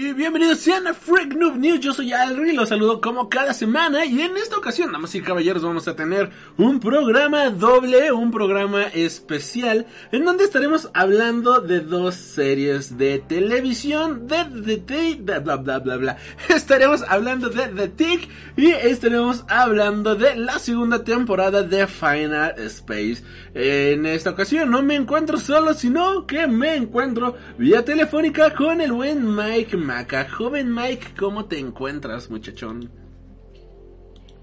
Y 0.00 0.12
bienvenidos 0.12 0.60
sean 0.60 0.86
a 0.86 0.94
Freak 0.94 1.34
Noob 1.34 1.56
News, 1.56 1.80
yo 1.80 1.92
soy 1.92 2.12
Alri, 2.12 2.52
los 2.52 2.68
saludo 2.68 3.00
como 3.00 3.28
cada 3.28 3.52
semana. 3.52 4.04
Y 4.04 4.20
en 4.20 4.36
esta 4.36 4.56
ocasión, 4.56 4.92
damas 4.92 5.12
y 5.16 5.20
caballeros, 5.20 5.64
vamos 5.64 5.88
a 5.88 5.96
tener 5.96 6.30
un 6.56 6.78
programa 6.78 7.50
doble, 7.50 8.12
un 8.12 8.30
programa 8.30 8.84
especial, 8.84 9.86
en 10.12 10.24
donde 10.24 10.44
estaremos 10.44 10.88
hablando 10.94 11.60
de 11.60 11.80
dos 11.80 12.14
series 12.14 12.96
de 12.96 13.18
televisión, 13.18 14.28
de 14.28 14.44
The 14.84 15.16
bla 15.16 15.40
bla 15.40 15.56
bla 15.56 15.80
bla 15.80 15.96
bla, 15.96 16.16
estaremos 16.48 17.02
hablando 17.02 17.48
de 17.48 17.66
The 17.66 17.88
Tick 17.88 18.28
y 18.56 18.70
estaremos 18.70 19.44
hablando 19.48 20.14
de 20.14 20.36
la 20.36 20.60
segunda 20.60 21.02
temporada 21.02 21.64
de 21.64 21.88
Final 21.88 22.54
Space. 22.58 23.24
En 23.52 24.06
esta 24.06 24.30
ocasión 24.30 24.70
no 24.70 24.80
me 24.80 24.94
encuentro 24.94 25.38
solo, 25.38 25.74
sino 25.74 26.24
que 26.24 26.46
me 26.46 26.76
encuentro 26.76 27.34
vía 27.58 27.84
telefónica 27.84 28.54
con 28.54 28.80
el 28.80 28.92
buen 28.92 29.34
Mike 29.34 29.87
Maca. 29.88 30.28
Joven 30.28 30.74
Mike, 30.74 31.14
¿cómo 31.18 31.46
te 31.46 31.58
encuentras, 31.58 32.28
muchachón? 32.28 32.90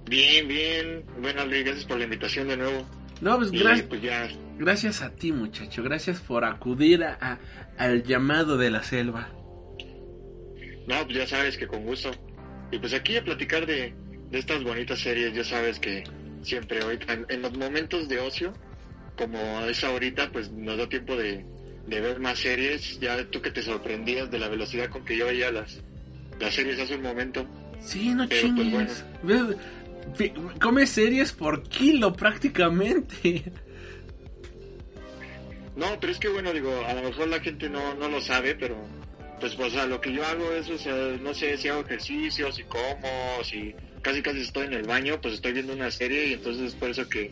Bien, 0.10 0.48
bien. 0.48 1.06
Bueno, 1.22 1.42
Ale, 1.42 1.62
gracias 1.62 1.86
por 1.86 2.00
la 2.00 2.06
invitación 2.06 2.48
de 2.48 2.58
nuevo. 2.58 2.84
No, 3.22 3.38
pues, 3.38 3.52
gracias. 3.52 3.88
Pues 3.88 4.02
ya. 4.02 4.28
Gracias 4.58 5.04
a 5.04 5.12
ti, 5.12 5.32
muchacho. 5.32 5.84
Gracias 5.84 6.20
por 6.20 6.46
acudir 6.46 7.04
a, 7.04 7.38
al 7.78 8.04
llamado 8.04 8.58
de 8.58 8.72
la 8.72 8.82
selva. 8.82 9.30
No, 10.88 11.04
pues 11.06 11.16
ya 11.16 11.28
sabes 11.28 11.58
que 11.58 11.68
con 11.68 11.84
gusto. 11.86 12.10
Y 12.72 12.80
pues 12.80 12.96
aquí 12.96 13.16
a 13.16 13.24
platicar 13.24 13.68
de, 13.68 13.94
de 14.32 14.40
estas 14.40 14.64
bonitas 14.64 14.98
series, 14.98 15.32
ya 15.36 15.44
sabes 15.44 15.80
que 15.80 16.06
siempre 16.42 16.84
hoy, 16.84 16.98
en, 17.08 17.28
en, 17.30 17.44
los 17.44 17.56
momentos 17.56 18.10
de 18.10 18.20
ocio, 18.20 18.52
como 19.16 19.38
es 19.66 19.84
ahorita, 19.84 20.32
pues 20.32 20.52
nos 20.52 20.76
da 20.80 20.90
tiempo 20.90 21.16
de, 21.16 21.46
de 21.88 22.02
ver 22.02 22.20
más 22.20 22.40
series. 22.40 23.00
Ya 23.00 23.24
tú 23.26 23.42
que 23.42 23.52
te 23.52 23.62
sorprendías 23.62 24.32
de 24.32 24.40
la 24.40 24.48
velocidad 24.48 24.90
con 24.90 25.06
que 25.06 25.18
yo 25.18 25.26
veía 25.26 25.52
las, 25.52 25.82
las 26.40 26.54
series 26.54 26.80
hace 26.80 26.96
un 26.96 27.04
momento. 27.04 27.48
Sí, 27.80 28.10
no 28.14 28.28
Pero, 28.28 28.42
chingues. 28.42 29.06
Pues, 29.24 29.44
bueno. 29.44 29.56
Come 30.62 30.86
series 30.86 31.32
por 31.32 31.64
kilo 31.64 32.14
prácticamente. 32.14 33.44
No, 35.76 36.00
pero 36.00 36.14
es 36.14 36.20
que 36.20 36.30
bueno, 36.30 36.54
digo, 36.54 36.72
a 36.86 36.94
lo 36.94 37.02
mejor 37.04 37.28
la 37.28 37.40
gente 37.42 37.70
no, 37.70 37.96
no 37.96 38.08
lo 38.08 38.22
sabe, 38.22 38.56
pero 38.56 38.78
pues, 39.40 39.60
o 39.60 39.70
sea, 39.70 39.86
lo 39.86 40.00
que 40.00 40.14
yo 40.14 40.26
hago 40.26 40.52
es, 40.54 40.70
o 40.70 40.78
sea, 40.78 40.96
no 41.22 41.34
sé 41.34 41.58
si 41.58 41.68
hago 41.68 41.82
ejercicio, 41.82 42.52
si 42.52 42.64
como, 42.64 43.44
si 43.44 43.76
casi 44.02 44.22
casi 44.22 44.42
estoy 44.42 44.68
en 44.68 44.74
el 44.74 44.84
baño, 44.84 45.20
pues 45.22 45.34
estoy 45.34 45.54
viendo 45.54 45.74
una 45.74 45.92
serie 45.92 46.28
y 46.28 46.34
entonces 46.34 46.74
es 46.74 46.76
por 46.76 46.90
eso 46.90 47.10
que, 47.10 47.32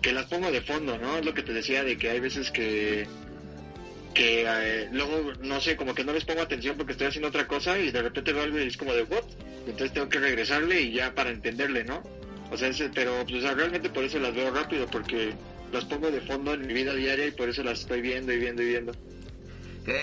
que 0.00 0.12
las 0.12 0.26
pongo 0.26 0.50
de 0.50 0.62
fondo, 0.62 0.96
¿no? 0.96 1.18
Es 1.18 1.24
lo 1.24 1.34
que 1.34 1.42
te 1.42 1.52
decía 1.52 1.84
de 1.84 1.98
que 1.98 2.10
hay 2.10 2.20
veces 2.20 2.50
que 2.50 3.06
que 4.14 4.44
eh, 4.46 4.88
luego, 4.92 5.32
no 5.42 5.60
sé, 5.60 5.76
como 5.76 5.94
que 5.94 6.04
no 6.04 6.12
les 6.12 6.24
pongo 6.24 6.42
atención 6.42 6.76
porque 6.76 6.92
estoy 6.92 7.08
haciendo 7.08 7.28
otra 7.28 7.46
cosa 7.46 7.78
y 7.78 7.90
de 7.90 8.02
repente 8.02 8.32
veo 8.32 8.42
algo 8.42 8.58
y 8.58 8.66
es 8.66 8.76
como 8.76 8.92
de, 8.92 9.02
¿what? 9.04 9.24
Entonces 9.66 9.92
tengo 9.92 10.08
que 10.08 10.18
regresarle 10.18 10.80
y 10.80 10.92
ya 10.92 11.14
para 11.14 11.30
entenderle, 11.30 11.84
¿no? 11.84 12.02
O 12.50 12.56
sea, 12.56 12.68
ese, 12.68 12.90
pero 12.92 13.24
pues, 13.28 13.42
realmente 13.42 13.90
por 13.90 14.04
eso 14.04 14.18
las 14.18 14.34
veo 14.34 14.50
rápido, 14.50 14.86
porque 14.86 15.32
las 15.72 15.84
pongo 15.84 16.10
de 16.10 16.20
fondo 16.20 16.54
en 16.54 16.66
mi 16.66 16.74
vida 16.74 16.94
diaria 16.94 17.26
y 17.26 17.30
por 17.30 17.48
eso 17.48 17.62
las 17.62 17.80
estoy 17.80 18.00
viendo 18.00 18.32
y 18.32 18.38
viendo 18.38 18.62
y 18.62 18.66
viendo. 18.66 18.92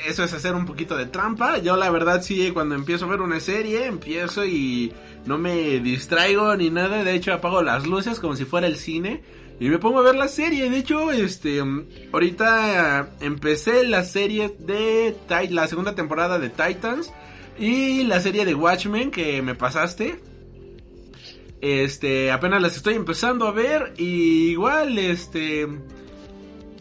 Eso 0.07 0.23
es 0.23 0.33
hacer 0.33 0.55
un 0.55 0.65
poquito 0.65 0.97
de 0.97 1.05
trampa. 1.05 1.59
Yo 1.59 1.75
la 1.77 1.89
verdad 1.89 2.21
sí, 2.21 2.51
cuando 2.51 2.75
empiezo 2.75 3.05
a 3.05 3.09
ver 3.09 3.21
una 3.21 3.39
serie, 3.39 3.85
empiezo 3.85 4.45
y 4.45 4.91
no 5.25 5.37
me 5.37 5.79
distraigo 5.79 6.55
ni 6.55 6.69
nada. 6.69 7.03
De 7.03 7.13
hecho, 7.13 7.33
apago 7.33 7.61
las 7.61 7.85
luces 7.85 8.19
como 8.19 8.35
si 8.35 8.45
fuera 8.45 8.67
el 8.67 8.77
cine 8.77 9.21
y 9.59 9.69
me 9.69 9.79
pongo 9.79 9.99
a 9.99 10.03
ver 10.03 10.15
la 10.15 10.27
serie. 10.27 10.69
De 10.69 10.77
hecho, 10.77 11.11
este, 11.11 11.63
ahorita 12.11 13.15
empecé 13.21 13.85
la 13.87 14.03
serie 14.03 14.55
de 14.59 15.15
la 15.49 15.67
segunda 15.67 15.95
temporada 15.95 16.37
de 16.37 16.49
Titans 16.49 17.11
y 17.57 18.03
la 18.03 18.19
serie 18.19 18.45
de 18.45 18.53
Watchmen 18.53 19.09
que 19.09 19.41
me 19.41 19.55
pasaste. 19.55 20.19
Este, 21.59 22.31
apenas 22.31 22.61
las 22.61 22.77
estoy 22.77 22.93
empezando 22.93 23.47
a 23.47 23.51
ver 23.51 23.95
y 23.97 24.49
igual, 24.51 24.99
este, 24.99 25.67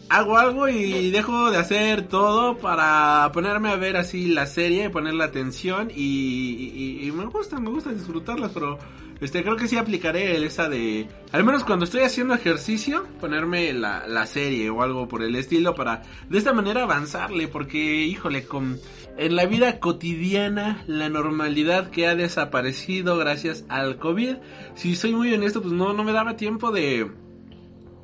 hago 0.07 0.37
algo 0.37 0.69
y 0.69 1.09
dejo 1.09 1.49
de 1.49 1.57
hacer 1.57 2.07
todo 2.07 2.57
para 2.57 3.31
ponerme 3.33 3.69
a 3.69 3.75
ver 3.75 3.97
así 3.97 4.27
la 4.27 4.45
serie, 4.45 4.91
poner 4.91 5.15
la 5.15 5.25
atención 5.25 5.89
y, 5.89 6.71
y, 6.75 7.07
y 7.07 7.11
me 7.11 7.25
gusta, 7.25 7.59
me 7.59 7.71
gusta 7.71 7.91
disfrutarlas, 7.91 8.51
pero 8.53 8.77
este, 9.19 9.43
creo 9.43 9.55
que 9.55 9.67
sí 9.67 9.77
aplicaré 9.77 10.45
esa 10.45 10.69
de, 10.69 11.07
al 11.31 11.43
menos 11.43 11.63
cuando 11.63 11.85
estoy 11.85 12.01
haciendo 12.01 12.33
ejercicio, 12.33 13.05
ponerme 13.19 13.73
la, 13.73 14.07
la 14.07 14.25
serie 14.25 14.69
o 14.69 14.81
algo 14.83 15.07
por 15.07 15.23
el 15.23 15.35
estilo 15.35 15.75
para 15.75 16.03
de 16.29 16.37
esta 16.37 16.53
manera 16.53 16.83
avanzarle, 16.83 17.47
porque 17.47 18.05
híjole, 18.05 18.45
con, 18.45 18.79
en 19.17 19.35
la 19.35 19.45
vida 19.45 19.79
cotidiana, 19.79 20.83
la 20.87 21.09
normalidad 21.09 21.89
que 21.89 22.07
ha 22.07 22.15
desaparecido 22.15 23.17
gracias 23.17 23.65
al 23.69 23.97
COVID, 23.97 24.37
si 24.75 24.95
soy 24.95 25.13
muy 25.13 25.33
honesto, 25.33 25.61
pues 25.61 25.73
no, 25.73 25.93
no 25.93 26.03
me 26.03 26.13
daba 26.13 26.35
tiempo 26.35 26.71
de, 26.71 27.09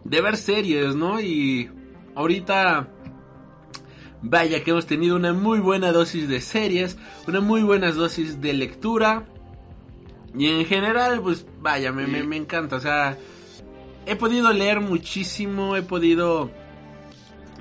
de 0.03 0.21
ver 0.21 0.37
series, 0.37 0.95
¿no? 0.95 1.21
Y 1.21 1.69
ahorita... 2.15 2.89
Vaya 4.25 4.63
que 4.63 4.71
hemos 4.71 4.85
tenido 4.85 5.17
una 5.17 5.33
muy 5.33 5.59
buena 5.59 5.91
dosis 5.91 6.29
de 6.29 6.39
series, 6.39 6.97
una 7.27 7.41
muy 7.41 7.61
buena 7.61 7.91
dosis 7.91 8.39
de 8.39 8.53
lectura, 8.53 9.25
y 10.37 10.47
en 10.47 10.65
general, 10.65 11.21
pues 11.21 11.45
vaya, 11.61 11.91
me, 11.91 12.07
me, 12.07 12.23
me, 12.23 12.37
encanta. 12.37 12.77
O 12.77 12.79
sea, 12.79 13.17
he 14.05 14.15
podido 14.15 14.51
leer 14.51 14.81
muchísimo, 14.81 15.75
he 15.75 15.83
podido 15.83 16.49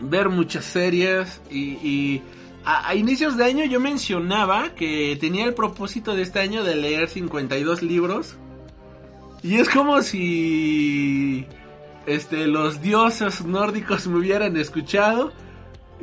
ver 0.00 0.28
muchas 0.28 0.64
series 0.64 1.40
y, 1.50 1.60
y 1.86 2.22
a, 2.64 2.88
a, 2.88 2.94
inicios 2.94 3.36
de 3.36 3.44
año 3.44 3.64
yo 3.64 3.78
mencionaba 3.78 4.74
que 4.74 5.16
tenía 5.20 5.44
el 5.44 5.54
propósito 5.54 6.14
de 6.14 6.22
este 6.22 6.40
año 6.40 6.64
de 6.64 6.76
leer 6.76 7.08
52 7.08 7.82
libros. 7.82 8.36
Y 9.42 9.56
es 9.56 9.68
como 9.68 10.00
si 10.02 11.46
este 12.06 12.46
los 12.46 12.80
dioses 12.80 13.44
nórdicos 13.44 14.06
me 14.06 14.18
hubieran 14.18 14.56
escuchado 14.56 15.32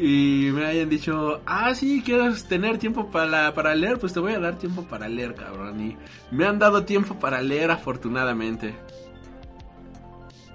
y 0.02 0.50
me 0.54 0.66
hayan 0.66 0.88
dicho, 0.88 1.42
ah, 1.46 1.76
sí, 1.76 2.02
quieres 2.02 2.46
tener 2.46 2.78
tiempo 2.78 3.12
para, 3.12 3.54
para 3.54 3.76
leer, 3.76 4.00
pues 4.00 4.14
te 4.14 4.22
voy 4.22 4.32
a 4.32 4.40
dar 4.40 4.58
tiempo 4.58 4.84
para 4.84 5.10
leer, 5.10 5.36
cabrón. 5.36 5.82
Y 5.82 5.98
me 6.34 6.46
han 6.46 6.58
dado 6.58 6.86
tiempo 6.86 7.20
para 7.20 7.42
leer, 7.42 7.70
afortunadamente. 7.70 8.74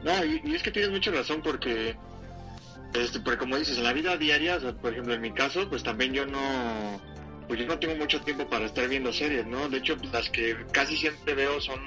No, 0.03 0.25
y, 0.25 0.41
es 0.55 0.63
que 0.63 0.71
tienes 0.71 0.91
mucha 0.91 1.11
razón 1.11 1.43
porque, 1.45 1.95
este, 2.95 3.21
porque 3.21 3.39
como 3.39 3.59
dices, 3.59 3.77
en 3.77 3.85
la 3.85 3.93
vida 3.93 4.17
diaria, 4.17 4.59
por 4.81 4.93
ejemplo, 4.93 5.13
en 5.13 5.21
mi 5.21 5.33
caso, 5.33 5.69
pues 5.69 5.83
también 5.83 6.15
yo 6.15 6.25
no, 6.25 7.03
pues 7.47 7.61
yo 7.61 7.67
no 7.67 7.79
tengo 7.79 7.97
mucho 7.97 8.23
tiempo 8.23 8.49
para 8.49 8.65
estar 8.65 8.89
viendo 8.89 9.13
series, 9.13 9.47
¿no? 9.47 9.69
De 9.69 9.77
hecho, 9.77 9.95
las 10.11 10.31
que 10.31 10.57
casi 10.73 10.97
siempre 10.97 11.35
veo 11.35 11.61
son, 11.61 11.81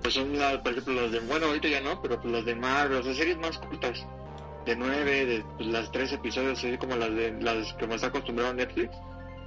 pues 0.00 0.14
son, 0.14 0.38
la, 0.38 0.62
por 0.62 0.70
ejemplo, 0.70 0.94
las 0.94 1.10
de, 1.10 1.18
bueno, 1.18 1.46
ahorita 1.46 1.66
ya 1.66 1.80
no, 1.80 2.00
pero 2.00 2.20
pues 2.22 2.32
las 2.32 2.44
de 2.44 2.54
Marvel, 2.54 2.98
o 2.98 3.02
sea, 3.02 3.14
series 3.14 3.36
más 3.38 3.58
cortas 3.58 4.06
de 4.66 4.76
nueve, 4.76 5.26
de 5.26 5.44
pues, 5.56 5.68
las 5.68 5.90
tres 5.90 6.12
episodios, 6.12 6.58
así 6.58 6.76
como 6.78 6.96
las 6.96 7.14
de 7.14 7.32
las 7.40 7.72
que 7.74 7.86
me 7.86 7.94
está 7.94 8.08
acostumbrado 8.08 8.50
a 8.50 8.54
Netflix. 8.54 8.96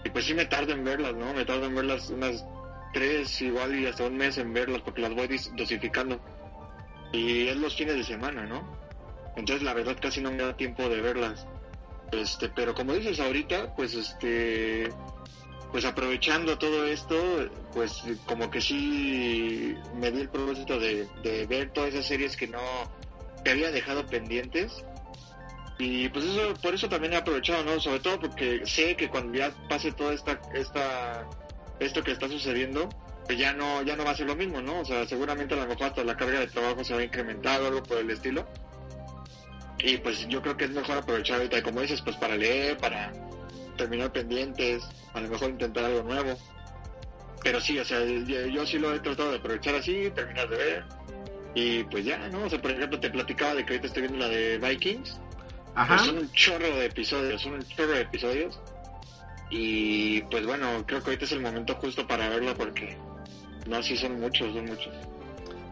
Y 0.04 0.10
pues 0.10 0.26
sí 0.26 0.34
me 0.34 0.46
tardo 0.46 0.74
en 0.74 0.84
verlas, 0.84 1.14
¿no? 1.16 1.34
Me 1.34 1.46
tardo 1.46 1.66
en 1.66 1.76
verlas 1.76 2.10
unas 2.10 2.46
tres 2.94 3.42
igual 3.42 3.76
y 3.80 3.86
hasta 3.88 4.06
un 4.06 4.18
mes 4.18 4.38
en 4.38 4.54
verlas 4.54 4.82
porque 4.82 5.02
las 5.02 5.14
voy 5.14 5.28
dosificando. 5.56 6.20
Y 7.12 7.48
es 7.48 7.56
los 7.58 7.76
fines 7.76 7.96
de 7.96 8.04
semana, 8.04 8.46
¿no? 8.46 8.78
Entonces 9.36 9.64
la 9.64 9.74
verdad 9.74 9.98
casi 10.02 10.22
no 10.22 10.32
me 10.32 10.38
da 10.38 10.58
tiempo 10.58 10.90
de 10.90 11.02
verlas. 11.02 11.48
Este, 12.12 12.50
pero 12.50 12.76
como 12.76 12.94
dices 12.94 13.20
ahorita, 13.20 13.76
pues 13.76 13.96
este 13.96 14.90
pues 15.72 15.86
aprovechando 15.86 16.60
todo 16.60 16.86
esto, 16.86 17.16
pues 17.74 18.04
como 18.28 18.52
que 18.52 18.62
sí 18.62 19.76
me 19.96 20.12
di 20.12 20.22
el 20.22 20.30
propósito 20.30 20.80
de, 20.80 21.08
de 21.24 21.48
ver 21.48 21.72
todas 21.72 21.96
esas 21.96 22.06
series 22.06 22.38
que 22.38 22.48
no 22.48 22.60
que 23.44 23.52
había 23.52 23.72
dejado 23.72 24.06
pendientes 24.06 24.86
y 25.78 26.08
pues 26.10 26.26
eso, 26.26 26.54
por 26.62 26.74
eso 26.74 26.88
también 26.88 27.14
he 27.14 27.18
aprovechado, 27.18 27.64
¿no? 27.64 27.80
Sobre 27.80 28.00
todo 28.00 28.20
porque 28.20 28.62
sé 28.66 28.96
que 28.96 29.10
cuando 29.10 29.38
ya 29.38 29.52
pase 29.68 29.92
toda 29.92 30.14
esta, 30.14 30.40
esta, 30.54 31.28
esto 31.80 32.04
que 32.04 32.12
está 32.12 32.28
sucediendo, 32.28 32.90
pues 33.26 33.38
ya 33.38 33.54
no, 33.54 33.82
ya 33.82 33.96
no 33.96 34.06
va 34.06 34.12
a 34.12 34.16
ser 34.16 34.28
lo 34.28 34.36
mismo, 34.36 34.62
¿no? 34.62 34.82
O 34.82 34.86
sea, 34.86 35.08
seguramente 35.08 35.56
a 35.56 35.58
lo 35.58 35.68
mejor 35.68 35.88
hasta 35.88 36.04
la 36.04 36.16
carga 36.16 36.40
de 36.40 36.48
trabajo 36.48 36.84
se 36.84 36.94
va 36.94 37.00
a 37.00 37.04
incrementar 37.04 37.62
o 37.62 37.68
algo 37.68 37.84
por 37.84 37.98
el 37.98 38.12
estilo. 38.12 38.46
Y 39.80 39.98
pues 39.98 40.28
yo 40.28 40.42
creo 40.42 40.56
que 40.56 40.66
es 40.66 40.72
mejor 40.72 40.98
aprovechar 40.98 41.38
ahorita, 41.38 41.62
como 41.64 41.82
dices, 41.82 42.02
pues 42.02 42.16
para 42.18 42.38
leer, 42.38 42.78
para 42.78 43.12
terminar 43.78 44.12
pendientes, 44.12 44.84
a 45.14 45.22
lo 45.22 45.30
mejor 45.30 45.50
intentar 45.50 45.86
algo 45.86 46.04
nuevo. 46.04 46.38
pero 47.44 47.60
sí, 47.60 47.78
o 47.78 47.84
sea, 47.84 48.06
yo, 48.06 48.48
yo 48.48 48.66
sí 48.66 48.80
lo 48.80 48.94
he 48.94 49.00
tratado 49.00 49.32
de 49.32 49.38
aprovechar 49.38 49.76
así, 49.76 50.10
terminar 50.16 50.48
de 50.50 50.58
ver. 50.58 50.86
Y 51.56 51.84
pues 51.86 52.06
ya, 52.06 52.30
¿no? 52.30 52.46
O 52.46 52.50
sea, 52.50 52.62
por 52.62 52.72
ejemplo, 52.72 53.00
te 53.00 53.10
platicaba 53.10 53.56
de 53.56 53.66
que 53.66 53.74
ahorita 53.74 53.88
estoy 53.88 54.04
viendo 54.04 54.20
la 54.20 54.30
de 54.30 54.58
Vikings. 54.58 55.20
Ajá. 55.76 55.96
Pues 55.96 56.08
son 56.08 56.18
un 56.18 56.32
chorro 56.32 56.68
de 56.68 56.86
episodios, 56.86 57.42
son 57.42 57.54
un 57.54 57.64
chorro 57.64 57.94
de 57.94 58.02
episodios. 58.02 58.60
Y 59.50 60.22
pues 60.24 60.46
bueno, 60.46 60.66
creo 60.86 61.02
que 61.02 61.12
ahorita 61.12 61.26
es 61.26 61.32
el 61.32 61.42
momento 61.42 61.76
justo 61.76 62.08
para 62.08 62.30
verla 62.30 62.54
porque 62.56 62.98
no, 63.68 63.82
sí 63.84 63.96
son 63.96 64.20
muchos, 64.20 64.54
son 64.54 64.66
muchos. 64.66 64.94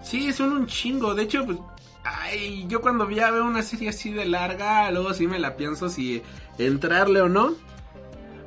Sí, 0.04 0.32
son 0.34 0.52
un 0.54 0.68
chingo. 0.68 1.14
De 1.14 1.24
hecho, 1.24 1.46
pues, 1.46 1.58
ay, 2.04 2.66
yo 2.68 2.82
cuando 2.82 3.10
ya 3.10 3.32
veo 3.32 3.46
una 3.46 3.64
serie 3.64 3.90
así 3.90 4.12
de 4.12 4.26
larga, 4.26 4.90
luego 4.92 5.14
sí 5.14 5.28
me 5.28 5.40
la 5.40 5.56
pienso 5.56 5.90
si 5.90 6.22
entrarle 6.58 7.22
o 7.22 7.30
no. 7.30 7.56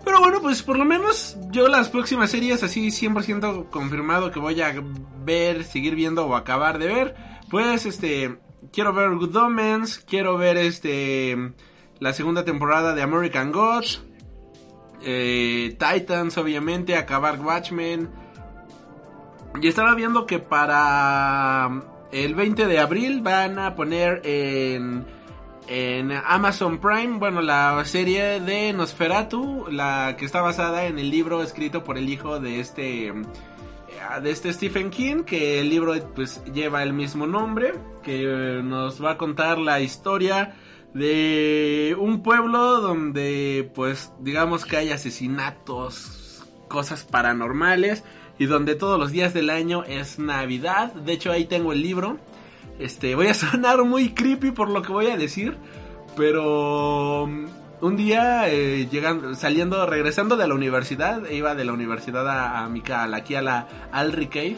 Pero 0.04 0.20
bueno, 0.20 0.40
pues 0.42 0.62
por 0.62 0.78
lo 0.78 0.84
menos 0.84 1.36
yo 1.50 1.68
las 1.68 1.88
próximas 1.88 2.30
series 2.30 2.62
así 2.62 2.88
100% 2.88 3.70
confirmado 3.70 4.30
que 4.30 4.38
voy 4.38 4.60
a 4.60 4.74
ver, 5.24 5.64
seguir 5.64 5.94
viendo 5.94 6.26
o 6.26 6.36
acabar 6.36 6.78
de 6.78 6.86
ver. 6.86 7.16
Pues 7.48 7.86
este, 7.86 8.36
quiero 8.72 8.92
ver 8.92 9.10
Good 9.10 9.36
Omens, 9.36 9.98
quiero 9.98 10.36
ver 10.36 10.56
este, 10.56 11.52
la 12.00 12.12
segunda 12.12 12.44
temporada 12.44 12.94
de 12.94 13.02
American 13.02 13.52
Gods. 13.52 14.02
eh, 15.02 15.76
Titans, 15.78 16.36
obviamente, 16.38 16.96
acabar 16.96 17.40
Watchmen. 17.40 18.08
Y 19.60 19.68
estaba 19.68 19.94
viendo 19.94 20.26
que 20.26 20.38
para 20.38 21.70
el 22.10 22.34
20 22.34 22.66
de 22.66 22.78
abril 22.78 23.20
van 23.22 23.58
a 23.58 23.74
poner 23.76 24.20
en, 24.24 25.04
en 25.68 26.12
Amazon 26.12 26.78
Prime, 26.78 27.18
bueno, 27.18 27.40
la 27.42 27.84
serie 27.84 28.40
de 28.40 28.72
Nosferatu, 28.72 29.66
la 29.70 30.16
que 30.18 30.24
está 30.24 30.40
basada 30.40 30.86
en 30.86 30.98
el 30.98 31.10
libro 31.10 31.42
escrito 31.42 31.84
por 31.84 31.98
el 31.98 32.08
hijo 32.08 32.40
de 32.40 32.60
este 32.60 33.12
de 34.22 34.30
este 34.30 34.52
Stephen 34.52 34.90
King, 34.90 35.24
que 35.24 35.60
el 35.60 35.68
libro 35.68 35.94
pues 36.14 36.42
lleva 36.52 36.82
el 36.82 36.92
mismo 36.92 37.26
nombre, 37.26 37.74
que 38.02 38.60
nos 38.62 39.02
va 39.02 39.12
a 39.12 39.18
contar 39.18 39.58
la 39.58 39.80
historia 39.80 40.54
de 40.94 41.96
un 41.98 42.22
pueblo 42.22 42.80
donde 42.80 43.70
pues 43.74 44.12
digamos 44.20 44.64
que 44.64 44.76
hay 44.76 44.90
asesinatos, 44.90 46.44
cosas 46.68 47.04
paranormales 47.04 48.04
y 48.38 48.46
donde 48.46 48.74
todos 48.74 48.98
los 48.98 49.10
días 49.10 49.34
del 49.34 49.50
año 49.50 49.84
es 49.84 50.18
Navidad. 50.18 50.92
De 50.92 51.12
hecho, 51.12 51.32
ahí 51.32 51.44
tengo 51.44 51.72
el 51.72 51.82
libro. 51.82 52.18
Este, 52.78 53.14
voy 53.14 53.26
a 53.28 53.34
sonar 53.34 53.82
muy 53.84 54.10
creepy 54.10 54.52
por 54.52 54.68
lo 54.68 54.82
que 54.82 54.92
voy 54.92 55.06
a 55.06 55.16
decir, 55.16 55.56
pero 56.16 57.28
un 57.84 57.96
día 57.96 58.48
eh, 58.48 58.88
llegando, 58.90 59.34
saliendo, 59.34 59.84
regresando 59.86 60.36
de 60.36 60.46
la 60.48 60.54
universidad, 60.54 61.28
iba 61.30 61.54
de 61.54 61.64
la 61.64 61.72
universidad 61.72 62.28
a, 62.28 62.66
mi 62.68 62.80
ca- 62.80 63.04
aquí 63.14 63.34
a 63.34 63.42
la 63.42 63.68
Alri 63.92 64.28
Cave 64.28 64.56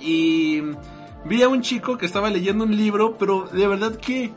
y 0.00 0.62
vi 1.24 1.42
a 1.42 1.48
un 1.48 1.62
chico 1.62 1.98
que 1.98 2.06
estaba 2.06 2.30
leyendo 2.30 2.64
un 2.64 2.76
libro, 2.76 3.16
pero 3.18 3.48
de 3.52 3.66
verdad 3.66 3.94
que 3.96 4.32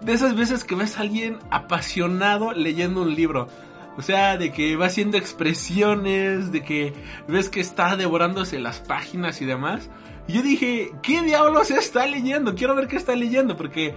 de 0.00 0.12
esas 0.12 0.34
veces 0.36 0.64
que 0.64 0.74
ves 0.74 0.98
a 0.98 1.02
alguien 1.02 1.38
apasionado 1.50 2.52
leyendo 2.52 3.02
un 3.02 3.14
libro. 3.14 3.48
O 3.96 4.02
sea, 4.02 4.36
de 4.36 4.50
que 4.50 4.74
va 4.76 4.86
haciendo 4.86 5.16
expresiones, 5.16 6.50
de 6.50 6.62
que 6.64 6.92
ves 7.28 7.48
que 7.48 7.60
está 7.60 7.94
devorándose 7.96 8.58
las 8.58 8.80
páginas 8.80 9.40
y 9.40 9.44
demás. 9.44 9.88
Y 10.26 10.32
yo 10.32 10.42
dije, 10.42 10.90
¿qué 11.00 11.22
diablos 11.22 11.70
está 11.70 12.04
leyendo? 12.06 12.56
Quiero 12.56 12.74
ver 12.74 12.88
qué 12.88 12.96
está 12.96 13.14
leyendo, 13.14 13.56
porque 13.56 13.94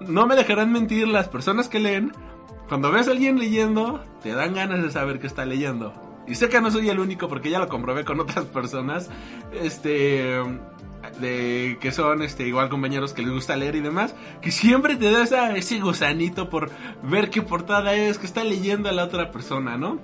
no 0.00 0.26
me 0.26 0.34
dejarán 0.34 0.72
mentir 0.72 1.06
las 1.08 1.28
personas 1.28 1.68
que 1.68 1.78
leen. 1.78 2.12
Cuando 2.68 2.90
ves 2.90 3.08
a 3.08 3.12
alguien 3.12 3.38
leyendo, 3.38 4.04
te 4.22 4.32
dan 4.32 4.54
ganas 4.54 4.82
de 4.82 4.90
saber 4.90 5.20
qué 5.20 5.26
está 5.26 5.44
leyendo. 5.44 5.92
Y 6.26 6.34
sé 6.36 6.48
que 6.48 6.60
no 6.60 6.70
soy 6.70 6.88
el 6.88 6.98
único 6.98 7.28
porque 7.28 7.50
ya 7.50 7.58
lo 7.58 7.68
comprobé 7.68 8.04
con 8.04 8.20
otras 8.20 8.44
personas. 8.46 9.10
Este. 9.52 10.42
De 11.20 11.76
que 11.82 11.92
son 11.92 12.22
este 12.22 12.46
igual 12.46 12.70
compañeros 12.70 13.12
que 13.12 13.22
les 13.22 13.30
gusta 13.30 13.56
leer 13.56 13.76
y 13.76 13.80
demás. 13.80 14.14
Que 14.40 14.50
siempre 14.50 14.96
te 14.96 15.10
da 15.10 15.54
ese 15.54 15.78
gusanito 15.80 16.48
por 16.48 16.70
ver 17.02 17.28
qué 17.28 17.42
portada 17.42 17.94
es, 17.94 18.18
que 18.18 18.26
está 18.26 18.42
leyendo 18.42 18.88
a 18.88 18.92
la 18.92 19.04
otra 19.04 19.30
persona, 19.30 19.76
¿no? 19.76 20.00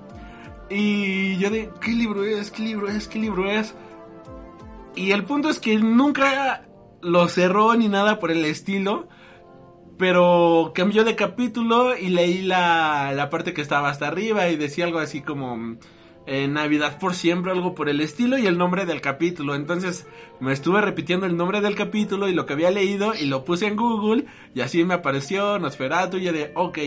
Y 0.69 1.39
yo 1.39 1.51
de, 1.51 1.71
¿qué 1.81 1.93
libro 1.93 2.25
es? 2.25 2.51
¿Qué 2.51 2.62
libro 2.62 2.89
es? 2.89 3.09
¿Qué 3.09 3.19
libro 3.19 3.51
es? 3.51 3.75
Y 4.95 5.12
el 5.12 5.25
punto 5.25 5.49
es 5.49 5.59
que 5.59 5.77
nunca 5.79 6.65
lo 7.01 7.29
cerró 7.29 7.75
ni 7.75 7.89
nada 7.89 8.19
por 8.19 8.31
el 8.31 8.45
estilo. 8.45 9.09
Pero 10.00 10.73
cambió 10.75 11.05
de 11.05 11.14
capítulo 11.14 11.94
y 11.94 12.08
leí 12.08 12.41
la, 12.41 13.12
la 13.14 13.29
parte 13.29 13.52
que 13.52 13.61
estaba 13.61 13.91
hasta 13.91 14.08
arriba 14.08 14.49
y 14.49 14.56
decía 14.56 14.87
algo 14.87 14.99
así 14.99 15.20
como 15.20 15.76
eh, 16.26 16.49
Navidad 16.49 16.99
por 16.99 17.14
siempre, 17.14 17.52
algo 17.52 17.75
por 17.75 17.91
el 17.91 18.00
estilo 18.00 18.38
y 18.38 18.47
el 18.47 18.56
nombre 18.56 18.87
del 18.87 19.02
capítulo. 19.02 19.55
Entonces 19.55 20.06
me 20.41 20.55
estuve 20.55 20.81
repitiendo 20.81 21.26
el 21.26 21.37
nombre 21.37 21.61
del 21.61 21.75
capítulo 21.75 22.29
y 22.29 22.32
lo 22.32 22.47
que 22.47 22.55
había 22.55 22.70
leído 22.70 23.12
y 23.14 23.26
lo 23.26 23.44
puse 23.44 23.67
en 23.67 23.76
Google 23.76 24.25
y 24.55 24.62
así 24.62 24.85
me 24.85 24.94
apareció 24.94 25.58
Nosferatu 25.58 26.17
y 26.17 26.25
yo 26.25 26.32
de, 26.32 26.50
ok, 26.55 26.79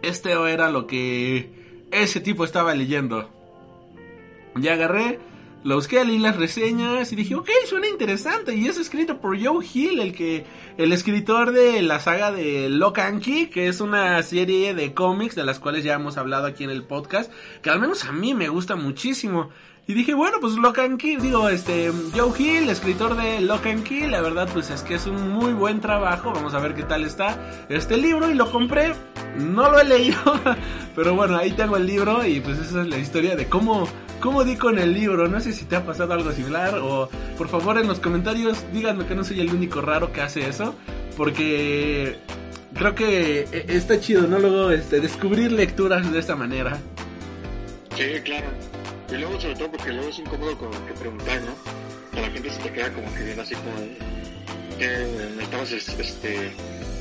este 0.00 0.32
era 0.32 0.70
lo 0.70 0.86
que 0.86 1.84
ese 1.90 2.20
tipo 2.20 2.44
estaba 2.44 2.74
leyendo. 2.74 3.28
Ya 4.54 4.72
agarré, 4.72 5.18
lo 5.64 5.76
busqué, 5.76 6.04
leí 6.04 6.18
las 6.18 6.36
reseñas 6.36 7.12
y 7.12 7.16
dije, 7.16 7.34
ok, 7.34 7.48
suena 7.68 7.86
interesante. 7.86 8.54
Y 8.54 8.66
es 8.66 8.78
escrito 8.78 9.18
por 9.18 9.40
Joe 9.40 9.64
Hill, 9.64 10.00
el 10.00 10.12
que, 10.14 10.44
el 10.76 10.92
escritor 10.92 11.52
de 11.52 11.82
la 11.82 12.00
saga 12.00 12.32
de 12.32 12.68
Lock 12.68 12.98
and 12.98 13.22
Key, 13.22 13.46
que 13.46 13.68
es 13.68 13.80
una 13.80 14.22
serie 14.22 14.74
de 14.74 14.92
cómics 14.92 15.34
de 15.34 15.44
las 15.44 15.58
cuales 15.60 15.84
ya 15.84 15.94
hemos 15.94 16.16
hablado 16.16 16.46
aquí 16.46 16.64
en 16.64 16.70
el 16.70 16.82
podcast, 16.82 17.30
que 17.62 17.70
al 17.70 17.80
menos 17.80 18.04
a 18.04 18.12
mí 18.12 18.34
me 18.34 18.48
gusta 18.48 18.74
muchísimo. 18.74 19.50
Y 19.84 19.94
dije, 19.94 20.14
bueno, 20.14 20.38
pues 20.40 20.54
Lock 20.54 20.78
and 20.78 21.00
Key, 21.00 21.16
digo, 21.16 21.48
este, 21.48 21.90
Joe 22.14 22.32
Hill, 22.38 22.68
escritor 22.68 23.16
de 23.16 23.40
Lock 23.40 23.66
and 23.66 23.82
Key, 23.82 24.06
la 24.06 24.20
verdad 24.20 24.48
pues 24.52 24.70
es 24.70 24.82
que 24.82 24.94
es 24.94 25.06
un 25.06 25.30
muy 25.30 25.52
buen 25.52 25.80
trabajo, 25.80 26.32
vamos 26.32 26.54
a 26.54 26.60
ver 26.60 26.74
qué 26.74 26.84
tal 26.84 27.04
está 27.04 27.66
este 27.68 27.96
libro 27.96 28.30
y 28.30 28.34
lo 28.34 28.48
compré, 28.52 28.92
no 29.36 29.72
lo 29.72 29.80
he 29.80 29.84
leído, 29.84 30.18
pero 30.94 31.16
bueno, 31.16 31.36
ahí 31.36 31.50
tengo 31.50 31.76
el 31.76 31.86
libro 31.86 32.24
y 32.24 32.38
pues 32.38 32.60
esa 32.60 32.82
es 32.82 32.88
la 32.88 32.98
historia 32.98 33.34
de 33.34 33.48
cómo, 33.48 33.88
cómo 34.22 34.44
di 34.44 34.56
con 34.56 34.78
el 34.78 34.94
libro, 34.94 35.26
no 35.28 35.40
sé 35.40 35.52
si 35.52 35.64
te 35.64 35.76
ha 35.76 35.84
pasado 35.84 36.14
algo 36.14 36.30
similar 36.32 36.78
o 36.78 37.08
por 37.36 37.48
favor 37.48 37.76
en 37.78 37.88
los 37.88 37.98
comentarios 37.98 38.56
díganme 38.72 39.04
que 39.04 39.14
no 39.16 39.24
soy 39.24 39.40
el 39.40 39.52
único 39.52 39.80
raro 39.82 40.12
que 40.12 40.20
hace 40.22 40.48
eso, 40.48 40.74
porque 41.16 42.16
creo 42.74 42.94
que 42.94 43.40
eh, 43.52 43.64
está 43.68 43.98
chido, 44.00 44.22
¿no? 44.28 44.38
Luego 44.38 44.70
este, 44.70 45.00
descubrir 45.00 45.50
lecturas 45.52 46.10
de 46.10 46.18
esta 46.20 46.36
manera. 46.36 46.78
Sí, 47.96 48.04
claro. 48.24 48.46
Y 49.10 49.16
luego, 49.16 49.38
sobre 49.40 49.56
todo, 49.56 49.70
porque 49.72 49.92
luego 49.92 50.08
es 50.08 50.18
incómodo 50.18 50.56
como 50.56 50.70
que 50.86 50.92
preguntar, 50.94 51.40
¿no? 51.42 52.18
A 52.18 52.22
la 52.22 52.30
gente 52.30 52.48
se 52.50 52.60
te 52.62 52.72
queda 52.72 52.92
como 52.92 53.12
que 53.14 53.24
viendo 53.24 53.42
así 53.42 53.54
como 53.56 53.72
¿qué 54.78 55.30
me 55.36 55.42
estabas 55.42 55.72
es- 55.72 55.88
este, 55.98 56.52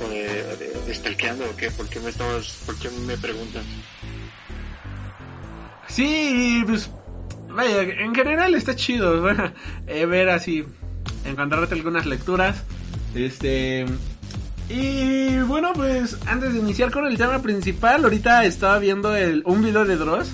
o 0.04 0.10
de, 0.10 0.24
de, 0.58 0.82
de 0.88 0.94
stalkeando 0.96 1.46
o 1.46 1.56
qué? 1.56 1.70
¿Por 1.72 1.88
qué 1.88 2.00
me 2.00 2.10
estabas, 2.10 2.62
por 2.66 2.78
qué 2.80 2.90
me 2.90 3.16
preguntas? 3.18 3.64
Sí, 5.88 6.64
pues 6.66 6.90
vaya, 7.56 7.82
en 7.82 8.14
general 8.16 8.56
está 8.56 8.76
chido 8.76 9.30
eh, 9.88 10.06
ver 10.06 10.30
así, 10.30 10.66
encontrarte 11.26 11.74
algunas 11.76 12.06
lecturas. 12.06 12.64
Este. 13.16 13.86
Y 14.70 15.38
bueno, 15.40 15.74
pues 15.74 16.18
antes 16.28 16.54
de 16.54 16.60
iniciar 16.60 16.92
con 16.92 17.06
el 17.06 17.18
tema 17.18 17.42
principal, 17.42 18.04
ahorita 18.04 18.46
estaba 18.46 18.80
viendo 18.80 19.16
el, 19.16 19.44
un 19.46 19.62
video 19.62 19.86
de 19.86 19.98
Dross. 19.98 20.32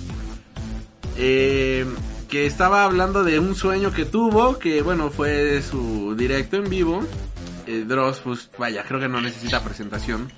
eh, 1.17 1.85
que 2.29 2.45
estaba 2.45 2.83
hablando 2.83 3.23
de 3.23 3.39
un 3.39 3.55
sueño 3.55 3.91
que 3.93 4.05
tuvo, 4.05 4.59
que 4.59 4.81
bueno, 4.81 5.09
fue 5.09 5.61
su 5.61 6.13
directo 6.15 6.57
en 6.57 6.69
vivo. 6.69 7.01
Eh, 7.65 7.85
Dross, 7.87 8.19
pues 8.23 8.49
vaya, 8.57 8.83
creo 8.83 8.99
que 8.99 9.07
no 9.07 9.21
necesita 9.21 9.63
presentación. 9.63 10.31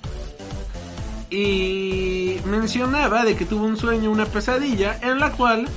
Y 1.30 2.36
mencionaba 2.46 3.24
de 3.24 3.36
que 3.36 3.44
tuvo 3.44 3.64
un 3.64 3.76
sueño, 3.76 4.10
una 4.10 4.26
pesadilla, 4.26 4.98
en 5.02 5.20
la 5.20 5.32
cual 5.32 5.68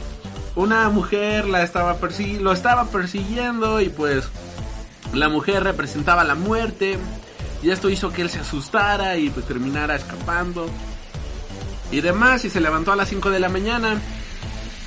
una 0.55 0.89
mujer 0.89 1.47
la 1.47 1.63
estaba 1.63 1.97
lo 2.39 2.51
estaba 2.51 2.85
persiguiendo 2.85 3.81
y 3.81 3.89
pues 3.89 4.25
la 5.13 5.29
mujer 5.29 5.63
representaba 5.63 6.23
la 6.23 6.35
muerte. 6.35 6.97
Y 7.61 7.69
esto 7.69 7.89
hizo 7.89 8.11
que 8.11 8.23
él 8.23 8.29
se 8.29 8.39
asustara 8.39 9.17
y 9.17 9.29
pues 9.29 9.45
terminara 9.45 9.95
escapando. 9.95 10.67
Y 11.91 12.01
demás, 12.01 12.43
y 12.43 12.49
se 12.49 12.59
levantó 12.59 12.91
a 12.91 12.95
las 12.95 13.09
5 13.09 13.29
de 13.29 13.39
la 13.39 13.49
mañana. 13.49 14.01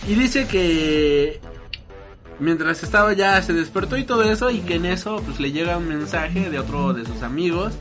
Y 0.08 0.14
dice 0.14 0.46
que 0.46 1.40
mientras 2.38 2.82
estaba 2.82 3.12
ya 3.12 3.40
se 3.42 3.52
despertó 3.52 3.96
y 3.96 4.04
todo 4.04 4.22
eso 4.24 4.50
y 4.50 4.60
que 4.60 4.74
en 4.74 4.86
eso 4.86 5.22
pues 5.24 5.40
le 5.40 5.52
llega 5.52 5.78
un 5.78 5.88
mensaje 5.88 6.50
de 6.50 6.58
otro 6.58 6.92
de 6.92 7.06
sus 7.06 7.22
amigos 7.22 7.72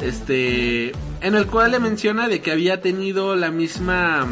este 0.00 0.92
en 1.20 1.34
el 1.34 1.46
cual 1.48 1.72
le 1.72 1.80
menciona 1.80 2.28
de 2.28 2.40
que 2.40 2.52
había 2.52 2.80
tenido 2.80 3.34
la 3.34 3.50
misma 3.50 4.28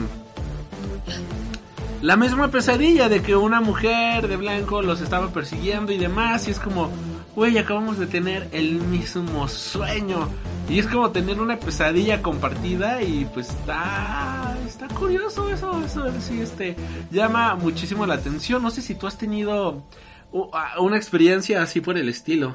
la 2.00 2.17
misma 2.17 2.49
pesadilla 2.50 3.09
de 3.09 3.23
que 3.23 3.35
una 3.35 3.61
mujer 3.61 4.28
de 4.28 4.37
blanco 4.37 4.83
los 4.83 5.00
estaba 5.00 5.33
persiguiendo 5.33 5.93
y 5.93 5.99
demás. 5.99 6.47
Y 6.49 6.52
es 6.52 6.59
como, 6.59 6.90
güey, 7.35 7.59
acabamos 7.59 7.99
de 7.99 8.07
tener 8.07 8.49
el 8.52 8.75
mismo 8.75 9.49
sueño. 9.49 10.28
Y 10.69 10.78
es 10.78 10.87
como 10.87 11.11
tener 11.11 11.40
una 11.40 11.59
pesadilla 11.59 12.21
compartida 12.23 13.02
y 13.02 13.25
pues 13.33 13.49
está, 13.49 14.55
está 14.67 14.87
curioso 14.88 15.49
eso, 15.49 15.83
eso 15.83 16.12
sí, 16.21 16.43
este, 16.43 16.76
llama 17.11 17.55
muchísimo 17.55 18.07
la 18.07 18.14
atención. 18.14 18.62
No 18.62 18.71
sé 18.71 18.83
si 18.83 18.95
tú 18.95 19.07
has 19.07 19.17
tenido 19.17 19.83
una 20.78 20.97
experiencia 20.97 21.62
así 21.62 21.81
por 21.81 21.97
el 21.97 22.09
estilo. 22.09 22.55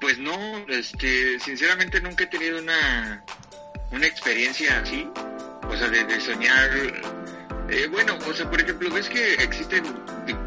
Pues 0.00 0.18
no, 0.18 0.34
este, 0.68 1.38
sinceramente 1.38 2.00
nunca 2.00 2.24
he 2.24 2.26
tenido 2.26 2.58
una, 2.60 3.24
una 3.92 4.06
experiencia 4.06 4.80
así, 4.80 5.08
o 5.68 5.76
sea, 5.76 5.88
de, 5.88 6.04
de 6.04 6.20
soñar 6.20 6.70
eh, 7.68 7.88
bueno, 7.90 8.18
o 8.28 8.34
sea, 8.34 8.48
por 8.50 8.60
ejemplo, 8.60 8.90
ves 8.90 9.08
que 9.08 9.34
existen, 9.34 9.84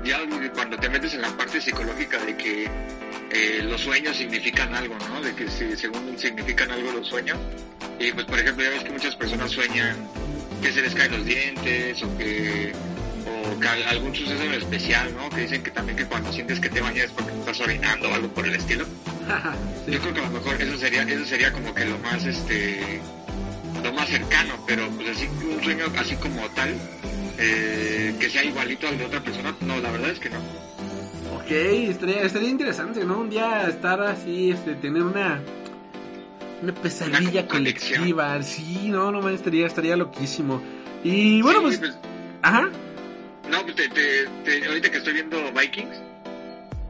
ya 0.04 0.20
cuando 0.54 0.78
te 0.78 0.88
metes 0.88 1.16
en 1.16 1.24
la 1.24 1.36
parte 1.36 1.60
psicológica 1.60 2.20
de 2.20 2.38
que 2.38 2.70
eh, 3.32 3.64
los 3.64 3.82
sueños 3.82 4.16
significan 4.16 4.74
algo, 4.74 4.96
¿no? 5.10 5.22
De 5.22 5.34
que 5.34 5.50
según 5.50 6.18
significan 6.18 6.72
algo 6.72 6.92
los 6.92 7.08
sueños. 7.08 7.38
Y 8.00 8.12
pues, 8.12 8.26
por 8.26 8.40
ejemplo, 8.40 8.64
ya 8.64 8.70
ves 8.70 8.84
que 8.84 8.92
muchas 8.92 9.16
personas 9.16 9.52
sueñan 9.52 9.98
que 10.62 10.72
se 10.72 10.82
les 10.82 10.94
caen 10.94 11.12
los 11.12 11.26
dientes 11.26 12.02
o 12.04 12.18
que 12.18 12.74
o 13.26 13.60
que 13.60 13.68
algún 13.68 14.16
suceso 14.16 14.44
en 14.44 14.54
especial, 14.54 15.14
¿no? 15.16 15.30
Que 15.30 15.42
dicen 15.42 15.64
que 15.64 15.72
también 15.72 15.98
que 15.98 16.06
cuando 16.06 16.32
sientes 16.32 16.60
que 16.60 16.70
te 16.70 16.82
bañas 16.82 17.06
es 17.06 17.12
porque 17.12 17.32
estás 17.32 17.60
orinando 17.62 18.10
o 18.10 18.14
algo 18.14 18.28
por 18.30 18.48
el 18.48 18.56
estilo. 18.56 18.86
Yo 19.88 20.00
creo 20.00 20.14
que 20.14 20.20
a 20.20 20.24
lo 20.24 20.30
mejor 20.30 20.62
eso 20.62 20.78
sería 20.78 21.02
eso 21.02 21.26
sería 21.26 21.52
como 21.52 21.74
que 21.74 21.86
lo 21.86 21.98
más 22.00 22.24
este 22.26 23.02
lo 23.88 23.94
más 23.94 24.10
cercano, 24.10 24.54
pero 24.68 24.90
pues 24.92 25.10
así 25.10 25.28
un 25.28 25.64
sueño 25.64 25.86
así 25.98 26.16
como 26.18 26.42
tal 26.50 26.76
eh, 27.38 28.14
que 28.20 28.30
sea 28.30 28.44
igualito 28.44 28.88
al 28.88 28.98
de 28.98 29.06
otra 29.06 29.24
persona, 29.24 29.56
no, 29.62 29.80
la 29.80 29.92
verdad 29.92 30.10
es 30.10 30.20
que 30.20 30.30
no. 30.30 30.40
Ok, 31.36 31.52
estaría, 31.52 32.22
estaría 32.24 32.50
interesante, 32.50 33.06
¿no? 33.06 33.20
Un 33.20 33.30
día 33.30 33.68
estar 33.68 34.02
así, 34.02 34.52
este, 34.52 34.76
tener 34.76 35.04
una 35.04 35.42
una 36.62 36.74
pesadilla 36.74 37.48
colectiva, 37.48 38.42
sí, 38.42 38.90
no, 38.90 39.12
no, 39.12 39.30
estaría, 39.30 39.68
estaría 39.68 39.96
loquísimo. 39.96 40.62
Y 41.04 41.42
bueno, 41.42 41.62
pues, 41.62 41.78
pues, 41.78 41.96
ajá. 42.42 42.70
No, 43.50 43.62
pues 43.62 43.76
te, 43.76 43.88
te, 43.90 44.66
ahorita 44.68 44.90
que 44.90 44.98
estoy 44.98 45.14
viendo 45.14 45.38
Vikings, 45.54 46.02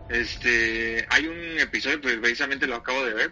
este, 0.10 1.06
hay 1.10 1.28
un 1.28 1.60
episodio, 1.60 2.02
pues 2.02 2.18
precisamente 2.18 2.66
lo 2.66 2.76
acabo 2.76 3.06
de 3.06 3.14
ver, 3.14 3.32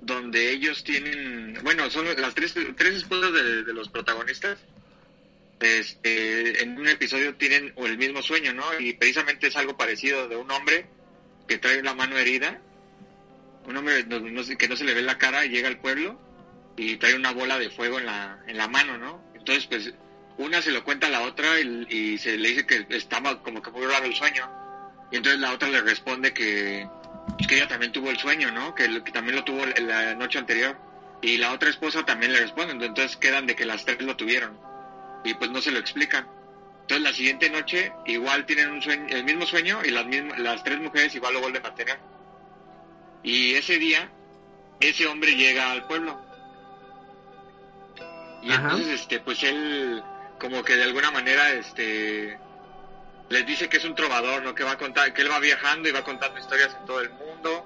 donde 0.00 0.50
ellos 0.50 0.82
tienen, 0.84 1.58
bueno, 1.62 1.90
son 1.90 2.06
las 2.16 2.34
tres, 2.34 2.54
tres 2.76 2.96
esposas 2.96 3.32
de, 3.32 3.72
los 3.72 3.88
protagonistas, 3.88 4.58
este, 5.60 6.62
en 6.62 6.78
un 6.78 6.88
episodio 6.88 7.34
tienen 7.34 7.74
el 7.76 7.98
mismo 7.98 8.22
sueño, 8.22 8.54
¿no? 8.54 8.64
Y 8.78 8.94
precisamente 8.94 9.48
es 9.48 9.56
algo 9.56 9.76
parecido 9.76 10.26
de 10.28 10.36
un 10.36 10.50
hombre 10.50 10.86
que 11.46 11.58
trae 11.58 11.82
la 11.82 11.94
mano 11.94 12.16
herida, 12.16 12.60
un 13.66 13.76
hombre 13.76 14.06
que 14.58 14.68
no 14.68 14.76
se 14.76 14.84
le 14.84 14.94
ve 14.94 15.02
la 15.02 15.18
cara 15.18 15.44
y 15.44 15.50
llega 15.50 15.68
al 15.68 15.80
pueblo 15.80 16.18
y 16.76 16.96
trae 16.96 17.14
una 17.14 17.32
bola 17.32 17.58
de 17.58 17.70
fuego 17.70 17.98
en 17.98 18.06
la, 18.06 18.42
en 18.46 18.56
la 18.56 18.68
mano, 18.68 18.96
¿no? 18.96 19.22
Entonces, 19.34 19.66
pues, 19.66 19.92
una 20.38 20.62
se 20.62 20.70
lo 20.70 20.82
cuenta 20.84 21.08
a 21.08 21.10
la 21.10 21.22
otra 21.22 21.60
y, 21.60 22.16
se 22.18 22.38
le 22.38 22.48
dice 22.48 22.66
que 22.66 22.86
estaba 22.90 23.42
como 23.42 23.60
que 23.60 23.70
muy 23.70 23.84
raro 23.84 24.06
el 24.06 24.14
sueño. 24.14 24.48
Y 25.12 25.16
entonces 25.16 25.40
la 25.40 25.52
otra 25.52 25.68
le 25.68 25.82
responde 25.82 26.32
que, 26.32 26.88
que 27.48 27.56
ella 27.56 27.68
también 27.68 27.92
tuvo 27.92 28.10
el 28.10 28.18
sueño, 28.18 28.50
¿no? 28.50 28.74
Que, 28.74 29.02
que 29.02 29.12
también 29.12 29.36
lo 29.36 29.44
tuvo 29.44 29.64
la 29.66 30.14
noche 30.14 30.38
anterior. 30.38 30.78
Y 31.22 31.36
la 31.36 31.52
otra 31.52 31.68
esposa 31.68 32.04
también 32.04 32.32
le 32.32 32.40
responde, 32.40 32.72
entonces 32.72 33.16
quedan 33.16 33.46
de 33.46 33.54
que 33.54 33.66
las 33.66 33.84
tres 33.84 34.00
lo 34.00 34.16
tuvieron 34.16 34.58
y 35.24 35.34
pues 35.34 35.50
no 35.50 35.60
se 35.60 35.70
lo 35.70 35.78
explican. 35.78 36.26
Entonces 36.82 37.02
la 37.02 37.12
siguiente 37.12 37.50
noche 37.50 37.92
igual 38.06 38.46
tienen 38.46 38.70
un 38.70 38.82
sueño, 38.82 39.06
el 39.08 39.24
mismo 39.24 39.46
sueño 39.46 39.80
y 39.84 39.90
las, 39.90 40.06
mismas, 40.06 40.38
las 40.38 40.64
tres 40.64 40.80
mujeres 40.80 41.14
igual 41.14 41.34
lo 41.34 41.40
vuelven 41.40 41.64
a 41.64 41.74
tener. 41.74 41.98
Y 43.22 43.54
ese 43.54 43.78
día, 43.78 44.10
ese 44.80 45.06
hombre 45.06 45.36
llega 45.36 45.70
al 45.70 45.86
pueblo. 45.86 46.20
Y 48.42 48.50
entonces, 48.50 49.00
este, 49.00 49.20
pues 49.20 49.42
él, 49.42 50.02
como 50.38 50.64
que 50.64 50.74
de 50.74 50.84
alguna 50.84 51.10
manera, 51.10 51.52
este, 51.52 52.38
les 53.30 53.46
dice 53.46 53.68
que 53.68 53.78
es 53.78 53.84
un 53.84 53.94
trovador, 53.94 54.42
¿no? 54.42 54.54
Que 54.54 54.64
va 54.64 54.72
a 54.72 54.78
contar, 54.78 55.14
que 55.14 55.22
él 55.22 55.30
va 55.30 55.38
viajando 55.38 55.88
y 55.88 55.92
va 55.92 56.02
contando 56.02 56.38
historias 56.38 56.76
en 56.78 56.84
todo 56.84 57.00
el 57.00 57.10
mundo. 57.10 57.64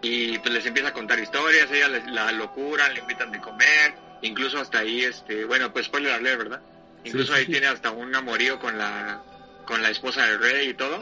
Y 0.00 0.38
pues 0.38 0.52
les 0.52 0.66
empieza 0.66 0.88
a 0.88 0.92
contar 0.92 1.18
historias, 1.18 1.70
ella 1.70 1.88
la 2.06 2.32
locura, 2.32 2.88
le 2.88 3.00
invitan 3.00 3.30
de 3.30 3.40
comer, 3.40 3.94
incluso 4.22 4.58
hasta 4.58 4.78
ahí, 4.80 5.04
este, 5.04 5.44
bueno, 5.44 5.72
pues 5.72 5.86
spoiler 5.86 6.12
alert, 6.12 6.38
¿verdad? 6.38 6.60
Incluso 7.04 7.34
ahí 7.34 7.46
tiene 7.46 7.66
hasta 7.66 7.90
un 7.90 8.14
amorío 8.14 8.58
con 8.58 8.76
la, 8.78 9.22
con 9.66 9.82
la 9.82 9.90
esposa 9.90 10.24
del 10.26 10.40
rey 10.40 10.70
y 10.70 10.74
todo. 10.74 10.98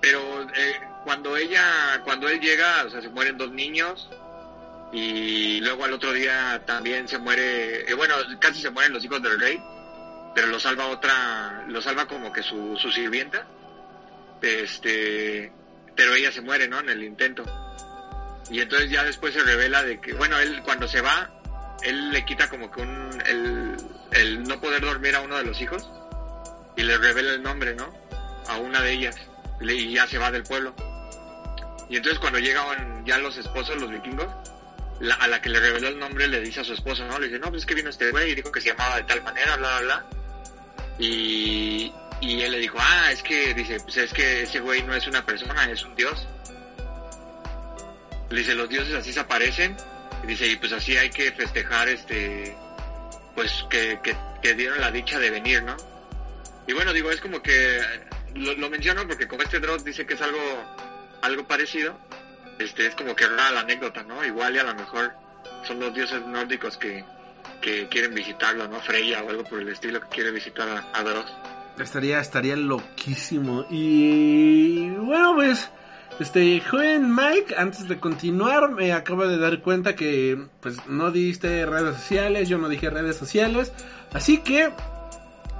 Pero 0.00 0.48
eh, 0.54 0.80
cuando 1.04 1.36
ella, 1.36 2.00
cuando 2.04 2.28
él 2.28 2.40
llega, 2.40 2.84
o 2.84 2.90
sea, 2.90 3.02
se 3.02 3.08
mueren 3.08 3.36
dos 3.36 3.50
niños 3.50 4.08
y 4.92 5.60
luego 5.60 5.84
al 5.84 5.92
otro 5.92 6.12
día 6.12 6.62
también 6.64 7.08
se 7.08 7.18
muere, 7.18 7.90
eh, 7.90 7.94
bueno, 7.94 8.14
casi 8.38 8.62
se 8.62 8.70
mueren 8.70 8.92
los 8.92 9.04
hijos 9.04 9.20
del 9.20 9.40
rey, 9.40 9.60
pero 10.38 10.52
lo 10.52 10.60
salva 10.60 10.86
otra, 10.86 11.64
lo 11.66 11.82
salva 11.82 12.06
como 12.06 12.32
que 12.32 12.44
su, 12.44 12.76
su 12.76 12.92
sirvienta, 12.92 13.44
este, 14.40 15.52
pero 15.96 16.14
ella 16.14 16.30
se 16.30 16.42
muere, 16.42 16.68
¿no? 16.68 16.78
En 16.78 16.88
el 16.90 17.02
intento. 17.02 17.42
Y 18.48 18.60
entonces 18.60 18.88
ya 18.88 19.02
después 19.02 19.34
se 19.34 19.42
revela 19.42 19.82
de 19.82 20.00
que, 20.00 20.12
bueno, 20.12 20.38
él 20.38 20.62
cuando 20.62 20.86
se 20.86 21.00
va, 21.00 21.28
él 21.82 22.12
le 22.12 22.24
quita 22.24 22.48
como 22.48 22.70
que 22.70 22.82
un, 22.82 23.20
el, 23.26 23.76
el 24.12 24.44
no 24.44 24.60
poder 24.60 24.80
dormir 24.80 25.16
a 25.16 25.22
uno 25.22 25.38
de 25.38 25.42
los 25.42 25.60
hijos 25.60 25.90
y 26.76 26.84
le 26.84 26.96
revela 26.98 27.32
el 27.32 27.42
nombre, 27.42 27.74
¿no? 27.74 27.92
A 28.46 28.58
una 28.58 28.80
de 28.80 28.92
ellas 28.92 29.16
y 29.60 29.92
ya 29.92 30.06
se 30.06 30.18
va 30.18 30.30
del 30.30 30.44
pueblo. 30.44 30.72
Y 31.88 31.96
entonces 31.96 32.20
cuando 32.20 32.38
llegan 32.38 33.04
ya 33.04 33.18
los 33.18 33.36
esposos, 33.36 33.80
los 33.80 33.90
vikingos, 33.90 34.28
a 35.18 35.26
la 35.26 35.42
que 35.42 35.48
le 35.48 35.58
reveló 35.58 35.88
el 35.88 35.98
nombre 35.98 36.28
le 36.28 36.40
dice 36.42 36.60
a 36.60 36.64
su 36.64 36.74
esposo, 36.74 37.04
¿no? 37.06 37.18
Le 37.18 37.26
dice, 37.26 37.40
no, 37.40 37.48
pues 37.48 37.62
es 37.62 37.66
que 37.66 37.74
vino 37.74 37.90
este 37.90 38.12
güey 38.12 38.30
y 38.30 38.34
dijo 38.36 38.52
que 38.52 38.60
se 38.60 38.68
llamaba 38.68 38.98
de 38.98 39.02
tal 39.02 39.20
manera, 39.24 39.56
bla, 39.56 39.80
bla, 39.80 39.80
bla. 39.80 40.17
Y, 40.98 41.92
y 42.20 42.40
él 42.42 42.52
le 42.52 42.58
dijo, 42.58 42.78
ah, 42.80 43.10
es 43.12 43.22
que, 43.22 43.54
dice, 43.54 43.78
pues 43.80 43.96
es 43.96 44.12
que 44.12 44.42
ese 44.42 44.60
güey 44.60 44.82
no 44.82 44.94
es 44.94 45.06
una 45.06 45.24
persona, 45.24 45.70
es 45.70 45.84
un 45.84 45.94
dios. 45.94 46.26
Dice, 48.30 48.54
los 48.54 48.68
dioses 48.68 48.94
así 48.94 49.12
se 49.12 49.20
aparecen. 49.20 49.76
Y 50.24 50.26
dice, 50.26 50.46
y 50.46 50.56
pues 50.56 50.72
así 50.72 50.96
hay 50.96 51.10
que 51.10 51.30
festejar 51.32 51.88
este 51.88 52.56
pues 53.38 53.64
que, 53.70 54.00
que, 54.42 54.54
dieron 54.54 54.80
la 54.80 54.90
dicha 54.90 55.20
de 55.20 55.30
venir, 55.30 55.62
¿no? 55.62 55.76
Y 56.66 56.72
bueno, 56.72 56.92
digo, 56.92 57.12
es 57.12 57.20
como 57.20 57.40
que 57.40 57.80
lo, 58.34 58.68
menciono 58.68 59.06
porque 59.06 59.28
como 59.28 59.44
este 59.44 59.60
Dross 59.60 59.84
dice 59.84 60.06
que 60.06 60.14
es 60.14 60.20
algo, 60.20 60.40
algo 61.22 61.46
parecido, 61.46 61.96
este 62.58 62.88
es 62.88 62.96
como 62.96 63.14
que 63.14 63.28
rara 63.28 63.52
la 63.52 63.60
anécdota, 63.60 64.02
¿no? 64.02 64.24
Igual 64.24 64.56
y 64.56 64.58
a 64.58 64.64
lo 64.64 64.74
mejor 64.74 65.12
son 65.68 65.78
los 65.78 65.94
dioses 65.94 66.20
nórdicos 66.26 66.76
que, 66.78 67.04
que 67.60 67.88
quieren 67.88 68.14
visitarlo, 68.14 68.68
¿no? 68.68 68.80
Freya 68.80 69.22
o 69.22 69.30
algo 69.30 69.44
por 69.44 69.60
el 69.60 69.68
estilo 69.68 70.00
que 70.00 70.08
quiere 70.08 70.30
visitar 70.30 70.68
a, 70.68 70.78
a. 70.98 71.82
Estaría, 71.82 72.20
estaría 72.20 72.56
loquísimo. 72.56 73.66
Y 73.70 74.90
bueno, 74.90 75.34
pues 75.34 75.70
este, 76.18 76.60
joven 76.60 77.14
Mike, 77.14 77.54
antes 77.56 77.86
de 77.86 78.00
continuar, 78.00 78.72
me 78.72 78.92
acabo 78.92 79.26
de 79.26 79.38
dar 79.38 79.60
cuenta 79.60 79.94
que 79.94 80.46
pues 80.60 80.86
no 80.88 81.12
diste 81.12 81.64
redes 81.64 81.96
sociales, 81.96 82.48
yo 82.48 82.58
no 82.58 82.68
dije 82.68 82.90
redes 82.90 83.16
sociales, 83.16 83.72
así 84.12 84.38
que 84.38 84.72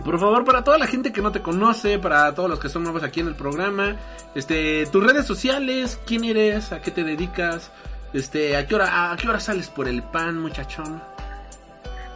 por 0.04 0.18
favor, 0.18 0.44
para 0.44 0.62
toda 0.64 0.78
la 0.78 0.86
gente 0.86 1.12
que 1.12 1.20
no 1.20 1.32
te 1.32 1.42
conoce, 1.42 1.98
para 1.98 2.34
todos 2.34 2.48
los 2.48 2.60
que 2.60 2.68
son 2.68 2.84
nuevos 2.84 3.02
aquí 3.02 3.20
en 3.20 3.26
el 3.28 3.34
programa, 3.34 3.96
este, 4.34 4.86
tus 4.86 5.04
redes 5.04 5.26
sociales, 5.26 5.98
quién 6.06 6.24
eres, 6.24 6.72
a 6.72 6.80
qué 6.80 6.90
te 6.90 7.04
dedicas, 7.04 7.70
este, 8.12 8.56
a 8.56 8.66
qué 8.66 8.74
hora, 8.76 9.12
a 9.12 9.16
qué 9.16 9.28
hora 9.28 9.40
sales 9.40 9.68
por 9.68 9.88
el 9.88 10.02
pan, 10.02 10.40
muchachón. 10.40 11.02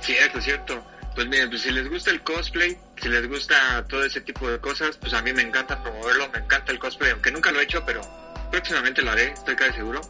Cierto, 0.03 0.41
cierto. 0.41 0.85
Pues 1.15 1.27
miren, 1.29 1.51
pues 1.51 1.63
si 1.63 1.71
les 1.71 1.89
gusta 1.89 2.11
el 2.11 2.23
cosplay, 2.23 2.77
si 3.01 3.09
les 3.09 3.29
gusta 3.29 3.85
todo 3.89 4.05
ese 4.05 4.21
tipo 4.23 4.51
de 4.51 4.59
cosas, 4.59 4.97
pues 4.97 5.13
a 5.13 5.23
mí 5.23 5.33
me 5.33 5.43
encanta 5.43 5.83
promoverlo, 5.83 6.29
me 6.31 6.39
encanta 6.39 6.73
el 6.73 6.79
cosplay, 6.79 7.13
aunque 7.13 7.31
nunca 7.31 7.53
lo 7.53 7.61
he 7.61 7.65
hecho, 7.65 7.85
pero 7.85 8.01
próximamente 8.51 9.03
lo 9.03 9.11
haré, 9.11 9.33
estoy 9.33 9.55
casi 9.55 9.75
seguro. 9.75 10.01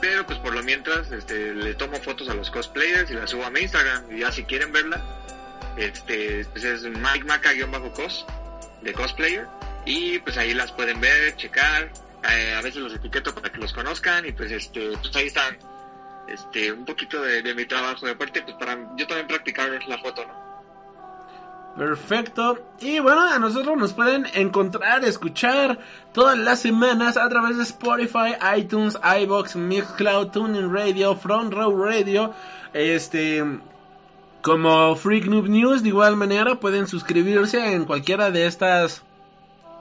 Pero 0.00 0.24
pues 0.26 0.38
por 0.38 0.54
lo 0.54 0.62
mientras, 0.62 1.10
este, 1.10 1.54
le 1.54 1.74
tomo 1.74 1.98
fotos 1.98 2.28
a 2.28 2.34
los 2.34 2.50
cosplayers 2.50 3.10
y 3.10 3.14
las 3.14 3.30
subo 3.30 3.44
a 3.44 3.50
mi 3.50 3.60
Instagram. 3.60 4.16
Y 4.16 4.20
ya 4.20 4.30
si 4.30 4.44
quieren 4.44 4.72
verla, 4.72 5.02
este, 5.76 6.44
pues 6.52 6.64
es 6.64 6.82
Mike 6.84 7.24
Maca-cos 7.24 8.24
de 8.82 8.92
cosplayer. 8.92 9.46
Y 9.84 10.18
pues 10.20 10.36
ahí 10.36 10.54
las 10.54 10.70
pueden 10.72 11.00
ver, 11.00 11.34
checar. 11.36 11.90
Eh, 12.30 12.54
a 12.56 12.62
veces 12.62 12.82
los 12.82 12.94
etiqueto 12.94 13.34
para 13.34 13.50
que 13.50 13.58
los 13.58 13.72
conozcan. 13.72 14.24
Y 14.24 14.32
pues 14.32 14.52
este, 14.52 14.90
pues 14.98 15.16
ahí 15.16 15.26
están 15.26 15.58
este, 16.32 16.72
un 16.72 16.84
poquito 16.84 17.22
de, 17.22 17.42
de 17.42 17.54
mi 17.54 17.66
trabajo. 17.66 18.06
Y 18.06 18.10
aparte, 18.10 18.42
pues 18.42 18.56
para 18.56 18.74
yo 18.96 19.06
también 19.06 19.26
practicar 19.26 19.70
la 19.86 19.98
foto, 19.98 20.24
¿no? 20.26 20.48
Perfecto. 21.78 22.58
Y 22.80 22.98
bueno, 22.98 23.22
a 23.22 23.38
nosotros 23.38 23.76
nos 23.76 23.92
pueden 23.92 24.26
encontrar, 24.34 25.04
escuchar 25.04 25.78
todas 26.12 26.36
las 26.36 26.60
semanas 26.60 27.16
a 27.16 27.28
través 27.28 27.56
de 27.56 27.62
Spotify, 27.62 28.34
iTunes, 28.56 28.98
iBox, 29.22 29.54
Mixcloud, 29.54 30.32
Tuning 30.32 30.72
Radio, 30.72 31.14
Front 31.14 31.54
Row 31.54 31.84
Radio, 31.84 32.34
este 32.72 33.44
como 34.42 34.96
Freak 34.96 35.26
News. 35.26 35.84
De 35.84 35.90
igual 35.90 36.16
manera 36.16 36.56
pueden 36.56 36.88
suscribirse 36.88 37.72
en 37.72 37.84
cualquiera 37.84 38.32
de 38.32 38.46
estas 38.46 39.04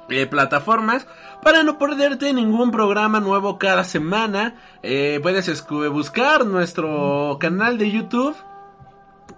eh, 0.10 0.26
plataformas 0.28 1.08
para 1.44 1.64
no 1.64 1.78
perderte 1.78 2.34
ningún 2.34 2.72
programa 2.72 3.20
nuevo 3.20 3.58
cada 3.58 3.84
semana. 3.84 4.56
Eh, 4.84 5.20
puedes 5.22 5.66
buscar 5.92 6.46
nuestro 6.46 7.38
canal 7.40 7.78
de 7.78 7.92
YouTube 7.92 8.36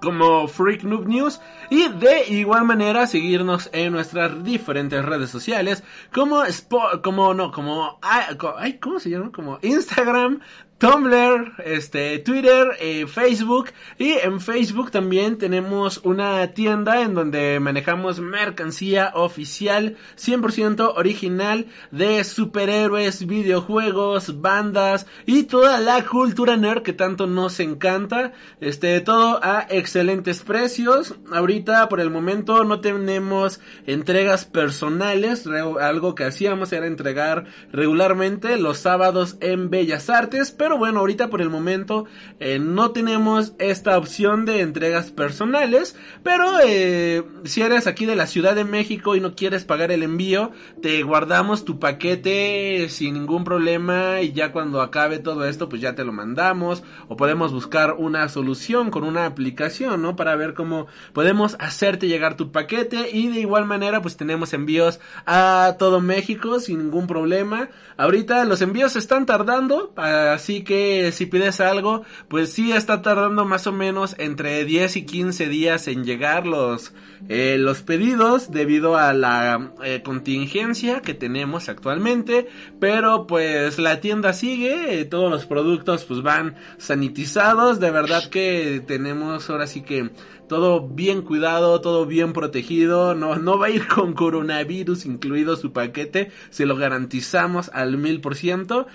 como 0.02 0.48
Freak 0.48 0.84
Noob 0.84 1.08
News 1.08 1.42
y 1.70 1.90
de 1.90 2.26
igual 2.30 2.64
manera 2.64 3.06
seguirnos 3.08 3.70
en 3.74 3.92
nuestras 3.92 4.44
diferentes 4.44 5.04
redes 5.04 5.30
sociales 5.30 5.84
como 6.14 6.44
Spo- 6.46 7.02
como 7.02 7.34
no 7.34 7.52
como 7.52 8.00
co- 8.38 8.56
ay, 8.58 8.78
cómo 8.80 9.00
se 9.00 9.10
llama 9.10 9.32
como 9.34 9.58
Instagram 9.62 10.40
Tumblr, 10.80 11.56
este, 11.66 12.20
Twitter, 12.20 12.70
eh, 12.80 13.06
Facebook 13.06 13.72
y 13.98 14.12
en 14.12 14.40
Facebook 14.40 14.92
también 14.92 15.38
tenemos 15.38 15.98
una 16.06 16.54
tienda 16.54 17.02
en 17.02 17.14
donde 17.14 17.60
manejamos 17.60 18.22
mercancía 18.22 19.12
oficial 19.14 19.98
100% 20.16 20.94
original 20.96 21.66
de 21.92 22.24
superhéroes, 22.24 23.28
videojuegos, 23.28 24.40
bandas 24.40 25.06
y 25.26 25.44
toda 25.44 25.82
la 25.82 26.06
cultura 26.06 26.56
nerd 26.56 26.82
que 26.82 26.94
tanto 26.94 27.28
nos 27.28 27.60
encanta. 27.60 28.32
Este, 28.62 29.02
todo 29.02 29.42
a 29.44 29.68
excelentes 29.70 30.44
precios. 30.44 31.16
Ahorita 31.30 31.90
por 31.90 32.00
el 32.00 32.10
momento 32.10 32.64
no 32.64 32.80
tenemos 32.80 33.60
entregas 33.86 34.46
personales, 34.46 35.46
algo 35.46 36.16
que 36.16 36.24
hacíamos 36.24 36.72
era 36.72 36.88
entregar 36.88 37.48
regularmente 37.74 38.56
los 38.56 38.78
sábados 38.78 39.36
en 39.42 39.70
Bellas 39.70 40.10
Artes, 40.10 40.52
pero 40.52 40.69
bueno, 40.78 41.00
ahorita 41.00 41.30
por 41.30 41.42
el 41.42 41.50
momento 41.50 42.06
eh, 42.40 42.60
no 42.60 42.92
tenemos 42.92 43.54
esta 43.60 43.98
opción 43.98 44.46
de 44.46 44.62
entregas 44.62 45.12
personales, 45.12 45.96
pero 46.24 46.46
eh, 46.66 47.24
si 47.44 47.62
eres 47.62 47.88
aquí 47.88 48.06
de 48.06 48.16
la 48.16 48.28
Ciudad 48.28 48.56
de 48.56 48.64
México 48.64 49.16
y 49.16 49.20
no 49.20 49.36
quieres 49.36 49.66
pagar 49.66 49.92
el 49.92 50.04
envío, 50.04 50.52
te 50.82 51.04
guardamos 51.04 51.66
tu 51.66 51.80
paquete 51.80 52.88
sin 52.90 53.14
ningún 53.14 53.44
problema 53.44 54.22
y 54.22 54.34
ya 54.34 54.52
cuando 54.52 54.82
acabe 54.82 55.20
todo 55.20 55.46
esto 55.46 55.70
pues 55.70 55.82
ya 55.82 55.96
te 55.96 56.04
lo 56.04 56.12
mandamos 56.12 56.84
o 57.08 57.18
podemos 57.18 57.52
buscar 57.54 57.96
una 57.98 58.28
solución 58.30 58.92
con 58.92 59.04
una 59.04 59.26
aplicación, 59.26 60.02
¿no? 60.02 60.16
Para 60.16 60.36
ver 60.36 60.54
cómo 60.54 60.88
podemos 61.14 61.56
hacerte 61.60 62.08
llegar 62.08 62.38
tu 62.38 62.52
paquete 62.52 63.10
y 63.12 63.30
de 63.30 63.40
igual 63.40 63.66
manera 63.66 64.02
pues 64.02 64.18
tenemos 64.18 64.54
envíos 64.54 65.00
a 65.26 65.76
todo 65.80 66.02
México 66.02 66.60
sin 66.60 66.80
ningún 66.80 67.08
problema. 67.08 67.70
Ahorita 68.00 68.46
los 68.46 68.62
envíos 68.62 68.96
están 68.96 69.26
tardando, 69.26 69.92
así 69.98 70.64
que 70.64 71.12
si 71.12 71.26
pides 71.26 71.60
algo, 71.60 72.04
pues 72.30 72.54
sí 72.54 72.72
está 72.72 73.02
tardando 73.02 73.44
más 73.44 73.68
o 73.68 73.74
menos 73.74 74.16
entre 74.20 74.64
10 74.64 74.96
y 74.96 75.06
15 75.06 75.50
días 75.50 75.86
en 75.90 76.06
llegar 76.06 76.48
los, 76.48 76.94
eh, 77.28 77.58
los 77.60 77.82
pedidos 77.82 78.52
debido 78.52 78.96
a 78.96 79.12
la 79.12 79.74
eh, 79.84 80.02
contingencia 80.02 81.02
que 81.02 81.14
tenemos 81.14 81.68
actualmente. 81.68 82.48
Pero 82.80 83.28
pues 83.28 83.78
la 83.80 84.00
tienda 84.00 84.32
sigue, 84.32 85.02
eh, 85.02 85.04
todos 85.04 85.30
los 85.30 85.46
productos 85.46 86.06
pues 86.06 86.22
van 86.22 86.56
sanitizados, 86.78 87.82
de 87.82 87.92
verdad 87.92 88.30
que 88.30 88.82
tenemos 88.88 89.50
ahora 89.50 89.68
sí 89.68 89.82
que 89.82 90.12
todo 90.50 90.86
bien 90.86 91.22
cuidado, 91.22 91.80
todo 91.80 92.06
bien 92.06 92.34
protegido, 92.34 93.16
no, 93.16 93.38
no 93.38 93.58
va 93.58 93.68
a 93.68 93.70
ir 93.70 93.88
con 93.88 94.12
coronavirus 94.14 95.06
incluido 95.06 95.56
su 95.56 95.72
paquete, 95.72 96.32
se 96.50 96.66
lo 96.66 96.76
garantizamos 96.76 97.70
al 97.74 97.98
mil 97.98 98.20
por 98.20 98.36
ciento. 98.36 98.88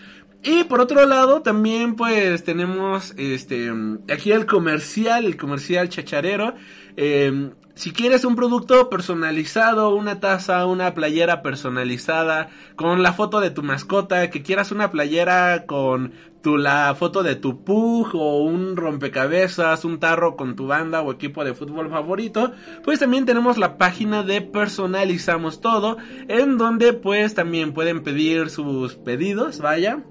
Y 0.42 0.64
por 0.64 0.82
otro 0.82 1.06
lado, 1.06 1.40
también 1.40 1.96
pues 1.96 2.44
tenemos 2.44 3.14
este 3.16 3.72
aquí 4.12 4.30
el 4.30 4.44
comercial, 4.44 5.24
el 5.24 5.38
comercial 5.38 5.88
chacharero. 5.88 6.54
Eh, 6.98 7.50
si 7.74 7.92
quieres 7.92 8.24
un 8.24 8.36
producto 8.36 8.88
personalizado, 8.88 9.94
una 9.94 10.20
taza, 10.20 10.64
una 10.66 10.94
playera 10.94 11.42
personalizada, 11.42 12.48
con 12.76 13.02
la 13.02 13.12
foto 13.12 13.40
de 13.40 13.50
tu 13.50 13.62
mascota, 13.62 14.30
que 14.30 14.42
quieras 14.42 14.70
una 14.70 14.92
playera 14.92 15.66
con 15.66 16.12
tu, 16.40 16.56
la 16.56 16.94
foto 16.94 17.24
de 17.24 17.34
tu 17.34 17.64
pug 17.64 18.14
o 18.14 18.44
un 18.44 18.76
rompecabezas, 18.76 19.84
un 19.84 19.98
tarro 19.98 20.36
con 20.36 20.54
tu 20.54 20.68
banda 20.68 21.02
o 21.02 21.10
equipo 21.10 21.44
de 21.44 21.54
fútbol 21.54 21.90
favorito, 21.90 22.52
pues 22.84 23.00
también 23.00 23.26
tenemos 23.26 23.58
la 23.58 23.76
página 23.76 24.22
de 24.22 24.40
personalizamos 24.40 25.60
todo, 25.60 25.96
en 26.28 26.58
donde 26.58 26.92
pues 26.92 27.34
también 27.34 27.72
pueden 27.72 28.04
pedir 28.04 28.50
sus 28.50 28.94
pedidos, 28.94 29.58
vaya. 29.58 30.04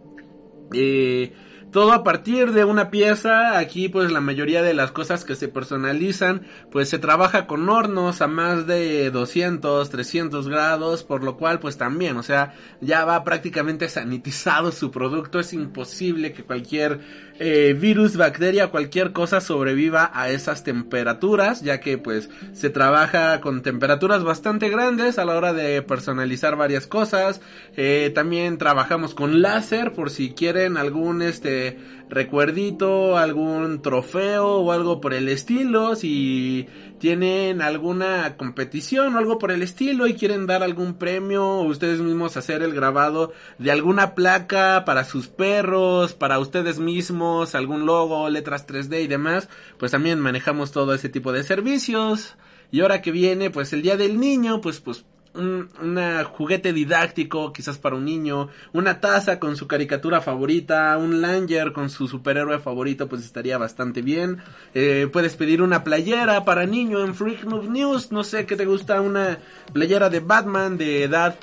Eh, 0.73 1.33
todo 1.73 1.91
a 1.91 2.03
partir 2.03 2.53
de 2.53 2.63
una 2.63 2.91
pieza, 2.91 3.57
aquí 3.57 3.89
pues 3.89 4.11
la 4.11 4.21
mayoría 4.21 4.61
de 4.61 4.75
las 4.75 4.91
cosas 4.91 5.25
que 5.25 5.35
se 5.35 5.47
personalizan, 5.47 6.43
pues 6.71 6.87
se 6.87 6.99
trabaja 6.99 7.47
con 7.47 7.67
hornos 7.67 8.21
a 8.21 8.27
más 8.27 8.67
de 8.67 9.09
200, 9.09 9.89
300 9.89 10.47
grados, 10.47 11.03
por 11.03 11.23
lo 11.23 11.35
cual 11.35 11.59
pues 11.59 11.77
también, 11.77 12.15
o 12.17 12.23
sea, 12.23 12.53
ya 12.79 13.03
va 13.05 13.23
prácticamente 13.23 13.89
sanitizado 13.89 14.71
su 14.71 14.91
producto, 14.91 15.39
es 15.39 15.51
imposible 15.51 16.31
que 16.31 16.43
cualquier 16.43 17.01
eh, 17.39 17.75
virus, 17.77 18.15
bacteria, 18.15 18.67
cualquier 18.67 19.11
cosa 19.11 19.41
sobreviva 19.41 20.11
a 20.13 20.29
esas 20.29 20.63
temperaturas, 20.63 21.61
ya 21.61 21.79
que 21.79 21.97
pues 21.97 22.29
se 22.53 22.69
trabaja 22.69 23.41
con 23.41 23.61
temperaturas 23.61 24.23
bastante 24.23 24.69
grandes 24.69 25.17
a 25.17 25.25
la 25.25 25.35
hora 25.35 25.53
de 25.53 25.81
personalizar 25.81 26.55
varias 26.55 26.87
cosas, 26.87 27.41
eh, 27.75 28.11
también 28.13 28.57
trabajamos 28.57 29.15
con 29.15 29.41
láser 29.41 29.93
por 29.93 30.09
si 30.09 30.31
quieren 30.33 30.77
algún 30.77 31.21
este 31.21 31.77
recuerdito, 32.09 33.17
algún 33.17 33.81
trofeo 33.81 34.57
o 34.57 34.71
algo 34.71 35.01
por 35.01 35.13
el 35.13 35.27
estilo, 35.29 35.95
si 35.95 36.67
tienen 37.03 37.61
alguna 37.61 38.37
competición 38.37 39.13
o 39.13 39.17
algo 39.17 39.37
por 39.37 39.51
el 39.51 39.61
estilo 39.61 40.07
y 40.07 40.13
quieren 40.13 40.47
dar 40.47 40.63
algún 40.63 40.93
premio 40.93 41.45
o 41.45 41.65
ustedes 41.65 41.99
mismos 41.99 42.37
hacer 42.37 42.63
el 42.63 42.73
grabado 42.73 43.33
de 43.57 43.71
alguna 43.73 44.15
placa 44.15 44.85
para 44.85 45.03
sus 45.03 45.27
perros, 45.27 46.13
para 46.13 46.39
ustedes 46.39 46.79
mismos, 46.79 47.55
algún 47.55 47.85
logo, 47.85 48.29
letras 48.29 48.65
3D 48.65 49.03
y 49.03 49.07
demás, 49.07 49.49
pues 49.77 49.91
también 49.91 50.21
manejamos 50.21 50.71
todo 50.71 50.93
ese 50.93 51.09
tipo 51.09 51.33
de 51.33 51.43
servicios. 51.43 52.37
Y 52.71 52.79
ahora 52.79 53.01
que 53.01 53.11
viene 53.11 53.49
pues 53.49 53.73
el 53.73 53.81
Día 53.81 53.97
del 53.97 54.17
Niño, 54.17 54.61
pues 54.61 54.79
pues 54.79 55.03
un 55.35 55.69
una 55.81 56.23
juguete 56.23 56.73
didáctico, 56.73 57.53
quizás 57.53 57.77
para 57.77 57.95
un 57.95 58.05
niño, 58.05 58.49
una 58.71 58.99
taza 58.99 59.39
con 59.39 59.55
su 59.55 59.67
caricatura 59.67 60.21
favorita, 60.21 60.97
un 60.97 61.21
Langer 61.21 61.73
con 61.73 61.89
su 61.89 62.07
superhéroe 62.07 62.59
favorito, 62.59 63.07
pues 63.07 63.23
estaría 63.23 63.57
bastante 63.57 64.01
bien. 64.01 64.37
Eh, 64.73 65.07
puedes 65.11 65.35
pedir 65.35 65.61
una 65.61 65.83
playera 65.83 66.45
para 66.45 66.65
niño 66.65 67.03
en 67.03 67.15
Freak 67.15 67.45
Noob 67.45 67.69
News, 67.69 68.11
no 68.11 68.23
sé 68.23 68.45
qué 68.45 68.55
te 68.55 68.65
gusta, 68.65 69.01
una 69.01 69.39
playera 69.71 70.09
de 70.09 70.19
Batman 70.19 70.77
de 70.77 71.03
edad 71.03 71.35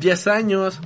10 0.00 0.26
años 0.28 0.80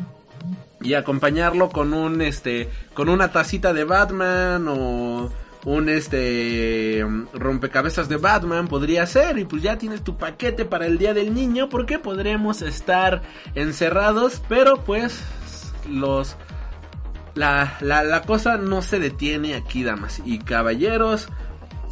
y 0.80 0.94
acompañarlo 0.94 1.70
con 1.70 1.92
un 1.92 2.20
este 2.22 2.68
con 2.94 3.08
una 3.08 3.32
tacita 3.32 3.72
de 3.72 3.84
Batman 3.84 4.66
o 4.68 5.30
un 5.64 5.88
este 5.88 7.04
rompecabezas 7.32 8.08
de 8.08 8.16
Batman 8.16 8.68
podría 8.68 9.06
ser 9.06 9.38
y 9.38 9.44
pues 9.44 9.62
ya 9.62 9.76
tienes 9.76 10.02
tu 10.02 10.16
paquete 10.16 10.64
para 10.64 10.86
el 10.86 10.98
día 10.98 11.14
del 11.14 11.34
niño 11.34 11.68
porque 11.68 11.98
podremos 11.98 12.62
estar 12.62 13.22
encerrados 13.54 14.40
pero 14.48 14.84
pues 14.84 15.20
los 15.88 16.36
la, 17.34 17.76
la, 17.80 18.04
la 18.04 18.22
cosa 18.22 18.56
no 18.56 18.82
se 18.82 18.98
detiene 18.98 19.54
aquí 19.54 19.82
damas 19.82 20.22
y 20.24 20.38
caballeros 20.38 21.28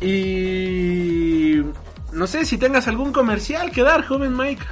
y 0.01 1.63
no 2.13 2.27
sé 2.27 2.45
si 2.45 2.59
tengas 2.59 2.89
algún 2.89 3.13
comercial 3.13 3.71
que 3.73 3.83
dar 3.83 4.05
joven 4.05 4.37
Mike 4.37 4.65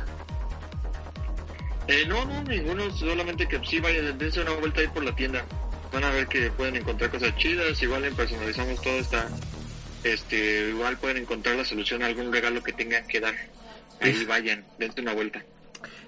Eh, 1.86 2.06
no, 2.08 2.24
no, 2.24 2.42
ninguno, 2.44 2.90
solamente 2.92 3.46
que 3.46 3.60
sí 3.64 3.78
vayan, 3.78 4.16
dense 4.16 4.40
una 4.40 4.52
vuelta 4.52 4.80
ahí 4.80 4.88
por 4.88 5.04
la 5.04 5.14
tienda. 5.14 5.44
Van 5.94 6.02
a 6.02 6.10
ver 6.10 6.26
que 6.26 6.50
pueden 6.50 6.74
encontrar 6.74 7.08
cosas 7.08 7.36
chidas, 7.36 7.80
igual 7.80 8.04
en 8.04 8.16
personalizamos 8.16 8.82
todo 8.82 8.98
está, 8.98 9.28
este, 10.02 10.70
igual 10.70 10.98
pueden 10.98 11.18
encontrar 11.18 11.54
la 11.54 11.64
solución 11.64 12.02
a 12.02 12.06
algún 12.06 12.32
regalo 12.32 12.64
que 12.64 12.72
tengan 12.72 13.06
que 13.06 13.20
dar. 13.20 13.34
Ahí 14.00 14.24
vayan, 14.24 14.64
dense 14.76 15.00
una 15.00 15.14
vuelta. 15.14 15.44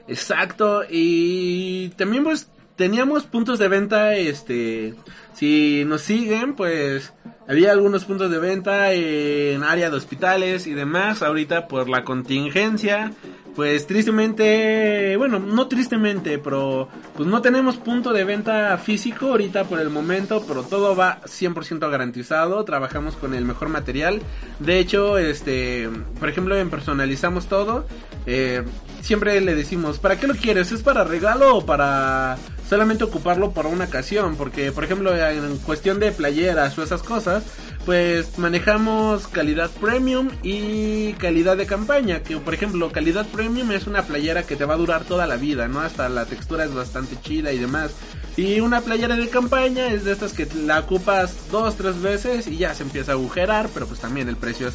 Exacto, 0.09 0.83
y 0.91 1.91
también 1.91 2.25
pues 2.25 2.49
teníamos 2.75 3.27
puntos 3.27 3.61
de 3.61 3.69
venta, 3.69 4.17
este, 4.17 4.95
si 5.35 5.85
nos 5.85 6.03
siguen, 6.03 6.57
pues 6.57 7.13
había 7.49 7.73
algunos 7.73 8.05
puntos 8.05 8.31
de 8.31 8.39
venta 8.39 8.93
en 8.93 9.63
área 9.63 9.91
de 9.91 9.97
hospitales 9.97 10.67
y 10.67 10.75
demás, 10.75 11.23
ahorita 11.23 11.69
por 11.69 11.89
la 11.89 12.05
contingencia, 12.05 13.13
pues 13.55 13.87
tristemente, 13.87 15.17
bueno, 15.17 15.39
no 15.39 15.67
tristemente, 15.67 16.39
pero 16.39 16.89
pues 17.17 17.29
no 17.29 17.41
tenemos 17.41 17.77
punto 17.77 18.13
de 18.13 18.25
venta 18.25 18.77
físico 18.79 19.29
ahorita 19.29 19.65
por 19.65 19.81
el 19.81 19.89
momento, 19.89 20.45
pero 20.47 20.63
todo 20.63 20.95
va 20.95 21.23
100% 21.23 21.91
garantizado, 21.91 22.65
trabajamos 22.65 23.17
con 23.17 23.33
el 23.33 23.45
mejor 23.45 23.71
material. 23.71 24.21
De 24.59 24.79
hecho, 24.79 25.17
este, 25.17 25.89
por 26.21 26.29
ejemplo, 26.29 26.57
en 26.57 26.69
personalizamos 26.69 27.47
todo, 27.47 27.87
eh, 28.27 28.63
siempre 29.01 29.41
le 29.41 29.55
decimos, 29.55 29.99
¿para 29.99 30.19
qué 30.19 30.27
lo 30.27 30.35
quieres? 30.35 30.73
¿Es 30.73 30.83
para 30.83 31.05
regalo 31.05 31.57
o 31.57 31.65
para 31.65 32.37
solamente 32.69 33.05
ocuparlo 33.05 33.53
para 33.53 33.69
una 33.69 33.85
ocasión? 33.87 34.37
Porque, 34.37 34.73
por 34.73 34.85
ejemplo, 34.85 35.17
en 35.17 35.59
cuestión 35.59 36.01
de 36.01 36.13
playeras 36.13 36.77
o 36.79 36.83
esas 36.83 37.03
cosas, 37.03 37.45
pues 37.87 38.37
manejamos 38.37 39.29
calidad 39.29 39.71
premium 39.71 40.29
y 40.43 41.13
calidad 41.15 41.57
de 41.57 41.67
campaña, 41.67 42.21
que 42.21 42.37
por 42.37 42.53
ejemplo 42.53 42.91
calidad 42.91 43.25
premium 43.27 43.71
es 43.71 43.87
una 43.87 44.03
playera 44.03 44.43
que 44.43 44.57
te 44.57 44.65
va 44.65 44.75
a 44.75 44.77
durar 44.77 45.05
toda 45.05 45.29
la 45.29 45.37
vida, 45.37 45.69
¿no? 45.69 45.81
Hasta 45.81 46.09
la 46.09 46.27
textura 46.27 46.65
es 46.65 46.75
bastante 46.75 47.17
chida 47.23 47.53
y 47.53 47.59
demás. 47.59 47.93
Y 48.37 48.59
una 48.59 48.81
playera 48.81 49.15
de 49.15 49.29
campaña 49.29 49.87
es 49.87 50.05
de 50.05 50.13
estas 50.13 50.33
que 50.33 50.49
la 50.67 50.81
ocupas 50.81 51.49
dos, 51.53 51.77
tres 51.77 52.03
veces 52.03 52.49
y 52.49 52.57
ya 52.57 52.75
se 52.75 52.83
empieza 52.83 53.13
a 53.13 53.15
agujerar, 53.15 53.69
pero 53.73 53.87
pues 53.87 54.01
también 54.01 54.29
el 54.29 54.37
precio 54.37 54.67
es, 54.67 54.75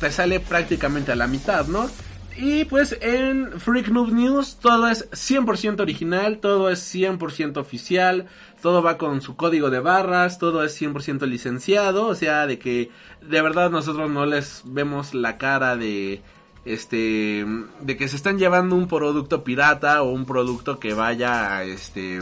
te 0.00 0.10
sale 0.10 0.40
prácticamente 0.40 1.12
a 1.12 1.16
la 1.16 1.26
mitad, 1.26 1.66
¿no? 1.66 1.90
Y 2.38 2.66
pues 2.66 2.96
en 3.00 3.60
Freak 3.60 3.88
Noob 3.88 4.12
News 4.12 4.56
todo 4.60 4.88
es 4.88 5.10
100% 5.10 5.80
original, 5.80 6.38
todo 6.38 6.68
es 6.68 6.94
100% 6.94 7.56
oficial, 7.56 8.26
todo 8.60 8.82
va 8.82 8.98
con 8.98 9.22
su 9.22 9.36
código 9.36 9.70
de 9.70 9.80
barras, 9.80 10.38
todo 10.38 10.62
es 10.62 10.80
100% 10.80 11.26
licenciado, 11.26 12.06
o 12.06 12.14
sea, 12.14 12.46
de 12.46 12.58
que 12.58 12.90
de 13.22 13.40
verdad 13.40 13.70
nosotros 13.70 14.10
no 14.10 14.26
les 14.26 14.62
vemos 14.66 15.14
la 15.14 15.38
cara 15.38 15.76
de 15.76 16.20
este 16.66 17.46
de 17.80 17.96
que 17.96 18.08
se 18.08 18.16
están 18.16 18.38
llevando 18.38 18.74
un 18.74 18.88
producto 18.88 19.44
pirata 19.44 20.02
o 20.02 20.10
un 20.10 20.26
producto 20.26 20.78
que 20.78 20.94
vaya 20.94 21.62
este 21.62 22.18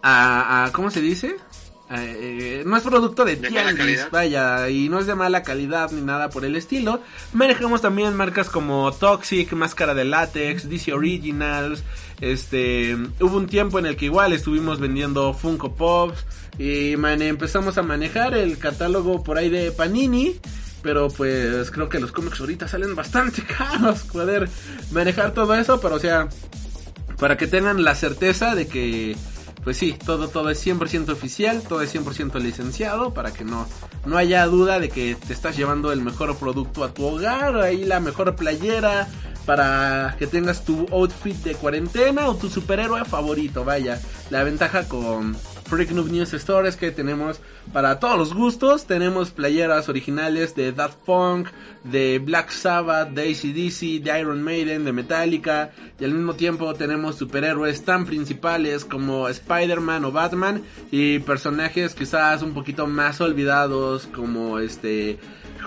a, 0.00 0.64
a 0.64 0.72
¿cómo 0.72 0.90
se 0.90 1.00
dice? 1.00 1.36
Eh, 1.90 2.62
no 2.64 2.76
es 2.78 2.82
producto 2.82 3.24
de, 3.24 3.36
De 3.36 3.48
tianguis, 3.48 4.08
vaya, 4.10 4.70
y 4.70 4.88
no 4.88 4.98
es 4.98 5.06
de 5.06 5.14
mala 5.14 5.42
calidad 5.42 5.90
ni 5.90 6.00
nada 6.00 6.30
por 6.30 6.44
el 6.44 6.56
estilo. 6.56 7.00
Manejamos 7.32 7.82
también 7.82 8.16
marcas 8.16 8.48
como 8.48 8.90
Toxic, 8.92 9.52
Máscara 9.52 9.94
de 9.94 10.04
Látex, 10.04 10.68
DC 10.68 10.92
Originals. 10.94 11.84
Este, 12.20 12.96
hubo 13.20 13.36
un 13.36 13.46
tiempo 13.46 13.78
en 13.78 13.86
el 13.86 13.96
que 13.96 14.06
igual 14.06 14.32
estuvimos 14.32 14.80
vendiendo 14.80 15.34
Funko 15.34 15.74
Pops 15.74 16.24
y 16.58 16.96
man, 16.96 17.20
empezamos 17.20 17.76
a 17.76 17.82
manejar 17.82 18.34
el 18.34 18.58
catálogo 18.58 19.22
por 19.22 19.36
ahí 19.36 19.50
de 19.50 19.70
Panini. 19.72 20.36
Pero 20.82 21.08
pues 21.08 21.70
creo 21.70 21.88
que 21.88 21.98
los 21.98 22.12
cómics 22.12 22.40
ahorita 22.40 22.68
salen 22.68 22.94
bastante 22.94 23.42
caros 23.58 24.02
poder 24.02 24.48
manejar 24.90 25.32
todo 25.32 25.54
eso, 25.54 25.80
pero 25.80 25.94
o 25.94 25.98
sea, 25.98 26.28
para 27.18 27.38
que 27.38 27.46
tengan 27.46 27.84
la 27.84 27.94
certeza 27.94 28.54
de 28.54 28.66
que 28.66 29.16
pues 29.64 29.78
sí, 29.78 29.96
todo 30.04 30.28
todo 30.28 30.50
es 30.50 30.64
100% 30.64 31.08
oficial, 31.10 31.62
todo 31.66 31.82
es 31.82 31.94
100% 31.94 32.40
licenciado 32.40 33.14
para 33.14 33.32
que 33.32 33.44
no 33.44 33.66
no 34.04 34.18
haya 34.18 34.46
duda 34.46 34.78
de 34.78 34.90
que 34.90 35.16
te 35.16 35.32
estás 35.32 35.56
llevando 35.56 35.90
el 35.90 36.02
mejor 36.02 36.36
producto 36.36 36.84
a 36.84 36.92
tu 36.92 37.04
hogar, 37.06 37.56
ahí 37.56 37.84
la 37.84 38.00
mejor 38.00 38.36
playera 38.36 39.08
para 39.46 40.16
que 40.18 40.26
tengas 40.26 40.64
tu 40.64 40.86
outfit 40.90 41.36
de 41.42 41.54
cuarentena 41.54 42.28
o 42.28 42.36
tu 42.36 42.48
superhéroe 42.48 43.04
favorito, 43.04 43.64
vaya. 43.64 44.00
La 44.30 44.42
ventaja 44.42 44.88
con 44.88 45.36
Freak 45.64 45.90
Noob 45.90 46.10
News 46.10 46.32
Store 46.34 46.70
que 46.78 46.90
tenemos 46.90 47.40
para 47.72 47.98
todos 47.98 48.18
los 48.18 48.34
gustos, 48.34 48.86
tenemos 48.86 49.30
playeras 49.30 49.88
originales 49.88 50.54
de 50.54 50.72
Daft 50.72 50.98
Punk, 51.04 51.48
de 51.82 52.18
Black 52.18 52.50
Sabbath, 52.50 53.10
de 53.10 53.22
ACDC, 53.22 54.02
de 54.02 54.20
Iron 54.20 54.42
Maiden, 54.42 54.84
de 54.84 54.92
Metallica, 54.92 55.72
y 55.98 56.04
al 56.04 56.12
mismo 56.12 56.34
tiempo 56.34 56.74
tenemos 56.74 57.16
superhéroes 57.16 57.84
tan 57.84 58.06
principales 58.06 58.84
como 58.84 59.28
Spider-Man 59.28 60.04
o 60.04 60.12
Batman, 60.12 60.62
y 60.90 61.18
personajes 61.20 61.94
quizás 61.94 62.42
un 62.42 62.54
poquito 62.54 62.86
más 62.86 63.20
olvidados 63.20 64.06
como 64.06 64.58
este 64.58 65.18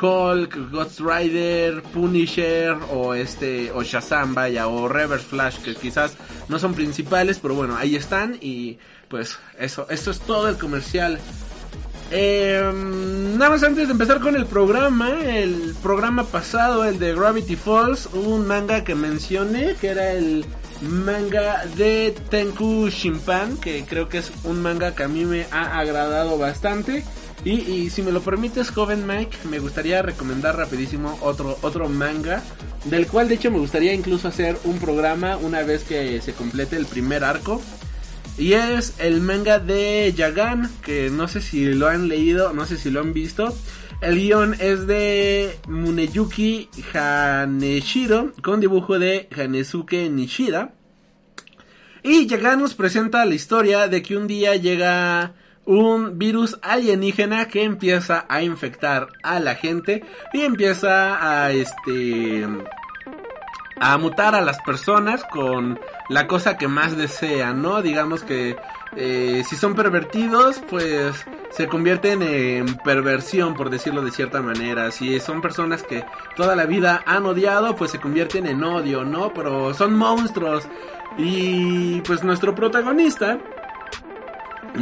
Hulk, 0.01 0.71
Ghost 0.71 0.99
Rider, 0.99 1.81
Punisher 1.81 2.77
o 2.91 3.13
este 3.13 3.71
o 3.71 3.83
Shazam, 3.83 4.33
vaya, 4.33 4.67
o 4.67 4.87
Reverse 4.87 5.25
Flash 5.25 5.57
que 5.57 5.75
quizás 5.75 6.15
no 6.49 6.59
son 6.59 6.73
principales, 6.73 7.39
pero 7.39 7.55
bueno, 7.55 7.75
ahí 7.75 7.95
están 7.95 8.37
y 8.41 8.77
pues 9.07 9.37
eso, 9.57 9.87
esto 9.89 10.11
es 10.11 10.19
todo 10.19 10.49
el 10.49 10.57
comercial. 10.57 11.19
Eh, 12.09 12.71
nada 13.37 13.51
más 13.51 13.63
antes 13.63 13.87
de 13.87 13.91
empezar 13.91 14.21
con 14.21 14.35
el 14.35 14.45
programa, 14.45 15.09
el 15.25 15.75
programa 15.83 16.23
pasado, 16.23 16.85
el 16.85 16.99
de 16.99 17.13
Gravity 17.13 17.55
Falls, 17.55 18.07
hubo 18.13 18.35
un 18.35 18.47
manga 18.47 18.83
que 18.83 18.95
mencioné, 18.95 19.75
que 19.75 19.89
era 19.89 20.13
el 20.13 20.45
manga 20.81 21.65
de 21.75 22.15
Tenku 22.29 22.87
Shimpan, 22.89 23.57
que 23.57 23.83
creo 23.85 24.07
que 24.07 24.19
es 24.19 24.31
un 24.43 24.61
manga 24.61 24.95
que 24.95 25.03
a 25.03 25.07
mí 25.07 25.25
me 25.25 25.47
ha 25.51 25.79
agradado 25.79 26.37
bastante. 26.37 27.03
Y, 27.45 27.89
si 27.91 28.01
me 28.01 28.11
lo 28.11 28.21
permites, 28.21 28.71
joven 28.71 29.05
Mike, 29.07 29.37
me 29.49 29.59
gustaría 29.59 30.01
recomendar 30.01 30.57
rapidísimo 30.57 31.17
otro, 31.21 31.57
otro 31.61 31.87
manga, 31.87 32.43
del 32.85 33.07
cual 33.07 33.29
de 33.29 33.35
hecho 33.35 33.51
me 33.51 33.59
gustaría 33.59 33.93
incluso 33.93 34.27
hacer 34.27 34.57
un 34.65 34.79
programa 34.79 35.37
una 35.37 35.61
vez 35.63 35.83
que 35.83 36.19
se 36.21 36.33
complete 36.33 36.75
el 36.75 36.85
primer 36.85 37.23
arco. 37.23 37.61
Y 38.37 38.53
es 38.53 38.95
el 38.99 39.21
manga 39.21 39.59
de 39.59 40.13
Yagan, 40.15 40.69
que 40.83 41.09
no 41.09 41.27
sé 41.27 41.41
si 41.41 41.73
lo 41.73 41.87
han 41.87 42.07
leído, 42.07 42.53
no 42.53 42.65
sé 42.65 42.77
si 42.77 42.91
lo 42.91 42.99
han 42.99 43.13
visto. 43.13 43.55
El 44.01 44.15
guion 44.15 44.55
es 44.59 44.85
de 44.85 45.57
Muneyuki 45.67 46.69
Haneshiro, 46.93 48.33
con 48.43 48.59
dibujo 48.59 48.99
de 48.99 49.27
Hanesuke 49.35 50.09
Nishida. 50.09 50.73
Y 52.03 52.27
Yagan 52.27 52.59
nos 52.59 52.75
presenta 52.75 53.25
la 53.25 53.33
historia 53.33 53.87
de 53.87 54.03
que 54.03 54.15
un 54.15 54.27
día 54.27 54.55
llega 54.55 55.33
un 55.67 56.17
virus 56.17 56.57
alienígena 56.61 57.49
que 57.49 57.63
empieza 57.63 58.25
a 58.29 58.41
infectar 58.41 59.09
a 59.21 59.39
la 59.39 59.55
gente 59.55 60.03
y 60.33 60.41
empieza 60.41 61.43
a 61.43 61.51
este 61.51 62.47
a 63.79 63.97
mutar 63.97 64.33
a 64.33 64.41
las 64.41 64.59
personas 64.61 65.23
con 65.25 65.79
la 66.09 66.25
cosa 66.25 66.57
que 66.57 66.67
más 66.67 66.97
desean, 66.97 67.61
¿no? 67.61 67.81
Digamos 67.81 68.23
que 68.23 68.55
eh, 68.95 69.43
si 69.47 69.55
son 69.55 69.75
pervertidos, 69.75 70.61
pues 70.69 71.25
se 71.51 71.67
convierten 71.67 72.23
en 72.23 72.77
perversión, 72.77 73.53
por 73.53 73.69
decirlo 73.69 74.01
de 74.01 74.11
cierta 74.11 74.41
manera. 74.41 74.89
Si 74.91 75.19
son 75.19 75.41
personas 75.41 75.83
que 75.83 76.03
toda 76.35 76.55
la 76.55 76.65
vida 76.65 77.03
han 77.05 77.25
odiado, 77.25 77.75
pues 77.75 77.91
se 77.91 77.99
convierten 77.99 78.47
en 78.47 78.63
odio, 78.63 79.03
¿no? 79.03 79.33
Pero 79.33 79.73
son 79.73 79.95
monstruos. 79.95 80.63
Y 81.17 82.01
pues 82.01 82.23
nuestro 82.23 82.55
protagonista 82.55 83.37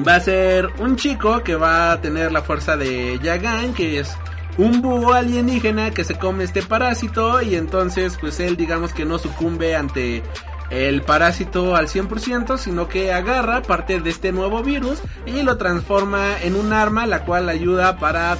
va 0.07 0.15
a 0.15 0.19
ser 0.19 0.69
un 0.79 0.95
chico 0.95 1.43
que 1.43 1.55
va 1.55 1.91
a 1.91 2.01
tener 2.01 2.31
la 2.31 2.41
fuerza 2.41 2.77
de 2.77 3.19
Yagan, 3.21 3.73
que 3.73 3.99
es 3.99 4.15
un 4.57 4.81
búho 4.81 5.13
alienígena 5.13 5.91
que 5.91 6.03
se 6.03 6.15
come 6.15 6.43
este 6.43 6.61
parásito 6.61 7.41
y 7.41 7.55
entonces 7.55 8.17
pues 8.19 8.39
él 8.39 8.55
digamos 8.55 8.93
que 8.93 9.05
no 9.05 9.17
sucumbe 9.17 9.75
ante 9.75 10.23
el 10.69 11.03
parásito 11.03 11.75
al 11.75 11.87
100%, 11.87 12.57
sino 12.57 12.87
que 12.87 13.13
agarra 13.13 13.61
parte 13.61 13.99
de 13.99 14.09
este 14.09 14.31
nuevo 14.31 14.63
virus 14.63 14.99
y 15.25 15.43
lo 15.43 15.57
transforma 15.57 16.41
en 16.41 16.55
un 16.55 16.73
arma 16.73 17.05
la 17.05 17.23
cual 17.23 17.49
ayuda 17.49 17.97
para 17.97 18.37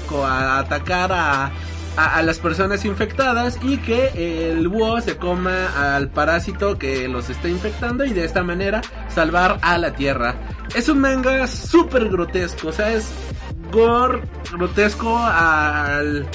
atacar 0.58 1.12
a, 1.12 1.52
a, 1.98 2.18
a 2.18 2.22
las 2.22 2.40
personas 2.40 2.86
infectadas 2.86 3.60
y 3.62 3.78
que 3.78 4.52
el 4.52 4.68
búho 4.68 5.00
se 5.02 5.18
coma 5.18 5.96
al 5.96 6.10
parásito 6.10 6.78
que 6.78 7.08
los 7.08 7.30
está 7.30 7.50
infectando 7.50 8.06
y 8.06 8.14
de 8.14 8.26
esta 8.26 8.44
manera 8.44 8.82
salvar 9.10 9.60
a 9.62 9.78
la 9.78 9.94
tierra. 9.94 10.36
Es 10.76 10.90
un 10.90 11.00
manga 11.00 11.48
súper 11.48 12.10
grotesco, 12.10 12.70
o 12.70 12.72
sea, 12.72 12.92
es 12.92 13.12
gore 13.72 14.22
grotesco 14.52 15.18
al 15.18 16.28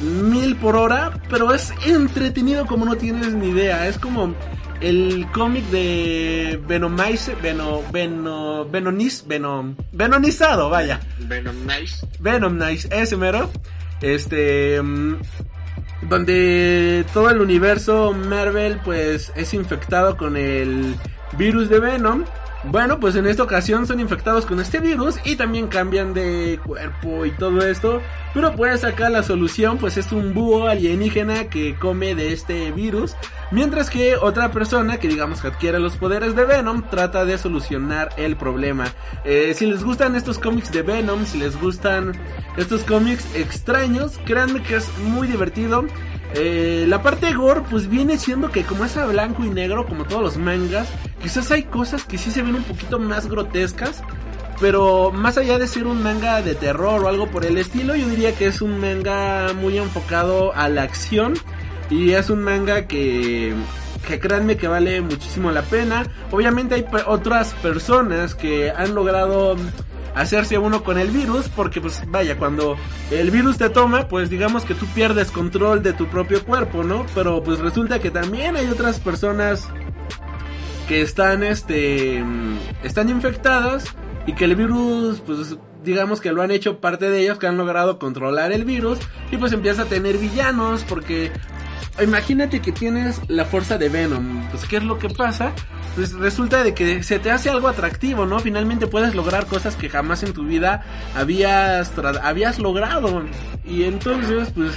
mil 0.00 0.56
por 0.56 0.76
hora, 0.76 1.12
pero 1.28 1.52
es 1.52 1.72
entretenido 1.86 2.66
como 2.66 2.84
no 2.84 2.96
tienes 2.96 3.34
ni 3.34 3.48
idea. 3.48 3.86
Es 3.86 3.98
como 3.98 4.34
el 4.80 5.26
cómic 5.32 5.64
de 5.66 6.60
Venomize, 6.66 7.34
Veno, 7.36 7.82
Veno, 7.92 8.64
Venonis, 8.66 9.24
Venom, 9.26 9.76
Venonizado, 9.92 10.70
vaya. 10.70 11.00
Venom 11.18 11.66
Nice. 11.66 12.06
Venom 12.18 12.58
Nice, 12.58 12.88
ese 12.90 13.16
mero. 13.16 13.50
Este. 14.00 14.80
mm, 14.82 15.16
Donde 16.08 17.04
todo 17.12 17.30
el 17.30 17.40
universo 17.40 18.12
Marvel, 18.12 18.80
pues, 18.84 19.32
es 19.36 19.52
infectado 19.52 20.16
con 20.16 20.36
el 20.36 20.94
virus 21.36 21.68
de 21.68 21.78
Venom. 21.78 22.24
Bueno, 22.64 23.00
pues 23.00 23.16
en 23.16 23.26
esta 23.26 23.42
ocasión 23.42 23.86
son 23.86 24.00
infectados 24.00 24.44
con 24.44 24.60
este 24.60 24.80
virus 24.80 25.16
y 25.24 25.36
también 25.36 25.68
cambian 25.68 26.12
de 26.12 26.60
cuerpo 26.64 27.24
y 27.24 27.30
todo 27.30 27.62
esto. 27.66 28.02
Pero 28.34 28.54
pues 28.54 28.84
acá 28.84 29.08
la 29.08 29.22
solución 29.22 29.78
pues 29.78 29.96
es 29.96 30.12
un 30.12 30.34
búho 30.34 30.66
alienígena 30.68 31.44
que 31.44 31.74
come 31.76 32.14
de 32.14 32.34
este 32.34 32.70
virus. 32.70 33.16
Mientras 33.50 33.88
que 33.88 34.16
otra 34.16 34.52
persona 34.52 34.98
que 34.98 35.08
digamos 35.08 35.40
que 35.40 35.48
adquiere 35.48 35.80
los 35.80 35.96
poderes 35.96 36.36
de 36.36 36.44
Venom 36.44 36.82
trata 36.90 37.24
de 37.24 37.38
solucionar 37.38 38.10
el 38.18 38.36
problema. 38.36 38.84
Eh, 39.24 39.54
si 39.56 39.64
les 39.64 39.82
gustan 39.82 40.14
estos 40.14 40.38
cómics 40.38 40.70
de 40.70 40.82
Venom, 40.82 41.24
si 41.24 41.38
les 41.38 41.58
gustan 41.58 42.12
estos 42.58 42.82
cómics 42.82 43.26
extraños, 43.34 44.20
créanme 44.26 44.62
que 44.62 44.76
es 44.76 44.86
muy 44.98 45.26
divertido. 45.26 45.86
Eh, 46.34 46.84
la 46.86 47.02
parte 47.02 47.32
gore 47.32 47.62
pues 47.68 47.88
viene 47.88 48.16
siendo 48.18 48.50
que 48.50 48.62
como 48.62 48.84
es 48.84 48.96
a 48.96 49.06
blanco 49.06 49.44
y 49.44 49.50
negro 49.50 49.86
como 49.86 50.04
todos 50.04 50.22
los 50.22 50.36
mangas, 50.36 50.88
quizás 51.20 51.50
hay 51.50 51.64
cosas 51.64 52.04
que 52.04 52.18
sí 52.18 52.30
se 52.30 52.42
ven 52.42 52.54
un 52.54 52.62
poquito 52.62 52.98
más 52.98 53.28
grotescas. 53.28 54.02
Pero 54.60 55.10
más 55.10 55.38
allá 55.38 55.58
de 55.58 55.66
ser 55.66 55.86
un 55.86 56.02
manga 56.02 56.42
de 56.42 56.54
terror 56.54 57.02
o 57.02 57.08
algo 57.08 57.28
por 57.28 57.46
el 57.46 57.56
estilo, 57.56 57.96
yo 57.96 58.06
diría 58.06 58.34
que 58.34 58.46
es 58.46 58.60
un 58.60 58.78
manga 58.78 59.54
muy 59.54 59.78
enfocado 59.78 60.54
a 60.54 60.68
la 60.68 60.82
acción. 60.82 61.34
Y 61.88 62.12
es 62.12 62.28
un 62.28 62.42
manga 62.42 62.86
que, 62.86 63.54
que 64.06 64.20
créanme 64.20 64.58
que 64.58 64.68
vale 64.68 65.00
muchísimo 65.00 65.50
la 65.50 65.62
pena. 65.62 66.06
Obviamente 66.30 66.74
hay 66.74 66.84
otras 67.06 67.54
personas 67.54 68.34
que 68.34 68.70
han 68.70 68.94
logrado 68.94 69.56
hacerse 70.14 70.58
uno 70.58 70.82
con 70.82 70.98
el 70.98 71.10
virus, 71.10 71.48
porque 71.48 71.80
pues 71.80 72.02
vaya, 72.08 72.36
cuando 72.38 72.76
el 73.10 73.30
virus 73.30 73.58
te 73.58 73.70
toma, 73.70 74.08
pues 74.08 74.30
digamos 74.30 74.64
que 74.64 74.74
tú 74.74 74.86
pierdes 74.86 75.30
control 75.30 75.82
de 75.82 75.92
tu 75.92 76.06
propio 76.06 76.44
cuerpo, 76.44 76.82
¿no? 76.82 77.06
Pero 77.14 77.42
pues 77.42 77.58
resulta 77.58 77.98
que 78.00 78.10
también 78.10 78.56
hay 78.56 78.66
otras 78.66 78.98
personas 79.00 79.68
que 80.88 81.02
están, 81.02 81.42
este, 81.42 82.24
están 82.82 83.08
infectadas 83.10 83.84
y 84.26 84.34
que 84.34 84.44
el 84.44 84.56
virus, 84.56 85.20
pues 85.20 85.56
digamos 85.84 86.20
que 86.20 86.32
lo 86.32 86.42
han 86.42 86.50
hecho 86.50 86.80
parte 86.80 87.10
de 87.10 87.22
ellos, 87.22 87.38
que 87.38 87.46
han 87.46 87.56
logrado 87.56 87.98
controlar 87.98 88.52
el 88.52 88.64
virus 88.64 88.98
y 89.30 89.36
pues 89.36 89.52
empieza 89.52 89.82
a 89.82 89.86
tener 89.86 90.18
villanos 90.18 90.84
porque 90.88 91.30
imagínate 92.02 92.60
que 92.60 92.72
tienes 92.72 93.20
la 93.28 93.44
fuerza 93.44 93.78
de 93.78 93.88
Venom, 93.88 94.48
pues 94.50 94.64
¿qué 94.64 94.76
es 94.76 94.82
lo 94.82 94.98
que 94.98 95.08
pasa? 95.08 95.52
Pues 95.94 96.12
resulta 96.12 96.62
de 96.62 96.74
que 96.74 97.02
se 97.02 97.18
te 97.18 97.30
hace 97.30 97.50
algo 97.50 97.68
atractivo, 97.68 98.26
¿no? 98.26 98.38
Finalmente 98.38 98.86
puedes 98.86 99.14
lograr 99.14 99.46
cosas 99.46 99.76
que 99.76 99.88
jamás 99.88 100.22
en 100.22 100.32
tu 100.32 100.44
vida 100.44 100.84
habías, 101.16 101.92
habías 102.22 102.58
logrado. 102.58 103.24
Y 103.66 103.84
entonces, 103.84 104.50
pues 104.54 104.72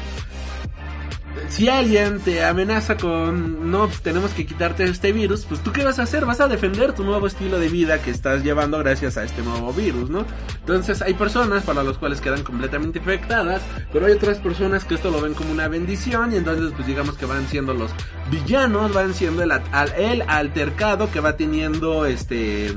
si 1.50 1.70
alguien 1.70 2.20
te 2.20 2.44
amenaza 2.44 2.98
con, 2.98 3.72
no, 3.72 3.88
pues 3.88 4.02
tenemos 4.02 4.32
que 4.32 4.46
quitarte 4.46 4.84
este 4.84 5.12
virus, 5.12 5.46
pues 5.46 5.62
tú 5.62 5.72
qué 5.72 5.84
vas 5.84 6.00
a 6.00 6.04
hacer? 6.04 6.26
Vas 6.26 6.40
a 6.40 6.48
defender 6.48 6.94
tu 6.94 7.04
nuevo 7.04 7.28
estilo 7.28 7.60
de 7.60 7.70
vida 7.70 8.02
que 8.02 8.12
estás 8.12 8.44
llevando 8.44 8.78
gracias 8.80 9.18
a 9.18 9.24
este 9.24 9.42
nuevo 9.42 9.74
virus, 9.74 10.10
¿no? 10.10 10.26
Entonces 10.60 11.02
hay 11.02 11.14
personas 11.14 11.64
para 11.64 11.84
las 11.84 11.98
cuales 11.98 12.22
quedan 12.22 12.44
completamente 12.44 13.00
infectadas, 13.00 13.62
pero 13.92 14.06
hay 14.06 14.14
otras 14.14 14.38
personas 14.38 14.86
que 14.86 14.96
esto 14.96 15.12
lo 15.12 15.22
ven 15.22 15.34
como 15.34 15.52
una 15.52 15.68
bendición 15.68 16.34
y 16.34 16.38
entonces 16.38 16.72
pues 16.76 16.88
digamos 16.88 17.18
que 17.18 17.26
van 17.26 17.48
siendo 17.48 17.74
los 17.74 17.92
villanos, 18.32 18.94
van 18.94 19.14
siendo 19.14 19.44
el 19.44 20.22
altercado 20.28 21.12
que 21.12 21.20
va 21.20 21.36
teniendo 21.36 22.06
este 22.06 22.74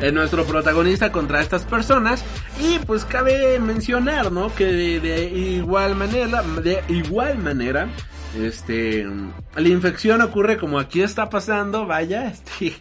en 0.00 0.14
nuestro 0.14 0.44
protagonista 0.44 1.12
contra 1.12 1.40
estas 1.40 1.64
personas. 1.64 2.24
Y 2.60 2.78
pues 2.80 3.04
cabe 3.04 3.58
mencionar 3.58 4.32
no 4.32 4.54
que 4.54 4.64
de, 4.64 5.24
igual 5.28 5.94
manera 5.94 6.42
de 6.62 6.82
igual 6.88 7.38
manera 7.38 7.88
este 8.38 9.06
la 9.54 9.68
infección 9.68 10.20
ocurre 10.20 10.58
como 10.58 10.78
aquí 10.78 11.00
está 11.00 11.30
pasando 11.30 11.86
vaya 11.86 12.26
este 12.32 12.74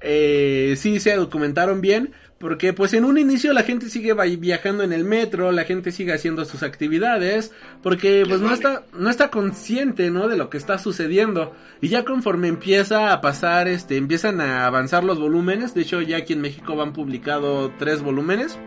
eh, 0.00 0.74
sí 0.78 1.00
se 1.00 1.14
documentaron 1.16 1.80
bien 1.80 2.12
porque 2.42 2.72
pues 2.72 2.92
en 2.92 3.04
un 3.04 3.18
inicio 3.18 3.52
la 3.52 3.62
gente 3.62 3.88
sigue 3.88 4.14
viajando 4.36 4.82
en 4.82 4.92
el 4.92 5.04
metro, 5.04 5.52
la 5.52 5.62
gente 5.62 5.92
sigue 5.92 6.12
haciendo 6.12 6.44
sus 6.44 6.64
actividades, 6.64 7.52
porque 7.84 8.24
pues 8.28 8.40
no 8.40 8.52
está, 8.52 8.82
no 8.92 9.08
está 9.08 9.30
consciente, 9.30 10.10
¿no? 10.10 10.26
De 10.26 10.36
lo 10.36 10.50
que 10.50 10.58
está 10.58 10.76
sucediendo. 10.78 11.54
Y 11.80 11.86
ya 11.86 12.04
conforme 12.04 12.48
empieza 12.48 13.12
a 13.12 13.20
pasar, 13.20 13.68
este, 13.68 13.96
empiezan 13.96 14.40
a 14.40 14.66
avanzar 14.66 15.04
los 15.04 15.20
volúmenes. 15.20 15.72
De 15.72 15.82
hecho 15.82 16.02
ya 16.02 16.16
aquí 16.16 16.32
en 16.32 16.40
México 16.40 16.74
van 16.74 16.92
publicado 16.92 17.70
tres 17.78 18.02
volúmenes. 18.02 18.58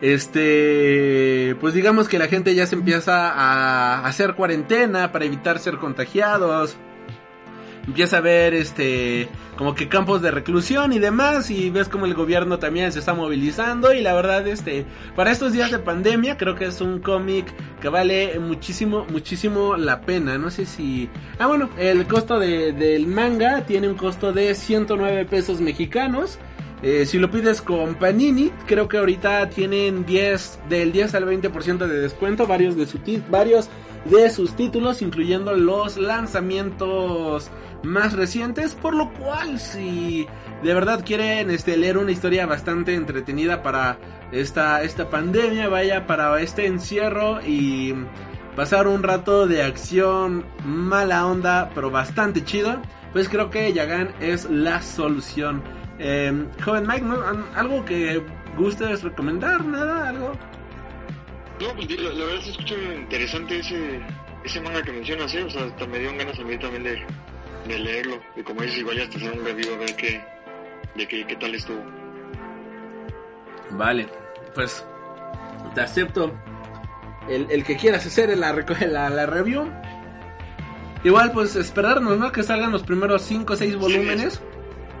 Este, 0.00 1.54
pues 1.60 1.74
digamos 1.74 2.08
que 2.08 2.18
la 2.18 2.28
gente 2.28 2.54
ya 2.54 2.66
se 2.66 2.74
empieza 2.74 3.28
a 3.32 4.06
hacer 4.06 4.32
cuarentena 4.32 5.12
para 5.12 5.26
evitar 5.26 5.58
ser 5.58 5.76
contagiados 5.76 6.78
empieza 7.86 8.18
a 8.18 8.20
ver 8.20 8.54
este 8.54 9.28
como 9.56 9.74
que 9.74 9.88
campos 9.88 10.22
de 10.22 10.30
reclusión 10.30 10.92
y 10.92 10.98
demás 10.98 11.50
y 11.50 11.70
ves 11.70 11.88
como 11.88 12.06
el 12.06 12.14
gobierno 12.14 12.58
también 12.58 12.92
se 12.92 12.98
está 12.98 13.14
movilizando 13.14 13.92
y 13.92 14.00
la 14.00 14.14
verdad 14.14 14.46
este 14.46 14.86
para 15.16 15.30
estos 15.30 15.52
días 15.52 15.70
de 15.70 15.78
pandemia 15.78 16.36
creo 16.36 16.54
que 16.54 16.66
es 16.66 16.80
un 16.80 17.00
cómic 17.00 17.52
que 17.80 17.88
vale 17.88 18.38
muchísimo 18.38 19.06
muchísimo 19.10 19.76
la 19.76 20.00
pena 20.02 20.38
no 20.38 20.50
sé 20.50 20.66
si 20.66 21.08
ah 21.38 21.46
bueno 21.46 21.70
el 21.78 22.06
costo 22.06 22.38
de, 22.38 22.72
del 22.72 23.06
manga 23.06 23.66
tiene 23.66 23.88
un 23.88 23.96
costo 23.96 24.32
de 24.32 24.54
109 24.54 25.24
pesos 25.26 25.60
mexicanos 25.60 26.38
eh, 26.82 27.04
si 27.04 27.18
lo 27.18 27.30
pides 27.30 27.60
con 27.60 27.94
Panini, 27.96 28.50
creo 28.66 28.88
que 28.88 28.96
ahorita 28.96 29.50
tienen 29.50 30.06
10, 30.06 30.60
del 30.70 30.92
10 30.92 31.14
al 31.14 31.26
20% 31.26 31.86
de 31.86 32.00
descuento, 32.00 32.46
varios 32.46 32.74
de, 32.74 32.86
su 32.86 32.98
varios 33.28 33.68
de 34.06 34.30
sus 34.30 34.56
títulos, 34.56 35.02
incluyendo 35.02 35.54
los 35.54 35.98
lanzamientos 35.98 37.50
más 37.82 38.12
recientes, 38.12 38.74
por 38.74 38.94
lo 38.94 39.12
cual 39.14 39.58
si 39.58 40.26
de 40.62 40.74
verdad 40.74 41.04
quieren 41.04 41.50
este, 41.50 41.76
leer 41.76 41.98
una 41.98 42.12
historia 42.12 42.46
bastante 42.46 42.94
entretenida 42.94 43.62
para 43.62 43.98
esta, 44.32 44.82
esta 44.82 45.08
pandemia, 45.08 45.68
vaya 45.68 46.06
para 46.06 46.40
este 46.40 46.66
encierro 46.66 47.40
y 47.46 47.94
pasar 48.56 48.86
un 48.86 49.02
rato 49.02 49.46
de 49.46 49.62
acción 49.62 50.44
mala 50.64 51.26
onda, 51.26 51.70
pero 51.74 51.90
bastante 51.90 52.44
chido, 52.44 52.80
pues 53.12 53.28
creo 53.28 53.50
que 53.50 53.72
Yagan 53.72 54.12
es 54.20 54.48
la 54.50 54.82
solución. 54.82 55.62
Em, 55.98 56.48
joven 56.64 56.86
Mike, 56.86 57.04
¿algo 57.54 57.84
que 57.84 58.22
gustes 58.56 59.02
recomendar? 59.02 59.64
¿Nada? 59.64 60.08
¿Algo? 60.08 60.32
No, 61.60 61.74
pues 61.74 61.90
la, 62.00 62.24
verdad 62.24 62.42
se 62.42 62.50
escucha 62.50 62.74
interesante 62.74 63.58
ese, 63.58 64.00
ese 64.44 64.60
manga 64.62 64.82
que 64.82 64.92
mencionas, 64.92 65.34
¿eh? 65.34 65.44
O 65.44 65.50
sea, 65.50 65.64
hasta 65.64 65.86
me 65.86 65.98
dieron 65.98 66.16
ganas 66.16 66.38
a 66.38 66.42
mí 66.42 66.58
también 66.58 66.84
de, 66.84 67.04
de 67.66 67.78
leerlo. 67.78 68.20
Y 68.36 68.42
como 68.42 68.62
dices, 68.62 68.78
igual 68.78 68.96
ya 68.96 69.04
hasta 69.04 69.16
hacer 69.18 69.32
un 69.32 69.44
review 69.44 69.74
a 69.74 69.78
ver 69.78 69.96
qué, 69.96 70.22
de 70.94 71.08
qué, 71.08 71.26
qué 71.26 71.36
tal 71.36 71.54
estuvo. 71.54 71.82
Vale, 73.70 74.08
pues 74.54 74.84
te 75.74 75.80
acepto 75.80 76.32
el, 77.28 77.46
el 77.50 77.64
que 77.64 77.76
quieras 77.76 78.04
hacer 78.06 78.36
la, 78.36 78.52
la, 78.52 79.10
la 79.10 79.26
review. 79.26 79.70
Igual, 81.04 81.32
pues 81.32 81.56
esperarnos, 81.56 82.18
¿no? 82.18 82.30
Que 82.32 82.42
salgan 82.42 82.72
los 82.72 82.82
primeros 82.82 83.22
5 83.22 83.52
o 83.52 83.56
6 83.56 83.76
volúmenes. 83.76 84.40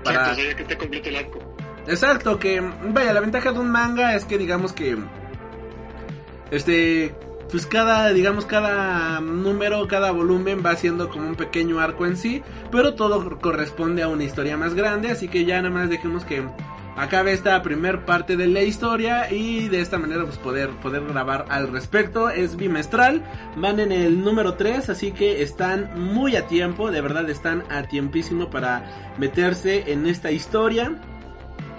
para... 0.04 0.34
Que 0.34 0.64
te 0.64 0.78
complete 0.78 1.10
el 1.10 1.16
arco. 1.16 1.38
Exacto, 1.86 2.38
que 2.38 2.60
vaya, 2.60 3.12
la 3.12 3.20
ventaja 3.20 3.52
de 3.52 3.58
un 3.58 3.70
manga 3.70 4.14
es 4.14 4.24
que 4.24 4.38
digamos 4.38 4.72
que 4.72 4.96
este 6.50 7.14
pues 7.50 7.66
cada, 7.66 8.12
digamos, 8.12 8.46
cada 8.46 9.20
número, 9.20 9.86
cada 9.88 10.10
volumen 10.10 10.62
va 10.64 10.76
siendo 10.76 11.08
como 11.08 11.28
un 11.28 11.34
pequeño 11.34 11.80
arco 11.80 12.06
en 12.06 12.16
sí, 12.16 12.42
pero 12.70 12.94
todo 12.94 13.38
corresponde 13.38 14.02
a 14.02 14.08
una 14.08 14.24
historia 14.24 14.56
más 14.56 14.74
grande, 14.74 15.10
así 15.10 15.28
que 15.28 15.44
ya 15.44 15.60
nada 15.60 15.74
más 15.74 15.90
dejemos 15.90 16.24
que 16.24 16.44
acabe 16.96 17.32
esta 17.32 17.62
primer 17.62 18.04
parte 18.04 18.36
de 18.36 18.46
la 18.46 18.62
historia 18.62 19.32
y 19.32 19.68
de 19.68 19.80
esta 19.80 19.98
manera 19.98 20.24
pues 20.24 20.38
poder, 20.38 20.70
poder 20.82 21.04
grabar 21.06 21.46
al 21.48 21.68
respecto. 21.72 22.30
Es 22.30 22.56
bimestral, 22.56 23.22
van 23.56 23.80
en 23.80 23.92
el 23.92 24.22
número 24.22 24.54
3, 24.54 24.90
así 24.90 25.12
que 25.12 25.42
están 25.42 25.90
muy 25.98 26.36
a 26.36 26.46
tiempo, 26.46 26.90
de 26.90 27.00
verdad 27.00 27.28
están 27.30 27.64
a 27.70 27.84
tiempísimo 27.84 28.50
para 28.50 29.14
meterse 29.18 29.92
en 29.92 30.06
esta 30.06 30.30
historia. 30.30 31.00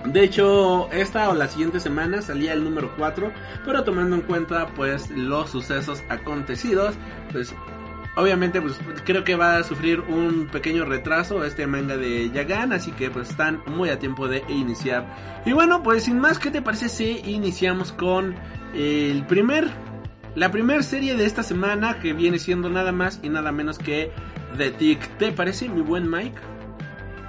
De 0.06 0.24
hecho, 0.24 0.92
esta 0.92 1.30
o 1.30 1.36
la 1.36 1.48
siguiente 1.48 1.80
semana 1.80 2.22
salía 2.22 2.54
el 2.54 2.64
número 2.64 2.94
4, 2.98 3.32
pero 3.66 3.84
tomando 3.84 4.16
en 4.16 4.24
cuenta 4.24 4.68
pues 4.76 5.10
los 5.12 5.52
sucesos 5.52 6.04
acontecidos, 6.10 6.96
pues 7.32 7.54
obviamente 8.16 8.62
pues 8.62 8.78
creo 9.06 9.24
que 9.24 9.36
va 9.36 9.58
a 9.58 9.64
sufrir 9.64 10.00
un 10.02 10.48
pequeño 10.48 10.86
retraso 10.86 11.46
este 11.46 11.68
manga 11.68 11.98
de 11.98 12.32
Yagan, 12.32 12.74
así 12.74 12.92
que 12.92 13.10
pues 13.10 13.30
están 13.30 13.62
muy 13.68 13.90
a 13.90 14.00
tiempo 14.00 14.28
de 14.28 14.44
iniciar. 14.50 15.06
Y 15.46 15.54
bueno, 15.54 15.84
pues 15.84 16.04
sin 16.04 16.20
más, 16.20 16.40
¿qué 16.40 16.50
te 16.52 16.62
parece 16.62 16.90
si 16.90 17.22
iniciamos 17.26 17.92
con 17.92 18.36
el 18.74 19.26
primer 19.28 19.70
la 20.34 20.50
primera 20.50 20.82
serie 20.82 21.16
de 21.16 21.26
esta 21.26 21.44
semana 21.44 22.00
que 22.00 22.14
viene 22.14 22.40
siendo 22.40 22.70
nada 22.70 22.94
más 22.94 23.20
y 23.22 23.30
nada 23.30 23.52
menos 23.52 23.78
que 23.78 24.12
The 24.58 24.72
Tick? 24.72 25.18
¿Te 25.18 25.32
parece 25.32 25.70
mi 25.70 25.82
buen 25.82 26.10
Mike? 26.10 26.40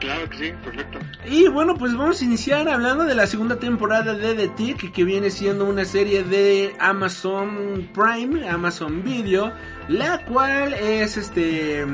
Claro 0.03 0.29
que 0.31 0.37
sí, 0.37 0.53
perfecto. 0.65 0.99
Y 1.27 1.47
bueno, 1.47 1.77
pues 1.77 1.97
vamos 1.97 2.21
a 2.21 2.25
iniciar 2.25 2.69
hablando 2.69 3.05
de 3.05 3.15
la 3.15 3.29
segunda 3.29 3.61
temporada 3.61 4.15
de 4.15 4.35
The 4.35 4.49
Tick, 4.49 4.93
que 4.93 5.05
viene 5.05 5.31
siendo 5.31 5.65
una 5.65 5.85
serie 5.85 6.25
de 6.25 6.75
Amazon 6.81 7.89
Prime, 7.95 8.49
Amazon 8.49 9.05
Video, 9.05 9.53
la 9.87 10.25
cual 10.25 10.75
es 10.75 11.17
este 11.17 11.87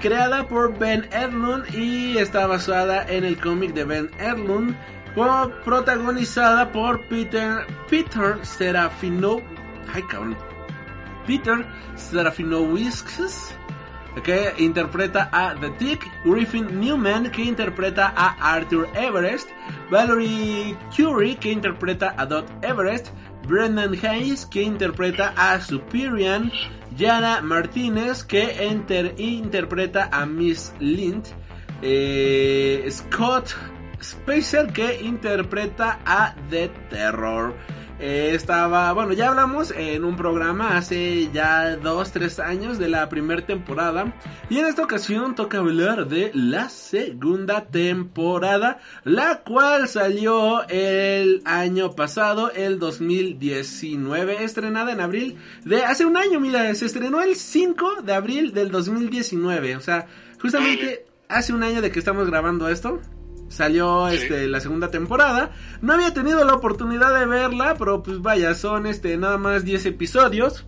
creada 0.00 0.48
por 0.48 0.78
Ben 0.78 1.10
Edlund 1.12 1.74
y 1.74 2.16
está 2.16 2.46
basada 2.46 3.06
en 3.06 3.24
el 3.24 3.38
cómic 3.38 3.74
de 3.74 3.84
Ben 3.84 4.10
Edlund, 4.18 4.74
protagonizada 5.62 6.72
por 6.72 7.06
Peter 7.08 7.66
Peter 7.90 8.38
Serafino, 8.42 9.42
ay 9.92 10.02
cabrón, 10.04 10.38
Peter 11.26 11.66
Serafinowicz 11.96 13.54
que 14.24 14.52
interpreta 14.58 15.28
a 15.32 15.54
The 15.54 15.70
Tick, 15.70 16.10
Griffin 16.24 16.80
Newman 16.80 17.30
que 17.30 17.42
interpreta 17.42 18.12
a 18.16 18.54
Arthur 18.54 18.88
Everest, 18.94 19.48
Valerie 19.90 20.76
Curie 20.94 21.36
que 21.36 21.52
interpreta 21.52 22.14
a 22.16 22.26
Dot 22.26 22.46
Everest, 22.62 23.08
Brendan 23.46 23.94
Hayes 23.94 24.44
que 24.44 24.62
interpreta 24.62 25.32
a 25.36 25.60
Superior, 25.60 26.50
Yara 26.96 27.40
Martínez 27.40 28.22
que 28.24 28.56
interpreta 29.18 30.08
a 30.12 30.26
Miss 30.26 30.72
Lind, 30.80 31.26
eh, 31.82 32.86
Scott 32.90 33.54
Spacer 34.02 34.72
que 34.72 35.00
interpreta 35.02 36.00
a 36.04 36.34
The 36.48 36.68
Terror. 36.88 37.54
Eh, 38.00 38.32
estaba, 38.34 38.92
bueno, 38.94 39.12
ya 39.12 39.28
hablamos 39.28 39.72
en 39.72 40.04
un 40.04 40.16
programa 40.16 40.78
hace 40.78 41.30
ya 41.32 41.76
dos, 41.76 42.12
tres 42.12 42.38
años 42.38 42.78
de 42.78 42.88
la 42.88 43.08
primera 43.10 43.44
temporada. 43.44 44.14
Y 44.48 44.58
en 44.58 44.66
esta 44.66 44.82
ocasión 44.82 45.34
toca 45.34 45.58
hablar 45.58 46.08
de 46.08 46.30
la 46.32 46.70
segunda 46.70 47.66
temporada, 47.66 48.78
la 49.04 49.42
cual 49.42 49.86
salió 49.86 50.66
el 50.68 51.42
año 51.44 51.92
pasado, 51.92 52.50
el 52.50 52.78
2019, 52.78 54.44
estrenada 54.44 54.92
en 54.92 55.00
abril 55.00 55.36
de 55.64 55.84
hace 55.84 56.06
un 56.06 56.16
año, 56.16 56.40
mira, 56.40 56.74
se 56.74 56.86
estrenó 56.86 57.20
el 57.20 57.36
5 57.36 58.02
de 58.02 58.14
abril 58.14 58.54
del 58.54 58.70
2019. 58.70 59.76
O 59.76 59.80
sea, 59.80 60.06
justamente 60.40 61.04
hace 61.28 61.52
un 61.52 61.62
año 61.62 61.82
de 61.82 61.90
que 61.90 61.98
estamos 61.98 62.26
grabando 62.26 62.68
esto. 62.68 63.00
Salió 63.50 64.06
este 64.06 64.46
la 64.46 64.60
segunda 64.60 64.90
temporada. 64.92 65.50
No 65.82 65.92
había 65.92 66.14
tenido 66.14 66.44
la 66.44 66.54
oportunidad 66.54 67.18
de 67.18 67.26
verla, 67.26 67.74
pero 67.76 68.00
pues 68.02 68.22
vaya, 68.22 68.54
son 68.54 68.86
este 68.86 69.16
nada 69.16 69.38
más 69.38 69.64
10 69.64 69.86
episodios 69.86 70.64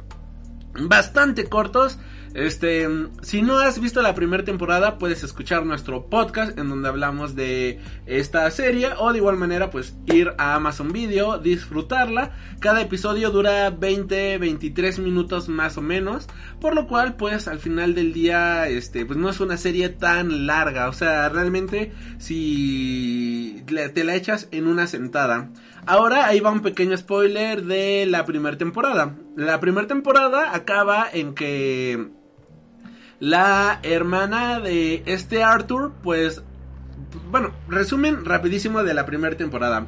bastante 0.74 1.48
cortos. 1.48 1.98
Este, 2.34 2.88
si 3.20 3.42
no 3.42 3.58
has 3.58 3.78
visto 3.78 4.00
la 4.00 4.14
primera 4.14 4.42
temporada, 4.42 4.96
puedes 4.96 5.22
escuchar 5.22 5.66
nuestro 5.66 6.06
podcast 6.06 6.58
en 6.58 6.70
donde 6.70 6.88
hablamos 6.88 7.34
de 7.34 7.78
esta 8.06 8.50
serie 8.50 8.88
o 8.98 9.12
de 9.12 9.18
igual 9.18 9.36
manera 9.36 9.70
pues 9.70 9.94
ir 10.06 10.32
a 10.38 10.54
Amazon 10.54 10.92
Video, 10.92 11.38
disfrutarla. 11.38 12.30
Cada 12.58 12.80
episodio 12.80 13.30
dura 13.30 13.68
20, 13.68 14.38
23 14.38 14.98
minutos 15.00 15.48
más 15.50 15.76
o 15.76 15.82
menos, 15.82 16.26
por 16.58 16.74
lo 16.74 16.86
cual 16.86 17.16
pues 17.16 17.48
al 17.48 17.58
final 17.58 17.94
del 17.94 18.14
día 18.14 18.66
este 18.66 19.04
pues 19.04 19.18
no 19.18 19.28
es 19.28 19.40
una 19.40 19.58
serie 19.58 19.90
tan 19.90 20.46
larga, 20.46 20.88
o 20.88 20.92
sea, 20.94 21.28
realmente 21.28 21.92
si 22.18 23.62
te 23.66 24.04
la 24.04 24.14
echas 24.14 24.48
en 24.52 24.68
una 24.68 24.86
sentada. 24.86 25.50
Ahora 25.84 26.26
ahí 26.26 26.40
va 26.40 26.50
un 26.50 26.62
pequeño 26.62 26.96
spoiler 26.96 27.64
de 27.64 28.06
la 28.06 28.24
primera 28.24 28.56
temporada. 28.56 29.16
La 29.36 29.60
primera 29.60 29.86
temporada 29.86 30.54
acaba 30.54 31.08
en 31.12 31.34
que 31.34 32.21
la 33.22 33.78
hermana 33.84 34.58
de 34.58 35.04
este 35.06 35.44
Arthur, 35.44 35.92
pues, 36.02 36.42
bueno, 37.30 37.52
resumen 37.68 38.24
rapidísimo 38.24 38.82
de 38.82 38.94
la 38.94 39.06
primera 39.06 39.36
temporada. 39.36 39.86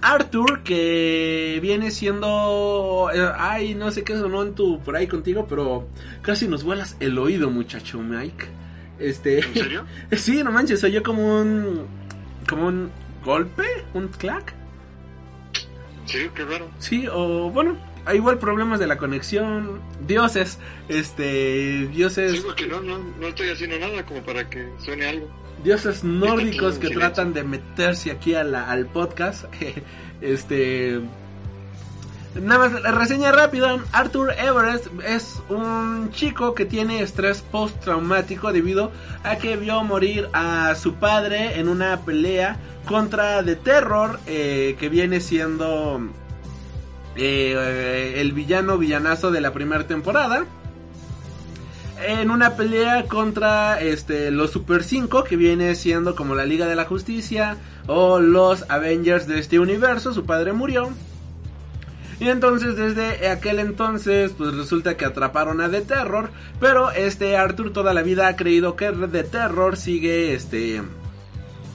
Arthur, 0.00 0.62
que 0.62 1.58
viene 1.60 1.90
siendo... 1.90 3.10
eh, 3.12 3.30
ay, 3.36 3.74
no 3.74 3.90
sé 3.90 4.04
qué 4.04 4.16
sonó 4.16 4.42
en 4.42 4.54
tu, 4.54 4.80
por 4.80 4.96
ahí 4.96 5.06
contigo, 5.06 5.46
pero 5.46 5.86
casi 6.22 6.48
nos 6.48 6.64
vuelas 6.64 6.96
el 6.98 7.18
oído, 7.18 7.50
muchacho 7.50 7.98
Mike. 7.98 8.46
Este... 8.98 9.40
¿En 9.40 9.52
serio? 9.52 9.84
sí, 10.12 10.42
no 10.42 10.50
manches, 10.50 10.82
oyó 10.82 11.02
como 11.02 11.42
un... 11.42 11.86
como 12.48 12.68
un 12.68 12.90
golpe, 13.22 13.64
un 13.92 14.08
clack. 14.08 14.54
Sí, 16.06 16.20
qué 16.34 16.42
raro. 16.46 16.70
Sí, 16.78 17.06
o 17.06 17.50
bueno, 17.50 17.76
hay 18.06 18.16
igual 18.16 18.38
problemas 18.38 18.78
de 18.80 18.86
la 18.86 18.98
conexión, 18.98 19.80
dioses, 20.06 20.58
este, 20.88 21.86
dioses, 21.92 22.32
Sí, 22.32 22.42
porque 22.44 22.66
no, 22.66 22.80
no, 22.80 22.98
no 22.98 23.26
estoy 23.28 23.48
haciendo 23.50 23.78
nada 23.78 24.04
como 24.04 24.22
para 24.22 24.48
que 24.50 24.68
suene 24.78 25.06
algo. 25.06 25.28
dioses 25.64 26.02
nórdicos 26.04 26.78
que 26.78 26.90
tratan 26.90 27.32
de 27.32 27.44
meterse 27.44 28.10
aquí 28.10 28.34
a 28.34 28.42
la- 28.44 28.70
al 28.70 28.86
podcast, 28.86 29.44
este, 30.20 31.00
nada 32.34 32.68
más, 32.68 32.82
la 32.82 32.90
reseña 32.92 33.30
rápida, 33.32 33.78
Arthur 33.92 34.32
Everest 34.38 34.86
es 35.06 35.40
un 35.48 36.10
chico 36.12 36.54
que 36.54 36.64
tiene 36.64 37.02
estrés 37.02 37.42
postraumático 37.42 38.52
debido 38.52 38.90
a 39.22 39.36
que 39.36 39.56
vio 39.56 39.82
morir 39.84 40.28
a 40.32 40.74
su 40.74 40.94
padre 40.94 41.60
en 41.60 41.68
una 41.68 42.00
pelea 42.00 42.56
contra 42.86 43.44
The 43.44 43.56
Terror, 43.56 44.18
eh, 44.26 44.76
que 44.80 44.88
viene 44.88 45.20
siendo 45.20 46.00
eh, 47.16 48.14
el 48.16 48.32
villano 48.32 48.78
villanazo 48.78 49.30
de 49.30 49.40
la 49.40 49.52
primera 49.52 49.86
temporada. 49.86 50.46
En 52.04 52.30
una 52.30 52.56
pelea 52.56 53.04
contra 53.04 53.80
este, 53.80 54.30
los 54.32 54.50
Super 54.50 54.82
5, 54.82 55.22
que 55.24 55.36
viene 55.36 55.74
siendo 55.76 56.16
como 56.16 56.34
la 56.34 56.44
Liga 56.44 56.66
de 56.66 56.74
la 56.74 56.84
Justicia 56.84 57.56
o 57.86 58.18
los 58.18 58.68
Avengers 58.68 59.28
de 59.28 59.38
este 59.38 59.60
universo, 59.60 60.12
su 60.12 60.24
padre 60.24 60.52
murió. 60.52 60.90
Y 62.18 62.28
entonces 62.28 62.76
desde 62.76 63.28
aquel 63.28 63.58
entonces 63.58 64.30
pues 64.36 64.54
resulta 64.54 64.96
que 64.96 65.04
atraparon 65.04 65.60
a 65.60 65.68
The 65.68 65.80
Terror, 65.80 66.30
pero 66.60 66.92
este 66.92 67.36
Arthur 67.36 67.72
toda 67.72 67.94
la 67.94 68.02
vida 68.02 68.28
ha 68.28 68.36
creído 68.36 68.76
que 68.76 68.92
The 68.92 69.24
Terror 69.24 69.76
sigue 69.76 70.32
este 70.32 70.82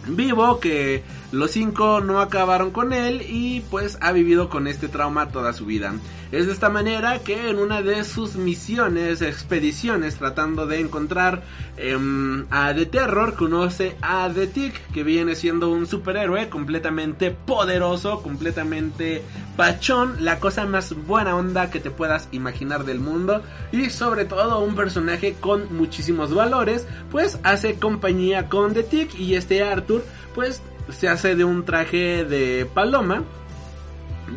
vivo, 0.08 0.62
que 0.62 1.04
los 1.32 1.52
cinco 1.52 2.00
no 2.00 2.22
acabaron 2.22 2.72
con 2.72 2.94
él 2.94 3.22
y 3.22 3.62
pues 3.70 3.98
ha 4.02 4.14
vivido 4.14 4.50
con 4.50 4.68
este 4.68 4.88
trauma 4.88 5.30
toda 5.30 5.52
su 5.52 5.66
vida. 5.66 5.94
Es 6.32 6.46
de 6.48 6.54
esta 6.54 6.70
manera 6.70 7.20
que 7.20 7.50
en 7.50 7.58
una 7.58 7.82
de 7.82 8.04
sus 8.04 8.36
misiones, 8.36 9.22
expediciones, 9.22 10.16
tratando 10.16 10.68
de 10.68 10.80
encontrar 10.80 11.44
em, 11.78 12.46
a 12.50 12.74
The 12.74 12.86
Terror, 12.86 13.36
conoce 13.36 13.96
a 14.02 14.30
The 14.34 14.48
Tick, 14.48 14.92
que 14.92 15.04
viene 15.04 15.36
siendo 15.36 15.70
un 15.70 15.88
superhéroe 15.88 16.50
completamente 16.50 17.32
poderoso, 17.32 18.22
completamente 18.22 19.22
pachón, 19.56 20.18
la 20.20 20.40
cosa 20.40 20.66
más 20.66 20.94
buena 21.08 21.36
onda 21.36 21.70
que 21.70 21.80
te 21.80 21.92
puedas 21.92 22.28
imaginar 22.32 22.84
del 22.84 23.00
mundo 23.00 23.42
y 23.72 23.90
sobre 23.90 24.26
todo 24.26 24.60
un 24.60 24.76
personaje 24.76 25.36
con 25.40 25.76
muchísimos 25.76 26.34
valores, 26.34 26.86
pues 27.10 27.40
hace 27.44 27.76
compañía 27.76 28.50
con 28.50 28.74
The 28.74 28.84
Tick 28.84 29.18
y 29.18 29.36
este 29.36 29.64
Arthur 29.64 30.04
pues 30.36 30.62
se 30.90 31.08
hace 31.08 31.36
de 31.36 31.44
un 31.44 31.66
traje 31.66 32.26
de 32.26 32.66
paloma. 32.74 33.24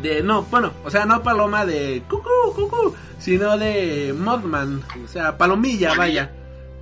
De, 0.01 0.23
no, 0.23 0.43
bueno, 0.43 0.71
o 0.85 0.89
sea, 0.89 1.05
no 1.05 1.21
paloma 1.21 1.65
de 1.65 2.01
cucú, 2.09 2.29
cucú, 2.55 2.95
sino 3.19 3.57
de 3.57 4.15
Mothman, 4.17 4.81
o 5.03 5.07
sea, 5.07 5.37
palomilla, 5.37 5.93
vaya. 5.95 6.31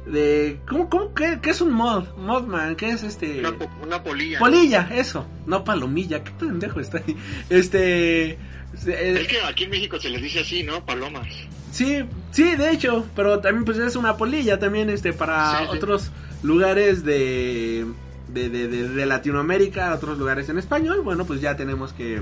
De, 0.06 0.60
¿cómo, 0.68 0.90
cómo, 0.90 1.14
qué, 1.14 1.40
qué 1.42 1.50
es 1.50 1.62
un 1.62 1.72
mod? 1.72 2.06
Mothman, 2.18 2.76
¿qué 2.76 2.90
es 2.90 3.04
este? 3.04 3.40
Una, 3.40 3.54
una 3.84 4.04
polilla. 4.04 4.38
Polilla, 4.40 4.90
eso, 4.92 5.26
no 5.48 5.64
palomilla, 5.64 6.24
qué 6.24 6.32
pendejo 6.32 6.80
está 6.80 7.00
ahí. 7.00 7.18
Este, 7.50 8.30
eh, 8.32 8.38
Es 8.86 9.28
que 9.28 9.42
aquí 9.42 9.64
en 9.64 9.72
México 9.72 10.00
se 10.00 10.10
les 10.10 10.22
dice 10.22 10.42
así, 10.42 10.64
¿no? 10.64 10.86
Palomas. 10.86 11.28
Sí, 11.72 12.04
sí, 12.32 12.56
de 12.56 12.72
hecho, 12.72 13.06
pero 13.16 13.40
también 13.40 13.66
pues 13.66 13.78
es 13.80 13.96
una 13.96 14.18
polilla 14.18 14.58
también 14.60 14.90
este 14.90 15.14
para 15.14 15.60
Sí, 15.60 15.66
sí. 15.72 15.78
otros 15.78 16.12
lugares 16.44 17.04
de 17.04 17.86
de, 18.34 18.50
de, 18.50 18.68
de- 18.68 19.06
Latinoamérica, 19.06 19.94
otros 19.94 20.18
lugares 20.18 20.50
en 20.50 20.58
español, 20.58 21.02
bueno, 21.04 21.26
pues 21.26 21.42
ya 21.42 21.56
tenemos 21.56 21.94
que 21.94 22.22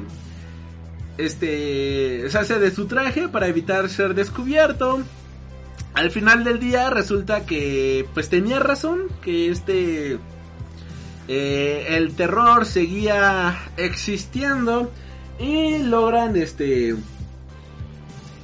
este 1.17 2.29
se 2.29 2.37
hace 2.37 2.59
de 2.59 2.71
su 2.71 2.85
traje 2.85 3.27
para 3.27 3.47
evitar 3.47 3.89
ser 3.89 4.13
descubierto. 4.13 5.01
Al 5.93 6.11
final 6.11 6.43
del 6.43 6.59
día 6.59 6.89
resulta 6.91 7.45
que 7.45 8.05
pues 8.13 8.29
tenía 8.29 8.59
razón 8.59 9.01
que 9.21 9.49
este 9.49 10.19
eh, 11.27 11.85
el 11.89 12.15
terror 12.15 12.65
seguía 12.65 13.57
existiendo 13.77 14.91
y 15.39 15.79
logran 15.79 16.35
este 16.35 16.95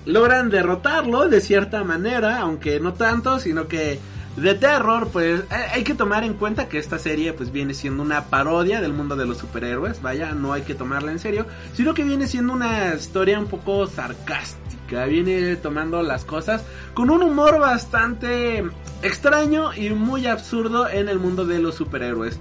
logran 0.05 0.49
derrotarlo 0.49 1.29
de 1.29 1.41
cierta 1.41 1.83
manera, 1.83 2.39
aunque 2.39 2.79
no 2.79 2.93
tanto, 2.93 3.39
sino 3.39 3.67
que 3.67 3.99
de 4.35 4.55
terror, 4.55 5.09
pues 5.11 5.41
eh, 5.41 5.45
hay 5.71 5.83
que 5.83 5.93
tomar 5.93 6.23
en 6.23 6.33
cuenta 6.33 6.67
que 6.67 6.79
esta 6.79 6.97
serie 6.97 7.33
pues 7.33 7.51
viene 7.51 7.73
siendo 7.73 8.01
una 8.01 8.25
parodia 8.25 8.81
del 8.81 8.93
mundo 8.93 9.15
de 9.15 9.25
los 9.25 9.37
superhéroes, 9.37 10.01
vaya, 10.01 10.33
no 10.33 10.53
hay 10.53 10.63
que 10.63 10.75
tomarla 10.75 11.11
en 11.11 11.19
serio, 11.19 11.45
sino 11.73 11.93
que 11.93 12.03
viene 12.03 12.27
siendo 12.27 12.53
una 12.53 12.95
historia 12.95 13.39
un 13.39 13.47
poco 13.47 13.85
sarcástica, 13.85 15.05
viene 15.05 15.55
tomando 15.55 16.01
las 16.01 16.25
cosas 16.25 16.63
con 16.93 17.09
un 17.11 17.21
humor 17.21 17.59
bastante 17.59 18.63
extraño 19.03 19.73
y 19.73 19.89
muy 19.91 20.25
absurdo 20.25 20.89
en 20.89 21.09
el 21.09 21.19
mundo 21.19 21.45
de 21.45 21.59
los 21.59 21.75
superhéroes. 21.75 22.39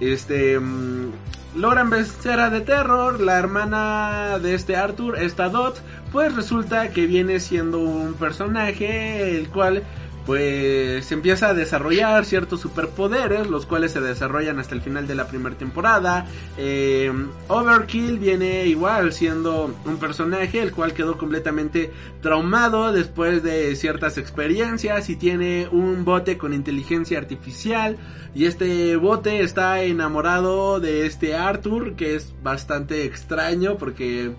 Este 0.00 0.58
mm, 0.58 1.10
logran 1.56 1.90
vencer 1.90 2.40
a 2.40 2.50
The 2.50 2.60
Terror, 2.60 3.20
la 3.20 3.38
hermana 3.38 4.38
de 4.38 4.54
este 4.54 4.76
Arthur, 4.76 5.18
esta 5.18 5.48
Dot, 5.48 5.80
pues 6.12 6.34
resulta 6.34 6.90
que 6.90 7.06
viene 7.06 7.40
siendo 7.40 7.78
un 7.78 8.14
personaje 8.14 9.38
el 9.38 9.48
cual 9.48 9.82
pues 10.26 11.12
empieza 11.12 11.48
a 11.48 11.54
desarrollar 11.54 12.24
ciertos 12.24 12.60
superpoderes, 12.60 13.48
los 13.48 13.66
cuales 13.66 13.92
se 13.92 14.00
desarrollan 14.00 14.58
hasta 14.58 14.74
el 14.74 14.80
final 14.80 15.06
de 15.06 15.14
la 15.14 15.28
primera 15.28 15.56
temporada. 15.56 16.26
Eh, 16.56 17.12
Overkill 17.48 18.18
viene 18.18 18.66
igual 18.66 19.12
siendo 19.12 19.74
un 19.84 19.96
personaje 19.98 20.62
el 20.62 20.72
cual 20.72 20.94
quedó 20.94 21.18
completamente 21.18 21.92
traumado 22.22 22.92
después 22.92 23.42
de 23.42 23.76
ciertas 23.76 24.16
experiencias 24.16 25.10
y 25.10 25.16
tiene 25.16 25.68
un 25.70 26.04
bote 26.04 26.38
con 26.38 26.54
inteligencia 26.54 27.18
artificial 27.18 27.96
y 28.34 28.46
este 28.46 28.96
bote 28.96 29.42
está 29.42 29.82
enamorado 29.82 30.80
de 30.80 31.06
este 31.06 31.36
Arthur 31.36 31.94
que 31.94 32.16
es 32.16 32.32
bastante 32.42 33.04
extraño 33.04 33.76
porque 33.76 34.32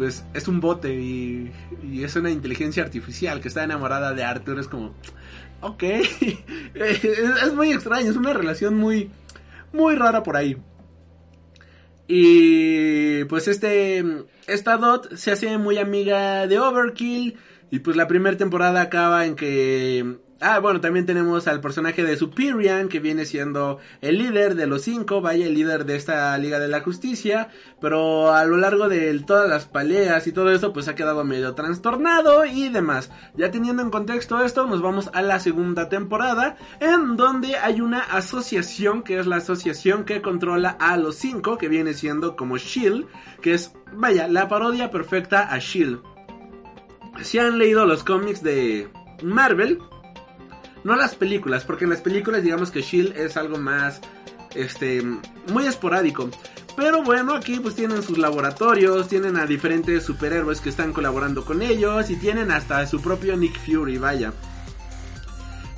pues 0.00 0.24
es 0.32 0.48
un 0.48 0.60
bote 0.60 0.94
y, 0.94 1.52
y 1.82 2.04
es 2.04 2.16
una 2.16 2.30
inteligencia 2.30 2.82
artificial 2.82 3.38
que 3.42 3.48
está 3.48 3.64
enamorada 3.64 4.14
de 4.14 4.24
Arthur 4.24 4.58
es 4.58 4.66
como 4.66 4.94
ok 5.60 5.82
es, 6.74 7.52
muy 7.54 7.70
extraño 7.70 8.10
es 8.10 8.16
una 8.16 8.32
relación 8.32 8.78
muy 8.78 9.10
muy 9.74 9.96
rara 9.96 10.22
por 10.22 10.38
ahí 10.38 10.56
Y 12.08 13.24
pues 13.24 13.46
este, 13.46 14.02
esta 14.46 14.78
Dot 14.78 15.16
se 15.16 15.32
hace 15.32 15.58
muy 15.58 15.76
amiga 15.76 16.46
de 16.46 16.58
Overkill. 16.58 17.36
Y 17.70 17.78
pues 17.80 17.94
la 17.94 18.08
primera 18.08 18.36
temporada 18.36 18.80
acaba 18.80 19.26
en 19.26 19.36
que 19.36 20.18
Ah, 20.42 20.58
bueno, 20.58 20.80
también 20.80 21.04
tenemos 21.04 21.46
al 21.48 21.60
personaje 21.60 22.02
de 22.02 22.16
Superior, 22.16 22.88
que 22.88 22.98
viene 22.98 23.26
siendo 23.26 23.78
el 24.00 24.16
líder 24.16 24.54
de 24.54 24.66
los 24.66 24.80
cinco, 24.80 25.20
vaya, 25.20 25.44
el 25.44 25.52
líder 25.52 25.84
de 25.84 25.96
esta 25.96 26.36
Liga 26.38 26.58
de 26.58 26.66
la 26.66 26.80
Justicia, 26.80 27.48
pero 27.78 28.32
a 28.32 28.46
lo 28.46 28.56
largo 28.56 28.88
de 28.88 29.18
todas 29.18 29.50
las 29.50 29.66
peleas 29.66 30.26
y 30.26 30.32
todo 30.32 30.50
eso, 30.50 30.72
pues 30.72 30.88
ha 30.88 30.94
quedado 30.94 31.24
medio 31.24 31.54
trastornado 31.54 32.46
y 32.46 32.70
demás. 32.70 33.10
Ya 33.34 33.50
teniendo 33.50 33.82
en 33.82 33.90
contexto 33.90 34.42
esto, 34.42 34.66
nos 34.66 34.80
vamos 34.80 35.10
a 35.12 35.20
la 35.20 35.40
segunda 35.40 35.90
temporada, 35.90 36.56
en 36.80 37.16
donde 37.16 37.56
hay 37.56 37.82
una 37.82 38.00
asociación, 38.00 39.02
que 39.02 39.18
es 39.18 39.26
la 39.26 39.36
asociación 39.36 40.04
que 40.06 40.22
controla 40.22 40.70
a 40.70 40.96
los 40.96 41.16
cinco, 41.16 41.58
que 41.58 41.68
viene 41.68 41.92
siendo 41.92 42.34
como 42.34 42.56
Shield, 42.56 43.06
que 43.42 43.52
es, 43.52 43.74
vaya, 43.92 44.26
la 44.26 44.48
parodia 44.48 44.90
perfecta 44.90 45.52
a 45.52 45.58
Shield. 45.58 46.00
Si 47.20 47.38
han 47.38 47.58
leído 47.58 47.84
los 47.84 48.04
cómics 48.04 48.42
de 48.42 48.88
Marvel, 49.22 49.78
no 50.84 50.96
las 50.96 51.14
películas, 51.14 51.64
porque 51.64 51.84
en 51.84 51.90
las 51.90 52.00
películas 52.00 52.42
digamos 52.42 52.70
que 52.70 52.82
Shield 52.82 53.16
es 53.16 53.36
algo 53.36 53.58
más, 53.58 54.00
este, 54.54 55.02
muy 55.48 55.66
esporádico. 55.66 56.30
Pero 56.76 57.02
bueno, 57.02 57.34
aquí 57.34 57.58
pues 57.60 57.74
tienen 57.74 58.02
sus 58.02 58.18
laboratorios, 58.18 59.08
tienen 59.08 59.36
a 59.36 59.46
diferentes 59.46 60.04
superhéroes 60.04 60.60
que 60.60 60.70
están 60.70 60.92
colaborando 60.92 61.44
con 61.44 61.62
ellos 61.62 62.08
y 62.10 62.16
tienen 62.16 62.50
hasta 62.50 62.86
su 62.86 63.00
propio 63.00 63.36
Nick 63.36 63.58
Fury, 63.58 63.98
vaya. 63.98 64.32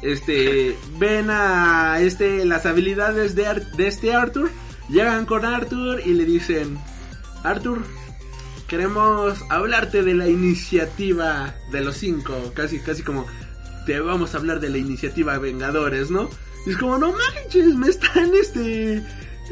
Este, 0.02 0.76
ven 0.98 1.28
a 1.30 2.00
este, 2.00 2.44
las 2.44 2.66
habilidades 2.66 3.34
de, 3.34 3.66
de 3.76 3.86
este 3.88 4.14
Arthur, 4.14 4.50
llegan 4.88 5.26
con 5.26 5.44
Arthur 5.44 6.00
y 6.04 6.14
le 6.14 6.24
dicen, 6.24 6.78
Arthur, 7.42 7.82
queremos 8.68 9.38
hablarte 9.50 10.02
de 10.02 10.14
la 10.14 10.28
iniciativa 10.28 11.54
de 11.70 11.80
los 11.80 11.96
cinco, 11.96 12.52
casi, 12.54 12.78
casi 12.80 13.02
como 13.02 13.26
te 13.86 14.00
vamos 14.00 14.34
a 14.34 14.38
hablar 14.38 14.60
de 14.60 14.70
la 14.70 14.78
iniciativa 14.78 15.38
Vengadores, 15.38 16.10
¿no? 16.10 16.28
Y 16.66 16.70
es 16.70 16.76
como, 16.76 16.98
no 16.98 17.12
manches, 17.12 17.74
me 17.74 17.88
están, 17.88 18.32
este, 18.34 19.02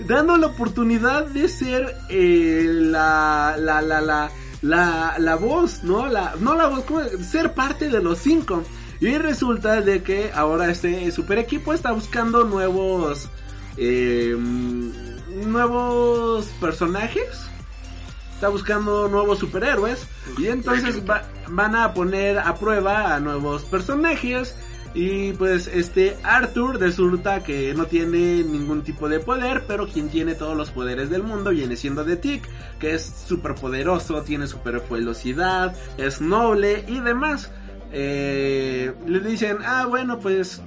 dando 0.07 0.37
la 0.37 0.49
oportunidad 0.49 1.26
de 1.26 1.49
ser 1.49 1.97
eh, 2.09 2.66
la, 2.66 3.57
la, 3.59 3.83
la, 3.83 4.01
la, 4.01 4.31
la, 4.62 5.14
la 5.18 5.35
voz, 5.37 5.83
¿no? 5.83 6.07
La, 6.09 6.35
no 6.41 6.55
la 6.55 6.68
voz, 6.68 6.85
¿cómo? 6.85 7.01
ser 7.28 7.55
parte 7.55 7.89
de 7.89 8.03
los 8.03 8.18
cinco. 8.18 8.62
Y 9.01 9.16
resulta 9.16 9.81
de 9.81 10.03
que 10.03 10.31
ahora 10.35 10.70
este 10.70 11.11
super 11.11 11.39
equipo 11.39 11.72
está 11.72 11.93
buscando 11.93 12.45
nuevos, 12.45 13.28
eh, 13.78 14.37
nuevos 15.47 16.45
personajes 16.61 17.50
está 18.41 18.49
buscando 18.49 19.07
nuevos 19.07 19.38
superhéroes 19.38 20.07
y 20.38 20.47
entonces 20.47 21.03
van 21.51 21.76
a 21.76 21.93
poner 21.93 22.38
a 22.38 22.55
prueba 22.55 23.14
a 23.14 23.20
nuevos 23.20 23.64
personajes 23.64 24.57
y 24.95 25.34
pues 25.34 25.66
este 25.66 26.16
Arthur 26.22 26.80
resulta 26.80 27.45
que 27.45 27.74
no 27.74 27.84
tiene 27.84 28.43
ningún 28.43 28.82
tipo 28.82 29.11
de 29.11 29.20
poder, 29.20 29.64
pero 29.68 29.86
quien 29.86 30.09
tiene 30.09 30.34
todos 30.34 30.57
los 30.57 30.70
poderes 30.70 31.11
del 31.11 31.22
mundo 31.22 31.51
viene 31.51 31.76
siendo 31.76 32.03
The 32.03 32.16
Tick, 32.16 32.49
que 32.78 32.95
es 32.95 33.12
súper 33.28 33.57
poderoso, 33.57 34.22
tiene 34.22 34.47
super 34.47 34.82
velocidad, 34.91 35.76
es 35.99 36.22
noble 36.22 36.86
y 36.88 36.99
demás. 37.01 37.51
Eh, 37.93 38.91
le 39.07 39.20
dicen, 39.20 39.59
ah 39.66 39.84
bueno 39.84 40.18
pues 40.18 40.62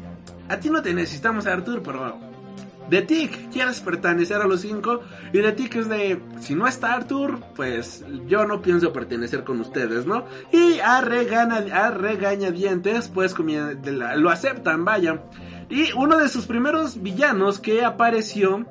a 0.48 0.58
ti 0.58 0.70
no 0.70 0.84
te 0.84 0.94
necesitamos 0.94 1.48
Arthur, 1.48 1.82
pero 1.82 2.33
de 2.90 3.02
Tick, 3.02 3.52
quieres 3.52 3.80
pertenecer 3.80 4.42
a 4.42 4.48
los 4.48 4.62
cinco. 4.62 5.02
Y 5.32 5.40
de 5.40 5.52
Tick 5.52 5.76
es 5.76 5.90
de, 5.90 6.22
si 6.40 6.56
no 6.56 6.68
está 6.68 6.94
Arthur, 6.94 7.40
pues 7.56 8.06
yo 8.28 8.46
no 8.46 8.62
pienso 8.62 8.94
pertenecer 8.94 9.44
con 9.44 9.60
ustedes, 9.62 10.06
¿no? 10.06 10.26
Y 10.52 10.80
a, 10.80 11.02
regana, 11.02 11.58
a 11.74 11.92
regañadientes, 11.92 13.10
pues 13.10 13.36
lo 13.38 14.30
aceptan, 14.30 14.86
vaya. 14.86 15.24
Y 15.70 15.92
uno 15.94 16.18
de 16.18 16.30
sus 16.30 16.46
primeros 16.46 17.02
villanos 17.02 17.60
que 17.60 17.84
apareció 17.84 18.66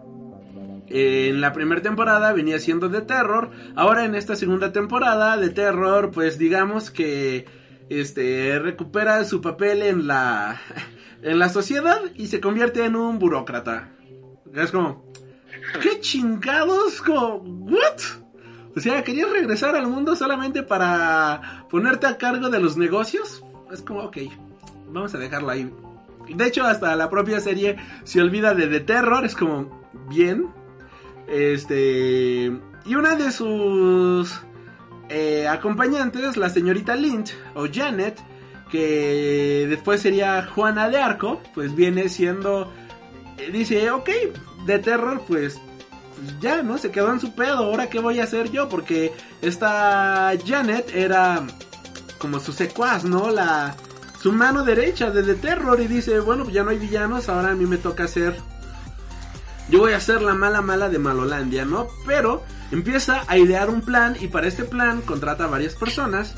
en 0.89 1.41
la 1.41 1.53
primera 1.53 1.81
temporada 1.81 2.33
venía 2.33 2.59
siendo 2.59 2.89
de 2.89 3.01
terror. 3.01 3.51
Ahora 3.75 4.05
en 4.05 4.15
esta 4.15 4.37
segunda 4.37 4.73
temporada 4.73 5.37
de 5.37 5.51
terror, 5.51 6.11
pues 6.13 6.39
digamos 6.39 6.91
que 6.91 7.47
este 7.89 8.59
recupera 8.59 9.25
su 9.25 9.41
papel 9.41 9.83
en 9.83 10.07
la 10.07 10.61
en 11.23 11.39
la 11.39 11.49
sociedad 11.49 12.01
y 12.15 12.27
se 12.27 12.41
convierte 12.41 12.85
en 12.85 12.97
un 12.97 13.19
burócrata. 13.19 13.91
Es 14.55 14.71
como, 14.71 15.05
¿qué 15.81 16.01
chingados? 16.01 17.01
Como, 17.03 17.37
¿what? 17.37 18.01
O 18.77 18.81
sea, 18.81 19.03
¿querías 19.05 19.31
regresar 19.31 19.77
al 19.77 19.87
mundo 19.87 20.17
solamente 20.17 20.63
para 20.63 21.67
ponerte 21.71 22.07
a 22.07 22.17
cargo 22.17 22.49
de 22.49 22.61
los 22.61 22.77
negocios? 22.77 23.45
Es 23.71 23.83
como, 23.83 24.01
ok, 24.01 24.19
vamos 24.89 25.15
a 25.15 25.19
dejarlo 25.19 25.51
ahí. 25.51 25.73
De 26.29 26.47
hecho, 26.47 26.65
hasta 26.65 26.95
la 26.97 27.11
propia 27.11 27.41
serie 27.41 27.77
se 28.05 28.21
olvida 28.21 28.55
de 28.55 28.69
The 28.69 28.81
Terror, 28.81 29.25
es 29.25 29.35
como, 29.35 29.83
bien. 30.09 30.49
Este. 31.27 32.53
Y 32.85 32.95
una 32.95 33.17
de 33.17 33.31
sus 33.31 34.41
eh, 35.09 35.47
acompañantes, 35.49 36.37
la 36.37 36.49
señorita 36.49 36.97
Lynch, 36.97 37.35
o 37.55 37.67
Janet, 37.71 38.19
que 38.71 39.67
después 39.69 40.01
sería 40.01 40.47
Juana 40.47 40.89
de 40.89 40.99
Arco, 40.99 41.41
pues 41.55 41.75
viene 41.75 42.09
siendo 42.09 42.73
dice, 43.53 43.91
ok, 43.91 44.09
de 44.67 44.79
terror, 44.79 45.23
pues, 45.27 45.59
ya, 46.41 46.63
¿no? 46.63 46.79
Se 46.79 46.91
quedó 46.91 47.13
en 47.13 47.21
su 47.21 47.35
pedo, 47.35 47.59
ahora 47.59 47.89
qué 47.89 47.99
voy 47.99 48.21
a 48.21 48.25
hacer 48.25 48.51
yo, 48.51 48.69
porque 48.69 49.13
esta 49.41 50.33
Janet 50.47 50.95
era 50.95 51.47
como 52.19 52.39
su 52.41 52.53
secuaz, 52.53 53.05
¿no? 53.05 53.31
La 53.31 53.77
su 54.21 54.31
mano 54.31 54.65
derecha 54.65 55.11
de 55.11 55.25
The 55.25 55.35
Terror 55.35 55.81
y 55.81 55.89
dice, 55.89 56.21
bueno, 56.21 56.45
pues 56.45 56.55
ya 56.55 56.63
no 56.63 56.71
hay 56.71 56.79
villanos, 56.79 57.29
ahora 57.29 57.51
a 57.51 57.55
mí 57.57 57.67
me 57.67 57.77
toca 57.77 58.05
hacer 58.05 58.37
yo 59.69 59.79
voy 59.79 59.93
a 59.93 60.01
ser 60.01 60.23
la 60.23 60.35
mala 60.35 60.61
mala 60.61 60.89
de 60.89 60.99
Malolandia, 60.99 61.65
¿no? 61.65 61.89
Pero 62.07 62.43
empieza 62.71 63.25
a 63.27 63.39
idear 63.39 63.71
un 63.71 63.81
plan 63.81 64.17
y 64.21 64.29
para 64.29 64.47
este 64.47 64.65
plan 64.65 65.01
contrata 65.01 65.45
a 65.45 65.49
varias 65.49 65.75
personas. 65.75 66.35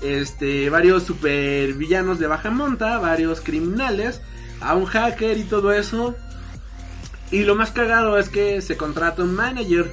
Este, 0.00 0.68
varios 0.70 1.04
super 1.04 1.74
villanos 1.74 2.18
de 2.18 2.26
baja 2.26 2.50
monta, 2.50 2.98
varios 2.98 3.40
criminales 3.40 4.20
a 4.62 4.74
un 4.74 4.86
hacker 4.86 5.36
y 5.38 5.44
todo 5.44 5.72
eso. 5.72 6.14
Y 7.30 7.44
lo 7.44 7.54
más 7.54 7.70
cagado 7.70 8.18
es 8.18 8.28
que 8.28 8.60
se 8.60 8.76
contrata 8.76 9.22
un 9.22 9.34
manager 9.34 9.90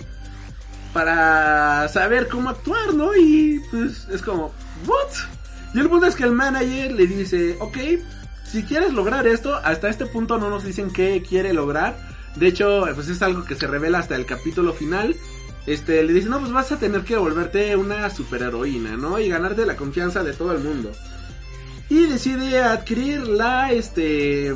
para 0.94 1.88
saber 1.88 2.28
cómo 2.28 2.50
actuar, 2.50 2.94
¿no? 2.94 3.16
Y 3.16 3.62
pues 3.72 4.08
es 4.12 4.22
como, 4.22 4.54
¿what? 4.86 5.14
Y 5.74 5.80
el 5.80 5.90
punto 5.90 6.08
es 6.08 6.16
que 6.16 6.24
el 6.24 6.32
manager 6.32 6.92
le 6.92 7.08
dice, 7.08 7.56
ok, 7.60 7.78
si 8.44 8.64
quieres 8.64 8.94
lograr 8.94 9.28
esto, 9.28 9.56
hasta 9.56 9.90
este 9.90 10.06
punto 10.06 10.38
no 10.38 10.50
nos 10.50 10.64
dicen 10.64 10.92
qué 10.92 11.24
quiere 11.28 11.54
lograr. 11.54 11.98
De 12.36 12.48
hecho, 12.48 12.86
pues 12.94 13.08
es 13.08 13.22
algo 13.22 13.46
que 13.46 13.56
se 13.56 13.68
revela 13.68 14.00
hasta 14.00 14.16
el 14.16 14.26
capítulo 14.26 14.74
final. 14.74 15.16
Este, 15.66 16.04
le 16.04 16.14
dice, 16.14 16.30
no, 16.30 16.40
pues 16.40 16.52
vas 16.52 16.72
a 16.72 16.80
tener 16.80 17.04
que 17.04 17.16
volverte 17.16 17.76
una 17.76 18.10
superheroína, 18.10 18.98
¿no? 18.98 19.20
Y 19.20 19.30
ganarte 19.30 19.66
la 19.66 19.76
confianza 19.76 20.24
de 20.24 20.34
todo 20.34 20.52
el 20.52 20.60
mundo 20.60 20.92
y 21.90 22.06
decide 22.06 22.60
adquirir 22.60 23.28
la 23.28 23.72
este 23.72 24.54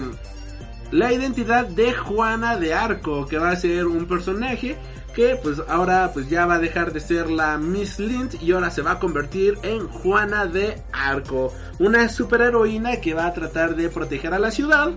la 0.91 1.11
identidad 1.11 1.65
de 1.65 1.91
Juana 1.91 2.55
de 2.55 2.75
Arco, 2.75 3.25
que 3.25 3.39
va 3.39 3.49
a 3.49 3.55
ser 3.55 3.87
un 3.87 4.05
personaje 4.05 4.77
que 5.15 5.35
pues 5.41 5.61
ahora 5.67 6.11
pues 6.13 6.29
ya 6.29 6.45
va 6.45 6.55
a 6.55 6.59
dejar 6.59 6.93
de 6.93 6.99
ser 6.99 7.29
la 7.29 7.57
Miss 7.57 7.99
Lint 7.99 8.41
y 8.41 8.51
ahora 8.51 8.69
se 8.69 8.81
va 8.81 8.91
a 8.91 8.99
convertir 8.99 9.57
en 9.63 9.87
Juana 9.87 10.45
de 10.45 10.81
Arco, 10.91 11.53
una 11.79 12.09
superheroína 12.09 12.97
que 12.97 13.13
va 13.13 13.27
a 13.27 13.33
tratar 13.33 13.75
de 13.75 13.89
proteger 13.89 14.33
a 14.33 14.39
la 14.39 14.51
ciudad. 14.51 14.91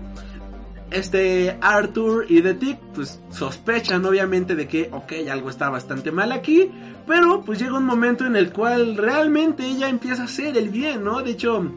Este 0.89 1.57
Arthur 1.59 2.25
y 2.29 2.41
The 2.41 2.53
Tick 2.53 2.79
pues 2.95 3.19
sospechan 3.29 4.05
obviamente 4.05 4.55
de 4.55 4.67
que 4.67 4.89
ok 4.91 5.29
algo 5.29 5.49
está 5.49 5.69
bastante 5.69 6.11
mal 6.11 6.31
aquí, 6.31 6.71
pero 7.05 7.41
pues 7.41 7.59
llega 7.59 7.77
un 7.77 7.85
momento 7.85 8.25
en 8.25 8.35
el 8.35 8.51
cual 8.53 8.95
realmente 8.97 9.65
ella 9.65 9.89
empieza 9.89 10.21
a 10.21 10.25
hacer 10.25 10.57
el 10.57 10.69
bien, 10.69 11.03
¿no? 11.03 11.21
De 11.21 11.31
hecho 11.31 11.73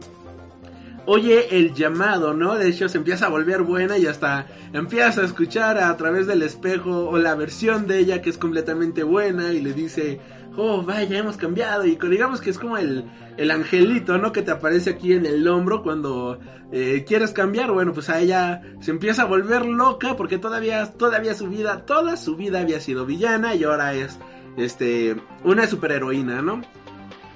oye 1.05 1.57
el 1.57 1.73
llamado, 1.73 2.33
¿no? 2.33 2.55
De 2.55 2.69
hecho 2.69 2.89
se 2.89 2.97
empieza 2.97 3.25
a 3.25 3.29
volver 3.29 3.61
buena 3.63 3.97
y 3.97 4.05
hasta 4.05 4.47
empieza 4.73 5.21
a 5.21 5.25
escuchar 5.25 5.77
a 5.77 5.95
través 5.97 6.27
del 6.27 6.41
espejo 6.41 7.09
o 7.09 7.17
la 7.17 7.35
versión 7.35 7.87
de 7.87 7.99
ella 7.99 8.21
que 8.21 8.29
es 8.29 8.37
completamente 8.37 9.03
buena 9.03 9.51
y 9.51 9.61
le 9.61 9.73
dice, 9.73 10.19
oh, 10.57 10.83
vaya, 10.83 11.17
hemos 11.17 11.37
cambiado 11.37 11.85
y 11.85 11.95
digamos 11.95 12.41
que 12.41 12.49
es 12.49 12.59
como 12.59 12.77
el, 12.77 13.05
el 13.37 13.51
angelito, 13.51 14.17
¿no? 14.17 14.31
Que 14.31 14.41
te 14.41 14.51
aparece 14.51 14.91
aquí 14.91 15.13
en 15.13 15.25
el 15.25 15.47
hombro 15.47 15.83
cuando 15.83 16.39
eh, 16.71 17.03
quieres 17.07 17.31
cambiar, 17.31 17.71
bueno, 17.71 17.93
pues 17.93 18.09
a 18.09 18.19
ella 18.19 18.61
se 18.79 18.91
empieza 18.91 19.23
a 19.23 19.25
volver 19.25 19.65
loca 19.65 20.15
porque 20.15 20.37
todavía, 20.37 20.85
todavía 20.93 21.33
su 21.33 21.47
vida, 21.47 21.85
toda 21.85 22.17
su 22.17 22.35
vida 22.35 22.61
había 22.61 22.79
sido 22.79 23.05
villana 23.05 23.55
y 23.55 23.63
ahora 23.63 23.93
es, 23.93 24.17
este, 24.57 25.15
una 25.43 25.67
superheroína, 25.67 26.41
¿no? 26.41 26.61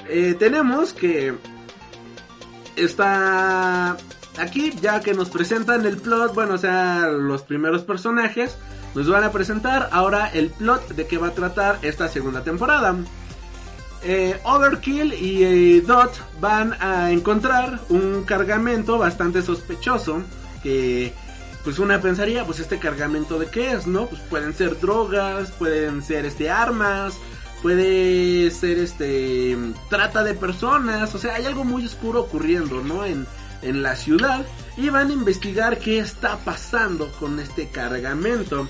Eh, 0.08 0.36
tenemos 0.38 0.94
que 0.94 1.34
está 2.76 3.98
aquí 4.38 4.74
ya 4.82 5.00
que 5.00 5.14
nos 5.14 5.30
presentan 5.30 5.86
el 5.86 5.98
plot, 5.98 6.34
bueno, 6.34 6.56
o 6.56 6.58
sea, 6.58 7.08
los 7.08 7.44
primeros 7.44 7.84
personajes, 7.84 8.58
nos 8.94 9.10
van 9.10 9.24
a 9.24 9.32
presentar 9.32 9.90
ahora 9.92 10.28
el 10.28 10.50
plot 10.50 10.90
de 10.90 11.08
qué 11.08 11.18
va 11.18 11.28
a 11.28 11.32
tratar 11.32 11.80
esta 11.82 12.08
segunda 12.08 12.44
temporada. 12.44 12.96
Eh, 14.04 14.40
Overkill 14.44 15.14
y 15.14 15.44
eh, 15.44 15.82
Dot 15.82 16.14
van 16.40 16.74
a 16.80 17.12
encontrar 17.12 17.80
un 17.90 18.24
cargamento 18.24 19.00
bastante 19.00 19.42
sospechoso 19.42 20.22
que 20.62 21.12
pues 21.64 21.80
una 21.80 22.00
pensaría, 22.00 22.46
pues 22.46 22.60
este 22.60 22.78
cargamento 22.78 23.40
de 23.40 23.48
qué 23.48 23.72
es, 23.72 23.88
¿no? 23.88 24.06
Pues 24.06 24.22
pueden 24.22 24.54
ser 24.54 24.80
drogas, 24.80 25.50
pueden 25.52 26.04
ser 26.04 26.26
este 26.26 26.52
armas, 26.52 27.16
puede 27.66 28.52
ser 28.52 28.78
este 28.78 29.58
trata 29.90 30.24
de 30.24 30.36
personas, 30.36 31.16
o 31.16 31.18
sea, 31.18 31.34
hay 31.34 31.46
algo 31.46 31.64
muy 31.64 31.84
oscuro 31.84 32.22
ocurriendo, 32.22 32.84
¿no? 32.84 33.04
En, 33.06 33.26
en 33.64 33.82
la 33.82 33.96
ciudad 33.96 34.46
y 34.78 34.92
van 34.92 35.10
a 35.10 35.14
investigar 35.14 35.80
qué 35.80 35.98
está 35.98 36.38
pasando 36.46 37.12
con 37.14 37.40
este 37.40 37.70
cargamento. 37.70 38.68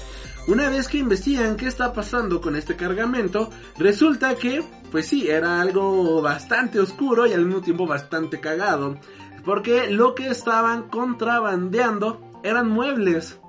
Una 0.47 0.69
vez 0.69 0.87
que 0.87 0.99
investigan 0.99 1.57
qué 1.57 1.67
está 1.67 1.91
pasando 1.91 2.39
con 2.39 2.55
este 2.55 2.77
cargamento, 2.77 3.49
resulta 3.77 4.35
que, 4.35 4.63
pues 4.91 5.07
sí, 5.07 5.27
era 5.27 5.59
algo 5.59 6.21
bastante 6.21 6.79
oscuro 6.79 7.27
y 7.27 7.33
al 7.33 7.45
mismo 7.45 7.59
tiempo 7.59 7.85
bastante 7.85 8.39
cagado. 8.39 8.97
Porque 9.43 9.91
lo 9.91 10.15
que 10.15 10.29
estaban 10.29 10.83
contrabandeando 10.83 12.21
eran 12.45 12.69
muebles. 12.69 13.39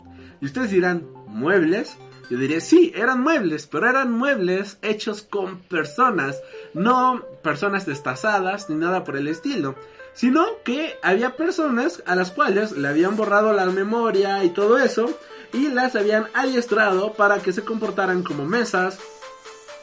Y 0.40 0.46
ustedes 0.46 0.72
dirán, 0.72 1.06
¿muebles? 1.28 1.98
Yo 2.30 2.38
diría, 2.38 2.60
sí, 2.60 2.92
eran 2.94 3.22
muebles, 3.22 3.66
pero 3.66 3.88
eran 3.88 4.12
muebles 4.12 4.78
hechos 4.82 5.22
con 5.22 5.60
personas, 5.60 6.40
no 6.74 7.22
personas 7.42 7.86
destazadas 7.86 8.68
ni 8.68 8.76
nada 8.76 9.04
por 9.04 9.16
el 9.16 9.28
estilo 9.28 9.76
sino 10.16 10.62
que 10.64 10.98
había 11.02 11.36
personas 11.36 12.02
a 12.06 12.16
las 12.16 12.30
cuales 12.30 12.72
le 12.72 12.88
habían 12.88 13.16
borrado 13.16 13.52
la 13.52 13.66
memoria 13.66 14.42
y 14.44 14.48
todo 14.48 14.78
eso 14.78 15.10
y 15.52 15.68
las 15.68 15.94
habían 15.94 16.26
adiestrado 16.32 17.12
para 17.12 17.40
que 17.40 17.52
se 17.52 17.64
comportaran 17.64 18.22
como 18.22 18.46
mesas, 18.46 18.98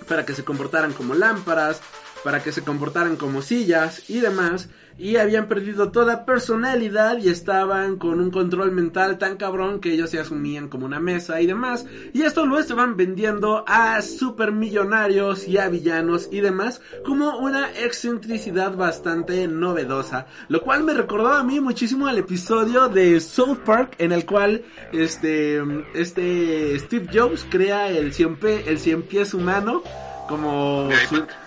para 0.08 0.26
que 0.26 0.34
se 0.34 0.44
comportaran 0.44 0.91
como 0.94 1.14
lámparas, 1.14 1.82
para 2.24 2.41
que 2.41 2.52
se 2.52 2.64
comportaran 2.64 3.16
como 3.16 3.44
sillas 3.44 4.10
y 4.10 4.22
demás. 4.22 4.70
Y 4.98 5.18
habían 5.18 5.48
perdido 5.48 5.91
toda 5.91 6.26
personalidad 6.26 7.18
y 7.18 7.30
estaban 7.30 7.98
con 7.98 8.20
un 8.20 8.32
control 8.32 8.72
mental 8.72 9.18
tan 9.18 9.38
cabrón 9.38 9.80
que 9.80 9.91
ellos 9.91 10.10
se 10.10 10.20
asumían 10.20 10.70
como 10.70 10.86
una 10.86 11.00
mesa 11.00 11.41
y 11.41 11.48
demás. 11.48 11.86
Y 12.14 12.22
esto 12.22 12.46
lo 12.46 12.60
estaban 12.60 12.96
vendiendo 12.96 13.64
a 13.68 14.02
supermillonarios 14.02 15.48
y 15.48 15.58
a 15.58 15.68
villanos 15.70 16.30
y 16.32 16.41
demás 16.41 16.82
como 17.06 17.38
una 17.39 17.72
excentricidad 17.72 18.76
bastante 18.76 19.48
novedosa. 19.48 20.28
Lo 20.48 20.62
cual 20.62 20.84
me 20.84 20.94
recordaba 20.94 21.39
a 21.39 21.44
mí 21.44 21.60
muchísimo 21.60 22.08
al 22.08 22.18
episodio 22.18 22.88
de 22.88 23.20
South 23.20 23.60
Park 23.66 23.96
en 23.98 24.12
el 24.12 24.26
cual 24.26 24.64
este, 24.91 25.62
este 25.94 26.78
Steve 26.80 27.08
Jobs 27.14 27.46
crea 27.50 27.89
el 27.89 28.14
100, 28.14 28.38
el 28.68 28.80
100 28.80 29.04
pies 29.04 29.34
humano 29.34 29.84
como 30.28 30.90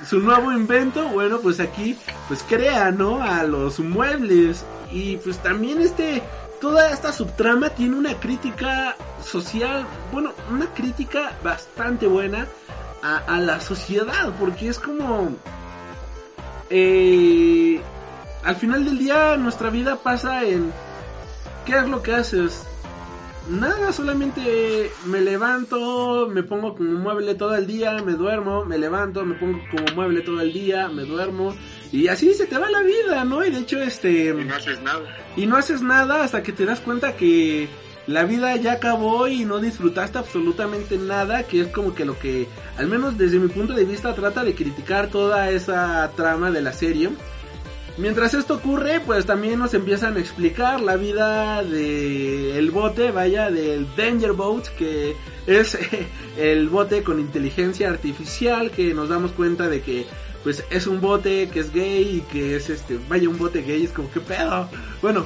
su, 0.09 0.21
nuevo 0.21 0.53
invento, 0.53 1.09
bueno, 1.09 1.39
pues 1.41 1.61
aquí 1.61 1.99
pues 2.29 2.43
crea, 2.43 2.91
¿no? 2.91 3.23
A 3.23 3.43
los 3.43 3.81
muebles. 3.81 4.65
Y 4.91 5.17
pues 5.19 5.39
también 5.39 5.81
este 5.81 6.23
toda 6.61 6.91
esta 6.91 7.13
subtrama 7.13 7.71
tiene 7.71 7.97
una 7.97 8.15
crítica 8.15 8.97
social, 9.23 9.87
bueno, 10.13 10.33
una 10.51 10.67
crítica 10.67 11.33
bastante 11.43 12.07
buena 12.07 12.47
a, 13.03 13.39
la 13.39 13.61
sociedad, 13.61 14.33
porque 14.41 14.69
es 14.69 14.79
como 14.81 15.37
eh, 16.71 17.81
al 18.43 18.57
final 18.57 18.85
del 18.85 18.99
día 18.99 19.37
nuestra 19.37 19.71
vida 19.71 19.97
pasa 19.97 20.43
en 20.45 20.73
qué 21.65 21.77
es 21.77 21.89
lo 21.89 22.03
que 22.03 22.15
haces 22.15 22.67
Nada, 23.49 23.93
solamente 23.93 24.91
me 25.05 25.21
levanto, 25.21 26.29
me 26.29 26.43
pongo 26.43 26.75
como 26.75 26.99
mueble 26.99 27.37
todo 27.37 27.55
el 27.55 27.67
día, 27.67 28.03
me 28.03 28.15
duermo, 28.15 28.65
me 28.65 28.77
levanto, 28.77 29.25
me 29.25 29.37
pongo 29.37 29.61
como 29.71 29.85
mueble 29.95 30.23
todo 30.23 30.41
el 30.41 30.53
día, 30.53 30.89
me 30.89 31.03
duermo 31.05 31.55
y 31.93 32.09
así 32.09 32.35
se 32.35 32.47
te 32.47 32.59
va 32.59 32.69
la 32.69 32.83
vida, 32.83 33.25
¿no? 33.25 33.45
Y 33.45 33.51
de 33.51 33.61
hecho 33.61 33.81
este... 33.81 34.31
Y 34.31 34.45
no 34.45 34.55
haces 34.55 34.83
nada. 34.83 35.17
Y 35.37 35.47
no 35.47 35.57
haces 35.57 35.81
nada 35.81 36.25
hasta 36.25 36.43
que 36.43 36.53
te 36.53 36.65
das 36.65 36.81
cuenta 36.81 37.17
que 37.17 37.69
la 38.09 38.25
vida 38.25 38.55
ya 38.57 38.73
acabó 38.73 39.29
y 39.29 39.45
no 39.45 39.59
disfrutaste 39.59 40.19
absolutamente 40.19 40.99
nada, 40.99 41.45
que 41.45 41.61
es 41.61 41.69
como 41.69 41.95
que 41.95 42.05
lo 42.05 42.19
que, 42.19 42.49
al 42.79 42.89
menos 42.89 43.17
desde 43.17 43.39
mi 43.39 43.49
punto 43.49 43.75
de 43.75 43.85
vista, 43.85 44.15
trata 44.15 44.45
de 44.45 44.55
criticar 44.55 45.09
toda 45.09 45.51
esa 45.51 46.11
trama 46.17 46.51
de 46.51 46.63
la 46.63 46.73
serie. 46.73 47.11
Mientras 47.99 48.35
esto 48.35 48.55
ocurre, 48.55 49.01
pues 49.01 49.25
también 49.25 49.59
nos 49.59 49.73
empiezan 49.73 50.17
a 50.17 50.21
explicar 50.21 50.81
la 50.81 50.97
vida 50.97 51.63
del 51.63 52.53
el 52.57 52.71
bote, 52.71 53.11
vaya, 53.11 53.51
del 53.51 53.87
Danger 53.97 54.33
Boat, 54.33 54.67
que 54.77 55.17
es 55.47 55.79
el 56.37 56.69
bote 56.69 57.03
con 57.03 57.21
inteligencia 57.21 57.89
artificial, 57.89 58.71
que 58.71 58.93
nos 58.93 59.09
damos 59.09 59.33
cuenta 59.33 59.69
de 59.69 59.81
que 59.81 60.07
pues 60.43 60.63
es 60.71 60.87
un 60.87 61.01
bote 61.01 61.49
que 61.53 61.59
es 61.59 61.73
gay 61.73 62.19
y 62.19 62.21
que 62.33 62.55
es 62.55 62.71
este, 62.71 63.01
vaya 63.09 63.29
un 63.29 63.39
bote 63.39 63.63
gay, 63.63 63.83
es 63.83 63.91
como 63.91 64.11
que 64.13 64.21
pedo. 64.21 64.69
Bueno, 65.03 65.25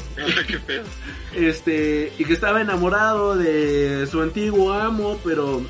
este, 1.35 2.13
y 2.19 2.25
que 2.25 2.33
estaba 2.33 2.61
enamorado 2.61 3.37
de 3.37 4.07
su 4.07 4.23
antiguo 4.23 4.73
amo, 4.73 5.21
pero 5.25 5.61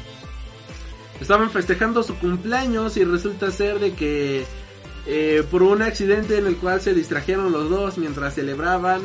estaban 1.20 1.50
festejando 1.50 2.02
su 2.02 2.14
cumpleaños 2.16 2.96
y 2.96 3.04
resulta 3.04 3.50
ser 3.50 3.80
de 3.80 3.94
que 3.94 4.44
eh, 5.12 5.42
por 5.50 5.64
un 5.64 5.82
accidente 5.82 6.38
en 6.38 6.46
el 6.46 6.56
cual 6.56 6.80
se 6.80 6.94
distrajeron 6.94 7.50
los 7.50 7.68
dos 7.68 7.98
mientras 7.98 8.34
celebraban, 8.34 9.02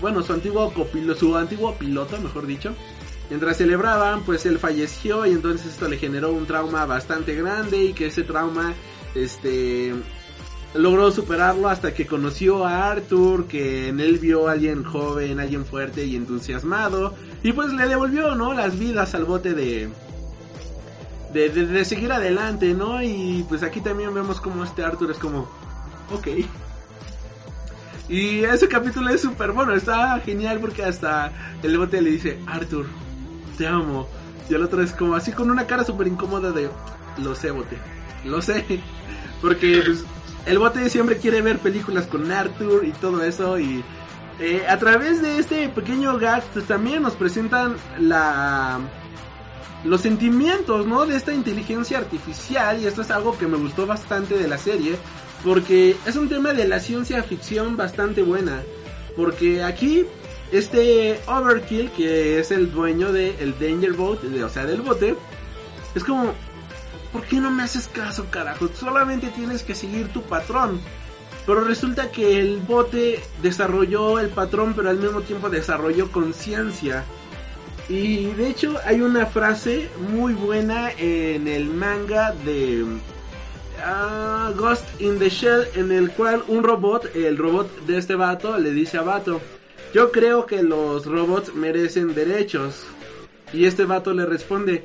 bueno, 0.00 0.22
su 0.22 0.32
antiguo 0.32 0.72
copiloto, 0.72 1.18
su 1.18 1.36
antiguo 1.36 1.74
piloto, 1.74 2.16
mejor 2.20 2.46
dicho, 2.46 2.76
mientras 3.28 3.56
celebraban, 3.56 4.22
pues 4.22 4.46
él 4.46 4.60
falleció 4.60 5.26
y 5.26 5.30
entonces 5.30 5.72
esto 5.72 5.88
le 5.88 5.98
generó 5.98 6.32
un 6.32 6.46
trauma 6.46 6.86
bastante 6.86 7.34
grande 7.34 7.86
y 7.86 7.92
que 7.92 8.06
ese 8.06 8.22
trauma, 8.22 8.72
este, 9.16 9.92
logró 10.74 11.10
superarlo 11.10 11.68
hasta 11.68 11.92
que 11.92 12.06
conoció 12.06 12.64
a 12.64 12.92
Arthur, 12.92 13.48
que 13.48 13.88
en 13.88 13.98
él 13.98 14.20
vio 14.20 14.46
a 14.46 14.52
alguien 14.52 14.84
joven, 14.84 15.40
alguien 15.40 15.66
fuerte 15.66 16.04
y 16.04 16.14
entusiasmado, 16.14 17.16
y 17.42 17.52
pues 17.52 17.72
le 17.72 17.88
devolvió, 17.88 18.36
¿no? 18.36 18.54
Las 18.54 18.78
vidas 18.78 19.16
al 19.16 19.24
bote 19.24 19.54
de, 19.54 19.88
de, 21.32 21.48
de, 21.48 21.84
seguir 21.84 22.12
adelante, 22.12 22.74
¿no? 22.74 23.02
Y 23.02 23.44
pues 23.48 23.62
aquí 23.62 23.80
también 23.80 24.14
vemos 24.14 24.40
como 24.40 24.64
este 24.64 24.84
Arthur 24.84 25.10
es 25.10 25.18
como, 25.18 25.48
ok. 26.10 26.28
Y 28.08 28.44
ese 28.44 28.68
capítulo 28.68 29.10
es 29.10 29.22
súper 29.22 29.52
bueno, 29.52 29.72
está 29.72 30.20
genial 30.20 30.58
porque 30.60 30.84
hasta 30.84 31.32
el 31.62 31.78
bote 31.78 32.02
le 32.02 32.10
dice, 32.10 32.38
Arthur, 32.46 32.86
te 33.56 33.66
amo. 33.66 34.08
Y 34.48 34.54
el 34.54 34.62
otro 34.62 34.82
es 34.82 34.92
como 34.92 35.14
así 35.14 35.32
con 35.32 35.50
una 35.50 35.66
cara 35.66 35.84
súper 35.84 36.08
incómoda 36.08 36.52
de, 36.52 36.68
lo 37.18 37.34
sé, 37.34 37.50
bote, 37.50 37.78
lo 38.24 38.42
sé. 38.42 38.64
Porque 39.40 39.82
pues, 39.84 40.04
el 40.46 40.58
bote 40.58 40.88
siempre 40.90 41.16
quiere 41.16 41.42
ver 41.42 41.58
películas 41.58 42.06
con 42.06 42.30
Arthur 42.30 42.84
y 42.84 42.92
todo 42.92 43.22
eso 43.22 43.58
y... 43.58 43.82
Eh, 44.40 44.64
a 44.66 44.78
través 44.78 45.20
de 45.22 45.38
este 45.38 45.68
pequeño 45.68 46.18
gag 46.18 46.42
pues, 46.52 46.66
también 46.66 47.02
nos 47.02 47.14
presentan 47.14 47.76
la 48.00 48.80
los 49.84 50.00
sentimientos, 50.00 50.86
¿no? 50.86 51.06
De 51.06 51.16
esta 51.16 51.32
inteligencia 51.32 51.98
artificial 51.98 52.80
y 52.80 52.86
esto 52.86 53.02
es 53.02 53.10
algo 53.10 53.36
que 53.36 53.46
me 53.46 53.56
gustó 53.56 53.86
bastante 53.86 54.36
de 54.36 54.48
la 54.48 54.58
serie 54.58 54.96
porque 55.44 55.96
es 56.06 56.16
un 56.16 56.28
tema 56.28 56.52
de 56.52 56.68
la 56.68 56.78
ciencia 56.78 57.22
ficción 57.22 57.76
bastante 57.76 58.22
buena 58.22 58.62
porque 59.16 59.62
aquí 59.62 60.04
este 60.52 61.20
Overkill 61.26 61.90
que 61.90 62.38
es 62.38 62.50
el 62.50 62.70
dueño 62.70 63.12
del 63.12 63.54
Danger 63.58 63.92
Boat, 63.92 64.20
o 64.24 64.48
sea, 64.48 64.66
del 64.66 64.82
bote, 64.82 65.16
es 65.94 66.04
como 66.04 66.32
¿por 67.12 67.22
qué 67.24 67.40
no 67.40 67.50
me 67.50 67.62
haces 67.62 67.88
caso, 67.88 68.26
carajo? 68.30 68.68
Solamente 68.68 69.28
tienes 69.28 69.62
que 69.62 69.74
seguir 69.74 70.08
tu 70.08 70.22
patrón. 70.22 70.80
Pero 71.44 71.64
resulta 71.64 72.10
que 72.10 72.38
el 72.40 72.58
bote 72.58 73.20
desarrolló 73.42 74.20
el 74.20 74.28
patrón, 74.28 74.74
pero 74.74 74.90
al 74.90 74.98
mismo 74.98 75.22
tiempo 75.22 75.50
desarrolló 75.50 76.10
conciencia. 76.10 77.04
Y 77.92 78.32
de 78.32 78.48
hecho 78.48 78.78
hay 78.86 79.02
una 79.02 79.26
frase 79.26 79.90
muy 79.98 80.32
buena 80.32 80.90
en 80.92 81.46
el 81.46 81.66
manga 81.66 82.32
de 82.32 82.84
uh, 82.84 84.56
Ghost 84.56 84.98
in 84.98 85.18
the 85.18 85.28
Shell 85.28 85.66
en 85.74 85.92
el 85.92 86.10
cual 86.12 86.42
un 86.48 86.64
robot, 86.64 87.14
el 87.14 87.36
robot 87.36 87.68
de 87.84 87.98
este 87.98 88.14
vato, 88.14 88.56
le 88.56 88.70
dice 88.70 88.96
a 88.96 89.02
vato, 89.02 89.42
yo 89.92 90.10
creo 90.10 90.46
que 90.46 90.62
los 90.62 91.04
robots 91.04 91.54
merecen 91.54 92.14
derechos. 92.14 92.86
Y 93.52 93.66
este 93.66 93.84
vato 93.84 94.14
le 94.14 94.24
responde, 94.24 94.84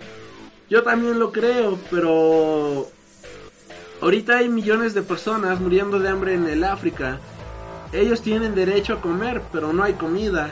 yo 0.69 0.83
también 0.83 1.17
lo 1.17 1.31
creo, 1.31 1.79
pero 1.89 2.89
ahorita 4.01 4.39
hay 4.39 4.49
millones 4.49 4.93
de 4.93 5.01
personas 5.01 5.61
muriendo 5.61 5.97
de 5.97 6.09
hambre 6.09 6.33
en 6.33 6.45
el 6.45 6.65
África. 6.65 7.21
Ellos 7.93 8.21
tienen 8.21 8.53
derecho 8.53 8.95
a 8.95 9.01
comer, 9.01 9.41
pero 9.53 9.71
no 9.71 9.81
hay 9.83 9.93
comida. 9.93 10.51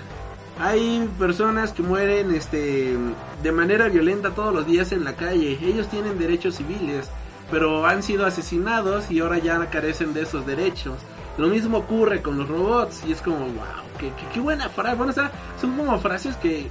Hay 0.60 1.10
personas 1.20 1.74
que 1.74 1.82
mueren 1.82 2.34
este 2.34 2.96
de 3.44 3.52
manera 3.52 3.90
violenta 3.90 4.32
todos 4.32 4.54
los 4.54 4.66
días 4.66 4.92
en 4.94 5.04
la 5.04 5.16
calle. 5.16 5.60
Ellos 5.62 5.90
tienen 5.90 6.18
derechos 6.18 6.56
civiles, 6.56 7.10
pero 7.52 7.86
han 7.86 8.04
sido 8.04 8.26
asesinados 8.26 9.12
y 9.12 9.20
ahora 9.20 9.38
ya 9.38 9.70
carecen 9.70 10.14
de 10.14 10.22
esos 10.22 10.46
derechos. 10.46 10.98
Lo 11.38 11.48
mismo 11.48 11.80
ocurre 11.80 12.22
con 12.22 12.38
los 12.38 12.48
robots 12.48 13.04
y 13.06 13.12
es 13.12 13.22
como, 13.22 13.40
wow, 13.40 13.84
qué, 14.00 14.12
qué, 14.34 14.40
buena 14.40 14.70
frase. 14.70 14.96
Bueno, 14.96 15.12
o 15.12 15.16
sea, 15.16 15.30
son 15.60 15.76
como 15.76 16.00
frases 16.00 16.38
que 16.38 16.68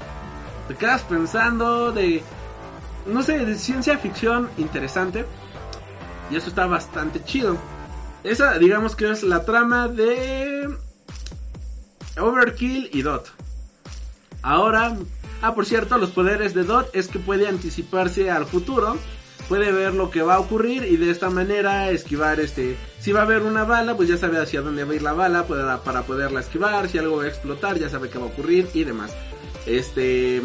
te 0.66 0.74
quedas 0.74 1.02
pensando 1.02 1.92
de, 1.92 2.22
no 3.06 3.22
sé, 3.22 3.44
de 3.44 3.54
ciencia 3.56 3.98
ficción 3.98 4.48
interesante. 4.56 5.26
Y 6.30 6.36
eso 6.36 6.48
está 6.48 6.64
bastante 6.66 7.22
chido. 7.22 7.58
Esa, 8.22 8.58
digamos 8.58 8.96
que 8.96 9.10
es 9.10 9.22
la 9.22 9.44
trama 9.44 9.88
de 9.88 10.74
Overkill 12.18 12.88
y 12.90 13.02
Dot. 13.02 13.30
Ahora, 14.44 14.94
ah, 15.40 15.54
por 15.54 15.64
cierto, 15.64 15.96
los 15.96 16.10
poderes 16.10 16.52
de 16.52 16.64
Dot 16.64 16.90
es 16.92 17.08
que 17.08 17.18
puede 17.18 17.48
anticiparse 17.48 18.30
al 18.30 18.44
futuro, 18.44 18.98
puede 19.48 19.72
ver 19.72 19.94
lo 19.94 20.10
que 20.10 20.20
va 20.20 20.34
a 20.34 20.38
ocurrir 20.38 20.84
y 20.84 20.98
de 20.98 21.10
esta 21.10 21.30
manera 21.30 21.90
esquivar 21.90 22.38
este, 22.40 22.76
si 23.00 23.10
va 23.10 23.20
a 23.20 23.22
haber 23.22 23.40
una 23.40 23.64
bala, 23.64 23.96
pues 23.96 24.06
ya 24.10 24.18
sabe 24.18 24.38
hacia 24.38 24.60
dónde 24.60 24.84
va 24.84 24.92
a 24.92 24.96
ir 24.96 25.02
la 25.02 25.14
bala 25.14 25.46
para, 25.46 25.82
para 25.82 26.02
poderla 26.02 26.40
esquivar, 26.40 26.90
si 26.90 26.98
algo 26.98 27.16
va 27.16 27.24
a 27.24 27.28
explotar, 27.28 27.78
ya 27.78 27.88
sabe 27.88 28.10
qué 28.10 28.18
va 28.18 28.26
a 28.26 28.28
ocurrir 28.28 28.68
y 28.74 28.84
demás. 28.84 29.14
Este, 29.64 30.42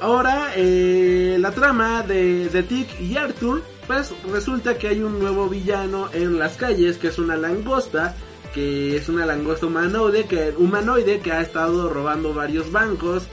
ahora 0.00 0.52
eh, 0.56 1.36
la 1.38 1.50
trama 1.50 2.02
de, 2.02 2.48
de 2.48 2.62
Tick 2.62 2.98
y 3.02 3.18
Arthur, 3.18 3.62
pues 3.86 4.14
resulta 4.32 4.78
que 4.78 4.88
hay 4.88 5.02
un 5.02 5.18
nuevo 5.18 5.46
villano 5.46 6.08
en 6.14 6.38
las 6.38 6.56
calles 6.56 6.96
que 6.96 7.08
es 7.08 7.18
una 7.18 7.36
langosta 7.36 8.16
que 8.54 8.96
es 8.96 9.08
una 9.08 9.26
langosta 9.26 9.66
humanoide 9.66 10.24
que, 10.24 10.54
humanoide 10.56 11.20
que 11.20 11.32
ha 11.32 11.40
estado 11.40 11.88
robando 11.88 12.34
varios 12.34 12.70
bancos. 12.70 13.24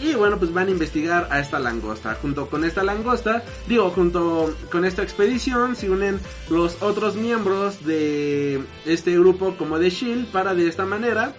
Y 0.00 0.14
bueno, 0.14 0.38
pues 0.38 0.52
van 0.54 0.68
a 0.68 0.70
investigar 0.70 1.26
a 1.30 1.40
esta 1.40 1.58
langosta. 1.58 2.14
Junto 2.22 2.48
con 2.48 2.64
esta 2.64 2.84
langosta, 2.84 3.42
digo, 3.66 3.90
junto 3.90 4.54
con 4.70 4.84
esta 4.84 5.02
expedición, 5.02 5.74
se 5.74 5.90
unen 5.90 6.20
los 6.48 6.80
otros 6.82 7.16
miembros 7.16 7.84
de 7.84 8.60
este 8.86 9.18
grupo 9.18 9.56
como 9.58 9.80
de 9.80 9.90
Shield 9.90 10.28
para 10.28 10.54
de 10.54 10.68
esta 10.68 10.86
manera 10.86 11.34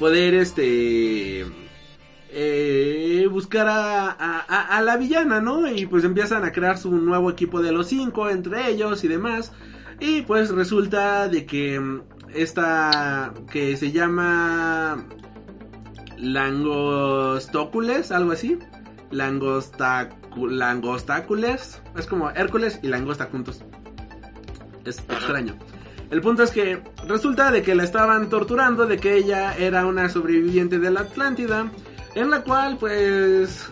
poder 0.00 0.34
este 0.34 1.46
eh, 2.30 3.26
buscar 3.30 3.68
a, 3.68 4.10
a, 4.10 4.76
a, 4.76 4.82
la 4.82 4.96
villana, 4.96 5.40
¿no? 5.40 5.70
Y 5.70 5.86
pues 5.86 6.04
empiezan 6.04 6.44
a 6.44 6.52
crear 6.52 6.78
su 6.78 6.90
nuevo 6.90 7.30
equipo 7.30 7.62
de 7.62 7.72
los 7.72 7.88
cinco 7.88 8.28
entre 8.28 8.68
ellos 8.68 9.02
y 9.04 9.08
demás. 9.08 9.52
Y 10.00 10.22
pues 10.22 10.50
resulta 10.50 11.28
de 11.28 11.44
que 11.44 11.80
mm, 11.80 12.02
esta 12.34 13.34
que 13.50 13.76
se 13.76 13.92
llama 13.92 15.04
Langostócules, 16.16 18.10
algo 18.12 18.32
así. 18.32 18.58
Langostácules. 19.10 21.82
Es 21.96 22.06
como 22.06 22.30
Hércules 22.30 22.78
y 22.82 22.88
langosta 22.88 23.26
juntos. 23.26 23.62
Es 24.84 24.98
extraño. 24.98 25.54
El 26.10 26.20
punto 26.22 26.42
es 26.42 26.50
que 26.50 26.82
resulta 27.06 27.50
de 27.50 27.62
que 27.62 27.74
la 27.74 27.84
estaban 27.84 28.30
torturando, 28.30 28.86
de 28.86 28.98
que 28.98 29.16
ella 29.16 29.54
era 29.56 29.84
una 29.84 30.08
sobreviviente 30.08 30.78
de 30.78 30.90
la 30.90 31.00
Atlántida, 31.00 31.70
en 32.14 32.30
la 32.30 32.42
cual 32.42 32.78
pues 32.78 33.70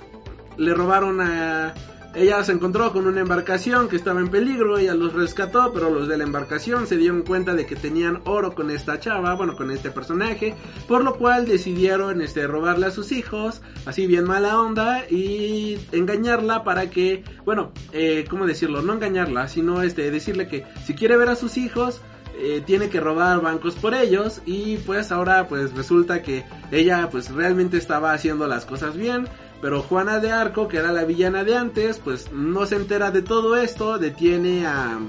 le 0.58 0.74
robaron 0.74 1.20
a 1.20 1.72
ella 2.16 2.42
se 2.42 2.52
encontró 2.52 2.94
con 2.94 3.06
una 3.06 3.20
embarcación 3.20 3.90
que 3.90 3.96
estaba 3.96 4.20
en 4.20 4.28
peligro, 4.28 4.78
ella 4.78 4.94
los 4.94 5.12
rescató, 5.12 5.70
pero 5.74 5.90
los 5.90 6.08
de 6.08 6.16
la 6.16 6.24
embarcación 6.24 6.86
se 6.86 6.96
dieron 6.96 7.22
cuenta 7.22 7.52
de 7.52 7.66
que 7.66 7.76
tenían 7.76 8.22
oro 8.24 8.54
con 8.54 8.70
esta 8.70 8.98
chava, 8.98 9.34
bueno, 9.34 9.54
con 9.54 9.70
este 9.70 9.90
personaje, 9.90 10.54
por 10.88 11.04
lo 11.04 11.16
cual 11.16 11.44
decidieron 11.44 12.22
este 12.22 12.46
robarle 12.46 12.86
a 12.86 12.90
sus 12.90 13.12
hijos, 13.12 13.60
así 13.84 14.06
bien 14.06 14.24
mala 14.24 14.58
onda 14.58 15.04
y 15.10 15.78
engañarla 15.92 16.64
para 16.64 16.88
que, 16.88 17.22
bueno, 17.44 17.72
eh, 17.92 18.24
¿cómo 18.30 18.46
decirlo? 18.46 18.80
No 18.80 18.94
engañarla, 18.94 19.46
sino 19.48 19.82
este 19.82 20.10
decirle 20.10 20.48
que 20.48 20.64
si 20.86 20.94
quiere 20.94 21.18
ver 21.18 21.28
a 21.28 21.36
sus 21.36 21.58
hijos 21.58 22.00
eh, 22.38 22.62
tiene 22.64 22.90
que 22.90 23.00
robar 23.00 23.40
bancos 23.40 23.74
por 23.76 23.94
ellos 23.94 24.42
y 24.44 24.76
pues 24.78 25.10
ahora 25.10 25.48
pues 25.48 25.74
resulta 25.74 26.20
que 26.22 26.44
ella 26.70 27.08
pues 27.10 27.30
realmente 27.30 27.78
estaba 27.78 28.12
haciendo 28.12 28.46
las 28.46 28.66
cosas 28.66 28.94
bien 28.94 29.26
pero 29.66 29.82
Juana 29.82 30.20
de 30.20 30.30
Arco, 30.30 30.68
que 30.68 30.76
era 30.76 30.92
la 30.92 31.02
villana 31.02 31.42
de 31.42 31.56
antes, 31.56 31.98
pues 31.98 32.30
no 32.30 32.66
se 32.66 32.76
entera 32.76 33.10
de 33.10 33.20
todo 33.20 33.56
esto, 33.56 33.98
detiene 33.98 34.64
a, 34.64 35.00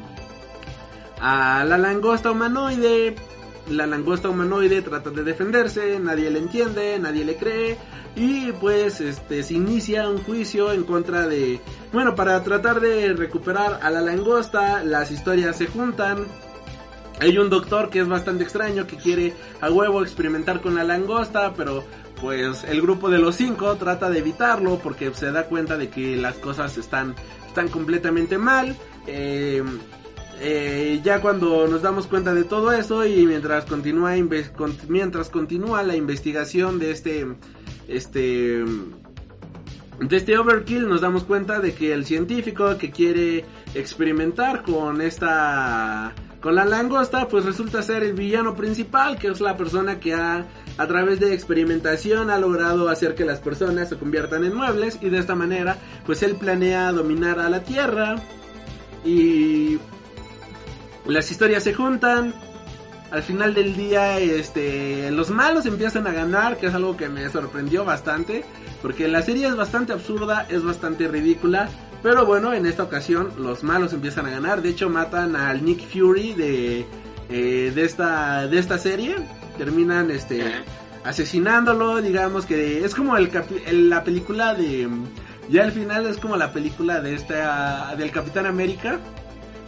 a 1.22 1.64
la 1.64 1.78
langosta 1.78 2.32
humanoide. 2.32 3.14
La 3.70 3.86
langosta 3.86 4.30
humanoide 4.30 4.82
trata 4.82 5.12
de 5.12 5.24
defenderse, 5.24 6.00
nadie 6.00 6.32
le 6.32 6.40
entiende, 6.40 6.98
nadie 6.98 7.24
le 7.24 7.36
cree. 7.36 7.78
Y 8.16 8.52
pues 8.54 9.00
este 9.00 9.44
se 9.44 9.54
inicia 9.54 10.10
un 10.10 10.24
juicio 10.24 10.72
en 10.72 10.86
contra 10.86 11.28
de. 11.28 11.62
Bueno, 11.94 12.16
para 12.16 12.42
tratar 12.44 12.80
de 12.80 13.14
recuperar 13.14 13.80
a 13.84 13.92
la 13.92 14.02
langosta, 14.02 14.84
las 14.84 15.12
historias 15.12 15.56
se 15.56 15.68
juntan. 15.68 16.26
Hay 17.20 17.38
un 17.38 17.52
doctor 17.52 17.92
que 17.92 18.00
es 18.00 18.08
bastante 18.08 18.44
extraño 18.44 18.88
que 18.88 18.98
quiere 18.98 19.36
a 19.62 19.70
huevo 19.70 20.02
experimentar 20.02 20.62
con 20.62 20.74
la 20.74 20.84
langosta, 20.84 21.54
pero 21.56 21.84
pues 22.22 22.64
el 22.64 22.82
grupo 22.82 23.10
de 23.10 23.20
los 23.20 23.36
cinco 23.36 23.76
trata 23.76 24.10
de 24.10 24.20
evitarlo 24.20 24.80
porque 24.80 25.14
se 25.14 25.32
da 25.32 25.46
cuenta 25.46 25.78
de 25.78 25.90
que 25.90 26.16
las 26.16 26.36
cosas 26.36 26.78
están, 26.78 27.16
completamente 27.72 28.38
mal. 28.38 28.76
Eh, 29.08 29.64
eh, 30.40 31.02
ya 31.04 31.22
cuando 31.22 31.68
nos 31.68 31.82
damos 31.82 32.06
cuenta 32.06 32.34
de 32.34 32.44
todo 32.44 32.72
eso 32.72 33.06
y 33.06 33.26
mientras 33.26 33.66
continúa 33.66 34.14
mientras 34.88 35.30
continúa 35.30 35.82
la 35.82 35.96
investigación 35.96 36.78
de 36.78 36.92
este 36.92 37.26
este 37.88 38.64
de 40.00 40.16
este 40.16 40.38
overkill 40.38 40.88
nos 40.88 41.02
damos 41.02 41.24
cuenta 41.24 41.60
de 41.60 41.74
que 41.74 41.92
el 41.92 42.06
científico 42.06 42.78
que 42.78 42.92
quiere 42.92 43.46
experimentar 43.74 44.62
con 44.62 45.02
esta 45.02 46.14
con 46.48 46.56
la 46.56 46.64
langosta, 46.64 47.28
pues 47.28 47.44
resulta 47.44 47.82
ser 47.82 48.04
el 48.04 48.14
villano 48.14 48.56
principal, 48.56 49.20
que 49.20 49.28
es 49.28 49.42
la 49.42 49.58
persona 49.58 50.00
que 50.00 50.14
ha, 50.14 50.46
a 50.78 50.88
través 50.88 51.20
de 51.20 51.34
experimentación, 51.34 52.30
ha 52.30 52.38
logrado 52.38 52.88
hacer 52.88 53.16
que 53.16 53.26
las 53.26 53.42
personas 53.42 53.90
se 53.90 53.98
conviertan 53.98 54.46
en 54.46 54.56
muebles 54.56 54.98
y 55.02 55.10
de 55.10 55.18
esta 55.18 55.36
manera, 55.36 55.76
pues 56.06 56.24
él 56.24 56.38
planea 56.38 56.94
dominar 56.94 57.42
a 57.42 57.50
la 57.50 57.64
Tierra 57.64 58.16
y 59.04 59.78
las 61.06 61.30
historias 61.30 61.64
se 61.64 61.74
juntan. 61.74 62.34
Al 63.12 63.24
final 63.24 63.54
del 63.54 63.76
día, 63.76 64.18
este, 64.18 65.12
los 65.12 65.30
malos 65.30 65.66
empiezan 65.66 66.08
a 66.08 66.14
ganar, 66.14 66.56
que 66.56 66.68
es 66.68 66.74
algo 66.74 66.96
que 66.96 67.10
me 67.10 67.28
sorprendió 67.28 67.84
bastante, 67.84 68.46
porque 68.82 69.10
la 69.10 69.22
serie 69.22 69.48
es 69.48 69.56
bastante 69.58 69.92
absurda, 69.92 70.48
es 70.48 70.64
bastante 70.64 71.10
ridícula, 71.10 71.68
pero 72.08 72.26
bueno, 72.26 72.54
en 72.54 72.66
esta 72.66 72.84
ocasión 72.84 73.34
los 73.38 73.66
malos 73.66 73.92
empiezan 73.92 74.28
a 74.28 74.30
ganar. 74.30 74.62
De 74.62 74.70
hecho, 74.70 74.90
matan 74.90 75.36
al 75.36 75.66
Nick 75.66 75.90
Fury 75.90 76.32
de, 76.36 76.86
eh, 77.30 77.72
de, 77.76 77.84
esta, 77.84 78.48
de 78.48 78.60
esta 78.60 78.78
serie. 78.78 79.18
Terminan 79.58 80.10
este, 80.10 80.42
asesinándolo. 81.04 82.02
Digamos 82.02 82.46
que 82.46 82.86
es 82.86 82.96
como 82.96 83.18
el, 83.18 83.30
la 83.90 84.06
película 84.06 84.54
de. 84.54 84.88
Ya 85.50 85.66
al 85.66 85.74
final 85.74 86.06
es 86.06 86.16
como 86.16 86.38
la 86.38 86.54
película 86.54 87.02
de 87.02 87.14
esta, 87.14 87.94
del 87.98 88.10
Capitán 88.12 88.46
América. 88.46 89.02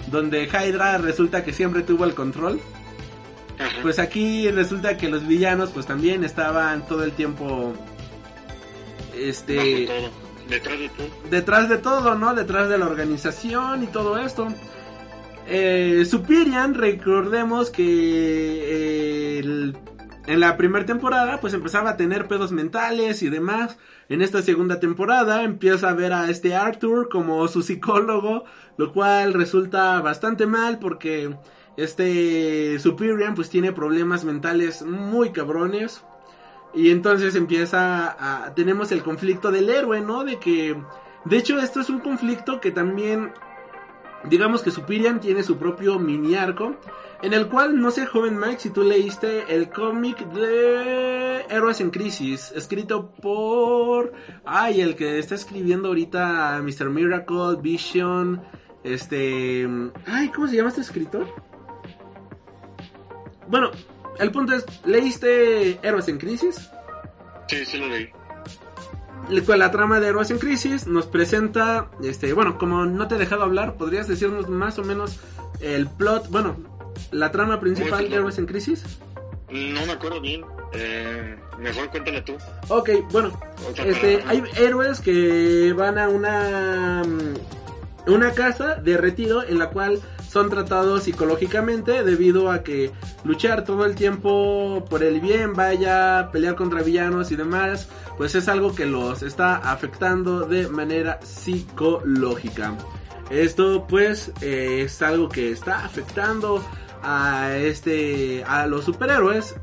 Donde 0.10 0.46
Hydra 0.46 0.98
resulta 0.98 1.44
que 1.44 1.52
siempre 1.52 1.82
tuvo 1.82 2.06
el 2.06 2.14
control. 2.14 2.62
Pues 3.82 4.00
aquí 4.00 4.50
resulta 4.50 4.96
que 4.96 5.10
los 5.10 5.28
villanos 5.28 5.72
pues 5.72 5.86
también 5.86 6.24
estaban 6.24 6.88
todo 6.88 7.04
el 7.04 7.12
tiempo 7.12 7.74
este 9.14 10.10
Detrás 10.50 10.80
de 10.80 10.90
todo. 10.90 11.08
Detrás 11.30 11.70
de 11.70 11.78
todo, 11.78 12.16
¿no? 12.16 12.34
Detrás 12.34 12.70
de 12.70 12.78
la 12.78 12.88
organización 12.88 13.84
y 13.84 13.88
todo 13.88 14.18
esto. 14.18 14.48
Eh, 15.48 16.06
Superian, 16.06 16.74
recordemos 16.74 17.70
que 17.70 19.40
eh, 19.40 19.74
en 20.28 20.40
la 20.40 20.58
primera 20.58 20.86
temporada 20.86 21.40
pues 21.42 21.54
empezaba 21.56 21.92
a 21.92 21.98
tener 21.98 22.28
pedos 22.28 22.52
mentales 22.52 23.24
y 23.24 23.30
demás. 23.30 23.78
En 24.10 24.22
esta 24.22 24.42
segunda 24.42 24.80
temporada 24.80 25.44
empieza 25.44 25.90
a 25.90 25.94
ver 25.94 26.14
a 26.14 26.30
este 26.30 26.56
Arthur 26.56 27.10
como 27.10 27.48
su 27.48 27.64
psicólogo, 27.64 28.44
lo 28.78 28.94
cual 28.94 29.34
resulta 29.34 30.00
bastante 30.02 30.46
mal 30.46 30.78
porque 30.78 31.36
este 31.78 32.78
Superian 32.80 33.34
pues 33.36 33.50
tiene 33.50 33.72
problemas 33.72 34.26
mentales 34.26 34.84
muy 34.84 35.32
cabrones. 35.32 36.04
Y 36.74 36.92
entonces 36.92 37.36
empieza 37.36 38.16
a... 38.20 38.54
Tenemos 38.54 38.92
el 38.92 39.04
conflicto 39.04 39.52
del 39.52 39.70
héroe, 39.70 40.02
¿no? 40.02 40.24
De 40.24 40.38
que... 40.38 40.76
De 41.26 41.38
hecho, 41.38 41.60
esto 41.60 41.82
es 41.82 41.90
un 41.90 42.00
conflicto 42.00 42.60
que 42.60 42.72
también... 42.72 43.32
Digamos 44.26 44.62
que 44.62 44.72
Superian 44.72 45.22
tiene 45.22 45.44
su 45.44 45.58
propio 45.58 45.98
mini 45.98 46.36
arco. 46.36 46.76
En 47.22 47.34
el 47.34 47.48
cual, 47.48 47.80
no 47.80 47.92
sé, 47.92 48.06
joven 48.06 48.40
Mike, 48.40 48.60
si 48.60 48.70
tú 48.70 48.84
leíste 48.84 49.54
el 49.54 49.70
cómic 49.70 50.20
de 50.32 51.46
Héroes 51.50 51.82
en 51.82 51.90
Crisis. 51.90 52.52
Escrito 52.56 53.12
por... 53.12 54.14
Ay, 54.46 54.82
el 54.82 54.96
que 54.96 55.20
está 55.20 55.36
escribiendo 55.36 55.90
ahorita 55.90 56.62
Mr. 56.62 56.90
Miracle, 56.90 57.58
Vision... 57.62 58.42
Este... 58.84 59.68
Ay, 60.06 60.30
¿cómo 60.30 60.48
se 60.48 60.56
llama 60.56 60.70
este 60.70 60.82
escritor? 60.82 61.28
Bueno, 63.48 63.72
el 64.20 64.32
punto 64.32 64.54
es, 64.54 64.66
¿leíste 64.86 65.80
Héroes 65.82 66.08
en 66.08 66.18
Crisis? 66.18 66.70
Sí, 67.48 67.66
sí 67.66 67.78
lo 67.78 67.88
leí. 67.88 68.10
La 69.30 69.72
trama 69.72 70.00
de 70.00 70.08
Héroes 70.08 70.32
en 70.32 70.40
Crisis 70.40 70.88
nos 70.88 71.06
presenta, 71.06 71.90
este, 72.04 72.34
bueno, 72.34 72.58
como 72.58 72.86
no 72.86 73.08
te 73.08 73.16
he 73.16 73.18
dejado 73.18 73.44
hablar, 73.44 73.76
podrías 73.76 74.08
decirnos 74.08 74.50
más 74.50 74.80
o 74.80 74.84
menos 74.84 75.20
el 75.62 75.88
plot, 75.88 76.30
bueno, 76.30 76.58
la 77.12 77.32
trama 77.32 77.60
principal 77.60 78.10
de 78.10 78.16
Héroes 78.16 78.38
en 78.38 78.46
Crisis? 78.46 78.84
No 79.50 79.86
me 79.86 79.94
acuerdo 79.94 80.22
bien. 80.22 80.44
Eh, 80.74 81.36
mejor 81.58 81.90
cuéntale 81.90 82.22
tú. 82.22 82.38
Ok, 82.68 82.90
bueno, 83.12 83.40
Otra 83.68 83.86
este, 83.86 84.24
hay 84.28 84.44
héroes 84.58 85.02
que 85.02 85.74
van 85.76 85.98
a 85.98 86.08
una 86.08 87.04
mm, 87.04 88.12
una 88.12 88.32
casa 88.32 88.76
de 88.76 88.98
retiro 88.98 89.44
en 89.44 89.60
la 89.60 89.70
cual 89.70 90.00
son 90.30 90.50
tratados 90.50 91.04
psicológicamente 91.04 92.04
debido 92.04 92.52
a 92.52 92.64
que 92.64 92.92
luchar 93.24 93.64
todo 93.64 93.86
el 93.86 93.96
tiempo 93.96 94.86
por 94.88 95.04
el 95.04 95.20
bien, 95.20 95.54
vaya, 95.54 96.30
pelear 96.32 96.56
contra 96.56 96.84
villanos 96.84 97.32
y 97.32 97.36
demás, 97.36 97.90
pues 98.16 98.36
es 98.36 98.48
algo 98.48 98.76
que 98.76 98.86
los 98.86 99.24
está 99.24 99.56
afectando 99.56 100.42
de 100.42 100.68
manera 100.68 101.20
psicológica. 101.24 102.76
Esto 103.32 103.88
pues 103.88 104.32
eh, 104.42 104.84
es 104.86 105.02
algo 105.02 105.30
que 105.30 105.52
está 105.52 105.84
afectando 105.84 106.64
a 107.02 107.56
este 107.56 108.44
a 108.44 108.68
los 108.68 108.86
superhéroes 108.86 109.56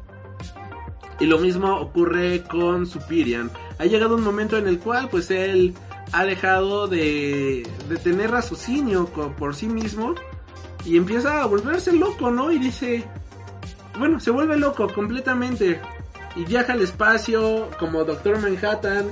y 1.20 1.26
lo 1.26 1.38
mismo 1.38 1.76
ocurre 1.76 2.42
con 2.42 2.86
Superian. 2.86 3.52
Ha 3.78 3.84
llegado 3.84 4.16
un 4.16 4.24
momento 4.24 4.56
en 4.58 4.66
el 4.66 4.80
cual 4.80 5.08
pues 5.10 5.30
él 5.30 5.74
ha 6.12 6.24
dejado 6.24 6.88
de, 6.88 7.68
de 7.88 7.96
tener 7.98 8.32
raciocinio 8.32 9.06
por 9.06 9.54
sí 9.54 9.66
mismo 9.66 10.14
y 10.87 10.97
empieza 10.97 11.43
a 11.43 11.47
volverse 11.47 11.93
loco, 11.93 12.30
¿no? 12.30 12.53
Y 12.53 12.59
dice, 12.59 13.05
bueno, 13.99 14.20
se 14.20 14.30
vuelve 14.30 14.57
loco 14.57 14.87
completamente 14.93 15.80
y 16.37 16.45
viaja 16.45 16.74
al 16.74 16.82
espacio 16.82 17.70
como 17.78 18.05
Doctor 18.05 18.39
Manhattan 18.39 19.11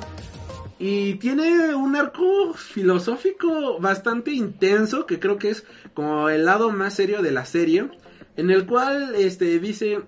y 0.78 1.14
tiene 1.14 1.74
un 1.74 1.96
arco 1.96 2.54
filosófico 2.54 3.78
bastante 3.80 4.32
intenso 4.32 5.06
que 5.06 5.18
creo 5.18 5.38
que 5.38 5.50
es 5.50 5.64
como 5.94 6.28
el 6.28 6.44
lado 6.44 6.70
más 6.70 6.94
serio 6.94 7.22
de 7.22 7.30
la 7.30 7.44
serie 7.44 7.90
en 8.36 8.50
el 8.50 8.66
cual 8.66 9.14
este 9.14 9.58
dice 9.58 10.02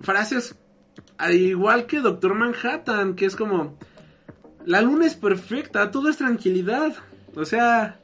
frases 0.00 0.54
al 1.18 1.34
igual 1.34 1.86
que 1.86 2.00
Doctor 2.00 2.34
Manhattan, 2.34 3.14
que 3.14 3.26
es 3.26 3.36
como 3.36 3.78
la 4.64 4.80
luna 4.80 5.06
es 5.06 5.16
perfecta, 5.16 5.90
todo 5.90 6.08
es 6.08 6.16
tranquilidad. 6.16 6.94
O 7.36 7.44
sea, 7.44 8.00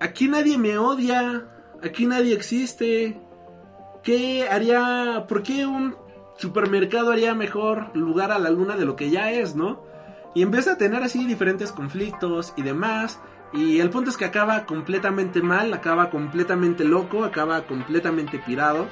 aquí 0.00 0.28
nadie 0.28 0.58
me 0.58 0.76
odia, 0.76 1.53
aquí 1.84 2.06
nadie 2.06 2.34
existe. 2.34 3.20
¿Qué 4.02 4.48
haría, 4.48 5.26
por 5.28 5.42
qué 5.42 5.66
un 5.66 5.96
supermercado 6.36 7.12
haría 7.12 7.34
mejor 7.34 7.96
lugar 7.96 8.32
a 8.32 8.38
la 8.38 8.50
luna 8.50 8.76
de 8.76 8.84
lo 8.84 8.96
que 8.96 9.10
ya 9.10 9.30
es, 9.30 9.54
no? 9.54 9.84
Y 10.34 10.42
empieza 10.42 10.72
a 10.72 10.78
tener 10.78 11.02
así 11.02 11.26
diferentes 11.26 11.72
conflictos 11.72 12.52
y 12.56 12.62
demás. 12.62 13.20
Y 13.52 13.78
el 13.78 13.90
punto 13.90 14.10
es 14.10 14.16
que 14.16 14.24
acaba 14.24 14.66
completamente 14.66 15.40
mal, 15.40 15.72
acaba 15.72 16.10
completamente 16.10 16.84
loco, 16.84 17.24
acaba 17.24 17.66
completamente 17.66 18.38
pirado. 18.38 18.88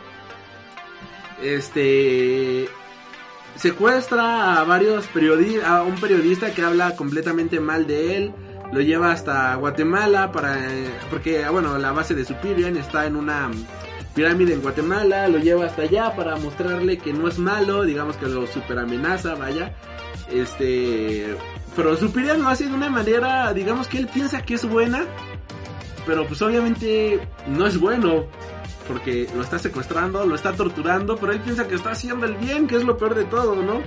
Este 1.43 2.69
secuestra 3.57 4.61
a 4.61 4.65
varios 4.65 5.07
periodistas, 5.09 5.69
a 5.69 5.83
un 5.83 5.97
periodista 5.97 6.53
que 6.55 6.63
habla 6.63 6.97
completamente 6.97 7.61
mal 7.61 7.87
de 7.87 8.17
él, 8.17 8.35
lo 8.73 8.81
lleva 8.81 9.13
hasta 9.13 9.55
Guatemala 9.57 10.33
para 10.33 10.59
porque 11.11 11.47
bueno, 11.49 11.79
la 11.79 11.93
base 11.93 12.15
de 12.15 12.25
Superior 12.25 12.77
está 12.77 13.07
en 13.07 13.17
una 13.17 13.51
pirámide 14.15 14.55
en 14.55 14.63
Guatemala, 14.63 15.29
lo 15.29 15.39
lleva 15.39 15.67
hasta 15.67 15.83
allá 15.83 16.15
para 16.17 16.37
mostrarle 16.37 16.99
que 16.99 17.13
no 17.13 17.29
es 17.29 17.39
malo, 17.39 17.85
digamos 17.85 18.17
que 18.17 18.27
lo 18.27 18.47
super 18.47 18.79
amenaza, 18.79 19.35
vaya. 19.35 19.75
Este, 20.31 21.37
pero 21.77 21.97
Superior 21.97 22.39
lo 22.39 22.49
hace 22.49 22.67
de 22.67 22.75
una 22.75 22.91
manera, 22.91 23.53
digamos 23.53 23.89
que 23.89 23.99
él 23.99 24.09
piensa 24.09 24.43
que 24.43 24.55
es 24.55 24.65
buena, 24.69 25.05
pero 26.07 26.27
pues 26.27 26.41
obviamente 26.43 27.21
no 27.47 27.67
es 27.67 27.79
bueno 27.79 28.27
porque 28.89 29.29
lo 29.35 29.43
está 29.43 29.59
secuestrando, 29.59 30.27
lo 30.27 30.35
está 30.35 30.53
torturando, 30.53 31.17
pero 31.17 31.33
él 31.33 31.41
piensa 31.41 31.69
que 31.69 31.75
está 31.75 31.93
haciendo 31.93 32.27
el 32.27 32.35
bien, 32.35 32.67
que 32.67 32.77
es 32.77 32.85
lo 32.85 32.97
peor 32.97 33.15
de 33.15 33.25
todo, 33.25 33.57
¿no? 33.57 33.83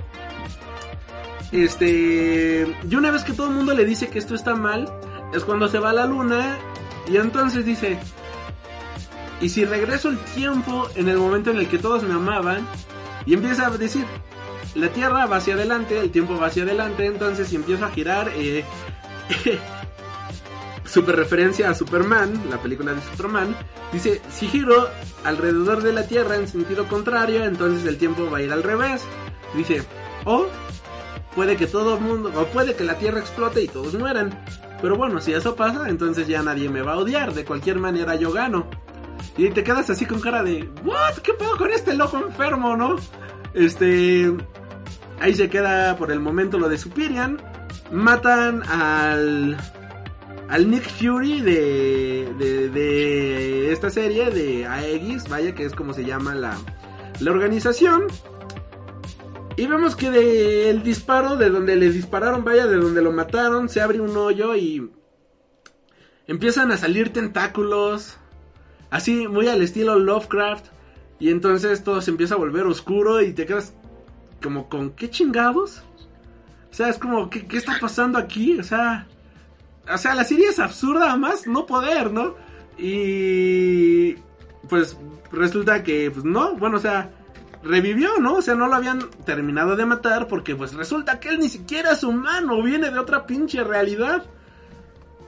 Este, 1.52 2.66
y 2.88 2.94
una 2.94 3.10
vez 3.10 3.24
que 3.24 3.32
todo 3.32 3.48
el 3.48 3.54
mundo 3.54 3.72
le 3.72 3.84
dice 3.84 4.08
que 4.08 4.18
esto 4.18 4.34
está 4.34 4.54
mal, 4.54 4.92
es 5.32 5.44
cuando 5.44 5.68
se 5.68 5.78
va 5.78 5.90
a 5.90 5.92
la 5.92 6.06
luna 6.06 6.58
y 7.08 7.16
entonces 7.16 7.64
dice, 7.64 7.98
y 9.40 9.48
si 9.48 9.64
regreso 9.64 10.08
el 10.08 10.18
tiempo 10.18 10.88
en 10.96 11.08
el 11.08 11.18
momento 11.18 11.50
en 11.50 11.58
el 11.58 11.68
que 11.68 11.78
todos 11.78 12.02
me 12.02 12.14
amaban, 12.14 12.66
y 13.26 13.34
empieza 13.34 13.66
a 13.66 13.70
decir, 13.70 14.04
la 14.74 14.88
Tierra 14.88 15.26
va 15.26 15.36
hacia 15.36 15.54
adelante, 15.54 15.98
el 15.98 16.10
tiempo 16.10 16.36
va 16.36 16.46
hacia 16.46 16.62
adelante, 16.64 17.06
entonces 17.06 17.48
si 17.48 17.56
empiezo 17.56 17.84
a 17.84 17.90
girar, 17.90 18.30
eh, 18.34 18.64
super 20.84 21.16
referencia 21.16 21.70
a 21.70 21.74
Superman, 21.74 22.44
la 22.50 22.58
película 22.58 22.92
de 22.92 23.02
Superman, 23.02 23.54
dice, 23.92 24.20
si 24.30 24.46
giro 24.48 24.88
alrededor 25.24 25.82
de 25.82 25.92
la 25.92 26.06
Tierra 26.06 26.36
en 26.36 26.48
sentido 26.48 26.88
contrario, 26.88 27.44
entonces 27.44 27.84
el 27.86 27.98
tiempo 27.98 28.30
va 28.30 28.38
a 28.38 28.42
ir 28.42 28.52
al 28.52 28.62
revés. 28.62 29.02
Dice, 29.54 29.82
o 30.24 30.46
puede 31.36 31.56
que 31.56 31.66
todo 31.68 31.94
el 31.96 32.00
mundo, 32.00 32.32
o 32.34 32.46
puede 32.46 32.74
que 32.74 32.82
la 32.82 32.98
Tierra 32.98 33.20
explote 33.20 33.62
y 33.62 33.68
todos 33.68 33.94
mueran. 33.94 34.36
Pero 34.82 34.96
bueno, 34.96 35.20
si 35.20 35.32
eso 35.32 35.54
pasa, 35.54 35.88
entonces 35.88 36.26
ya 36.26 36.42
nadie 36.42 36.68
me 36.68 36.82
va 36.82 36.94
a 36.94 36.98
odiar, 36.98 37.32
de 37.34 37.44
cualquier 37.44 37.78
manera 37.78 38.16
yo 38.16 38.32
gano. 38.32 38.68
Y 39.36 39.50
te 39.50 39.62
quedas 39.62 39.88
así 39.90 40.06
con 40.06 40.20
cara 40.20 40.42
de, 40.42 40.68
¿what? 40.84 41.18
¿Qué 41.22 41.34
pedo 41.34 41.56
con 41.56 41.70
este 41.70 41.94
loco 41.94 42.18
enfermo, 42.18 42.76
no? 42.76 42.96
Este... 43.54 44.34
Ahí 45.20 45.34
se 45.34 45.48
queda 45.48 45.96
por 45.96 46.10
el 46.10 46.20
momento 46.20 46.58
lo 46.58 46.68
de 46.68 46.76
Superian. 46.76 47.40
Matan 47.92 48.62
al 48.68 49.56
al 50.48 50.70
Nick 50.70 50.88
Fury 50.88 51.40
de, 51.40 52.32
de, 52.38 52.68
de 52.68 53.72
esta 53.72 53.90
serie, 53.90 54.30
de 54.30 54.66
Aegis, 54.66 55.28
vaya 55.28 55.54
que 55.54 55.64
es 55.64 55.74
como 55.74 55.92
se 55.92 56.04
llama 56.04 56.34
la, 56.34 56.56
la 57.20 57.30
organización. 57.30 58.04
Y 59.56 59.66
vemos 59.66 59.96
que 59.96 60.10
del 60.10 60.82
disparo, 60.82 61.36
de 61.36 61.48
donde 61.48 61.76
le 61.76 61.90
dispararon, 61.90 62.44
vaya, 62.44 62.66
de 62.66 62.76
donde 62.76 63.00
lo 63.00 63.10
mataron, 63.10 63.70
se 63.70 63.80
abre 63.80 64.00
un 64.00 64.14
hoyo 64.14 64.54
y 64.54 64.90
empiezan 66.26 66.70
a 66.72 66.76
salir 66.76 67.12
tentáculos, 67.12 68.18
así 68.90 69.26
muy 69.26 69.48
al 69.48 69.62
estilo 69.62 69.98
Lovecraft. 69.98 70.66
Y 71.18 71.30
entonces 71.30 71.82
todo 71.82 72.02
se 72.02 72.10
empieza 72.10 72.34
a 72.34 72.38
volver 72.38 72.66
oscuro 72.66 73.22
y 73.22 73.32
te 73.32 73.46
quedas 73.46 73.72
como 74.42 74.68
con 74.68 74.90
qué 74.90 75.08
chingados. 75.08 75.82
O 76.70 76.74
sea, 76.74 76.90
es 76.90 76.98
como, 76.98 77.30
¿qué, 77.30 77.46
qué 77.46 77.56
está 77.56 77.78
pasando 77.80 78.18
aquí? 78.18 78.58
O 78.58 78.62
sea, 78.62 79.06
o 79.90 79.96
sea, 79.96 80.14
la 80.14 80.24
serie 80.24 80.48
es 80.48 80.58
absurda 80.58 81.16
más 81.16 81.46
no 81.46 81.64
poder, 81.64 82.12
¿no? 82.12 82.34
Y 82.76 84.14
pues 84.68 84.98
resulta 85.32 85.82
que 85.82 86.10
pues 86.10 86.24
no, 86.24 86.54
bueno, 86.56 86.76
o 86.76 86.80
sea, 86.80 87.10
revivió, 87.66 88.18
¿no? 88.20 88.36
O 88.36 88.42
sea, 88.42 88.54
no 88.54 88.68
lo 88.68 88.74
habían 88.74 89.10
terminado 89.24 89.76
de 89.76 89.86
matar 89.86 90.28
porque 90.28 90.54
pues 90.54 90.74
resulta 90.74 91.20
que 91.20 91.30
él 91.30 91.38
ni 91.40 91.48
siquiera 91.48 91.92
es 91.92 92.02
humano, 92.02 92.62
viene 92.62 92.90
de 92.90 92.98
otra 92.98 93.26
pinche 93.26 93.62
realidad. 93.64 94.24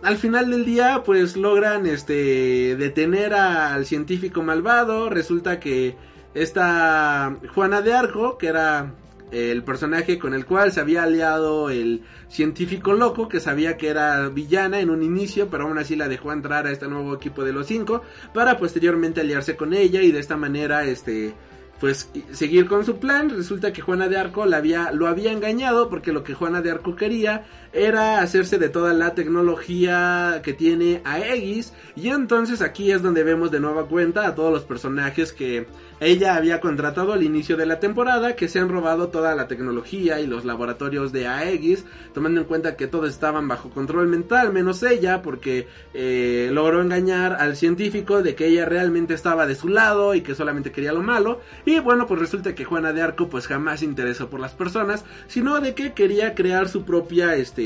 Al 0.03 0.16
final 0.16 0.51
del 0.51 0.64
día, 0.64 1.03
pues 1.05 1.36
logran 1.36 1.86
este 1.86 2.76
detener 2.76 3.34
al 3.34 3.84
científico 3.84 4.43
malvado. 4.43 5.11
Resulta 5.11 5.59
que 5.59 5.97
esta 6.34 7.36
Juana 7.55 7.82
de 7.82 7.95
Arco, 7.95 8.39
que 8.39 8.47
era 8.47 8.95
el 9.32 9.62
personaje 9.62 10.18
con 10.18 10.34
el 10.34 10.47
cual 10.47 10.72
se 10.72 10.80
había 10.80 11.03
aliado 11.03 11.68
el 11.68 12.03
científico 12.28 12.93
loco, 12.93 13.28
que 13.28 13.41
sabía 13.41 13.76
que 13.76 13.89
era 13.89 14.28
villana 14.28 14.80
en 14.80 14.91
un 14.91 15.03
inicio, 15.03 15.51
pero 15.51 15.64
aún 15.64 15.78
así 15.78 15.97
la 15.97 16.09
dejó 16.09 16.32
entrar 16.32 16.66
a 16.66 16.70
este 16.70 16.89
nuevo 16.89 17.14
equipo 17.14 17.45
de 17.45 17.53
los 17.53 17.66
cinco, 17.66 18.03
para 18.32 18.57
posteriormente 18.57 19.20
aliarse 19.20 19.57
con 19.57 19.74
ella 19.74 20.01
y 20.01 20.12
de 20.12 20.20
esta 20.20 20.36
manera, 20.36 20.84
este, 20.84 21.34
pues 21.81 22.11
seguir 22.33 22.66
con 22.66 22.85
su 22.85 22.99
plan. 22.99 23.31
Resulta 23.31 23.72
que 23.72 23.83
Juana 23.83 24.09
de 24.09 24.16
Arco 24.16 24.47
la 24.47 24.59
había, 24.59 24.93
lo 24.93 25.07
había 25.07 25.33
engañado 25.33 25.89
porque 25.89 26.12
lo 26.12 26.24
que 26.24 26.35
Juana 26.35 26.61
de 26.61 26.70
Arco 26.70 26.97
quería 26.97 27.45
era 27.73 28.21
hacerse 28.21 28.59
de 28.59 28.69
toda 28.69 28.93
la 28.93 29.14
tecnología 29.14 30.41
que 30.43 30.53
tiene 30.53 31.01
Aegis 31.05 31.73
y 31.97 32.09
entonces 32.09 32.62
aquí 32.62 32.91
es 32.93 33.03
donde 33.03 33.25
vemos 33.25 33.51
de 33.51 33.61
nueva 33.61 33.87
cuenta 33.87 34.27
a 34.27 34.35
todos 34.35 34.53
los 34.53 34.64
personajes 34.64 35.33
que 35.33 35.66
ella 36.01 36.37
había 36.37 36.61
contratado 36.61 37.12
al 37.12 37.25
inicio 37.25 37.57
de 37.57 37.66
la 37.66 37.81
temporada 37.81 38.37
que 38.37 38.49
se 38.49 38.61
han 38.61 38.69
robado 38.69 39.09
toda 39.09 39.35
la 39.35 39.49
tecnología 39.49 40.21
y 40.21 40.29
los 40.29 40.45
laboratorios 40.45 41.11
de 41.11 41.27
Aegis, 41.27 41.85
tomando 42.14 42.41
en 42.41 42.47
cuenta 42.47 42.77
que 42.77 42.87
todos 42.87 43.11
estaban 43.11 43.49
bajo 43.49 43.71
control 43.71 44.07
mental, 44.07 44.53
menos 44.53 44.83
ella, 44.85 45.23
porque 45.23 45.66
eh, 45.95 46.51
logró 46.53 46.83
engañar 46.83 47.33
al 47.33 47.57
científico 47.57 48.23
de 48.23 48.37
que 48.37 48.47
ella 48.47 48.64
realmente 48.64 49.14
estaba 49.14 49.47
de 49.47 49.57
su 49.57 49.69
lado 49.69 50.14
y 50.14 50.21
que 50.21 50.37
solamente 50.37 50.71
quería 50.71 50.93
lo 50.93 51.03
malo. 51.03 51.41
Y 51.64 51.81
bueno, 51.81 52.07
pues 52.07 52.21
resulta 52.21 52.55
que 52.55 52.64
Juana 52.64 52.93
de 52.93 53.03
Arco 53.03 53.29
pues 53.29 53.49
jamás 53.49 53.81
se 53.81 53.87
interesó 53.87 54.31
por 54.31 54.39
las 54.39 54.53
personas, 54.53 55.05
sino 55.27 55.61
de 55.61 55.75
que 55.75 55.95
quería 55.95 56.37
crear 56.37 56.69
su 56.69 56.85
propia, 56.85 57.35
este, 57.35 57.58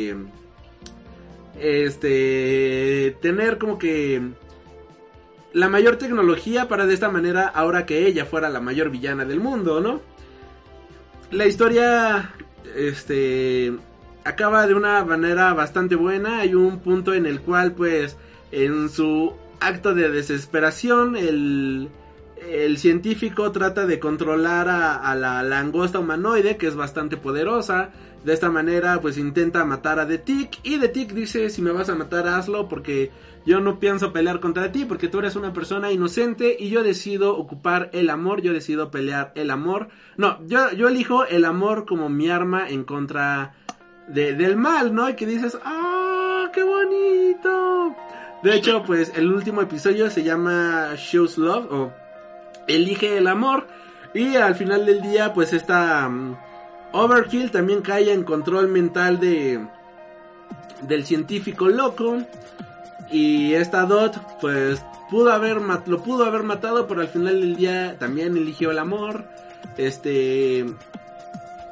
este, 1.61 3.16
tener 3.20 3.59
como 3.59 3.78
que 3.78 4.22
la 5.53 5.68
mayor 5.68 5.97
tecnología 5.97 6.68
para 6.68 6.86
de 6.86 6.95
esta 6.95 7.11
manera, 7.11 7.47
ahora 7.47 7.86
que 7.86 8.07
ella 8.07 8.24
fuera 8.24 8.49
la 8.49 8.61
mayor 8.61 8.90
villana 8.90 9.24
del 9.24 9.40
mundo, 9.40 9.80
¿no? 9.80 10.01
La 11.30 11.47
historia, 11.47 12.34
este, 12.76 13.72
acaba 14.24 14.66
de 14.66 14.74
una 14.74 15.05
manera 15.05 15.53
bastante 15.55 15.95
buena. 15.95 16.40
Hay 16.40 16.55
un 16.55 16.80
punto 16.80 17.14
en 17.14 17.26
el 17.26 17.40
cual, 17.40 17.72
pues, 17.72 18.16
en 18.51 18.88
su 18.88 19.34
acto 19.61 19.95
de 19.95 20.11
desesperación, 20.11 21.16
el, 21.16 21.88
el 22.49 22.78
científico 22.78 23.51
trata 23.53 23.86
de 23.86 23.99
controlar 23.99 24.68
a, 24.68 25.14
la 25.14 25.43
langosta 25.43 25.99
humanoide, 25.99 26.57
que 26.57 26.66
es 26.66 26.76
bastante 26.76 27.16
poderosa. 27.16 27.90
De 28.24 28.32
esta 28.32 28.51
manera, 28.51 29.01
pues 29.01 29.18
intenta 29.18 29.64
matar 29.64 29.99
a 29.99 30.07
The 30.07 30.18
Tick. 30.18 30.59
Y 30.62 30.78
The 30.78 30.88
Tick 30.88 31.12
dice, 31.12 31.51
si 31.51 31.62
me 31.62 31.72
vas 31.72 31.88
a 31.88 31.95
matar, 31.95 32.28
hazlo, 32.28 32.68
porque 32.68 33.11
yo 33.45 33.61
no 33.61 33.80
pienso 33.80 34.12
pelear 34.12 34.40
contra 34.40 34.70
ti, 34.70 34.84
porque 34.84 35.09
tú 35.09 35.18
eres 35.18 35.34
una 35.34 35.53
persona 35.53 35.90
inocente 35.90 36.57
y 36.59 36.70
yo 36.70 36.82
decido 36.82 37.36
ocupar 37.36 37.90
el 37.93 38.11
amor, 38.11 38.43
yo 38.43 38.53
decido 38.53 38.90
pelear 38.90 39.32
el 39.34 39.51
amor. 39.51 39.88
No, 40.16 40.38
yo, 40.47 40.68
elijo 40.88 41.24
el 41.26 41.45
amor 41.45 41.84
como 41.84 42.09
mi 42.09 42.30
arma 42.30 42.68
en 42.68 42.84
contra 42.84 43.55
de, 44.09 44.34
del 44.34 44.57
mal, 44.57 44.95
¿no? 44.95 45.09
Y 45.09 45.16
que 45.16 45.26
dices, 45.26 45.59
¡ah, 45.64 46.51
qué 46.55 46.62
bonito! 46.62 47.97
De 48.43 48.57
hecho, 48.57 48.82
pues 48.84 49.12
el 49.16 49.32
último 49.32 49.62
episodio 49.62 50.11
se 50.11 50.22
llama 50.22 50.95
Shows 50.97 51.38
Love 51.38 51.66
o 51.70 52.01
Elige 52.66 53.18
el 53.18 53.26
amor. 53.26 53.66
Y 54.14 54.36
al 54.36 54.54
final 54.54 54.84
del 54.86 55.00
día, 55.00 55.32
pues 55.32 55.52
esta 55.52 56.06
um, 56.06 56.36
Overkill 56.92 57.50
también 57.50 57.80
cae 57.80 58.12
en 58.12 58.24
control 58.24 58.68
mental 58.68 59.18
de 59.18 59.66
del 60.82 61.04
científico 61.04 61.68
loco. 61.68 62.18
Y 63.10 63.54
esta 63.54 63.84
Dot, 63.84 64.16
pues 64.40 64.82
pudo 65.10 65.32
haber 65.32 65.58
lo 65.86 66.02
pudo 66.02 66.24
haber 66.24 66.42
matado, 66.42 66.86
pero 66.86 67.00
al 67.00 67.08
final 67.08 67.40
del 67.40 67.56
día 67.56 67.96
también 67.98 68.36
eligió 68.36 68.70
el 68.70 68.78
amor. 68.78 69.24
Este 69.76 70.66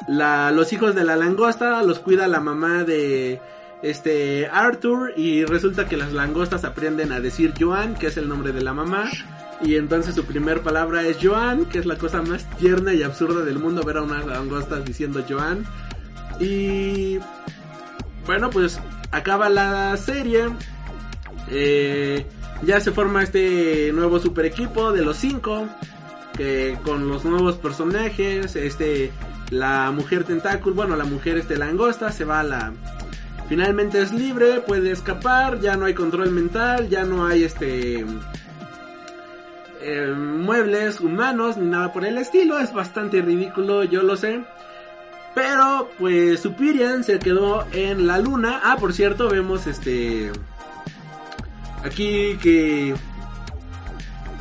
la, 0.09 0.51
los 0.51 0.73
hijos 0.73 0.95
de 0.95 1.05
la 1.05 1.17
langosta 1.17 1.83
los 1.83 2.01
cuida 2.01 2.27
la 2.27 2.41
mamá 2.41 2.85
de 2.85 3.41
este 3.83 4.47
Arthur 4.49 5.15
y 5.17 5.45
resulta 5.45 5.87
que 5.87 5.97
las 5.97 6.13
langostas 6.13 6.65
aprenden 6.65 7.13
a 7.13 7.21
decir 7.21 7.55
Joan, 7.59 7.95
que 7.95 8.09
es 8.09 8.17
el 8.17 8.29
nombre 8.29 8.53
de 8.53 8.63
la 8.63 8.75
mamá. 8.75 9.11
Y 9.63 9.77
entonces 9.77 10.15
su 10.15 10.25
primer 10.25 10.63
palabra 10.63 11.07
es 11.07 11.19
Joan, 11.23 11.67
que 11.67 11.79
es 11.79 11.87
la 11.87 11.97
cosa 11.97 12.23
más 12.23 12.49
tierna 12.57 12.95
y 12.95 13.03
absurda 13.03 13.45
del 13.45 13.59
mundo 13.59 13.83
ver 13.83 13.99
a 13.99 14.03
unas 14.03 14.25
langostas 14.27 14.85
diciendo 14.85 15.23
Joan. 15.29 15.67
Y 16.39 17.19
bueno, 18.27 18.49
pues 18.51 18.81
acaba 19.11 19.49
la 19.49 19.97
serie. 19.97 20.49
Eh, 21.49 22.27
ya 22.63 22.81
se 22.81 22.93
forma 22.93 23.23
este 23.23 23.93
nuevo 23.93 24.19
super 24.19 24.45
equipo 24.45 24.93
de 24.93 25.03
los 25.03 25.17
cinco. 25.17 25.69
Que 26.37 26.79
con 26.85 27.09
los 27.09 27.25
nuevos 27.25 27.57
personajes. 27.57 28.57
Este. 28.57 29.11
La 29.51 29.91
mujer 29.91 30.25
tentáculo. 30.25 30.75
Bueno, 30.75 30.97
la 30.97 31.05
mujer 31.05 31.39
este 31.39 31.57
langosta. 31.57 32.13
Se 32.13 32.25
va 32.25 32.41
a 32.41 32.45
la. 32.45 32.73
Finalmente 33.49 34.01
es 34.01 34.13
libre. 34.13 34.61
Puede 34.61 34.93
escapar. 34.93 35.61
Ya 35.61 35.77
no 35.77 35.87
hay 35.87 35.95
control 35.95 36.31
mental. 36.31 36.89
Ya 36.89 37.05
no 37.05 37.27
hay 37.27 37.45
este. 37.45 38.07
Eh, 39.83 40.15
muebles 40.17 41.01
humanos. 41.01 41.57
Ni 41.57 41.69
nada 41.69 41.93
por 41.93 42.05
el 42.05 42.19
estilo. 42.19 42.59
Es 42.59 42.73
bastante 42.73 43.23
ridículo. 43.23 43.85
Yo 43.85 44.03
lo 44.03 44.17
sé. 44.17 44.43
Pero 45.35 45.91
pues 45.99 46.41
Superian 46.41 47.05
se 47.05 47.19
quedó 47.19 47.67
en 47.73 48.07
la 48.07 48.19
luna. 48.19 48.61
Ah, 48.65 48.77
por 48.79 48.93
cierto, 48.93 49.29
vemos 49.29 49.67
este 49.67 50.33
aquí 51.85 52.37
que 52.43 52.95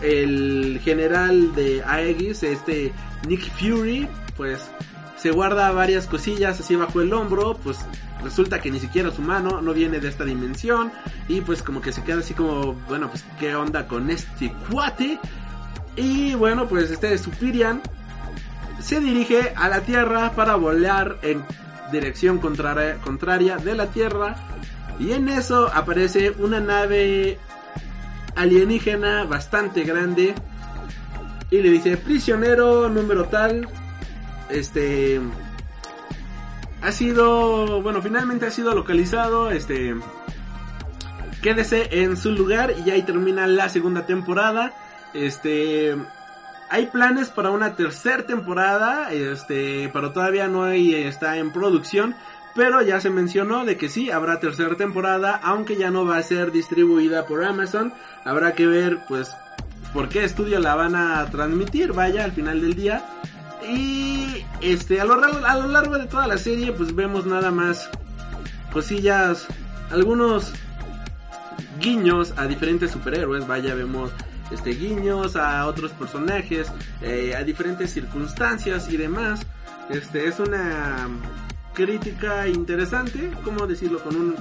el 0.02 0.80
general 0.84 1.54
de 1.56 1.84
Aegis, 1.84 2.44
este 2.44 2.94
Nick 3.28 3.52
Fury, 3.58 4.08
pues 4.38 4.70
se 5.18 5.32
guarda 5.32 5.72
varias 5.72 6.08
cosillas 6.08 6.60
así 6.60 6.76
bajo 6.76 7.02
el 7.02 7.14
hombro, 7.14 7.58
pues 7.64 7.78
resulta 8.24 8.60
que 8.60 8.72
ni 8.72 8.80
siquiera 8.80 9.10
es 9.10 9.20
humano, 9.20 9.62
no 9.62 9.74
viene 9.74 10.00
de 10.00 10.10
esta 10.10 10.26
dimensión 10.26 10.92
y 11.28 11.42
pues 11.42 11.64
como 11.64 11.82
que 11.82 11.92
se 11.92 12.04
queda 12.04 12.20
así 12.20 12.34
como, 12.34 12.74
bueno, 12.88 13.10
pues 13.10 13.24
qué 13.40 13.56
onda 13.56 13.88
con 13.88 14.10
este 14.10 14.54
cuate. 14.70 15.20
Y 15.96 16.34
bueno, 16.36 16.68
pues 16.68 16.92
este 16.92 17.18
Superian 17.18 17.82
se 18.82 19.00
dirige 19.00 19.54
a 19.56 19.68
la 19.70 19.82
Tierra 19.82 20.32
para 20.32 20.56
volar 20.56 21.18
en 21.22 21.44
dirección 21.92 22.40
contraria, 22.40 22.98
contraria 23.02 23.58
de 23.58 23.76
la 23.76 23.88
Tierra. 23.88 24.36
Y 25.00 25.12
en 25.14 25.30
eso 25.30 25.70
aparece 25.74 26.32
una 26.32 26.60
nave 26.60 27.38
alienígena 28.36 29.26
bastante 29.26 29.84
grande. 29.84 30.36
Y 31.52 31.62
le 31.62 31.70
dice, 31.72 31.98
prisionero 31.98 32.90
número 32.90 33.26
tal. 33.26 33.68
Este... 34.50 35.20
Ha 36.82 36.92
sido... 36.92 37.82
Bueno, 37.82 38.02
finalmente 38.02 38.46
ha 38.46 38.52
sido 38.52 38.74
localizado. 38.74 39.52
Este... 39.52 39.96
Quédese 41.42 42.02
en 42.02 42.18
su 42.18 42.32
lugar 42.32 42.74
y 42.86 42.90
ahí 42.90 43.04
termina 43.04 43.48
la 43.48 43.70
segunda 43.70 44.06
temporada. 44.06 44.74
Este 45.14 45.96
hay 46.70 46.86
planes 46.86 47.30
para 47.30 47.50
una 47.50 47.76
tercera 47.76 48.26
temporada, 48.26 49.12
este, 49.12 49.90
pero 49.92 50.12
todavía 50.12 50.48
no 50.48 50.64
hay, 50.64 50.94
está 50.94 51.38
en 51.38 51.52
producción. 51.52 52.16
Pero 52.56 52.82
ya 52.82 53.00
se 53.00 53.10
mencionó 53.10 53.64
de 53.64 53.78
que 53.78 53.90
sí, 53.90 54.12
habrá 54.12 54.40
tercera 54.40 54.76
temporada, 54.76 55.40
aunque 55.44 55.78
ya 55.78 55.92
no 55.92 56.06
va 56.06 56.18
a 56.18 56.24
ser 56.24 56.52
distribuida 56.52 57.26
por 57.26 57.44
Amazon. 57.44 57.94
Habrá 58.26 58.54
que 58.54 58.66
ver, 58.66 59.00
pues, 59.08 59.32
por 59.94 60.10
qué 60.10 60.24
estudio 60.24 60.60
la 60.60 60.76
van 60.76 60.96
a 60.96 61.26
transmitir, 61.30 61.94
vaya, 61.94 62.24
al 62.24 62.32
final 62.32 62.62
del 62.62 62.76
día. 62.76 63.04
Y, 63.70 64.46
este, 64.62 65.00
a 65.00 65.06
lo, 65.06 65.18
largo 65.68 65.98
de 65.98 66.08
toda 66.08 66.28
la 66.28 66.38
serie, 66.38 66.72
pues 66.72 66.96
vemos 66.96 67.26
nada 67.26 67.52
más 67.52 67.90
cosillas, 68.72 69.48
algunos 69.92 70.52
guiños 71.80 72.34
a 72.38 72.48
diferentes 72.48 72.92
superhéroes, 72.92 73.48
vaya, 73.48 73.76
vemos 73.76 74.12
este 74.52 74.72
guiños 74.72 75.36
a 75.36 75.66
otros 75.68 75.92
personajes, 75.92 76.72
eh, 77.02 77.36
a 77.36 77.44
diferentes 77.44 77.92
circunstancias 77.92 78.90
y 78.92 78.98
demás. 78.98 79.42
Este 79.90 80.28
es 80.28 80.40
una 80.40 81.08
crítica 81.74 82.48
interesante, 82.48 83.32
¿cómo 83.44 83.68
decirlo? 83.68 84.00
Con 84.00 84.16
un 84.16 84.36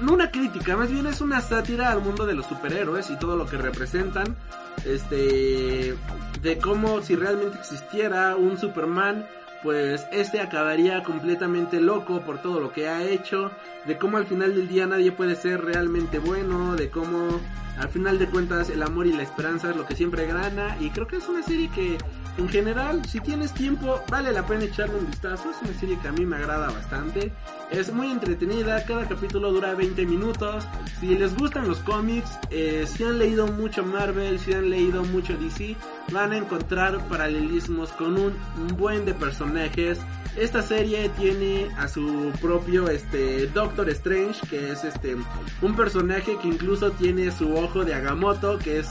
no 0.00 0.12
una 0.12 0.30
crítica, 0.30 0.76
más 0.76 0.90
bien 0.90 1.06
es 1.06 1.20
una 1.20 1.40
sátira 1.40 1.90
al 1.90 2.00
mundo 2.00 2.26
de 2.26 2.34
los 2.34 2.46
superhéroes 2.46 3.10
y 3.10 3.16
todo 3.16 3.36
lo 3.36 3.46
que 3.46 3.56
representan. 3.56 4.36
Este 4.84 5.94
de 6.42 6.58
cómo 6.58 7.02
si 7.02 7.16
realmente 7.16 7.58
existiera 7.58 8.36
un 8.36 8.56
Superman 8.56 9.26
pues 9.62 10.06
este 10.10 10.40
acabaría 10.40 11.02
completamente 11.02 11.80
loco 11.80 12.20
por 12.20 12.38
todo 12.38 12.60
lo 12.60 12.72
que 12.72 12.88
ha 12.88 13.02
hecho, 13.02 13.50
de 13.86 13.98
cómo 13.98 14.16
al 14.16 14.26
final 14.26 14.54
del 14.54 14.68
día 14.68 14.86
nadie 14.86 15.12
puede 15.12 15.36
ser 15.36 15.62
realmente 15.62 16.18
bueno, 16.18 16.76
de 16.76 16.88
cómo 16.88 17.40
al 17.78 17.88
final 17.88 18.18
de 18.18 18.26
cuentas 18.26 18.70
el 18.70 18.82
amor 18.82 19.06
y 19.06 19.12
la 19.12 19.22
esperanza 19.22 19.70
es 19.70 19.76
lo 19.76 19.86
que 19.86 19.96
siempre 19.96 20.26
gana 20.26 20.76
y 20.80 20.90
creo 20.90 21.06
que 21.06 21.16
es 21.16 21.28
una 21.28 21.42
serie 21.42 21.70
que 21.70 21.98
en 22.38 22.48
general 22.48 23.04
si 23.06 23.20
tienes 23.20 23.52
tiempo 23.52 24.00
vale 24.08 24.32
la 24.32 24.46
pena 24.46 24.64
echarle 24.64 24.96
un 24.96 25.06
vistazo, 25.06 25.50
es 25.50 25.68
una 25.68 25.78
serie 25.78 25.98
que 26.00 26.08
a 26.08 26.12
mí 26.12 26.24
me 26.24 26.36
agrada 26.36 26.70
bastante, 26.70 27.32
es 27.70 27.92
muy 27.92 28.10
entretenida, 28.10 28.84
cada 28.84 29.06
capítulo 29.06 29.52
dura 29.52 29.74
20 29.74 30.04
minutos, 30.06 30.66
si 30.98 31.16
les 31.16 31.36
gustan 31.36 31.68
los 31.68 31.78
cómics, 31.78 32.38
eh, 32.50 32.84
si 32.86 33.04
han 33.04 33.18
leído 33.18 33.46
mucho 33.46 33.84
Marvel, 33.84 34.38
si 34.38 34.52
han 34.52 34.70
leído 34.70 35.04
mucho 35.04 35.36
DC, 35.36 35.76
van 36.10 36.32
a 36.32 36.38
encontrar 36.38 36.98
paralelismos 37.08 37.90
con 37.92 38.18
un, 38.18 38.32
buen 38.76 39.04
de 39.04 39.14
personajes. 39.14 39.98
Esta 40.36 40.62
serie 40.62 41.08
tiene 41.10 41.68
a 41.76 41.88
su 41.88 42.32
propio 42.40 42.88
este 42.88 43.46
Doctor 43.48 43.88
Strange, 43.90 44.40
que 44.48 44.70
es 44.72 44.84
este 44.84 45.16
un 45.62 45.76
personaje 45.76 46.36
que 46.40 46.48
incluso 46.48 46.90
tiene 46.92 47.30
su 47.30 47.54
ojo 47.54 47.84
de 47.84 47.94
Agamotto, 47.94 48.58
que 48.58 48.80
es 48.80 48.88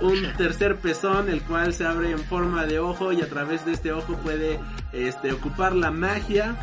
un 0.00 0.32
tercer 0.36 0.76
pezón 0.76 1.28
el 1.28 1.42
cual 1.42 1.72
se 1.72 1.86
abre 1.86 2.10
en 2.10 2.18
forma 2.18 2.66
de 2.66 2.78
ojo 2.78 3.12
y 3.12 3.22
a 3.22 3.28
través 3.28 3.64
de 3.64 3.72
este 3.72 3.92
ojo 3.92 4.16
puede 4.18 4.58
este 4.92 5.32
ocupar 5.32 5.74
la 5.74 5.90
magia. 5.90 6.56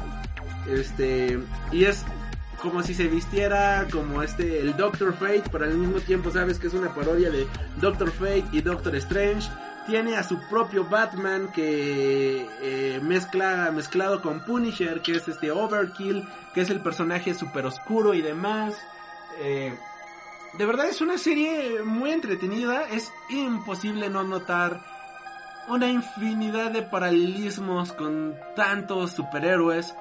Este 0.67 1.39
y 1.71 1.85
es 1.85 2.05
como 2.61 2.83
si 2.83 2.93
se 2.93 3.07
vistiera 3.07 3.87
como 3.91 4.21
este 4.21 4.61
el 4.61 4.77
Doctor 4.77 5.13
Fate, 5.13 5.43
pero 5.51 5.65
al 5.65 5.75
mismo 5.75 5.99
tiempo 5.99 6.29
sabes 6.31 6.59
que 6.59 6.67
es 6.67 6.73
una 6.73 6.93
parodia 6.93 7.31
de 7.31 7.47
Doctor 7.77 8.11
Fate 8.11 8.45
y 8.51 8.61
Doctor 8.61 8.95
Strange 8.97 9.49
tiene 9.87 10.15
a 10.15 10.23
su 10.23 10.39
propio 10.47 10.85
Batman 10.85 11.51
que 11.51 12.47
eh, 12.61 12.99
mezcla 13.01 13.71
mezclado 13.73 14.21
con 14.21 14.45
Punisher 14.45 15.01
que 15.01 15.15
es 15.15 15.27
este 15.27 15.49
Overkill 15.49 16.27
que 16.53 16.61
es 16.61 16.69
el 16.69 16.81
personaje 16.81 17.33
super 17.33 17.65
oscuro 17.65 18.13
y 18.13 18.21
demás 18.21 18.75
eh, 19.39 19.73
de 20.53 20.65
verdad 20.65 20.87
es 20.87 21.01
una 21.01 21.17
serie 21.17 21.81
muy 21.83 22.11
entretenida 22.11 22.87
es 22.89 23.11
imposible 23.29 24.09
no 24.09 24.23
notar 24.23 24.79
una 25.67 25.87
infinidad 25.87 26.71
de 26.71 26.81
paralelismos 26.81 27.93
con 27.93 28.35
tantos 28.55 29.11
superhéroes 29.11 29.95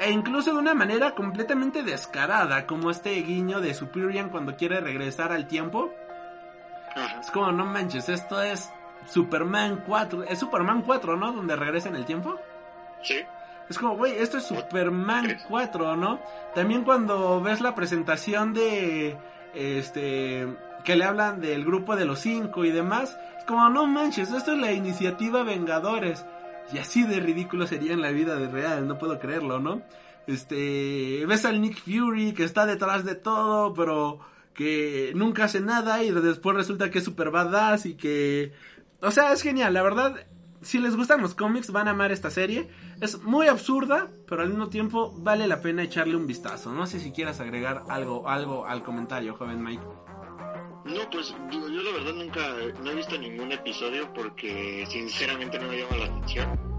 e 0.00 0.10
incluso 0.10 0.52
de 0.52 0.58
una 0.58 0.74
manera 0.74 1.14
completamente 1.14 1.82
descarada 1.82 2.66
como 2.66 2.90
este 2.90 3.10
guiño 3.10 3.60
de 3.60 3.74
Superior 3.74 4.30
cuando 4.30 4.56
quiere 4.56 4.80
regresar 4.80 5.32
al 5.32 5.46
tiempo 5.46 5.92
es 7.20 7.30
como 7.30 7.52
no 7.52 7.66
manches 7.66 8.08
esto 8.08 8.40
es 8.40 8.70
Superman 9.06 9.82
4. 9.86 10.24
Es 10.24 10.38
Superman 10.38 10.82
4, 10.82 11.16
¿no? 11.16 11.32
Donde 11.32 11.56
regresa 11.56 11.88
en 11.88 11.96
el 11.96 12.04
tiempo. 12.04 12.38
Sí. 13.02 13.20
Es 13.68 13.78
como, 13.78 13.96
güey, 13.96 14.16
esto 14.18 14.38
es 14.38 14.44
Superman 14.44 15.38
4, 15.48 15.96
¿no? 15.96 16.20
También 16.54 16.84
cuando 16.84 17.40
ves 17.40 17.60
la 17.60 17.74
presentación 17.74 18.52
de. 18.52 19.16
Este. 19.54 20.46
Que 20.84 20.96
le 20.96 21.04
hablan 21.04 21.40
del 21.40 21.64
grupo 21.64 21.96
de 21.96 22.04
los 22.04 22.20
cinco 22.20 22.64
y 22.64 22.70
demás. 22.70 23.16
como 23.46 23.68
no 23.70 23.86
manches, 23.86 24.30
esto 24.30 24.52
es 24.52 24.58
la 24.58 24.72
iniciativa 24.72 25.42
Vengadores. 25.42 26.24
Y 26.72 26.78
así 26.78 27.04
de 27.04 27.20
ridículo 27.20 27.66
sería 27.66 27.92
en 27.92 28.02
la 28.02 28.10
vida 28.10 28.36
de 28.36 28.48
real, 28.48 28.88
no 28.88 28.98
puedo 28.98 29.18
creerlo, 29.18 29.60
¿no? 29.60 29.82
Este, 30.26 31.24
ves 31.26 31.44
al 31.44 31.60
Nick 31.60 31.78
Fury 31.84 32.32
que 32.32 32.44
está 32.44 32.64
detrás 32.64 33.04
de 33.04 33.14
todo, 33.14 33.74
pero 33.74 34.20
que 34.54 35.12
nunca 35.14 35.44
hace 35.44 35.60
nada 35.60 36.02
y 36.02 36.10
después 36.10 36.56
resulta 36.56 36.90
que 36.90 36.98
es 36.98 37.04
super 37.04 37.30
badass 37.30 37.86
y 37.86 37.94
que... 37.94 38.52
O 39.00 39.10
sea, 39.10 39.32
es 39.32 39.42
genial, 39.42 39.74
la 39.74 39.82
verdad, 39.82 40.16
si 40.64 40.78
les 40.78 40.96
gustan 40.96 41.20
los 41.20 41.34
cómics 41.34 41.70
van 41.70 41.88
a 41.88 41.92
amar 41.92 42.10
esta 42.10 42.30
serie. 42.30 42.68
Es 43.00 43.22
muy 43.22 43.48
absurda, 43.48 44.10
pero 44.26 44.42
al 44.42 44.48
mismo 44.48 44.68
tiempo 44.68 45.14
vale 45.18 45.46
la 45.46 45.60
pena 45.60 45.82
echarle 45.82 46.16
un 46.16 46.26
vistazo. 46.26 46.72
No 46.72 46.86
sé 46.86 47.00
si 47.00 47.12
quieras 47.12 47.40
agregar 47.40 47.84
algo, 47.88 48.28
algo 48.28 48.66
al 48.66 48.82
comentario, 48.82 49.34
joven 49.36 49.62
Mike. 49.62 49.82
No, 50.84 51.08
pues 51.10 51.34
yo 51.50 51.82
la 51.82 51.92
verdad 51.92 52.12
nunca 52.14 52.40
no 52.82 52.90
he 52.90 52.94
visto 52.94 53.16
ningún 53.16 53.52
episodio 53.52 54.12
porque 54.12 54.86
sinceramente 54.90 55.58
no 55.58 55.68
me 55.68 55.78
llama 55.78 55.96
la 55.96 56.04
atención. 56.04 56.74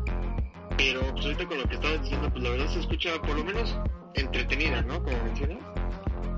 Pero 0.78 1.02
pues 1.14 1.26
ahorita 1.26 1.48
con 1.48 1.58
lo 1.58 1.64
que 1.66 1.76
estabas 1.76 2.02
diciendo, 2.02 2.30
pues 2.30 2.44
la 2.44 2.50
verdad 2.52 2.68
se 2.68 2.80
escucha 2.80 3.22
por 3.22 3.38
lo 3.38 3.44
menos 3.44 3.76
entretenida, 4.14 4.82
¿no? 4.82 5.02
Como 5.04 5.18
mencionas. 5.24 5.60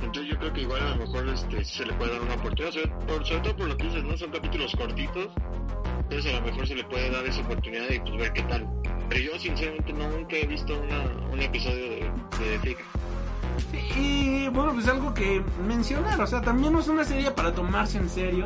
Entonces 0.02 0.28
yo 0.28 0.40
creo 0.40 0.54
que 0.54 0.62
igual 0.62 0.82
a 0.82 0.90
lo 0.92 0.96
mejor 0.98 1.28
este, 1.30 1.66
se 1.66 1.86
le 1.86 1.94
puede 1.94 2.12
dar 2.12 2.22
una 2.22 2.36
oportunidad, 2.36 2.72
sobre, 2.72 2.88
por, 2.88 3.26
sobre 3.26 3.42
todo 3.42 3.56
por 3.58 3.68
lo 3.68 3.78
que 3.78 3.84
dices, 3.86 4.04
¿no? 4.04 4.18
Son 4.18 4.32
capítulos 4.32 4.76
cortitos, 4.76 5.28
entonces 6.10 6.34
a 6.34 6.40
lo 6.40 6.46
mejor 6.46 6.66
se 6.66 6.76
le 6.76 6.84
puede 6.86 7.12
dar 7.12 7.26
esa 7.26 7.42
oportunidad 7.42 7.90
y 7.90 8.00
pues 8.00 8.18
ver 8.18 8.32
qué 8.32 8.42
tal. 8.44 8.66
Pero 9.10 9.22
yo 9.22 9.40
sinceramente 9.40 9.92
no, 9.92 10.10
nunca 10.10 10.38
he 10.38 10.46
visto 10.46 10.80
una, 10.80 11.04
un 11.32 11.42
episodio 11.42 11.90
de, 11.90 12.00
de 12.00 12.10
The 12.54 12.60
Flick. 12.60 12.78
Y 13.98 14.48
bueno, 14.48 14.74
pues 14.74 14.88
algo 14.88 15.14
que 15.14 15.44
mencionar, 15.68 16.22
o 16.22 16.28
sea, 16.28 16.42
también 16.42 16.78
es 16.78 16.88
una 16.88 17.04
serie 17.04 17.32
para 17.32 17.54
tomarse 17.54 17.98
en 17.98 18.10
serio. 18.10 18.46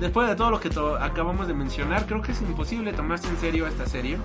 Después 0.00 0.28
de 0.28 0.36
todo 0.36 0.50
lo 0.50 0.60
que 0.60 0.70
acabamos 1.00 1.46
de 1.46 1.52
mencionar, 1.52 2.06
creo 2.06 2.22
que 2.22 2.32
es 2.32 2.40
imposible 2.40 2.94
tomarse 2.94 3.28
en 3.28 3.36
serio 3.36 3.66
esta 3.66 3.86
serie. 3.86 4.16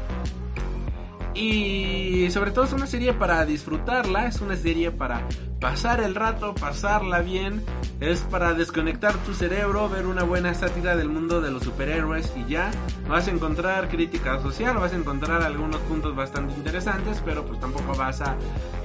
Y 1.34 2.30
sobre 2.32 2.52
todo 2.52 2.64
es 2.64 2.72
una 2.72 2.88
serie 2.88 3.12
para 3.12 3.46
disfrutarla, 3.46 4.28
es 4.28 4.40
una 4.40 4.56
serie 4.56 4.92
para 4.92 5.28
pasar 5.64 6.02
el 6.02 6.14
rato, 6.14 6.54
pasarla 6.54 7.22
bien, 7.22 7.64
es 8.02 8.20
para 8.20 8.54
desconectar 8.54 9.14
tu 9.20 9.34
cerebro, 9.34 9.88
ver 9.88 10.08
una 10.08 10.24
buena 10.24 10.54
sátira 10.54 10.98
del 10.98 11.08
mundo 11.08 11.40
de 11.40 11.52
los 11.52 11.64
superhéroes 11.64 12.34
y 12.36 12.52
ya. 12.52 12.70
Vas 13.08 13.30
a 13.30 13.32
encontrar 13.32 13.88
crítica 13.88 14.42
social, 14.42 14.76
vas 14.76 14.92
a 14.92 14.98
encontrar 14.98 15.42
algunos 15.42 15.80
puntos 15.84 16.14
bastante 16.18 16.54
interesantes, 16.54 17.22
pero 17.24 17.46
pues 17.46 17.62
tampoco 17.62 17.96
vas 17.96 18.20
a 18.20 18.36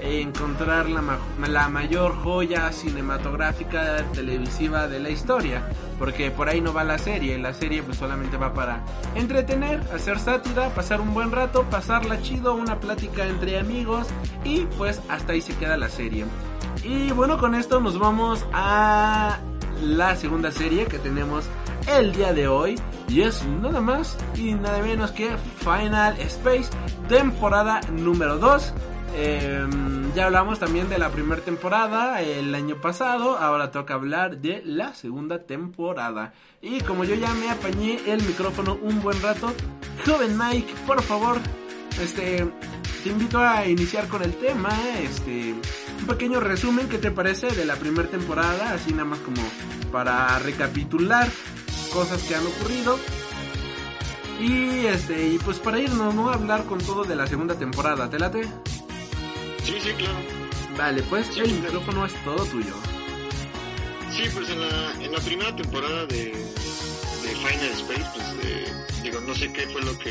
encontrar 0.01 0.89
la, 0.89 1.03
la 1.49 1.68
mayor 1.68 2.14
joya 2.14 2.70
cinematográfica 2.70 4.05
televisiva 4.12 4.87
de 4.87 5.01
la 5.01 5.11
historia, 5.11 5.68
porque 5.99 6.31
por 6.31 6.49
ahí 6.49 6.61
no 6.61 6.72
va 6.72 6.85
la 6.85 6.99
serie, 6.99 7.39
la 7.39 7.55
serie 7.55 7.83
pues 7.83 7.99
solamente 7.99 8.37
va 8.37 8.55
para 8.55 8.85
entretener, 9.16 9.81
hacer 9.93 10.20
sátira, 10.20 10.68
pasar 10.68 11.01
un 11.01 11.12
buen 11.12 11.33
rato, 11.33 11.64
pasarla 11.64 12.22
chido, 12.22 12.55
una 12.55 12.79
plática 12.79 13.26
entre 13.26 13.59
amigos 13.59 14.07
y 14.45 14.61
pues 14.79 15.03
hasta 15.09 15.33
ahí 15.33 15.41
se 15.41 15.57
queda 15.57 15.76
la 15.76 15.89
serie. 15.89 16.24
Y 16.89 17.12
bueno, 17.12 17.36
con 17.36 17.55
esto 17.55 17.80
nos 17.80 17.99
vamos 17.99 18.47
a 18.51 19.39
la 19.82 20.16
segunda 20.16 20.51
serie 20.51 20.86
que 20.86 20.99
tenemos 20.99 21.45
el 21.86 22.14
día 22.14 22.32
de 22.32 22.49
hoy. 22.49 22.76
Y 23.09 23.20
es 23.20 23.45
nada 23.45 23.82
más 23.82 24.16
y 24.34 24.55
nada 24.55 24.80
menos 24.80 25.11
que 25.11 25.36
Final 25.59 26.18
Space, 26.18 26.70
temporada 27.07 27.82
número 27.93 28.39
2. 28.39 28.72
Eh, 29.16 29.66
ya 30.14 30.26
hablamos 30.26 30.61
también 30.61 30.89
de 30.89 30.97
la 30.97 31.11
primera 31.11 31.43
temporada 31.43 32.22
el 32.22 32.55
año 32.55 32.80
pasado, 32.80 33.36
ahora 33.36 33.70
toca 33.70 33.93
hablar 33.93 34.39
de 34.39 34.62
la 34.64 34.95
segunda 34.95 35.43
temporada. 35.43 36.32
Y 36.62 36.80
como 36.80 37.05
yo 37.05 37.14
ya 37.16 37.34
me 37.34 37.51
apañé 37.51 37.99
el 38.07 38.22
micrófono 38.22 38.78
un 38.80 39.03
buen 39.03 39.20
rato, 39.20 39.53
joven 40.07 40.39
Mike, 40.39 40.72
por 40.86 41.03
favor, 41.03 41.36
este, 42.01 42.51
te 43.05 43.11
invito 43.11 43.41
a 43.41 43.66
iniciar 43.66 44.09
con 44.09 44.22
el 44.22 44.34
tema, 44.36 44.70
este, 45.03 45.55
un 46.01 46.07
pequeño 46.07 46.40
resumen, 46.40 46.88
¿qué 46.88 46.99
te 46.99 47.11
parece 47.11 47.49
de 47.49 47.64
la 47.64 47.76
primera 47.76 48.09
temporada? 48.09 48.72
Así 48.72 48.90
nada 48.92 49.05
más 49.05 49.18
como 49.20 49.42
para 49.92 50.38
recapitular 50.38 51.28
cosas 51.92 52.22
que 52.22 52.34
han 52.34 52.46
ocurrido. 52.46 52.99
Y 54.40 54.86
este, 54.86 55.28
y 55.28 55.38
pues 55.38 55.59
para 55.59 55.80
irnos, 55.80 56.14
¿no? 56.14 56.30
A 56.30 56.34
hablar 56.34 56.64
con 56.64 56.78
todo 56.78 57.05
de 57.05 57.16
la 57.16 57.26
segunda 57.26 57.57
temporada, 57.59 58.09
¿te 58.09 58.18
late? 58.18 58.44
Sí, 59.64 59.74
sí, 59.80 59.90
claro. 59.99 60.14
Vale, 60.76 61.03
pues 61.05 61.26
Sí, 61.26 61.40
el 61.40 61.46
claro. 61.46 61.62
micrófono 61.62 62.07
es 62.07 62.14
todo 62.24 62.44
tuyo. 62.46 62.72
Sí, 64.12 64.22
pues 64.32 64.49
en 64.51 64.61
la, 64.61 65.05
en 65.05 65.12
la 65.12 65.18
primera 65.20 65.55
temporada 65.57 66.07
de, 66.07 66.26
de 66.26 67.28
Final 67.36 67.70
Space, 67.72 68.07
pues 68.14 68.26
eh, 68.44 68.72
digo, 69.03 69.20
no 69.22 69.34
sé 69.34 69.53
qué 69.53 69.66
fue 69.68 69.82
lo 69.82 69.99
que... 69.99 70.11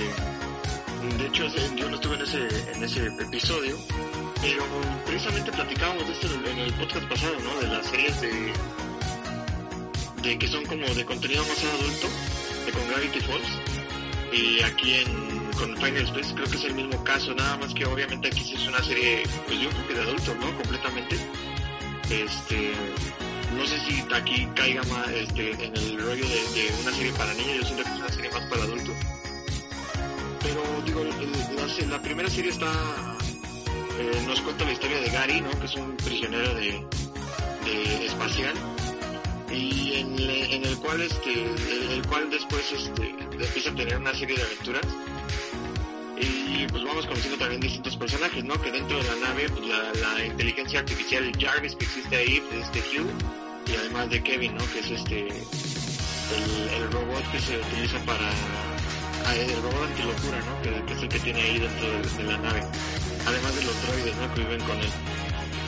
De 1.18 1.28
hecho, 1.28 1.46
yo 1.76 1.90
no 1.90 1.96
estuve 1.96 2.16
en 2.16 2.22
ese, 2.24 2.72
en 2.74 2.84
ese 2.84 3.06
episodio, 3.06 3.78
pero 4.42 4.64
precisamente 5.06 5.52
platicábamos 5.52 6.08
de 6.08 6.14
esto 6.14 6.28
en 6.28 6.60
el 6.60 6.74
podcast 6.74 7.08
pasado, 7.08 7.36
¿no? 7.40 7.60
De 7.60 7.68
las 7.68 7.86
series 7.88 8.22
de... 8.22 8.54
de 10.22 10.40
que 10.40 10.48
son 10.48 10.66
como 10.66 10.86
de 10.86 11.06
contenido 11.06 11.44
más 11.46 11.64
adulto, 11.64 12.08
de 12.66 12.72
con 12.72 12.88
Gravity 12.90 13.20
Falls. 13.22 13.50
Y 14.32 14.62
aquí 14.62 14.94
en, 14.96 15.52
con 15.58 15.76
Final 15.78 16.04
Space 16.04 16.34
creo 16.34 16.48
que 16.48 16.58
es 16.58 16.64
el 16.66 16.76
mismo 16.76 17.04
caso, 17.04 17.34
nada 17.34 17.58
más 17.58 17.74
que 17.74 17.86
obviamente 17.86 18.28
aquí 18.28 18.44
sí 18.44 18.56
es 18.56 18.68
una 18.68 18.84
serie, 18.84 19.24
pues 19.48 19.60
yo 19.60 19.70
creo 19.70 19.88
que 19.88 19.94
de 19.94 20.02
adulto, 20.02 20.36
¿no? 20.36 20.56
Completamente. 20.58 21.18
Este, 22.10 22.74
no 23.56 23.66
sé 23.66 23.80
si 23.80 24.06
aquí 24.14 24.48
caiga 24.56 24.84
más 24.84 25.10
este, 25.10 25.52
en 25.52 25.76
el 25.76 25.98
rollo 25.98 26.26
de, 26.26 26.74
una 26.82 26.92
serie 26.92 27.12
para 27.14 27.34
niños, 27.34 27.58
yo 27.58 27.66
siento 27.66 27.84
que 27.84 27.90
es 27.90 27.98
una 27.98 28.10
serie 28.10 28.32
más 28.32 28.44
para 28.46 28.64
adultos. 28.64 28.96
Pero 30.42 30.62
digo, 30.86 31.04
la 31.90 32.02
primera 32.02 32.30
serie 32.30 32.52
está, 32.52 33.17
eh, 34.00 34.24
nos 34.28 34.42
cuenta 34.42 34.64
la 34.64 34.74
historia 34.74 35.00
de 35.00 35.10
Gary, 35.10 35.42
¿no? 35.42 35.50
Que 35.60 35.66
es 35.66 35.76
un 35.76 35.98
prisionero 35.98 36.54
de, 36.54 36.86
espacial 38.06 38.54
y 39.52 39.96
en, 39.96 40.66
el 40.66 40.78
cual 40.78 41.02
este 41.02 41.44
el, 41.94 42.06
cual 42.08 42.30
después 42.30 42.72
este 42.72 43.10
empieza 43.10 43.72
a 43.72 43.76
tener 43.76 43.98
una 43.98 44.14
serie 44.14 44.38
de 44.38 44.44
aventuras. 44.44 44.86
Y 46.20 46.68
pues 46.68 46.84
vamos 46.84 47.06
conociendo 47.06 47.38
también 47.38 47.62
distintos 47.62 47.96
personajes 47.98 48.44
no 48.44 48.60
que 48.62 48.72
dentro 48.72 48.98
de 48.98 49.04
la 49.04 49.28
nave 49.28 49.50
pues 49.50 49.66
la, 49.66 50.26
inteligencia 50.26 50.80
artificial 50.80 51.32
Jarvis 51.40 51.76
que 51.76 51.86
existe 51.86 52.16
ahí 52.16 52.42
pues, 52.50 52.66
este 52.66 52.80
Hugh 52.80 53.12
y 53.68 53.76
además 53.76 54.10
de 54.10 54.24
Kevin 54.24 54.56
no 54.56 54.72
que 54.72 54.80
es 54.80 54.92
este 54.92 55.28
el, 55.28 56.92
robot 56.92 57.32
que 57.32 57.40
se 57.40 57.58
utiliza 57.58 58.00
para 58.06 58.30
ah, 59.26 59.36
el 59.36 59.62
robot 59.62 59.84
antilocura 59.84 60.40
no 60.40 60.86
que, 60.86 60.94
es 60.94 61.02
el 61.04 61.10
que 61.10 61.20
tiene 61.20 61.42
ahí 61.42 61.60
dentro 61.60 61.92
de, 61.92 62.24
de 62.24 62.24
la 62.24 62.38
nave 62.40 62.64
además 63.28 63.56
de 63.56 63.64
los 63.64 63.82
droides 63.84 64.16
no 64.16 64.34
que 64.34 64.42
viven 64.42 64.62
con 64.62 64.80
él 64.80 64.90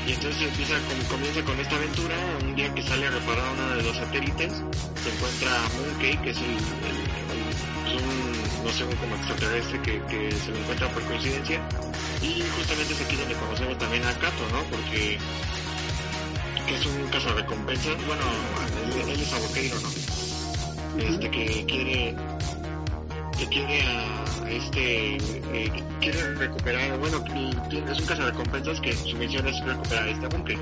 y 0.10 0.14
entonces 0.14 0.42
empieza 0.42 0.74
comienza 1.08 1.44
con 1.44 1.60
esta 1.60 1.76
aventura, 1.76 2.16
un 2.42 2.56
día 2.56 2.74
que 2.74 2.82
sale 2.82 3.06
a 3.06 3.12
reparar 3.12 3.44
uno 3.54 3.76
de 3.76 3.84
los 3.84 3.96
satélites, 3.96 4.54
se 5.04 5.10
encuentra 5.14 5.56
a 5.56 5.70
Mooncake, 5.70 6.22
que 6.24 6.30
es 6.32 6.38
el, 6.38 6.58
un, 7.94 8.64
no 8.66 8.72
sé, 8.72 8.86
un 8.86 8.96
como 8.96 9.16
extraterrestre 9.16 9.80
que, 9.84 10.32
se 10.32 10.50
lo 10.50 10.58
encuentra 10.58 10.90
por 10.90 11.04
coincidencia, 11.04 11.62
y 12.24 12.42
justamente 12.58 12.94
es 12.94 13.02
aquí 13.02 13.16
donde 13.18 13.36
conocemos 13.36 13.78
también 13.78 14.04
a 14.04 14.14
Kato, 14.18 14.50
¿no? 14.52 14.64
Porque 14.72 15.20
que 16.66 16.76
es 16.76 16.86
un 16.88 17.08
cazarrecompensas, 17.10 18.04
bueno, 18.08 18.24
él, 18.86 19.10
él 19.10 19.22
es 19.22 19.32
aboqueiro, 19.32 19.80
¿no? 19.80 19.90
Este 21.04 21.30
que 21.30 21.66
quiere 21.68 22.16
que 23.40 23.48
quiere 23.48 23.82
a 23.84 24.50
este 24.50 25.16
eh, 25.16 25.84
quiere 26.02 26.34
recuperar 26.36 26.98
bueno 27.00 27.24
es 27.26 28.00
un 28.00 28.06
cazarrecompensas 28.06 28.82
que 28.82 28.92
su 28.94 29.16
misión 29.16 29.48
es 29.48 29.64
recuperar 29.64 30.08
este 30.08 30.28
búnker 30.28 30.58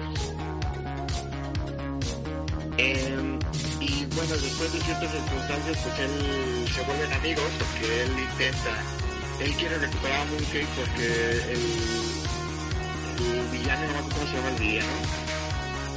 Eh, 2.79 3.39
y 3.79 4.05
bueno 4.13 4.33
después 4.37 4.71
de 4.71 4.79
ciertas 4.81 5.11
circunstancias 5.11 5.77
pues 5.83 5.99
él 5.99 6.67
se 6.71 6.83
vuelven 6.83 7.11
amigos 7.13 7.49
porque 7.57 8.03
él 8.03 8.11
intenta 8.11 8.73
él 9.39 9.51
quiere 9.55 9.77
recuperar 9.79 10.21
a 10.21 10.25
Mooncake 10.25 10.67
porque 10.75 11.07
el, 11.53 11.63
villano 13.51 13.81
no 13.87 13.93
me 13.93 14.13
cómo 14.13 14.27
se 14.27 14.33
llama 14.35 14.49
el 14.49 14.59
villano 14.61 14.97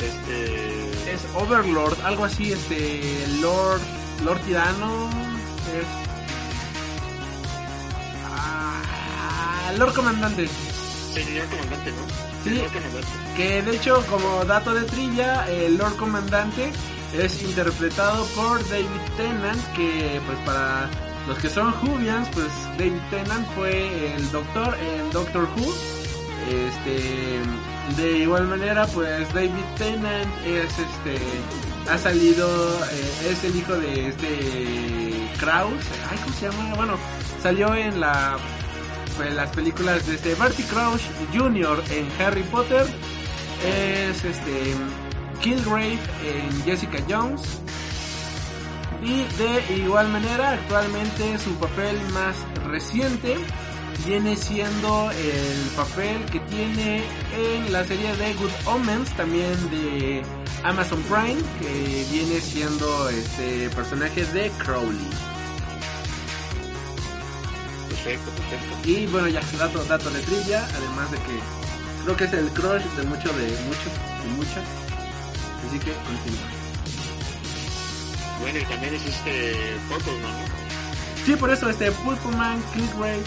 este 0.01 1.13
Es 1.13 1.23
Overlord, 1.35 2.01
algo 2.03 2.25
así, 2.25 2.53
este, 2.53 3.03
Lord, 3.43 3.83
Lord 4.25 4.41
Tirano. 4.47 5.11
Ah, 8.43 9.73
Lord 9.79 9.95
Comandante. 9.95 10.49
señor 11.15 11.47
comandante 11.49 11.91
no 11.93 12.03
Sí. 12.45 12.51
señor 12.51 12.69
comandante 12.73 13.09
Que 13.37 13.63
de 13.63 13.77
hecho, 13.77 14.05
como 14.09 14.45
dato 14.45 14.73
de 14.75 14.83
trivia, 14.83 15.47
el 15.51 15.77
Lord 15.77 15.97
Comandante 15.97 16.73
es 17.13 17.43
interpretado 17.43 18.25
por 18.37 18.67
David 18.69 18.87
Tennant, 19.17 19.63
que 19.75 20.21
pues 20.27 20.39
para 20.47 20.89
los 21.27 21.39
que 21.39 21.49
son 21.51 21.75
Whovians, 21.83 22.29
pues 22.33 22.49
David 22.79 23.01
Tennant 23.11 23.47
fue 23.55 24.15
el 24.15 24.31
doctor 24.31 24.77
en 24.81 25.11
Doctor 25.11 25.49
Who. 25.57 25.75
Este, 26.49 27.41
De 28.03 28.19
igual 28.19 28.47
manera, 28.47 28.87
pues 28.87 29.33
David 29.35 29.65
Tennant 29.77 30.31
es 30.47 30.71
este 30.79 31.19
ha 31.91 31.99
salido 31.99 32.47
eh, 32.93 33.31
es 33.31 33.45
el 33.45 33.57
hijo 33.57 33.75
de 33.75 34.09
este 34.09 35.29
Kraus, 35.39 35.83
ay 36.11 36.19
cómo 36.23 36.35
se 36.37 36.49
llama, 36.49 36.75
bueno 36.75 36.95
salió 37.43 37.75
en 37.75 38.01
la 38.01 38.37
en 39.27 39.37
las 39.37 39.51
películas 39.51 40.07
de 40.07 40.15
este 40.15 40.35
Barty 40.35 40.63
Crouch 40.63 41.03
Jr. 41.35 41.83
en 41.91 42.09
Harry 42.23 42.43
Potter, 42.45 42.87
es 43.67 44.25
este 44.25 44.75
Kilgrave 45.43 45.99
en 46.25 46.63
Jessica 46.65 46.99
Jones 47.09 47.43
y 49.03 49.25
de 49.37 49.77
igual 49.79 50.09
manera 50.09 50.53
actualmente 50.53 51.39
su 51.39 51.55
papel 51.55 51.99
más 52.13 52.37
reciente 52.67 53.37
viene 54.07 54.37
siendo 54.37 55.11
el 55.11 55.69
papel 55.77 56.25
que 56.27 56.41
tiene 56.41 57.03
en 57.37 57.73
la 57.73 57.85
serie 57.85 58.15
de 58.17 58.35
Good 58.35 58.51
Omens, 58.67 59.11
también 59.17 59.53
de 59.71 60.23
Amazon 60.65 61.03
Prime, 61.03 61.41
que 61.61 62.07
viene 62.11 62.41
siendo 62.41 63.09
este 63.09 63.69
personaje 63.71 64.25
de 64.27 64.51
Crowley. 64.59 65.11
Perfecto, 67.89 68.31
perfecto. 68.31 68.89
Y 68.89 69.07
bueno, 69.07 69.29
ya 69.29 69.41
dato, 69.59 69.85
dato 69.85 70.11
de 70.11 70.21
trivia, 70.21 70.67
además 70.75 71.11
de 71.11 71.19
que 71.19 71.41
creo 72.05 72.17
que 72.17 72.25
es 72.25 72.33
el 72.33 72.49
crush 72.51 72.83
de 72.83 73.03
muchos 73.05 73.37
de 73.37 73.45
muchos 73.67 73.93
y 74.25 74.29
muchas. 74.37 74.65
Así 75.67 75.79
que 75.79 75.93
continúa. 75.93 76.61
Bueno, 78.41 78.59
y 78.59 78.65
también 78.65 78.95
es 78.95 79.05
este 79.05 79.55
Purple 79.89 80.19
Man, 80.23 80.33
¿no? 80.33 81.27
Sí, 81.27 81.37
por 81.37 81.51
eso 81.51 81.69
este 81.69 81.93
Purple 81.93 82.37
Man, 82.37 82.63
Kilgrave, 82.73 83.23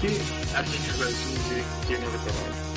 Sí, 0.00 0.18
Ah, 0.54 0.64
sí, 0.64 0.78
sí, 0.78 0.90
sí, 0.90 1.62
sí, 1.86 1.92
no 1.94 2.10
recordaba. 2.10 2.68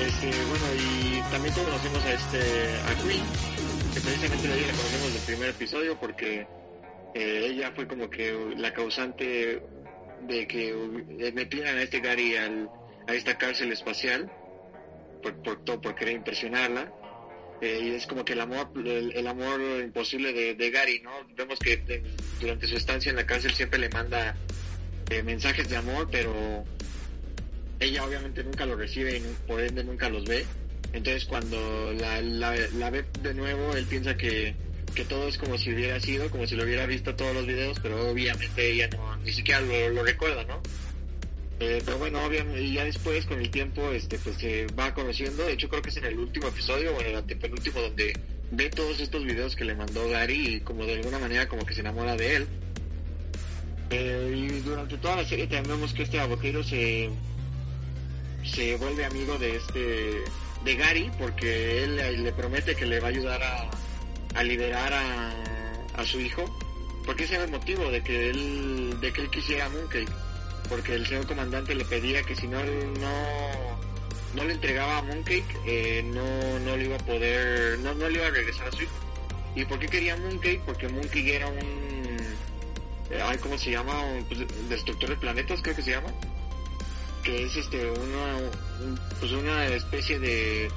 Este, 0.00 0.30
bueno, 0.44 0.64
y 0.76 1.20
también 1.30 1.54
conocemos 1.54 2.04
a 2.04 2.12
este, 2.12 2.40
a 2.78 2.94
Queen, 3.02 3.24
que 3.92 4.00
precisamente 4.00 4.48
de 4.48 4.54
ella 4.54 4.66
la 4.68 4.72
conocemos 4.74 5.14
del 5.14 5.22
primer 5.22 5.48
episodio 5.50 5.98
porque 5.98 6.46
eh, 7.14 7.46
ella 7.50 7.72
fue 7.74 7.88
como 7.88 8.08
que 8.08 8.54
la 8.56 8.72
causante 8.72 9.62
de 10.22 10.46
que 10.46 11.32
metieran 11.34 11.78
a 11.78 11.82
este 11.82 12.00
Gary 12.00 12.36
a 12.36 13.14
esta 13.14 13.36
cárcel 13.38 13.72
espacial 13.72 14.30
por, 15.22 15.64
todo, 15.64 15.80
por 15.80 15.94
querer 15.94 16.14
impresionarla. 16.14 16.92
Eh, 17.60 17.80
y 17.82 17.90
es 17.90 18.06
como 18.06 18.24
que 18.24 18.34
el 18.34 18.40
amor, 18.40 18.70
el, 18.76 19.26
amor 19.26 19.60
imposible 19.82 20.32
de, 20.32 20.54
de 20.54 20.70
Gary, 20.70 21.00
¿no? 21.02 21.10
Vemos 21.34 21.58
que 21.58 21.72
eh, 21.88 22.02
durante 22.40 22.68
su 22.68 22.76
estancia 22.76 23.10
en 23.10 23.16
la 23.16 23.26
cárcel 23.26 23.52
siempre 23.52 23.80
le 23.80 23.88
manda 23.88 24.36
eh, 25.10 25.22
mensajes 25.22 25.68
de 25.68 25.76
amor, 25.76 26.08
pero 26.10 26.64
ella 27.80 28.04
obviamente 28.04 28.42
nunca 28.44 28.66
lo 28.66 28.76
recibe 28.76 29.16
y 29.16 29.22
por 29.46 29.60
ende 29.60 29.84
nunca 29.84 30.08
los 30.08 30.24
ve. 30.24 30.44
Entonces 30.92 31.24
cuando 31.26 31.92
la, 31.92 32.20
la, 32.20 32.54
la 32.74 32.90
ve 32.90 33.04
de 33.22 33.34
nuevo, 33.34 33.74
él 33.74 33.84
piensa 33.86 34.16
que, 34.16 34.54
que 34.94 35.04
todo 35.04 35.28
es 35.28 35.38
como 35.38 35.58
si 35.58 35.72
hubiera 35.72 36.00
sido, 36.00 36.30
como 36.30 36.46
si 36.46 36.56
lo 36.56 36.64
hubiera 36.64 36.86
visto 36.86 37.14
todos 37.14 37.34
los 37.34 37.46
videos, 37.46 37.78
pero 37.80 38.10
obviamente 38.10 38.70
ella 38.70 38.88
no, 38.88 39.16
ni 39.18 39.32
siquiera 39.32 39.60
lo, 39.60 39.90
lo 39.90 40.02
recuerda, 40.02 40.44
¿no? 40.44 40.62
Eh, 41.60 41.82
pero 41.84 41.98
bueno, 41.98 42.24
obviamente, 42.24 42.70
ya 42.72 42.84
después 42.84 43.26
con 43.26 43.40
el 43.40 43.50
tiempo, 43.50 43.90
este, 43.90 44.18
pues 44.18 44.36
se 44.36 44.66
va 44.78 44.94
conociendo. 44.94 45.44
De 45.44 45.54
hecho, 45.54 45.68
creo 45.68 45.82
que 45.82 45.90
es 45.90 45.96
en 45.96 46.04
el 46.04 46.18
último 46.18 46.48
episodio 46.48 46.94
o 46.94 47.00
en 47.00 47.08
el 47.08 47.16
antepenúltimo 47.16 47.80
donde 47.80 48.16
ve 48.52 48.70
todos 48.70 49.00
estos 49.00 49.24
videos 49.24 49.56
que 49.56 49.64
le 49.64 49.74
mandó 49.74 50.08
Gary 50.08 50.56
y 50.56 50.60
como 50.60 50.84
de 50.86 50.94
alguna 50.94 51.18
manera 51.18 51.48
como 51.48 51.66
que 51.66 51.74
se 51.74 51.80
enamora 51.80 52.16
de 52.16 52.36
él. 52.36 52.46
Eh, 53.90 54.60
durante 54.64 54.98
toda 54.98 55.16
la 55.16 55.24
serie 55.24 55.46
también 55.46 55.76
vemos 55.76 55.94
que 55.94 56.02
este 56.02 56.20
aboquero 56.20 56.62
se 56.62 57.10
se 58.44 58.76
vuelve 58.76 59.04
amigo 59.04 59.38
de 59.38 59.56
este 59.56 60.24
de 60.64 60.76
Gary 60.76 61.10
porque 61.18 61.84
él 61.84 61.96
le, 61.96 62.18
le 62.18 62.32
promete 62.32 62.74
que 62.74 62.86
le 62.86 63.00
va 63.00 63.06
a 63.06 63.10
ayudar 63.10 63.42
a, 63.42 63.70
a 64.34 64.42
liberar 64.42 64.92
a, 64.92 65.32
a 65.96 66.04
su 66.04 66.20
hijo 66.20 66.44
porque 67.06 67.24
ese 67.24 67.36
era 67.36 67.44
el 67.44 67.50
motivo 67.50 67.90
de 67.90 68.02
que 68.02 68.30
él 68.30 68.98
de 69.00 69.12
que 69.12 69.22
él 69.22 69.30
quisiera 69.30 69.68
Mooncake 69.70 70.12
porque 70.68 70.94
el 70.94 71.06
señor 71.06 71.26
comandante 71.26 71.74
le 71.74 71.84
pedía 71.84 72.22
que 72.22 72.36
si 72.36 72.46
no 72.46 72.62
no 72.62 73.12
no 74.34 74.44
le 74.44 74.52
entregaba 74.52 74.98
a 74.98 75.02
Mooncake 75.02 75.56
eh, 75.66 76.02
no 76.04 76.58
no 76.60 76.76
le 76.76 76.84
iba 76.84 76.96
a 76.96 76.98
poder 77.06 77.78
no 77.78 77.94
no 77.94 78.08
le 78.08 78.18
iba 78.18 78.26
a 78.26 78.30
regresar 78.30 78.68
a 78.68 78.72
su 78.72 78.82
hijo. 78.82 78.92
Y 79.56 79.64
por 79.64 79.78
qué 79.78 79.86
quería 79.88 80.16
Mooncake 80.16 80.60
porque 80.66 80.88
Mooncake 80.88 81.34
era 81.36 81.48
un 81.48 81.58
eh, 81.58 81.97
ay, 83.22 83.38
¿cómo 83.38 83.56
se 83.58 83.70
llama? 83.70 83.94
Pues, 84.28 84.40
destructor 84.68 85.10
de 85.10 85.16
planetas 85.16 85.60
creo 85.62 85.76
que 85.76 85.82
se 85.82 85.90
llama. 85.92 86.08
Que 87.22 87.44
es 87.44 87.56
este 87.56 87.90
una 87.90 88.36
un- 88.36 89.00
pues 89.20 89.32
una 89.32 89.66
especie 89.66 90.18
de 90.18 90.70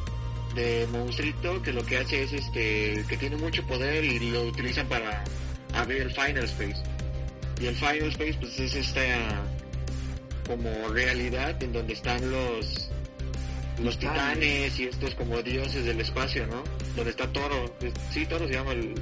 de 0.56 0.86
monstruito 0.92 1.62
que 1.62 1.72
lo 1.72 1.86
que 1.86 1.98
hace 1.98 2.24
es 2.24 2.34
este 2.34 3.06
que 3.08 3.16
tiene 3.18 3.38
mucho 3.38 3.66
poder 3.68 4.04
y 4.04 4.32
lo 4.32 4.44
utilizan 4.44 4.88
para 4.88 5.24
abrir 5.74 6.02
el 6.02 6.12
final 6.12 6.44
space. 6.44 6.82
Y 7.62 7.68
el 7.68 7.76
final 7.76 8.10
space 8.10 8.34
pues 8.40 8.60
es 8.60 8.76
esta 8.76 9.02
como 10.48 10.70
realidad 10.90 11.62
en 11.64 11.72
donde 11.72 11.94
están 11.94 12.30
los 12.32 12.90
los 13.82 13.98
titanes. 13.98 14.78
y 14.80 14.86
estos 14.86 15.16
como 15.16 15.42
dioses 15.42 15.86
del 15.86 16.02
espacio 16.02 16.46
no 16.48 16.64
donde 16.96 17.12
está 17.12 17.32
Toro. 17.32 17.74
Sí 18.12 18.26
Toro 18.26 18.46
se 18.48 18.54
llama 18.54 18.74
el 18.74 18.94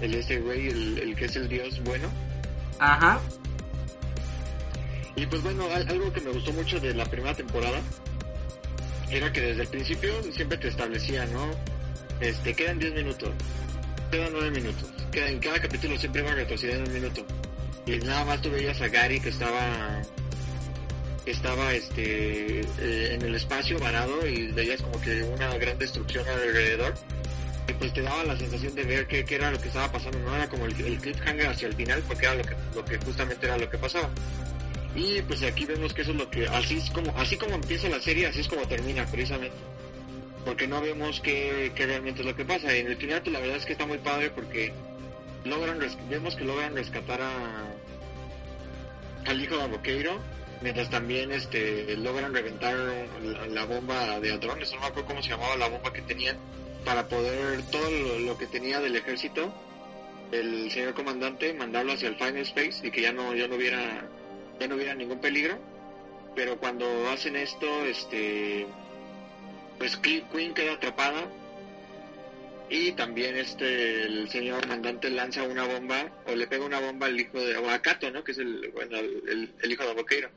el 0.00 0.14
este 0.14 0.38
güey 0.40 0.68
el, 0.68 0.98
el 0.98 1.16
que 1.16 1.24
es 1.26 1.36
el 1.36 1.48
dios 1.48 1.82
bueno 1.84 2.08
ajá, 2.78 3.20
Y 5.16 5.26
pues 5.26 5.42
bueno, 5.42 5.64
al- 5.74 5.88
algo 5.88 6.12
que 6.12 6.20
me 6.20 6.30
gustó 6.30 6.52
mucho 6.52 6.80
de 6.80 6.94
la 6.94 7.04
primera 7.04 7.34
temporada 7.34 7.80
era 9.10 9.30
que 9.32 9.40
desde 9.40 9.62
el 9.62 9.68
principio 9.68 10.12
siempre 10.32 10.56
te 10.56 10.68
establecía, 10.68 11.26
¿no? 11.26 11.50
Este, 12.20 12.54
quedan 12.54 12.78
10 12.78 12.94
minutos, 12.94 13.30
quedan 14.10 14.30
9 14.32 14.50
minutos, 14.52 14.88
queda, 15.10 15.28
en 15.28 15.38
cada 15.40 15.60
capítulo 15.60 15.98
siempre 15.98 16.22
va 16.22 16.32
retrocediendo 16.34 16.88
un 16.88 16.94
minuto. 16.94 17.24
Y 17.86 17.98
nada 17.98 18.24
más 18.24 18.40
tú 18.40 18.50
veías 18.50 18.80
a 18.80 18.88
Gary 18.88 19.20
que 19.20 19.30
estaba 19.30 20.00
que 21.24 21.32
estaba 21.32 21.74
este 21.74 22.60
eh, 22.60 23.14
en 23.14 23.22
el 23.22 23.34
espacio 23.34 23.78
varado 23.78 24.26
y 24.26 24.52
veías 24.52 24.80
como 24.80 24.98
que 25.02 25.22
una 25.24 25.54
gran 25.58 25.76
destrucción 25.78 26.26
alrededor 26.28 26.94
pues 27.74 27.92
te 27.92 28.02
daba 28.02 28.24
la 28.24 28.36
sensación 28.36 28.74
de 28.74 28.84
ver 28.84 29.06
qué, 29.06 29.24
era 29.28 29.50
lo 29.50 29.60
que 29.60 29.68
estaba 29.68 29.90
pasando 29.90 30.18
no 30.18 30.34
era 30.34 30.48
como 30.48 30.66
el, 30.66 30.80
el 30.80 30.98
cliffhanger 30.98 31.48
hacia 31.48 31.68
el 31.68 31.74
final 31.74 32.02
porque 32.06 32.26
era 32.26 32.34
lo 32.34 32.84
que 32.84 32.98
justamente 32.98 33.46
era 33.46 33.58
lo 33.58 33.68
que 33.68 33.78
pasaba 33.78 34.10
y 34.94 35.22
pues 35.22 35.42
aquí 35.42 35.66
vemos 35.66 35.94
que 35.94 36.02
eso 36.02 36.10
es 36.10 36.16
lo 36.16 36.30
que, 36.30 36.46
así 36.48 36.78
es 36.78 36.90
como, 36.90 37.16
así 37.16 37.36
como 37.36 37.54
empieza 37.54 37.88
la 37.88 38.00
serie, 38.00 38.26
así 38.26 38.40
es 38.40 38.48
como 38.48 38.62
termina 38.62 39.06
precisamente. 39.06 39.56
Porque 40.44 40.66
no 40.66 40.80
vemos 40.80 41.20
qué, 41.20 41.72
qué 41.74 41.86
realmente 41.86 42.22
es 42.22 42.26
lo 42.26 42.34
que 42.34 42.44
pasa. 42.44 42.74
En 42.74 42.86
el 42.86 42.96
final 42.96 43.22
pues, 43.22 43.32
la 43.32 43.40
verdad 43.40 43.56
es 43.56 43.66
que 43.66 43.72
está 43.72 43.86
muy 43.86 43.98
padre 43.98 44.30
porque 44.30 44.72
logran 45.44 45.78
vemos 46.08 46.34
que 46.34 46.44
logran 46.44 46.74
rescatar 46.74 47.20
a 47.20 47.74
al 49.26 49.40
hijo 49.40 49.56
de 49.56 49.62
Aboqueiro, 49.64 50.18
mientras 50.62 50.88
también 50.88 51.30
este 51.30 51.94
logran 51.96 52.34
reventar 52.34 52.74
la, 53.50 53.64
bomba 53.66 54.18
de 54.18 54.32
hadrones, 54.32 54.72
no 54.72 54.80
me 54.80 54.86
acuerdo 54.86 55.08
cómo 55.08 55.22
se 55.22 55.28
llamaba 55.28 55.56
la 55.56 55.68
bomba 55.68 55.92
que 55.92 56.00
tenían, 56.02 56.38
para 56.84 57.08
poder 57.08 57.62
todo 57.70 57.90
lo, 58.20 58.38
que 58.38 58.46
tenía 58.46 58.80
del 58.80 58.96
ejército, 58.96 59.52
el 60.32 60.70
señor 60.70 60.94
comandante, 60.94 61.52
mandarlo 61.54 61.92
hacia 61.92 62.08
el 62.08 62.16
Final 62.16 62.38
Space 62.38 62.86
y 62.86 62.90
que 62.90 63.02
ya 63.02 63.12
no, 63.12 63.34
ya 63.34 63.48
no 63.48 63.56
hubiera 63.56 64.08
ya 64.58 64.68
no 64.68 64.74
hubiera 64.76 64.94
ningún 64.94 65.20
peligro. 65.20 65.58
Pero 66.34 66.58
cuando 66.58 66.86
hacen 67.10 67.34
esto, 67.36 67.84
este, 67.86 68.66
pues 69.78 69.96
Queen 69.96 70.54
queda 70.54 70.74
atrapada 70.74 71.26
y 72.68 72.92
también 72.92 73.36
este 73.36 74.02
el 74.04 74.28
señor 74.30 74.60
comandante 74.62 75.10
lanza 75.10 75.42
una 75.42 75.64
bomba 75.66 76.08
o 76.26 76.34
le 76.36 76.46
pega 76.46 76.64
una 76.64 76.78
bomba 76.78 77.06
al 77.08 77.18
hijo 77.18 77.40
de 77.40 77.56
o 77.56 77.68
a 77.68 77.80
Kato, 77.82 78.10
¿no? 78.12 78.22
Que 78.22 78.32
es 78.32 78.38
el 78.38 78.70
bueno 78.72 78.98
el- 78.98 79.52
el 79.60 79.72
hijo 79.72 79.84
de 79.84 79.94
Boqueiro. 79.94 80.30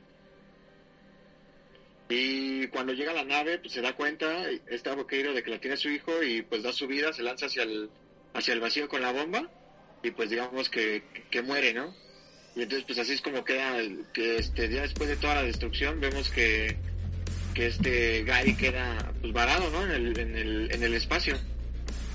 Y 2.16 2.68
cuando 2.68 2.92
llega 2.92 3.12
la 3.12 3.24
nave, 3.24 3.58
pues 3.58 3.72
se 3.72 3.80
da 3.80 3.96
cuenta 3.96 4.48
está 4.70 4.94
Boqueiro 4.94 5.34
de 5.34 5.42
que 5.42 5.50
la 5.50 5.60
tiene 5.60 5.76
su 5.76 5.88
hijo 5.88 6.22
y 6.22 6.42
pues 6.42 6.62
da 6.62 6.72
su 6.72 6.86
vida, 6.86 7.12
se 7.12 7.24
lanza 7.24 7.46
hacia 7.46 7.64
el 7.64 7.90
hacia 8.34 8.54
el 8.54 8.60
vacío 8.60 8.88
con 8.88 9.02
la 9.02 9.10
bomba 9.10 9.50
y 10.00 10.12
pues 10.12 10.30
digamos 10.30 10.68
que, 10.68 11.02
que 11.28 11.42
muere, 11.42 11.74
¿no? 11.74 11.92
Y 12.54 12.62
entonces 12.62 12.84
pues 12.86 13.00
así 13.00 13.14
es 13.14 13.20
como 13.20 13.44
queda, 13.44 13.78
que 14.12 14.36
este 14.36 14.68
día 14.68 14.82
después 14.82 15.08
de 15.08 15.16
toda 15.16 15.34
la 15.34 15.42
destrucción 15.42 15.98
vemos 15.98 16.30
que, 16.30 16.76
que 17.52 17.66
este 17.66 18.22
Gary 18.22 18.54
queda 18.54 19.12
pues 19.20 19.32
varado, 19.32 19.68
¿no? 19.70 19.84
En 19.84 19.90
el, 19.90 20.16
en 20.16 20.36
el, 20.36 20.72
en 20.72 20.82
el 20.84 20.94
espacio. 20.94 21.36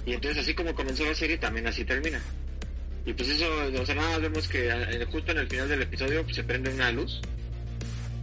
Y 0.06 0.14
entonces 0.14 0.44
así 0.44 0.54
como 0.54 0.76
comenzó 0.76 1.04
la 1.04 1.16
serie 1.16 1.38
también 1.38 1.68
así 1.68 1.84
termina. 1.84 2.22
Y 3.06 3.12
pues 3.12 3.28
eso, 3.28 3.46
o 3.78 3.86
sea, 3.86 3.96
nada 3.96 4.18
vemos 4.20 4.48
que 4.48 4.70
eh, 4.70 5.06
justo 5.12 5.34
en 5.34 5.40
el 5.40 5.50
final 5.50 5.68
del 5.68 5.82
episodio 5.82 6.24
pues, 6.24 6.38
se 6.38 6.44
prende 6.46 6.70
una 6.74 6.90
luz. 6.90 7.20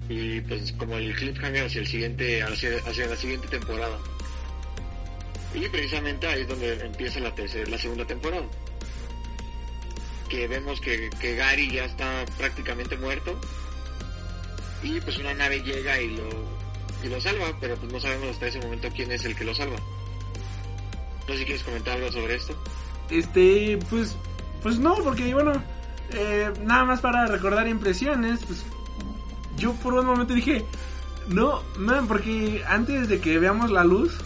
Y 0.09 0.41
pues 0.43 0.73
como 0.73 0.97
el 0.97 1.15
cliffhanger 1.15 1.67
hacia 1.67 1.81
el 1.81 1.87
siguiente, 1.87 2.43
hacia, 2.43 2.79
hacia 2.87 3.07
la 3.07 3.17
siguiente 3.17 3.49
temporada. 3.49 3.99
Y 5.55 5.69
precisamente 5.69 6.27
ahí 6.27 6.43
es 6.43 6.49
donde 6.49 6.75
empieza 6.85 7.21
la 7.21 7.35
tercera, 7.35 7.69
la 7.71 7.79
segunda 7.79 8.07
temporada 8.07 8.47
que 10.29 10.49
vemos 10.49 10.81
que, 10.81 11.09
que 11.21 11.37
Gary 11.37 11.71
ya 11.71 11.85
está 11.85 12.25
prácticamente 12.37 12.97
muerto 12.97 13.39
y 14.83 15.01
pues 15.01 15.19
una 15.19 15.35
nave 15.35 15.63
llega 15.63 16.01
y 16.01 16.17
lo 16.17 16.57
y 17.05 17.09
lo 17.09 17.21
salva, 17.21 17.57
pero 17.61 17.77
pues 17.77 17.93
no 17.93 18.01
sabemos 18.01 18.31
hasta 18.31 18.47
ese 18.47 18.61
momento 18.61 18.89
quién 18.95 19.13
es 19.13 19.25
el 19.25 19.37
que 19.37 19.45
lo 19.45 19.55
salva. 19.55 19.77
No 21.29 21.35
sé 21.35 21.39
si 21.39 21.45
quieres 21.45 21.63
comentar 21.63 21.97
algo 21.97 22.11
sobre 22.11 22.37
esto. 22.37 22.57
Este, 23.11 23.79
pues, 23.91 24.17
pues 24.63 24.79
no, 24.79 24.95
porque 24.97 25.33
bueno, 25.35 25.63
eh, 26.13 26.51
nada 26.65 26.85
más 26.85 27.01
para 27.01 27.27
recordar 27.27 27.69
impresiones, 27.69 28.41
pues 28.47 28.65
yo 29.59 29.73
por 29.75 29.95
un 29.95 30.07
momento 30.07 30.35
dije, 30.35 30.65
no, 31.29 31.63
man, 31.79 32.07
porque 32.07 32.63
antes 32.69 33.09
de 33.09 33.21
que 33.21 33.39
veamos 33.39 33.71
la 33.71 33.85
luz, 33.85 34.17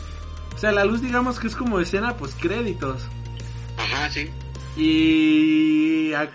o 0.54 0.58
sea, 0.58 0.72
la 0.72 0.84
luz 0.84 1.00
digamos 1.00 1.38
que 1.40 1.46
es 1.46 1.56
como 1.56 1.80
escena 1.80 2.16
pues 2.16 2.34
créditos. 2.34 3.02
Ajá, 3.78 4.10
sí. 4.10 4.28
Y 4.76 6.12
a- 6.12 6.28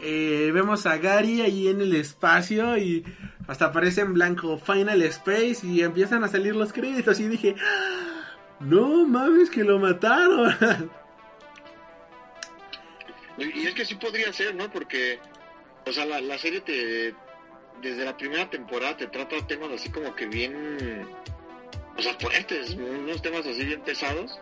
eh, 0.00 0.50
vemos 0.52 0.84
a 0.86 0.96
Gary 0.98 1.40
ahí 1.42 1.68
en 1.68 1.80
el 1.80 1.94
espacio 1.94 2.76
y 2.76 3.04
hasta 3.46 3.66
aparece 3.66 4.00
en 4.00 4.14
blanco 4.14 4.58
Final 4.58 5.00
Space 5.02 5.58
y 5.64 5.82
empiezan 5.82 6.24
a 6.24 6.28
salir 6.28 6.56
los 6.56 6.72
créditos 6.72 7.20
y 7.20 7.28
dije, 7.28 7.54
"Ah, 7.60 8.34
no 8.60 9.06
mames 9.06 9.48
que 9.50 9.62
lo 9.64 9.78
mataron. 9.78 10.54
Y 13.38 13.60
y 13.60 13.66
es 13.66 13.74
que 13.74 13.84
sí 13.84 13.94
podría 13.94 14.32
ser, 14.32 14.54
¿no? 14.54 14.70
Porque, 14.70 15.18
o 15.86 15.92
sea, 15.92 16.04
la, 16.04 16.20
la 16.20 16.38
serie 16.38 16.60
te, 16.60 17.14
desde 17.82 18.04
la 18.04 18.16
primera 18.16 18.48
temporada 18.48 18.96
te 18.96 19.08
trata 19.08 19.44
temas 19.46 19.70
así 19.72 19.90
como 19.90 20.14
que 20.14 20.26
bien, 20.26 21.04
o 21.98 22.02
sea, 22.02 22.14
fuertes, 22.14 22.70
unos 22.70 23.20
temas 23.20 23.44
así 23.44 23.64
bien 23.64 23.80
pesados 23.80 24.40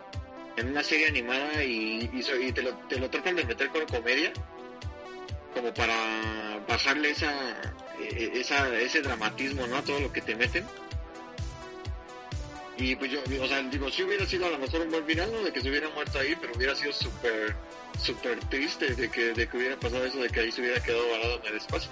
en 0.57 0.69
una 0.69 0.83
serie 0.83 1.07
animada 1.07 1.63
y, 1.63 2.07
te, 2.53 2.61
lo, 2.61 3.09
tratan 3.09 3.35
de 3.35 3.45
meter 3.45 3.69
con 3.69 3.85
comedia 3.87 4.31
como 5.55 5.73
para 5.73 6.59
bajarle 6.67 7.09
esa, 7.09 7.33
e- 7.99 8.31
esa 8.35 8.73
ese 8.79 9.01
dramatismo, 9.01 9.67
¿no? 9.67 9.77
A 9.77 9.81
todo 9.81 9.99
lo 9.99 10.13
que 10.13 10.21
te 10.21 10.35
meten. 10.35 10.65
Y 12.77 12.95
pues 12.95 13.11
yo, 13.11 13.19
o 13.41 13.47
sea, 13.47 13.61
digo, 13.63 13.89
si 13.91 14.03
hubiera 14.03 14.25
sido 14.25 14.45
a 14.45 14.49
lo 14.49 14.59
mejor 14.59 14.81
un 14.81 14.91
buen 14.91 15.05
final, 15.05 15.31
¿no? 15.31 15.43
De 15.43 15.51
que 15.51 15.61
se 15.61 15.69
hubiera 15.69 15.89
muerto 15.89 16.19
ahí, 16.19 16.35
pero 16.39 16.53
hubiera 16.55 16.73
sido 16.73 16.93
súper, 16.93 17.55
súper 17.99 18.39
triste 18.45 18.95
de 18.95 19.09
que, 19.09 19.33
de 19.33 19.47
que 19.47 19.57
hubiera 19.57 19.75
pasado 19.77 20.05
eso, 20.05 20.19
de 20.19 20.29
que 20.29 20.39
ahí 20.39 20.51
se 20.51 20.61
hubiera 20.61 20.81
quedado 20.81 21.09
varado 21.11 21.39
en 21.41 21.47
el 21.47 21.57
espacio. 21.57 21.91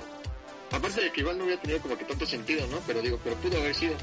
Aparte 0.71 1.01
de 1.01 1.11
que 1.11 1.21
igual 1.21 1.37
no 1.37 1.45
hubiera 1.45 1.61
tenido 1.61 1.81
como 1.81 1.97
que 1.97 2.05
tanto 2.05 2.25
sentido, 2.25 2.65
¿no? 2.67 2.77
Pero 2.85 3.01
digo, 3.01 3.19
pero 3.23 3.35
pudo 3.37 3.57
haber 3.57 3.75
sido. 3.75 3.93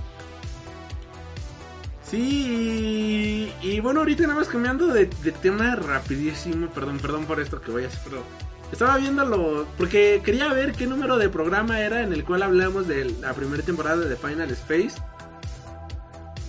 Sí, 2.11 3.53
y, 3.63 3.81
bueno, 3.81 4.01
ahorita 4.01 4.23
nada 4.25 4.35
más 4.35 4.49
cambiando 4.49 4.87
de, 4.87 5.07
de 5.07 5.33
tema 5.33 5.75
rapidísimo, 5.75 6.69
perdón, 6.69 6.99
perdón 6.99 7.27
por 7.27 7.41
esto 7.41 7.61
que 7.61 7.73
voy 7.73 7.85
a 7.85 7.89
hacer, 7.89 8.01
pero 8.05 8.23
estaba 8.71 8.97
viéndolo, 8.97 9.67
porque 9.77 10.21
quería 10.25 10.53
ver 10.53 10.73
qué 10.73 10.87
número 10.87 11.19
de 11.19 11.29
programa 11.29 11.81
era 11.81 12.03
en 12.03 12.13
el 12.13 12.25
cual 12.25 12.43
hablamos 12.43 12.87
de 12.87 13.07
la 13.21 13.33
primera 13.33 13.63
temporada 13.63 14.05
de 14.05 14.17
Final 14.17 14.51
Space. 14.51 15.01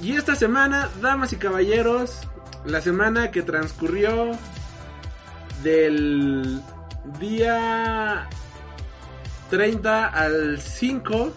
Y 0.01 0.15
esta 0.15 0.35
semana, 0.35 0.89
damas 1.01 1.33
y 1.33 1.37
caballeros, 1.37 2.19
la 2.65 2.81
semana 2.81 3.31
que 3.31 3.41
transcurrió 3.41 4.31
del 5.63 6.61
día 7.19 8.27
30 9.49 10.07
al 10.07 10.59
5, 10.59 11.33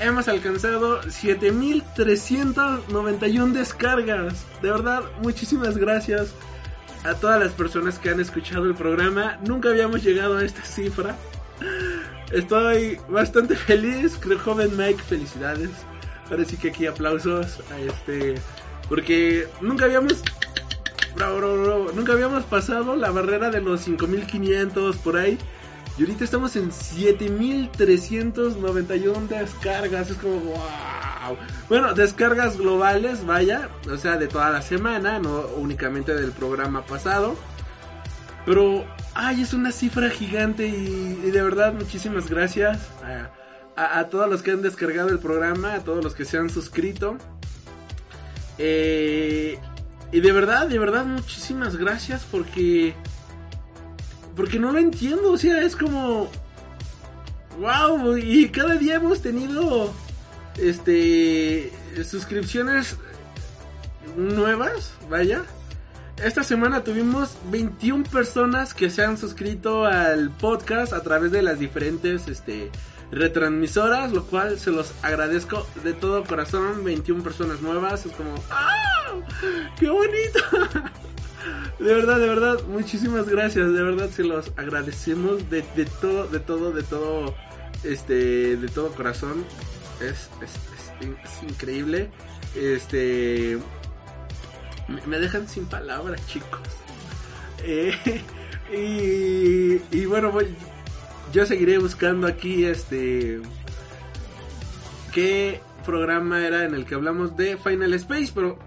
hemos 0.00 0.28
alcanzado 0.28 1.02
7391 1.10 3.54
descargas. 3.54 4.44
De 4.60 4.70
verdad, 4.70 5.02
muchísimas 5.22 5.76
gracias 5.76 6.34
a 7.04 7.14
todas 7.14 7.40
las 7.40 7.52
personas 7.52 7.98
que 7.98 8.10
han 8.10 8.20
escuchado 8.20 8.64
el 8.64 8.74
programa. 8.74 9.38
Nunca 9.46 9.70
habíamos 9.70 10.02
llegado 10.02 10.38
a 10.38 10.44
esta 10.44 10.64
cifra. 10.64 11.16
Estoy 12.32 12.98
bastante 13.08 13.56
feliz, 13.56 14.18
creo 14.20 14.38
joven 14.38 14.76
Mike, 14.76 15.02
felicidades. 15.02 15.70
Ahora 16.30 16.44
sí 16.44 16.56
que 16.56 16.70
aquí 16.70 16.86
aplausos 16.86 17.60
a 17.70 17.80
este 17.80 18.36
porque 18.88 19.48
nunca 19.60 19.86
habíamos 19.86 20.22
nunca 21.94 22.12
habíamos 22.12 22.44
pasado 22.44 22.96
la 22.96 23.10
barrera 23.10 23.50
de 23.50 23.60
los 23.60 23.82
5500 23.82 24.96
por 24.96 25.16
ahí. 25.16 25.38
Y 25.98 26.02
ahorita 26.02 26.24
estamos 26.24 26.56
en 26.56 26.72
7391 26.72 29.26
descargas. 29.28 30.10
Es 30.10 30.16
como, 30.16 30.40
wow. 30.40 31.36
Bueno, 31.68 31.94
descargas 31.94 32.56
globales, 32.56 33.26
vaya. 33.26 33.68
O 33.90 33.96
sea, 33.96 34.16
de 34.16 34.26
toda 34.26 34.50
la 34.50 34.62
semana, 34.62 35.18
no 35.18 35.42
únicamente 35.56 36.14
del 36.14 36.32
programa 36.32 36.86
pasado. 36.86 37.36
Pero, 38.46 38.86
ay, 39.14 39.42
es 39.42 39.52
una 39.54 39.70
cifra 39.70 40.10
gigante 40.10 40.66
y, 40.66 41.30
de 41.30 41.42
verdad 41.42 41.72
muchísimas 41.72 42.28
gracias 42.28 42.80
a 43.76 44.04
todos 44.04 44.28
los 44.28 44.42
que 44.42 44.50
han 44.50 44.62
descargado 44.62 45.10
el 45.10 45.18
programa, 45.18 45.74
a 45.74 45.80
todos 45.80 46.02
los 46.02 46.14
que 46.14 46.24
se 46.24 46.38
han 46.38 46.50
suscrito. 46.50 47.16
Eh, 48.58 49.58
y 50.10 50.20
de 50.20 50.32
verdad, 50.32 50.68
de 50.68 50.78
verdad, 50.78 51.04
muchísimas 51.04 51.76
gracias 51.76 52.26
porque 52.30 52.94
porque 54.36 54.58
no 54.58 54.72
lo 54.72 54.78
entiendo, 54.78 55.32
o 55.32 55.38
sea, 55.38 55.62
es 55.62 55.76
como 55.76 56.28
wow, 57.58 58.16
y 58.16 58.48
cada 58.48 58.76
día 58.76 58.96
hemos 58.96 59.20
tenido 59.20 59.92
este 60.58 61.72
suscripciones 62.04 62.96
nuevas, 64.16 64.92
vaya. 65.08 65.42
Esta 66.22 66.44
semana 66.44 66.84
tuvimos 66.84 67.36
21 67.50 68.04
personas 68.04 68.74
que 68.74 68.90
se 68.90 69.02
han 69.02 69.18
suscrito 69.18 69.86
al 69.86 70.30
podcast 70.30 70.92
a 70.92 71.02
través 71.02 71.32
de 71.32 71.42
las 71.42 71.58
diferentes 71.58 72.28
este 72.28 72.70
retransmisoras, 73.10 74.12
lo 74.12 74.24
cual 74.26 74.58
se 74.58 74.70
los 74.70 74.94
agradezco 75.02 75.66
de 75.82 75.92
todo 75.92 76.24
corazón, 76.24 76.84
21 76.84 77.22
personas 77.22 77.60
nuevas, 77.60 78.06
es 78.06 78.12
como 78.12 78.34
¡ah! 78.50 79.14
¡Qué 79.78 79.88
bonito! 79.88 80.40
De 81.78 81.94
verdad, 81.94 82.18
de 82.18 82.28
verdad, 82.28 82.62
muchísimas 82.68 83.28
gracias, 83.28 83.72
de 83.72 83.82
verdad 83.82 84.08
se 84.10 84.22
los 84.24 84.52
agradecemos 84.56 85.48
de, 85.50 85.62
todo, 86.00 86.26
de 86.28 86.38
todo, 86.40 86.72
de 86.72 86.82
todo, 86.82 87.34
este, 87.84 88.56
de 88.56 88.68
todo 88.68 88.90
corazón. 88.92 89.44
Es, 90.00 90.28
es, 90.42 90.50
es 90.50 91.06
in- 91.06 91.16
es 91.24 91.42
increíble. 91.50 92.10
Este, 92.54 93.58
me, 94.88 95.00
me 95.06 95.18
dejan 95.18 95.48
sin 95.48 95.64
palabras, 95.66 96.24
chicos. 96.26 96.60
Eh, 97.64 97.94
y, 98.72 99.96
y 99.96 100.04
bueno, 100.06 100.30
voy, 100.30 100.54
yo 101.32 101.46
seguiré 101.46 101.78
buscando 101.78 102.26
aquí, 102.26 102.64
este, 102.64 103.40
qué 105.12 105.60
programa 105.84 106.46
era 106.46 106.64
en 106.64 106.74
el 106.74 106.84
que 106.84 106.94
hablamos 106.94 107.36
de 107.36 107.56
Final 107.56 107.92
Space, 107.94 108.30
pero 108.34 108.58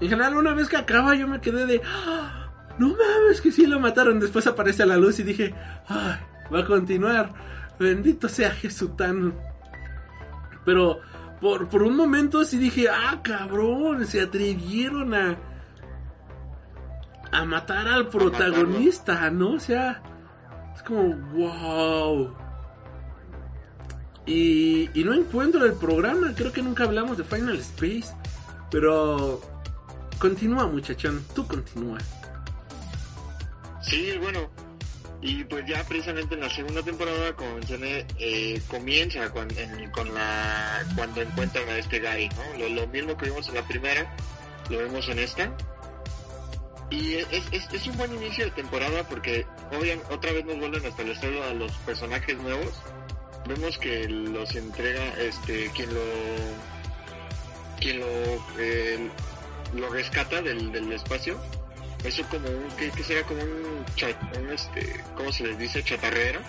en 0.00 0.08
general, 0.08 0.36
una 0.36 0.54
vez 0.54 0.68
que 0.68 0.76
acaba, 0.76 1.14
yo 1.14 1.26
me 1.28 1.40
quedé 1.40 1.66
de. 1.66 1.80
"Ah, 1.84 2.40
No 2.78 2.88
mames, 2.88 3.40
que 3.40 3.52
sí 3.52 3.66
lo 3.66 3.78
mataron. 3.78 4.18
Después 4.18 4.46
aparece 4.48 4.84
la 4.84 4.96
luz 4.96 5.20
y 5.20 5.22
dije. 5.22 5.54
Ay, 5.86 6.16
va 6.52 6.60
a 6.60 6.64
continuar. 6.64 7.32
Bendito 7.78 8.28
sea 8.28 8.50
Jesutano. 8.50 9.32
Pero 10.64 10.98
por, 11.40 11.68
por 11.68 11.82
un 11.84 11.96
momento 11.96 12.44
sí 12.44 12.58
dije. 12.58 12.88
Ah, 12.90 13.20
cabrón, 13.22 14.04
se 14.06 14.20
atrevieron 14.22 15.14
a. 15.14 15.36
A 17.30 17.44
matar 17.44 17.86
al 17.88 18.08
protagonista, 18.08 19.30
¿no? 19.30 19.52
O 19.52 19.60
sea. 19.60 20.02
Es 20.74 20.82
como. 20.82 21.14
Wow. 21.32 22.34
Y, 24.26 24.90
y 24.98 25.04
no 25.04 25.12
encuentro 25.14 25.64
el 25.64 25.74
programa. 25.74 26.32
Creo 26.34 26.52
que 26.52 26.62
nunca 26.62 26.84
hablamos 26.84 27.18
de 27.18 27.24
Final 27.24 27.56
Space. 27.58 28.14
Pero 28.70 29.40
continúa, 30.18 30.66
muchachón. 30.66 31.24
Tú 31.34 31.46
continúa. 31.46 31.98
Sí, 33.82 34.16
bueno, 34.18 34.50
y 35.26 35.42
pues 35.44 35.64
ya 35.66 35.82
precisamente 35.84 36.34
en 36.34 36.42
la 36.42 36.50
segunda 36.50 36.82
temporada 36.82 37.32
como 37.34 37.54
mencioné, 37.54 38.06
eh, 38.18 38.60
comienza 38.68 39.30
con, 39.30 39.48
con 39.92 40.12
la 40.12 40.84
cuando 40.96 41.22
encuentran 41.22 41.66
a 41.68 41.78
este 41.78 41.98
Gary, 41.98 42.28
¿no? 42.28 42.68
Lo, 42.68 42.86
mismo 42.88 43.16
que 43.16 43.30
vimos 43.30 43.48
en 43.48 43.54
la 43.54 43.66
primera, 43.66 44.14
lo 44.68 44.76
vemos 44.76 45.08
en 45.08 45.18
esta. 45.18 45.56
Y 46.90 47.14
es, 47.14 47.26
es, 47.52 47.72
es 47.72 47.86
un 47.86 47.96
buen 47.96 48.14
inicio 48.16 48.44
de 48.44 48.50
temporada 48.50 49.02
porque 49.08 49.46
obviamente 49.72 50.12
otra 50.12 50.32
vez 50.32 50.44
nos 50.44 50.58
vuelven 50.58 50.84
a 50.84 50.88
establecer 50.88 51.42
a 51.42 51.54
los 51.54 51.72
personajes 51.86 52.36
nuevos. 52.36 52.74
Vemos 53.48 53.78
que 53.78 54.06
los 54.06 54.54
entrega 54.54 55.08
este 55.18 55.70
quien 55.74 55.92
lo 55.94 56.00
quien 57.80 58.00
lo 58.00 58.06
eh, 58.58 59.10
lo 59.76 59.88
rescata 59.90 60.40
del, 60.42 60.70
del 60.72 60.92
espacio 60.92 61.38
eso 62.04 62.22
como 62.28 62.48
un 62.48 62.68
que, 62.76 62.90
que 62.90 63.02
sería 63.02 63.22
como 63.24 63.42
un, 63.42 63.84
cha- 63.96 64.18
un 64.38 64.50
este 64.52 65.00
cómo 65.16 65.32
se 65.32 65.44
les 65.46 65.58
dice 65.58 65.82
chatarrero. 65.82 66.40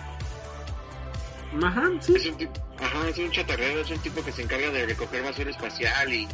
Ajá, 1.62 1.88
sí. 2.00 2.14
es 2.16 2.26
un 2.26 2.36
tipo 2.36 2.52
ajá 2.78 3.08
es 3.08 3.18
un 3.18 3.30
chatarrero 3.30 3.80
es 3.80 3.90
un 3.90 3.98
tipo 4.00 4.22
que 4.22 4.32
se 4.32 4.42
encarga 4.42 4.70
de 4.70 4.84
recoger 4.86 5.22
basura 5.22 5.50
espacial 5.50 6.12
y 6.12 6.28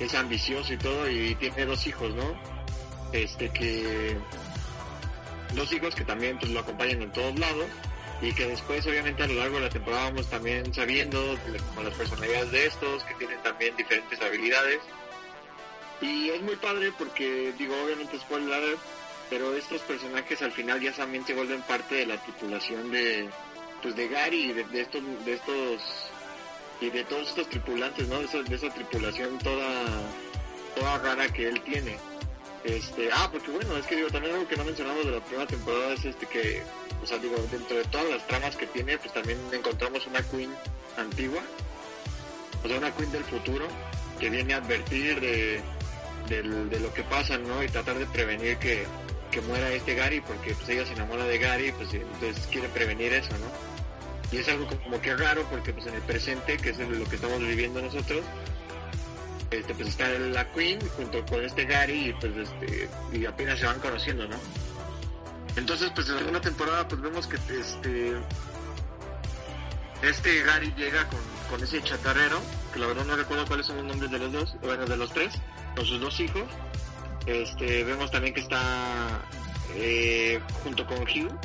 es 0.00 0.14
ambicioso 0.14 0.72
y 0.72 0.76
todo 0.78 1.08
y 1.08 1.34
tiene 1.36 1.64
dos 1.66 1.86
hijos 1.86 2.12
no 2.14 2.34
este 3.12 3.50
que 3.50 4.16
dos 5.54 5.72
hijos 5.72 5.94
que 5.94 6.04
también 6.04 6.38
pues 6.38 6.50
lo 6.50 6.60
acompañan 6.60 7.02
en 7.02 7.12
todos 7.12 7.38
lados 7.38 7.66
y 8.20 8.32
que 8.32 8.46
después 8.46 8.84
obviamente 8.86 9.22
a 9.22 9.26
lo 9.28 9.34
largo 9.34 9.56
de 9.56 9.62
la 9.64 9.68
temporada 9.70 10.04
vamos 10.04 10.26
también 10.28 10.72
sabiendo 10.74 11.36
como 11.68 11.82
las 11.88 11.94
personalidades 11.94 12.50
de 12.50 12.66
estos 12.66 13.04
que 13.04 13.14
tienen 13.14 13.40
también 13.42 13.76
diferentes 13.76 14.20
habilidades 14.20 14.80
y 16.00 16.30
es 16.30 16.42
muy 16.42 16.56
padre 16.56 16.92
porque 16.98 17.52
digo 17.58 17.74
obviamente 17.84 18.18
spoiler 18.18 18.52
alert, 18.54 18.78
pero 19.30 19.54
estos 19.56 19.80
personajes 19.82 20.42
al 20.42 20.52
final 20.52 20.80
ya 20.80 20.92
también 20.92 21.24
se 21.26 21.34
vuelven 21.34 21.62
parte 21.62 21.94
de 21.96 22.06
la 22.06 22.16
tripulación 22.22 22.90
de 22.90 23.28
pues 23.82 23.94
de 23.96 24.08
Gary 24.08 24.50
y 24.50 24.52
de, 24.52 24.64
de 24.64 24.80
estos 24.82 25.02
de 25.24 25.32
estos 25.34 25.82
y 26.80 26.90
de 26.90 27.04
todos 27.04 27.28
estos 27.28 27.48
tripulantes 27.48 28.06
no 28.08 28.18
de, 28.18 28.24
esa- 28.26 28.42
de 28.42 28.54
esa 28.56 28.70
tripulación 28.70 29.38
toda 29.38 29.68
toda 30.74 30.98
rara 30.98 31.28
que 31.32 31.48
él 31.48 31.60
tiene. 31.62 31.96
Este 32.64 33.10
ah 33.12 33.28
porque 33.32 33.50
bueno 33.50 33.76
es 33.76 33.86
que 33.86 33.96
digo 33.96 34.08
también 34.10 34.34
algo 34.34 34.48
que 34.48 34.56
no 34.56 34.64
mencionamos 34.64 35.04
de 35.04 35.12
la 35.12 35.20
primera 35.24 35.46
temporada 35.46 35.92
es 35.94 36.04
este 36.04 36.26
que 36.26 36.62
o 37.02 37.06
sea 37.06 37.18
digo 37.18 37.36
dentro 37.50 37.76
de 37.76 37.84
todas 37.84 38.10
las 38.10 38.26
tramas 38.26 38.56
que 38.56 38.66
tiene 38.66 38.98
pues 38.98 39.12
también 39.14 39.38
encontramos 39.52 40.06
una 40.06 40.22
queen 40.22 40.52
antigua 40.96 41.40
o 42.64 42.68
sea 42.68 42.78
una 42.78 42.90
queen 42.94 43.12
del 43.12 43.24
futuro 43.24 43.66
que 44.18 44.30
viene 44.30 44.54
a 44.54 44.56
advertir 44.58 45.20
de 45.20 45.60
del- 46.28 46.68
de 46.70 46.80
lo 46.80 46.92
que 46.94 47.02
pasa 47.04 47.38
no 47.38 47.62
y 47.62 47.68
tratar 47.68 47.98
de 47.98 48.06
prevenir 48.06 48.56
que 48.58 48.86
que 49.30 49.40
muera 49.42 49.70
este 49.72 49.94
Gary 49.94 50.20
porque 50.20 50.54
pues 50.54 50.68
ella 50.68 50.86
se 50.86 50.92
enamora 50.94 51.24
de 51.24 51.38
Gary 51.38 51.72
pues 51.72 51.92
entonces 51.92 52.46
quiere 52.50 52.68
prevenir 52.68 53.12
eso 53.12 53.32
no 53.32 53.46
y 54.32 54.38
es 54.40 54.48
algo 54.48 54.66
como 54.82 55.00
que 55.00 55.14
raro 55.16 55.44
porque 55.50 55.72
pues 55.72 55.86
en 55.86 55.94
el 55.94 56.02
presente 56.02 56.56
que 56.56 56.70
es 56.70 56.78
lo 56.78 57.04
que 57.08 57.16
estamos 57.16 57.38
viviendo 57.40 57.82
nosotros 57.82 58.22
este 59.50 59.74
pues 59.74 59.88
está 59.88 60.08
la 60.08 60.50
Queen 60.52 60.78
junto 60.96 61.24
con 61.26 61.44
este 61.44 61.64
Gary 61.64 62.08
y 62.08 62.12
pues 62.14 62.32
este 62.36 62.88
y 63.12 63.26
apenas 63.26 63.58
se 63.58 63.66
van 63.66 63.78
conociendo 63.80 64.26
no 64.28 64.36
entonces 65.56 65.90
pues 65.94 66.06
en 66.08 66.14
la 66.14 66.18
segunda 66.20 66.40
temporada 66.40 66.86
pues 66.88 67.00
vemos 67.00 67.26
que 67.26 67.36
este 67.36 68.12
este 70.02 70.42
Gary 70.42 70.72
llega 70.76 71.06
con, 71.08 71.20
con 71.50 71.62
ese 71.62 71.82
chatarrero 71.82 72.40
que 72.72 72.78
la 72.78 72.86
verdad 72.86 73.04
no 73.04 73.16
recuerdo 73.16 73.46
cuáles 73.46 73.66
son 73.66 73.76
los 73.76 73.86
nombres 73.86 74.10
de 74.10 74.18
los 74.18 74.32
dos 74.32 74.56
bueno 74.62 74.84
de 74.84 74.96
los 74.96 75.10
tres 75.10 75.34
con 75.74 75.86
sus 75.86 76.00
dos 76.00 76.18
hijos 76.20 76.44
este 77.26 77.84
vemos 77.84 78.10
también 78.10 78.34
que 78.34 78.40
está 78.40 79.20
eh, 79.74 80.40
junto 80.62 80.86
con 80.86 80.98
Hugh 81.02 81.38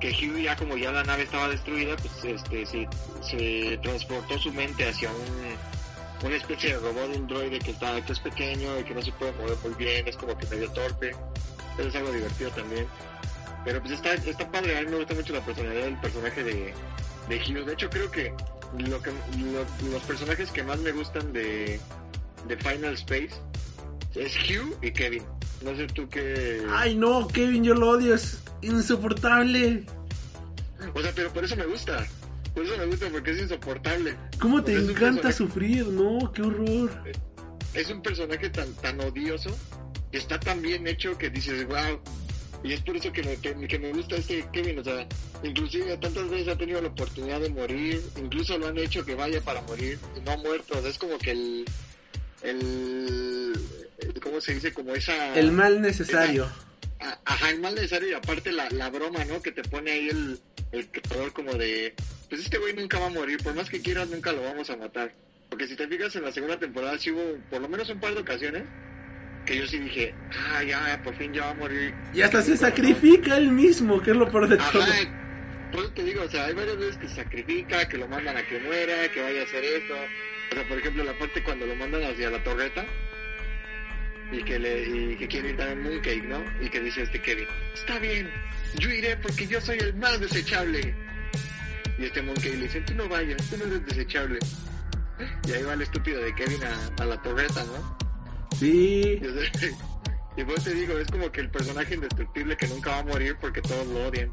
que 0.00 0.08
Hugh 0.08 0.38
ya 0.38 0.56
como 0.56 0.76
ya 0.76 0.90
la 0.90 1.04
nave 1.04 1.24
estaba 1.24 1.48
destruida, 1.48 1.94
pues 1.96 2.24
este 2.24 2.66
se, 2.66 3.78
transportó 3.82 4.38
su 4.38 4.50
mente 4.52 4.88
hacia 4.88 5.10
un, 5.10 6.26
una 6.26 6.36
especie 6.36 6.70
de 6.70 6.78
robot, 6.80 7.16
un 7.16 7.26
droide 7.26 7.58
que 7.58 7.70
está 7.70 8.02
que 8.04 8.12
es 8.12 8.18
pequeño 8.20 8.80
y 8.80 8.84
que 8.84 8.94
no 8.94 9.02
se 9.02 9.12
puede 9.12 9.32
mover 9.32 9.56
muy 9.62 9.74
bien, 9.74 10.08
es 10.08 10.16
como 10.16 10.36
que 10.36 10.46
medio 10.46 10.70
torpe, 10.72 11.14
pero 11.76 11.88
es 11.88 11.94
algo 11.94 12.10
divertido 12.10 12.50
también. 12.50 12.86
Pero 13.64 13.80
pues 13.80 13.92
está, 13.92 14.14
está 14.14 14.50
padre, 14.50 14.78
a 14.78 14.82
mí 14.82 14.88
me 14.88 14.96
gusta 14.96 15.14
mucho 15.14 15.34
la 15.34 15.44
personalidad 15.44 15.84
del 15.84 16.00
personaje 16.00 16.42
de, 16.42 16.74
de 17.28 17.36
Hugh. 17.36 17.66
De 17.66 17.72
hecho 17.74 17.90
creo 17.90 18.10
que, 18.10 18.34
lo 18.78 19.02
que 19.02 19.10
lo- 19.10 19.90
los 19.92 20.02
personajes 20.02 20.50
que 20.50 20.62
más 20.62 20.78
me 20.80 20.92
gustan 20.92 21.32
de, 21.32 21.80
de 22.48 22.56
Final 22.58 22.94
Space 22.94 23.30
es 24.14 24.32
Hugh 24.48 24.76
y 24.82 24.90
Kevin. 24.92 25.22
No 25.62 25.76
sé 25.76 25.86
tú 25.88 26.08
qué... 26.08 26.64
Ay, 26.70 26.94
no, 26.96 27.28
Kevin, 27.28 27.64
yo 27.64 27.74
lo 27.74 27.90
odio, 27.90 28.14
es 28.14 28.42
insoportable. 28.62 29.84
O 30.94 31.02
sea, 31.02 31.12
pero 31.14 31.30
por 31.32 31.44
eso 31.44 31.56
me 31.56 31.66
gusta. 31.66 32.06
Por 32.54 32.64
eso 32.64 32.76
me 32.78 32.86
gusta 32.86 33.08
porque 33.10 33.32
es 33.32 33.40
insoportable. 33.42 34.16
¿Cómo 34.40 34.62
te 34.64 34.72
sea, 34.72 34.80
encanta 34.80 35.22
personaje- 35.28 35.32
sufrir? 35.36 35.86
No, 35.88 36.32
qué 36.32 36.42
horror. 36.42 36.90
Es 37.74 37.90
un 37.90 38.02
personaje 38.02 38.48
tan, 38.50 38.72
tan 38.74 38.98
odioso 39.00 39.56
y 40.12 40.16
está 40.16 40.40
tan 40.40 40.60
bien 40.62 40.86
hecho 40.88 41.16
que 41.18 41.30
dices, 41.30 41.66
wow. 41.68 42.00
Y 42.62 42.72
es 42.74 42.80
por 42.82 42.96
eso 42.96 43.10
que 43.12 43.22
me, 43.22 43.36
que, 43.36 43.54
que 43.66 43.78
me 43.78 43.92
gusta 43.92 44.16
este 44.16 44.46
Kevin. 44.52 44.78
O 44.80 44.84
sea, 44.84 45.06
inclusive 45.42 45.96
tantas 45.96 46.28
veces 46.28 46.48
ha 46.48 46.56
tenido 46.56 46.80
la 46.82 46.88
oportunidad 46.88 47.40
de 47.40 47.48
morir. 47.50 48.02
Incluso 48.18 48.58
lo 48.58 48.68
han 48.68 48.78
hecho 48.78 49.04
que 49.04 49.14
vaya 49.14 49.40
para 49.40 49.62
morir 49.62 49.98
y 50.16 50.20
no 50.20 50.32
ha 50.32 50.36
muerto. 50.36 50.78
O 50.78 50.80
sea, 50.80 50.90
es 50.90 50.98
como 50.98 51.18
que 51.18 51.30
el... 51.30 51.64
El... 52.42 53.54
el- 53.98 54.20
¿Cómo 54.20 54.40
se 54.40 54.54
dice? 54.54 54.72
Como 54.72 54.94
esa... 54.94 55.34
El 55.38 55.52
mal 55.52 55.80
necesario. 55.80 56.44
A- 57.00 57.18
Ajá, 57.24 57.50
el 57.50 57.60
mal 57.60 57.74
necesario 57.74 58.10
y 58.10 58.12
aparte 58.12 58.52
la, 58.52 58.68
la 58.70 58.90
broma, 58.90 59.24
¿no? 59.24 59.40
Que 59.40 59.52
te 59.52 59.62
pone 59.62 59.90
ahí 59.92 60.08
el, 60.10 60.38
el 60.72 60.86
creador 60.90 61.32
como 61.32 61.54
de, 61.54 61.94
pues 62.28 62.42
este 62.42 62.58
güey 62.58 62.74
nunca 62.74 62.98
va 62.98 63.06
a 63.06 63.10
morir, 63.10 63.42
por 63.42 63.54
más 63.54 63.70
que 63.70 63.80
quieras 63.80 64.08
nunca 64.10 64.32
lo 64.32 64.42
vamos 64.42 64.68
a 64.68 64.76
matar. 64.76 65.14
Porque 65.48 65.66
si 65.66 65.76
te 65.76 65.88
fijas 65.88 66.14
en 66.16 66.22
la 66.24 66.32
segunda 66.32 66.58
temporada 66.58 66.98
sí 66.98 67.10
hubo 67.10 67.38
por 67.48 67.62
lo 67.62 67.68
menos 67.70 67.88
un 67.88 68.00
par 68.00 68.14
de 68.14 68.20
ocasiones 68.20 68.64
que 69.50 69.58
yo 69.58 69.66
sí 69.66 69.78
dije, 69.78 70.14
ah, 70.52 70.62
ya, 70.62 71.00
por 71.02 71.12
fin 71.16 71.32
ya 71.32 71.46
va 71.46 71.50
a 71.50 71.54
morir. 71.54 71.92
Y 72.14 72.22
hasta 72.22 72.40
se 72.40 72.56
sacrifica 72.56 73.36
él 73.36 73.50
mismo, 73.50 74.00
que 74.00 74.12
es 74.12 74.16
lo 74.16 74.30
peor 74.30 74.48
de 74.48 74.56
todo. 74.56 74.80
Ajá, 74.80 75.68
por 75.72 75.80
eso 75.80 75.92
te 75.92 76.04
digo, 76.04 76.22
o 76.22 76.30
sea, 76.30 76.44
hay 76.44 76.54
varias 76.54 76.78
veces 76.78 76.96
que 76.98 77.08
se 77.08 77.16
sacrifica, 77.16 77.88
que 77.88 77.98
lo 77.98 78.06
mandan 78.06 78.36
a 78.36 78.46
que 78.46 78.60
muera, 78.60 79.10
que 79.10 79.20
vaya 79.20 79.40
a 79.40 79.44
hacer 79.44 79.64
esto. 79.64 79.94
O 80.52 80.54
sea, 80.54 80.68
por 80.68 80.78
ejemplo, 80.78 81.02
la 81.02 81.18
parte 81.18 81.42
cuando 81.42 81.66
lo 81.66 81.74
mandan 81.74 82.04
hacia 82.04 82.30
la 82.30 82.40
torreta 82.44 82.86
y 84.30 84.40
que 84.44 84.56
le 84.60 84.82
y 84.88 85.16
que 85.16 85.26
quiere 85.26 85.50
ir 85.50 85.56
también 85.56 85.82
Mooncake, 85.82 86.28
¿no? 86.28 86.44
Y 86.64 86.68
que 86.68 86.78
dice 86.78 87.02
este 87.02 87.20
Kevin, 87.20 87.48
está 87.74 87.98
bien, 87.98 88.30
yo 88.78 88.88
iré 88.88 89.16
porque 89.16 89.48
yo 89.48 89.60
soy 89.60 89.78
el 89.78 89.94
más 89.94 90.20
desechable. 90.20 90.94
Y 91.98 92.04
este 92.04 92.22
Mooncake 92.22 92.54
le 92.54 92.62
dice, 92.66 92.82
tú 92.82 92.94
no 92.94 93.08
vayas, 93.08 93.50
tú 93.50 93.56
no 93.56 93.64
eres 93.64 93.84
desechable. 93.84 94.38
Y 95.48 95.52
ahí 95.52 95.62
va 95.64 95.74
el 95.74 95.82
estúpido 95.82 96.20
de 96.22 96.32
Kevin 96.36 96.60
a, 96.62 97.02
a 97.02 97.06
la 97.06 97.20
torreta, 97.20 97.64
¿no? 97.64 98.09
Sí. 98.58 99.20
Y, 100.36 100.40
y 100.40 100.44
pues 100.44 100.64
te 100.64 100.74
digo, 100.74 100.98
es 100.98 101.08
como 101.08 101.30
que 101.30 101.40
el 101.40 101.50
personaje 101.50 101.94
indestructible 101.94 102.56
que 102.56 102.68
nunca 102.68 102.90
va 102.90 102.98
a 102.98 103.04
morir 103.04 103.36
porque 103.40 103.62
todos 103.62 103.86
lo 103.86 104.08
odian. 104.08 104.30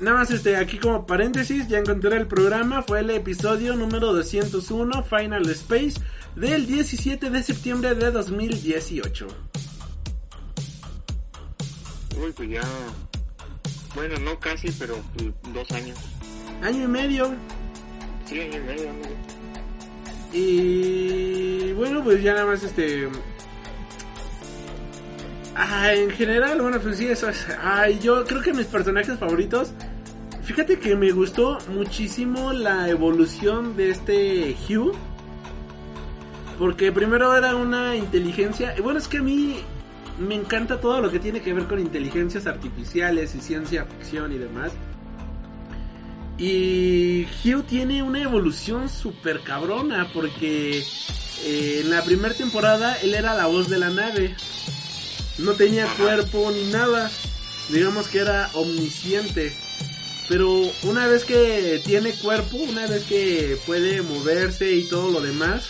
Nada 0.00 0.18
más 0.18 0.30
este, 0.30 0.56
aquí 0.56 0.78
como 0.78 1.06
paréntesis, 1.06 1.66
ya 1.68 1.78
encontré 1.78 2.16
el 2.16 2.26
programa, 2.26 2.82
fue 2.82 3.00
el 3.00 3.10
episodio 3.10 3.74
número 3.74 4.12
201, 4.12 5.04
Final 5.04 5.48
Space, 5.50 5.94
del 6.36 6.66
17 6.66 7.30
de 7.30 7.42
septiembre 7.42 7.94
de 7.94 8.10
2018. 8.10 9.26
Uy, 12.16 12.32
pues 12.32 12.50
ya. 12.50 12.62
Bueno, 13.94 14.18
no 14.20 14.38
casi, 14.38 14.70
pero 14.72 14.96
pues, 15.14 15.30
dos 15.52 15.70
años. 15.72 15.98
Año 16.62 16.84
y 16.84 16.88
medio. 16.88 17.34
Sí, 18.26 18.40
año 18.40 18.58
y 18.58 18.60
medio, 18.60 18.92
¿no? 18.92 19.41
Y 20.32 21.72
bueno, 21.72 22.02
pues 22.02 22.22
ya 22.22 22.34
nada 22.34 22.46
más 22.46 22.62
este... 22.62 23.08
Ah, 25.54 25.92
en 25.92 26.10
general, 26.10 26.62
bueno, 26.62 26.80
pues 26.80 26.96
sí, 26.96 27.06
eso 27.06 27.28
es... 27.28 27.46
Ay, 27.62 27.98
yo 28.02 28.24
creo 28.24 28.40
que 28.40 28.52
mis 28.52 28.66
personajes 28.66 29.18
favoritos... 29.18 29.72
Fíjate 30.42 30.78
que 30.78 30.96
me 30.96 31.12
gustó 31.12 31.58
muchísimo 31.68 32.52
la 32.52 32.88
evolución 32.88 33.76
de 33.76 33.90
este 33.90 34.56
Hugh. 34.68 34.94
Porque 36.58 36.90
primero 36.90 37.36
era 37.36 37.54
una 37.54 37.94
inteligencia... 37.94 38.74
Bueno, 38.82 38.98
es 38.98 39.08
que 39.08 39.18
a 39.18 39.22
mí 39.22 39.60
me 40.18 40.34
encanta 40.34 40.80
todo 40.80 41.00
lo 41.00 41.10
que 41.10 41.18
tiene 41.18 41.40
que 41.40 41.52
ver 41.52 41.66
con 41.66 41.78
inteligencias 41.78 42.46
artificiales 42.46 43.34
y 43.34 43.40
ciencia 43.40 43.84
ficción 43.84 44.32
y 44.32 44.38
demás. 44.38 44.72
Y 46.42 47.28
Hugh 47.44 47.62
tiene 47.68 48.02
una 48.02 48.20
evolución 48.20 48.88
súper 48.88 49.42
cabrona 49.42 50.10
porque 50.12 50.84
eh, 51.44 51.80
en 51.84 51.90
la 51.90 52.02
primera 52.02 52.34
temporada 52.34 52.98
él 53.00 53.14
era 53.14 53.34
la 53.34 53.46
voz 53.46 53.68
de 53.68 53.78
la 53.78 53.90
nave. 53.90 54.34
No 55.38 55.52
tenía 55.52 55.86
cuerpo 55.96 56.50
ni 56.50 56.64
nada. 56.72 57.12
Digamos 57.68 58.08
que 58.08 58.18
era 58.18 58.50
omnisciente. 58.54 59.56
Pero 60.28 60.68
una 60.82 61.06
vez 61.06 61.24
que 61.24 61.80
tiene 61.84 62.10
cuerpo, 62.10 62.56
una 62.56 62.88
vez 62.88 63.04
que 63.04 63.56
puede 63.64 64.02
moverse 64.02 64.72
y 64.72 64.88
todo 64.88 65.12
lo 65.12 65.20
demás, 65.20 65.68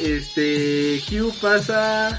este 0.00 1.02
Hugh 1.10 1.34
pasa 1.42 2.18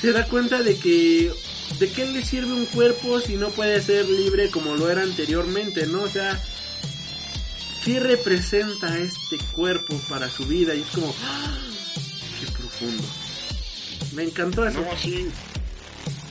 se 0.00 0.12
da 0.12 0.24
cuenta 0.24 0.62
de 0.62 0.78
que 0.78 1.30
de 1.78 1.90
qué 1.90 2.06
le 2.06 2.24
sirve 2.24 2.54
un 2.54 2.64
cuerpo 2.64 3.20
si 3.20 3.36
no 3.36 3.50
puede 3.50 3.82
ser 3.82 4.08
libre 4.08 4.48
como 4.50 4.74
lo 4.74 4.88
era 4.88 5.02
anteriormente, 5.02 5.86
¿no? 5.86 6.02
O 6.02 6.08
sea, 6.08 6.40
¿qué 7.84 8.00
representa 8.00 8.96
este 8.98 9.38
cuerpo 9.52 9.98
para 10.08 10.28
su 10.28 10.46
vida? 10.46 10.74
Y 10.74 10.80
es 10.80 10.88
como, 10.88 11.14
¡ah! 11.22 11.58
qué 12.40 12.50
profundo. 12.52 13.04
Me 14.14 14.24
encantó 14.24 14.66
eso. 14.66 14.80
No, 14.80 14.96
sí. 14.96 15.28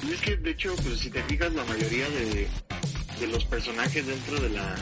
Y 0.07 0.11
es 0.11 0.21
que, 0.21 0.35
de 0.38 0.51
hecho, 0.51 0.75
pues 0.84 0.99
si 0.99 1.09
te 1.09 1.21
fijas, 1.23 1.53
la 1.53 1.63
mayoría 1.65 2.09
de, 2.09 2.47
de 3.19 3.27
los 3.27 3.45
personajes 3.45 4.05
dentro 4.05 4.39
de 4.39 4.49
la 4.49 4.75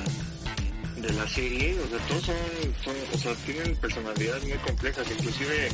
de 1.01 1.13
la 1.13 1.27
serie, 1.27 1.75
o 1.79 1.89
sea, 1.89 1.97
todos 2.07 2.25
son, 2.25 2.35
son, 2.83 2.95
o 3.11 3.17
sea, 3.17 3.33
tienen 3.43 3.75
personalidades 3.77 4.43
muy 4.43 4.57
complejas, 4.59 5.07
inclusive 5.09 5.69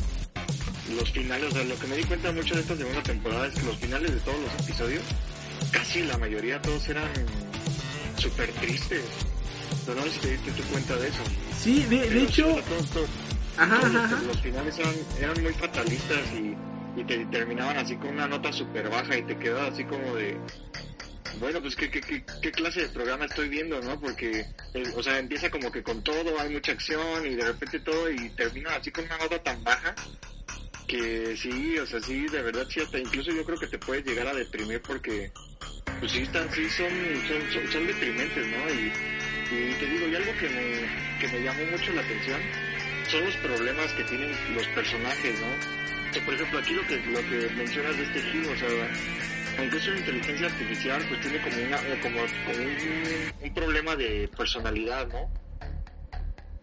los 0.96 1.10
finales, 1.10 1.52
o 1.52 1.54
sea, 1.54 1.64
lo 1.64 1.78
que 1.78 1.86
me 1.86 1.96
di 1.96 2.04
cuenta 2.04 2.32
mucho 2.32 2.54
de 2.54 2.62
esta 2.62 2.74
segunda 2.74 3.02
temporada 3.02 3.46
es 3.46 3.54
que 3.54 3.62
los 3.62 3.76
finales 3.76 4.10
de 4.10 4.20
todos 4.20 4.38
los 4.40 4.66
episodios, 4.66 5.02
casi 5.70 6.02
la 6.04 6.16
mayoría 6.16 6.62
todos 6.62 6.88
eran 6.88 7.10
súper 8.16 8.50
tristes. 8.52 9.02
Pero 9.88 10.02
no 10.02 10.06
si 10.12 10.18
te 10.20 10.28
diste 10.32 10.50
tu 10.52 10.62
cuenta 10.64 10.96
de 10.96 11.08
eso. 11.08 11.22
Sí, 11.58 11.82
de, 11.84 12.22
hecho, 12.24 12.46
o 12.46 12.52
sea, 12.56 12.62
todos- 12.64 12.90
todos- 12.90 13.08
ajá, 13.56 13.80
todos 13.80 13.94
ajá, 13.96 14.04
ajá. 14.04 14.22
los 14.22 14.40
finales 14.42 14.78
eran, 14.78 14.94
eran 15.18 15.42
muy 15.42 15.52
fatalistas 15.54 16.18
y, 16.34 17.00
y 17.00 17.04
te 17.04 17.24
terminaban 17.24 17.78
así 17.78 17.96
con 17.96 18.10
una 18.10 18.28
nota 18.28 18.52
súper 18.52 18.90
baja 18.90 19.16
y 19.16 19.22
te 19.22 19.38
quedaba 19.38 19.68
así 19.68 19.84
como 19.84 20.14
de... 20.14 20.36
bueno, 21.40 21.62
pues 21.62 21.74
¿qué, 21.74 21.90
qué, 21.90 22.02
qué, 22.02 22.22
qué 22.42 22.52
clase 22.52 22.82
de 22.82 22.88
programa 22.90 23.24
estoy 23.24 23.48
viendo, 23.48 23.80
¿no? 23.80 23.98
Porque, 23.98 24.44
eh, 24.74 24.82
o 24.94 25.02
sea, 25.02 25.18
empieza 25.18 25.48
como 25.48 25.72
que 25.72 25.82
con 25.82 26.04
todo, 26.04 26.38
hay 26.38 26.50
mucha 26.50 26.72
acción 26.72 27.24
y 27.24 27.34
de 27.34 27.44
repente 27.46 27.80
todo 27.80 28.10
y 28.10 28.28
termina 28.36 28.74
así 28.76 28.90
con 28.90 29.06
una 29.06 29.16
nota 29.16 29.42
tan 29.42 29.64
baja 29.64 29.94
que 30.86 31.34
sí, 31.34 31.78
o 31.78 31.86
sea, 31.86 31.98
sí, 32.00 32.26
de 32.28 32.42
verdad 32.42 32.66
sí, 32.68 32.80
hasta 32.80 32.98
incluso 32.98 33.30
yo 33.32 33.42
creo 33.42 33.58
que 33.58 33.66
te 33.68 33.78
puedes 33.78 34.04
llegar 34.04 34.26
a 34.26 34.34
deprimir 34.34 34.82
porque, 34.82 35.30
pues 35.98 36.12
sí, 36.12 36.18
están, 36.20 36.46
sí 36.52 36.68
son, 36.68 36.90
son, 37.26 37.52
son, 37.52 37.72
son 37.72 37.86
deprimentes, 37.86 38.46
¿no? 38.46 38.74
Y, 38.74 38.92
y 39.50 39.74
te 39.74 39.86
digo, 39.86 40.08
y 40.08 40.14
algo 40.14 40.32
que 40.36 40.48
me, 40.48 41.18
que 41.18 41.28
me 41.28 41.44
llamó 41.44 41.64
mucho 41.70 41.92
la 41.92 42.02
atención 42.02 42.40
son 43.08 43.24
los 43.24 43.36
problemas 43.36 43.92
que 43.92 44.04
tienen 44.04 44.30
los 44.54 44.66
personajes, 44.68 45.40
¿no? 45.40 45.46
O 45.46 46.12
sea, 46.12 46.24
por 46.24 46.34
ejemplo, 46.34 46.58
aquí 46.58 46.74
lo 46.74 46.86
que, 46.86 46.96
lo 46.96 47.20
que 47.20 47.54
mencionas 47.54 47.96
de 47.96 48.02
este 48.04 48.20
giro, 48.22 48.52
o 48.52 48.56
sea, 48.56 48.68
aunque 49.58 49.76
es 49.76 49.88
una 49.88 49.98
inteligencia 49.98 50.46
artificial, 50.46 51.04
pues 51.08 51.20
tiene 51.20 51.40
como, 51.42 51.56
una, 51.62 51.76
como, 52.02 52.20
como 52.46 52.64
un, 52.64 53.32
un 53.42 53.54
problema 53.54 53.96
de 53.96 54.28
personalidad, 54.36 55.08
¿no? 55.08 55.30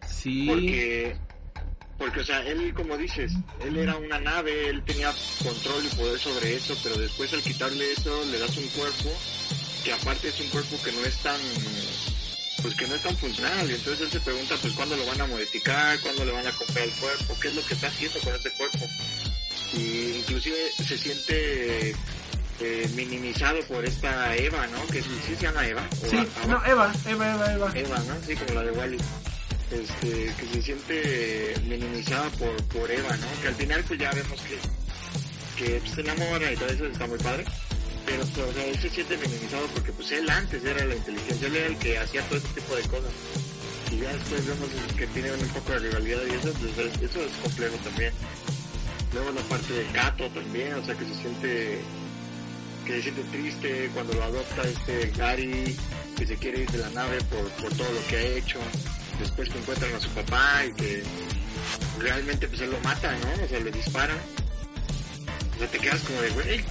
Sí. 0.08 0.46
Porque, 0.48 1.16
porque, 1.98 2.20
o 2.20 2.24
sea, 2.24 2.46
él, 2.46 2.72
como 2.74 2.96
dices, 2.96 3.32
él 3.64 3.76
era 3.76 3.96
una 3.96 4.20
nave, 4.20 4.68
él 4.68 4.82
tenía 4.84 5.12
control 5.42 5.84
y 5.84 5.96
poder 5.96 6.18
sobre 6.18 6.54
eso, 6.54 6.76
pero 6.82 6.96
después 6.96 7.32
al 7.32 7.42
quitarle 7.42 7.92
eso, 7.92 8.24
le 8.30 8.38
das 8.38 8.56
un 8.56 8.68
cuerpo, 8.68 9.10
que 9.84 9.92
aparte 9.92 10.28
es 10.28 10.40
un 10.40 10.48
cuerpo 10.48 10.76
que 10.84 10.92
no 10.92 11.04
es 11.04 11.16
tan, 11.18 11.40
pues 12.66 12.74
que 12.78 12.88
no 12.88 12.96
es 12.96 13.02
tan 13.02 13.16
funcional, 13.16 13.70
y 13.70 13.74
entonces 13.74 14.00
él 14.00 14.10
se 14.10 14.18
pregunta, 14.18 14.56
pues, 14.60 14.74
¿cuándo 14.74 14.96
lo 14.96 15.06
van 15.06 15.20
a 15.20 15.26
modificar? 15.28 16.00
¿Cuándo 16.00 16.24
le 16.24 16.32
van 16.32 16.48
a 16.48 16.50
comprar 16.50 16.84
el 16.84 16.90
cuerpo? 16.94 17.36
¿Qué 17.40 17.46
es 17.46 17.54
lo 17.54 17.64
que 17.64 17.74
está 17.74 17.86
haciendo 17.86 18.18
con 18.18 18.34
ese 18.34 18.50
cuerpo? 18.50 18.88
Y 19.72 20.16
inclusive 20.16 20.56
se 20.84 20.98
siente 20.98 21.90
eh, 22.58 22.90
minimizado 22.96 23.60
por 23.68 23.84
esta 23.84 24.34
Eva, 24.34 24.66
¿no? 24.66 24.84
Que 24.88 25.00
sí, 25.00 25.10
sí 25.24 25.36
se 25.36 25.42
llama 25.42 25.64
Eva. 25.64 25.88
o 26.02 26.10
Sí, 26.10 26.16
Ava. 26.16 26.46
no, 26.48 26.66
Eva, 26.66 26.92
Eva, 27.06 27.34
Eva, 27.34 27.52
Eva. 27.52 27.72
Eva, 27.72 27.98
¿no? 28.00 28.26
Sí, 28.26 28.34
como 28.34 28.54
la 28.54 28.62
de 28.64 28.70
Wally. 28.72 28.98
Este, 29.70 30.34
que 30.34 30.46
se 30.52 30.62
siente 30.62 31.54
minimizada 31.68 32.28
por, 32.30 32.56
por 32.64 32.90
Eva, 32.90 33.16
¿no? 33.16 33.42
Que 33.42 33.46
al 33.46 33.54
final 33.54 33.84
pues 33.86 34.00
ya 34.00 34.10
vemos 34.10 34.40
que, 34.40 34.58
que 35.64 35.78
pues, 35.78 35.92
se 35.92 36.00
enamora 36.00 36.50
y 36.50 36.56
todo 36.56 36.68
eso 36.68 36.86
está 36.86 37.06
muy 37.06 37.18
padre. 37.18 37.44
Pero 38.06 38.22
o 38.22 38.52
sea, 38.52 38.64
él 38.64 38.78
se 38.80 38.88
siente 38.88 39.16
minimizado 39.18 39.66
porque 39.74 39.92
pues 39.92 40.12
él 40.12 40.30
antes 40.30 40.64
era 40.64 40.84
la 40.84 40.94
inteligencia, 40.94 41.48
él 41.48 41.56
era 41.56 41.66
el 41.66 41.76
que 41.76 41.98
hacía 41.98 42.22
todo 42.22 42.38
ese 42.38 42.48
tipo 42.48 42.76
de 42.76 42.82
cosas. 42.82 43.12
Y 43.90 43.98
ya 43.98 44.12
después 44.12 44.46
vemos 44.46 44.68
que 44.96 45.06
tiene 45.08 45.32
un 45.32 45.48
poco 45.48 45.72
de 45.72 45.78
rivalidad 45.80 46.20
y 46.26 46.34
eso, 46.34 46.52
pues, 46.52 47.02
eso 47.02 47.20
es 47.20 47.32
complejo 47.42 47.76
también. 47.84 48.12
Luego 49.12 49.32
la 49.32 49.42
parte 49.42 49.72
de 49.72 49.84
Kato 49.86 50.28
también, 50.30 50.74
o 50.74 50.84
sea 50.84 50.94
que 50.94 51.04
se 51.04 51.14
siente 51.14 51.78
que 52.84 52.92
se 52.92 53.02
siente 53.02 53.22
triste 53.32 53.90
cuando 53.94 54.14
lo 54.14 54.22
adopta 54.22 54.62
este 54.62 55.10
Gary, 55.16 55.76
que 56.16 56.26
se 56.26 56.36
quiere 56.36 56.60
ir 56.60 56.70
de 56.70 56.78
la 56.78 56.90
nave 56.90 57.18
por, 57.24 57.48
por 57.50 57.74
todo 57.74 57.90
lo 57.92 58.06
que 58.06 58.16
ha 58.16 58.22
hecho, 58.22 58.60
después 59.18 59.48
que 59.48 59.58
encuentran 59.58 59.92
a 59.94 60.00
su 60.00 60.08
papá 60.10 60.64
y 60.64 60.72
que 60.72 61.02
realmente 61.98 62.46
pues 62.46 62.60
él 62.60 62.70
lo 62.70 62.80
mata, 62.80 63.12
¿no? 63.18 63.44
O 63.44 63.48
sea, 63.48 63.58
le 63.58 63.72
disparan. 63.72 64.18
O 65.56 65.58
sea, 65.58 65.68
te 65.68 65.78
quedas 65.78 66.00
como 66.02 66.20
de, 66.20 66.30
güey, 66.30 66.64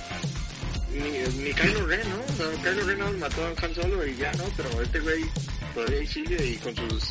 ni, 0.96 1.44
ni 1.44 1.54
Kylo 1.54 1.86
Ren, 1.86 2.10
¿no? 2.10 2.18
O 2.22 2.38
sea, 2.38 2.62
Kylo 2.64 2.86
Ren 2.86 3.00
no 3.00 3.12
mató 3.14 3.46
a 3.46 3.66
Han 3.66 3.76
Solo 3.76 4.06
y 4.06 4.16
ya, 4.16 4.32
¿no? 4.34 4.46
Pero 4.58 4.82
este 4.82 5.00
güey 5.00 5.26
todavía 5.74 6.08
sigue 6.08 6.46
y 6.46 6.56
con 6.58 6.76
sus... 6.76 7.04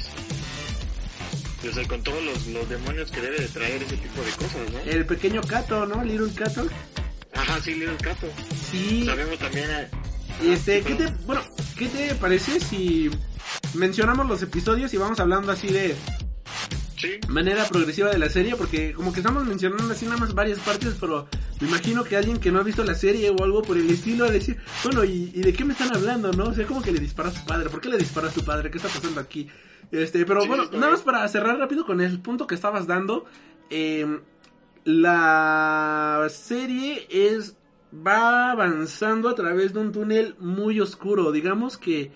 O 1.68 1.72
sea, 1.72 1.88
con 1.88 2.02
todos 2.02 2.22
los, 2.22 2.46
los 2.48 2.68
demonios 2.68 3.10
que 3.10 3.20
debe 3.22 3.38
de 3.38 3.48
traer 3.48 3.82
ese 3.82 3.96
tipo 3.96 4.22
de 4.22 4.30
cosas, 4.32 4.70
¿no? 4.72 4.78
El 4.80 5.06
pequeño 5.06 5.40
Cato, 5.42 5.86
¿no? 5.86 6.04
Little 6.04 6.32
Cato. 6.34 6.66
Ajá, 7.32 7.60
sí, 7.62 7.74
Little 7.74 7.96
Cato. 7.96 8.28
Sí. 8.70 9.04
Sabemos 9.06 9.38
también 9.38 9.70
a... 9.70 9.88
Y 10.44 10.50
este, 10.52 10.78
Ah, 10.78 10.84
¿qué 10.86 10.94
te, 10.94 11.06
bueno, 11.24 11.42
¿qué 11.78 11.86
te 11.86 12.14
parece 12.16 12.60
si 12.60 13.10
mencionamos 13.74 14.26
los 14.26 14.42
episodios 14.42 14.92
y 14.92 14.96
vamos 14.96 15.20
hablando 15.20 15.52
así 15.52 15.68
de 15.68 15.94
Sí, 17.04 17.20
manera 17.28 17.64
progresiva 17.68 18.10
de 18.10 18.18
la 18.18 18.28
serie? 18.28 18.56
Porque 18.56 18.92
como 18.92 19.12
que 19.12 19.20
estamos 19.20 19.44
mencionando 19.44 19.92
así 19.92 20.06
nada 20.06 20.18
más 20.18 20.34
varias 20.34 20.58
partes, 20.60 20.96
pero 20.98 21.28
me 21.60 21.68
imagino 21.68 22.04
que 22.04 22.16
alguien 22.16 22.38
que 22.38 22.50
no 22.50 22.60
ha 22.60 22.62
visto 22.62 22.82
la 22.82 22.94
serie 22.94 23.30
o 23.30 23.44
algo 23.44 23.62
por 23.62 23.76
el 23.76 23.90
estilo 23.90 24.24
va 24.24 24.30
a 24.30 24.32
decir, 24.32 24.56
bueno, 24.82 25.04
¿y, 25.04 25.30
y 25.34 25.42
de 25.42 25.52
qué 25.52 25.64
me 25.64 25.72
están 25.72 25.94
hablando, 25.94 26.32
no? 26.32 26.44
O 26.44 26.54
sea, 26.54 26.66
¿cómo 26.66 26.82
que 26.82 26.92
le 26.92 27.00
dispara 27.00 27.28
a 27.28 27.32
su 27.32 27.44
padre? 27.44 27.68
¿Por 27.68 27.80
qué 27.80 27.88
le 27.88 27.98
dispara 27.98 28.28
a 28.28 28.32
su 28.32 28.44
padre? 28.44 28.70
¿Qué 28.70 28.78
está 28.78 28.88
pasando 28.88 29.20
aquí? 29.20 29.48
Este, 29.90 30.24
pero 30.24 30.42
Sí, 30.42 30.48
bueno, 30.48 30.64
nada 30.72 30.92
más 30.92 31.02
para 31.02 31.26
cerrar 31.28 31.58
rápido 31.58 31.84
con 31.84 32.00
el 32.00 32.20
punto 32.20 32.46
que 32.46 32.54
estabas 32.54 32.86
dando, 32.86 33.26
eh, 33.70 34.20
la 34.84 36.26
serie 36.30 37.06
es 37.10 37.56
va 37.94 38.50
avanzando 38.50 39.28
a 39.28 39.34
través 39.34 39.72
de 39.72 39.80
un 39.80 39.92
túnel 39.92 40.34
muy 40.38 40.80
oscuro. 40.80 41.32
Digamos 41.32 41.78
que 41.78 42.12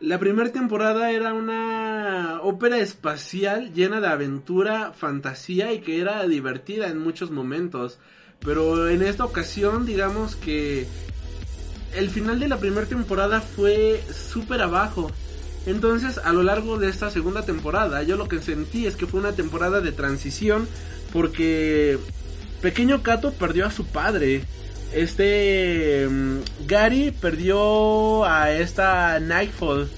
la 0.00 0.18
primera 0.18 0.50
temporada 0.50 1.10
era 1.10 1.34
una 1.34 2.40
ópera 2.42 2.78
espacial 2.78 3.72
llena 3.74 4.00
de 4.00 4.08
aventura, 4.08 4.92
fantasía 4.96 5.72
y 5.72 5.80
que 5.80 6.00
era 6.00 6.26
divertida 6.26 6.88
en 6.88 6.98
muchos 6.98 7.30
momentos. 7.30 7.98
Pero 8.40 8.88
en 8.88 9.02
esta 9.02 9.24
ocasión, 9.24 9.84
digamos 9.84 10.36
que 10.36 10.86
el 11.94 12.08
final 12.08 12.40
de 12.40 12.48
la 12.48 12.58
primera 12.58 12.86
temporada 12.86 13.42
fue 13.42 14.02
súper 14.10 14.62
abajo. 14.62 15.10
Entonces, 15.66 16.16
a 16.16 16.32
lo 16.32 16.42
largo 16.42 16.78
de 16.78 16.88
esta 16.88 17.10
segunda 17.10 17.44
temporada, 17.44 18.02
yo 18.02 18.16
lo 18.16 18.28
que 18.28 18.40
sentí 18.40 18.86
es 18.86 18.96
que 18.96 19.06
fue 19.06 19.20
una 19.20 19.32
temporada 19.32 19.82
de 19.82 19.92
transición 19.92 20.66
porque 21.12 21.98
Pequeño 22.62 23.02
Cato 23.02 23.32
perdió 23.32 23.66
a 23.66 23.70
su 23.70 23.84
padre. 23.84 24.44
Este 24.92 26.06
mm, 26.08 26.66
Gary 26.66 27.10
perdió 27.12 28.24
a 28.24 28.50
esta 28.52 29.20
Nightfall. 29.20 29.88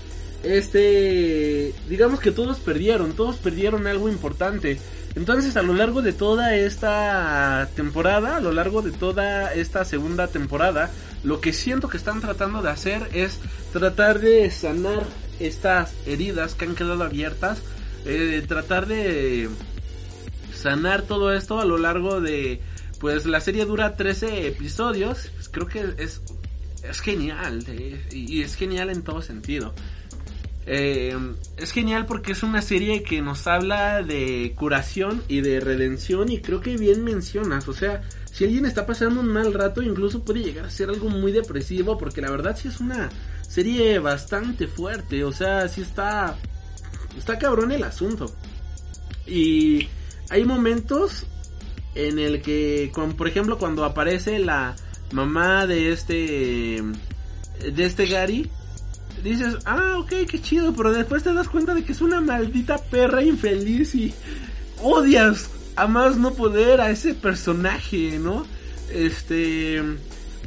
Este, 0.42 1.72
digamos 1.88 2.20
que 2.20 2.32
todos 2.32 2.58
perdieron, 2.58 3.12
todos 3.12 3.36
perdieron 3.36 3.86
algo 3.86 4.08
importante. 4.08 4.78
Entonces, 5.14 5.56
a 5.56 5.62
lo 5.62 5.74
largo 5.74 6.02
de 6.02 6.12
toda 6.12 6.56
esta 6.56 7.68
temporada, 7.76 8.36
a 8.36 8.40
lo 8.40 8.50
largo 8.52 8.82
de 8.82 8.92
toda 8.92 9.52
esta 9.52 9.84
segunda 9.84 10.28
temporada, 10.28 10.90
lo 11.22 11.40
que 11.40 11.52
siento 11.52 11.88
que 11.88 11.98
están 11.98 12.20
tratando 12.20 12.62
de 12.62 12.70
hacer 12.70 13.08
es 13.12 13.38
tratar 13.72 14.20
de 14.20 14.50
sanar 14.50 15.04
estas 15.38 15.94
heridas 16.06 16.54
que 16.54 16.64
han 16.64 16.74
quedado 16.74 17.04
abiertas, 17.04 17.62
eh, 18.06 18.42
tratar 18.48 18.86
de 18.86 19.48
sanar 20.54 21.02
todo 21.02 21.32
esto 21.32 21.60
a 21.60 21.64
lo 21.64 21.78
largo 21.78 22.20
de 22.20 22.60
pues 23.02 23.26
la 23.26 23.40
serie 23.40 23.64
dura 23.64 23.96
13 23.96 24.46
episodios. 24.46 25.28
Pues, 25.34 25.48
creo 25.48 25.66
que 25.66 25.94
es 25.98 26.22
es 26.84 27.00
genial 27.00 27.64
y 28.10 28.42
es 28.42 28.54
genial 28.54 28.90
en 28.90 29.02
todo 29.02 29.22
sentido. 29.22 29.74
Eh, 30.66 31.16
es 31.56 31.72
genial 31.72 32.06
porque 32.06 32.30
es 32.30 32.44
una 32.44 32.62
serie 32.62 33.02
que 33.02 33.20
nos 33.20 33.48
habla 33.48 34.02
de 34.02 34.54
curación 34.56 35.20
y 35.26 35.40
de 35.40 35.58
redención 35.58 36.30
y 36.30 36.40
creo 36.40 36.60
que 36.60 36.76
bien 36.76 37.02
mencionas. 37.02 37.66
O 37.66 37.72
sea 37.72 38.02
si 38.30 38.44
alguien 38.44 38.66
está 38.66 38.86
pasando 38.86 39.20
un 39.20 39.28
mal 39.28 39.52
rato 39.52 39.82
incluso 39.82 40.24
puede 40.24 40.44
llegar 40.44 40.66
a 40.66 40.70
ser 40.70 40.88
algo 40.88 41.08
muy 41.08 41.32
depresivo 41.32 41.98
porque 41.98 42.20
la 42.20 42.30
verdad 42.30 42.56
sí 42.56 42.68
es 42.68 42.78
una 42.78 43.10
serie 43.48 43.98
bastante 43.98 44.68
fuerte. 44.68 45.24
O 45.24 45.32
sea 45.32 45.66
sí 45.66 45.80
está 45.80 46.36
está 47.18 47.36
cabrón 47.36 47.72
el 47.72 47.82
asunto. 47.82 48.32
Y 49.26 49.88
hay 50.30 50.44
momentos 50.44 51.26
en 51.94 52.18
el 52.18 52.42
que, 52.42 52.90
con, 52.92 53.14
por 53.14 53.28
ejemplo, 53.28 53.58
cuando 53.58 53.84
aparece 53.84 54.38
la 54.38 54.76
mamá 55.12 55.66
de 55.66 55.92
este, 55.92 56.82
de 57.60 57.84
este 57.84 58.06
Gary, 58.06 58.50
dices, 59.22 59.58
ah, 59.64 59.96
ok, 59.98 60.12
qué 60.28 60.40
chido, 60.40 60.72
pero 60.74 60.92
después 60.92 61.22
te 61.22 61.32
das 61.32 61.48
cuenta 61.48 61.74
de 61.74 61.84
que 61.84 61.92
es 61.92 62.00
una 62.00 62.20
maldita 62.20 62.78
perra 62.78 63.22
infeliz 63.22 63.94
y 63.94 64.12
odias 64.80 65.50
a 65.76 65.86
más 65.86 66.16
no 66.16 66.34
poder 66.34 66.80
a 66.80 66.90
ese 66.90 67.14
personaje, 67.14 68.18
¿no? 68.18 68.46
Este, 68.90 69.82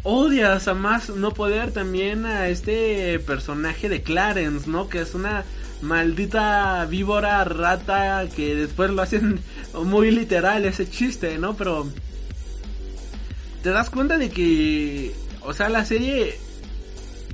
odias 0.04 0.68
a 0.68 0.74
más 0.74 1.10
no 1.10 1.34
poder 1.34 1.72
también 1.72 2.26
a 2.26 2.48
este 2.48 3.20
personaje 3.20 3.90
de 3.90 4.02
Clarence, 4.02 4.70
¿no? 4.70 4.90
Que 4.90 5.02
es 5.02 5.16
una 5.16 5.46
maldita 5.82 6.86
víbora 6.86 7.44
rata 7.44 8.28
que 8.36 8.56
después 8.56 8.92
lo 8.92 9.02
hacen 9.02 9.40
muy 9.84 10.12
literal 10.12 10.66
ese 10.66 10.90
chiste, 10.90 11.38
¿no? 11.38 11.56
Pero 11.56 11.88
te 13.64 13.72
das 13.72 13.90
cuenta 13.90 14.18
de 14.18 14.30
que, 14.30 15.16
o 15.42 15.54
sea, 15.54 15.70
la 15.70 15.86
serie 15.86 16.38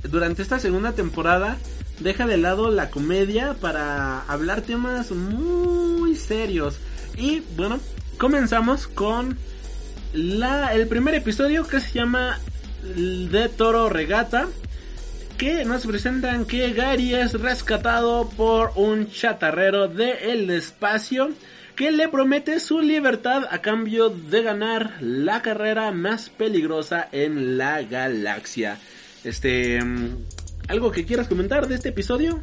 durante 0.02 0.42
esta 0.42 0.58
segunda 0.58 0.92
temporada 0.92 1.58
deja 2.00 2.26
de 2.26 2.36
lado 2.36 2.70
la 2.70 2.90
comedia 2.90 3.54
para 3.60 4.22
hablar 4.22 4.62
temas 4.62 5.10
muy 5.10 6.16
serios. 6.16 6.78
Y 7.16 7.42
bueno, 7.56 7.78
comenzamos 8.18 8.88
con 8.88 9.36
la, 10.12 10.74
el 10.74 10.88
primer 10.88 11.14
episodio 11.14 11.66
que 11.66 11.80
se 11.80 11.98
llama 11.98 12.38
De 12.94 13.48
Toro 13.48 13.88
Regata. 13.88 14.48
Que 15.42 15.64
nos 15.64 15.84
presentan 15.84 16.44
que 16.44 16.72
Gary 16.72 17.16
es 17.16 17.32
rescatado 17.32 18.30
por 18.36 18.70
un 18.76 19.10
chatarrero 19.10 19.88
del 19.88 20.48
espacio 20.50 21.30
que 21.74 21.90
le 21.90 22.08
promete 22.08 22.60
su 22.60 22.80
libertad 22.80 23.42
a 23.50 23.60
cambio 23.60 24.08
de 24.08 24.44
ganar 24.44 24.98
la 25.00 25.42
carrera 25.42 25.90
más 25.90 26.30
peligrosa 26.30 27.08
en 27.10 27.58
la 27.58 27.82
galaxia. 27.82 28.78
Este, 29.24 29.82
mm, 29.82 30.16
¿algo 30.68 30.92
que 30.92 31.04
quieras 31.04 31.26
comentar 31.26 31.66
de 31.66 31.74
este 31.74 31.88
episodio? 31.88 32.40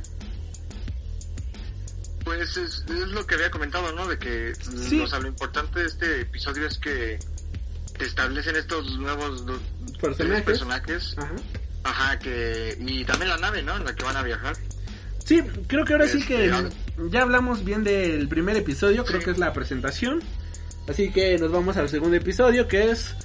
Pues 2.25 2.57
es, 2.57 2.83
es 2.89 3.07
lo 3.13 3.25
que 3.25 3.35
había 3.35 3.49
comentado, 3.49 3.93
¿no? 3.93 4.09
De 4.09 4.19
que 4.19 4.51
mm, 4.73 4.89
Sí. 4.89 4.99
o 4.99 5.07
sea, 5.07 5.19
lo 5.19 5.29
importante 5.29 5.79
de 5.79 5.85
este 5.85 6.19
episodio 6.19 6.67
es 6.67 6.77
que 6.77 7.17
te 7.97 8.03
establecen 8.03 8.57
estos 8.57 8.99
nuevos 8.99 9.45
Personajes. 10.01 10.17
tres 10.17 10.41
personajes. 10.43 11.15
Ajá. 11.17 11.35
Ajá, 11.83 12.19
que 12.19 12.77
y 12.79 13.03
también 13.05 13.29
la 13.29 13.37
nave, 13.37 13.63
¿no? 13.63 13.75
En 13.77 13.85
la 13.85 13.95
que 13.95 14.03
van 14.03 14.17
a 14.17 14.23
viajar. 14.23 14.55
Sí, 15.23 15.41
creo 15.67 15.85
que 15.85 15.93
ahora 15.93 16.07
sí 16.07 16.17
Este, 16.19 16.35
que 16.47 16.51
al- 16.51 16.71
ya 17.11 17.21
hablamos 17.21 17.63
bien 17.63 17.83
del 17.83 18.27
primer 18.27 18.57
episodio, 18.57 19.05
creo 19.05 19.19
Sí. 19.19 19.25
que 19.25 19.31
es 19.31 19.37
la 19.37 19.53
presentación. 19.53 20.21
Así 20.87 21.11
que 21.11 21.37
nos 21.37 21.51
vamos 21.51 21.77
al 21.77 21.87
segundo 21.89 22.15
episodio 22.17 22.67
que 22.67 22.91
es 22.91 23.15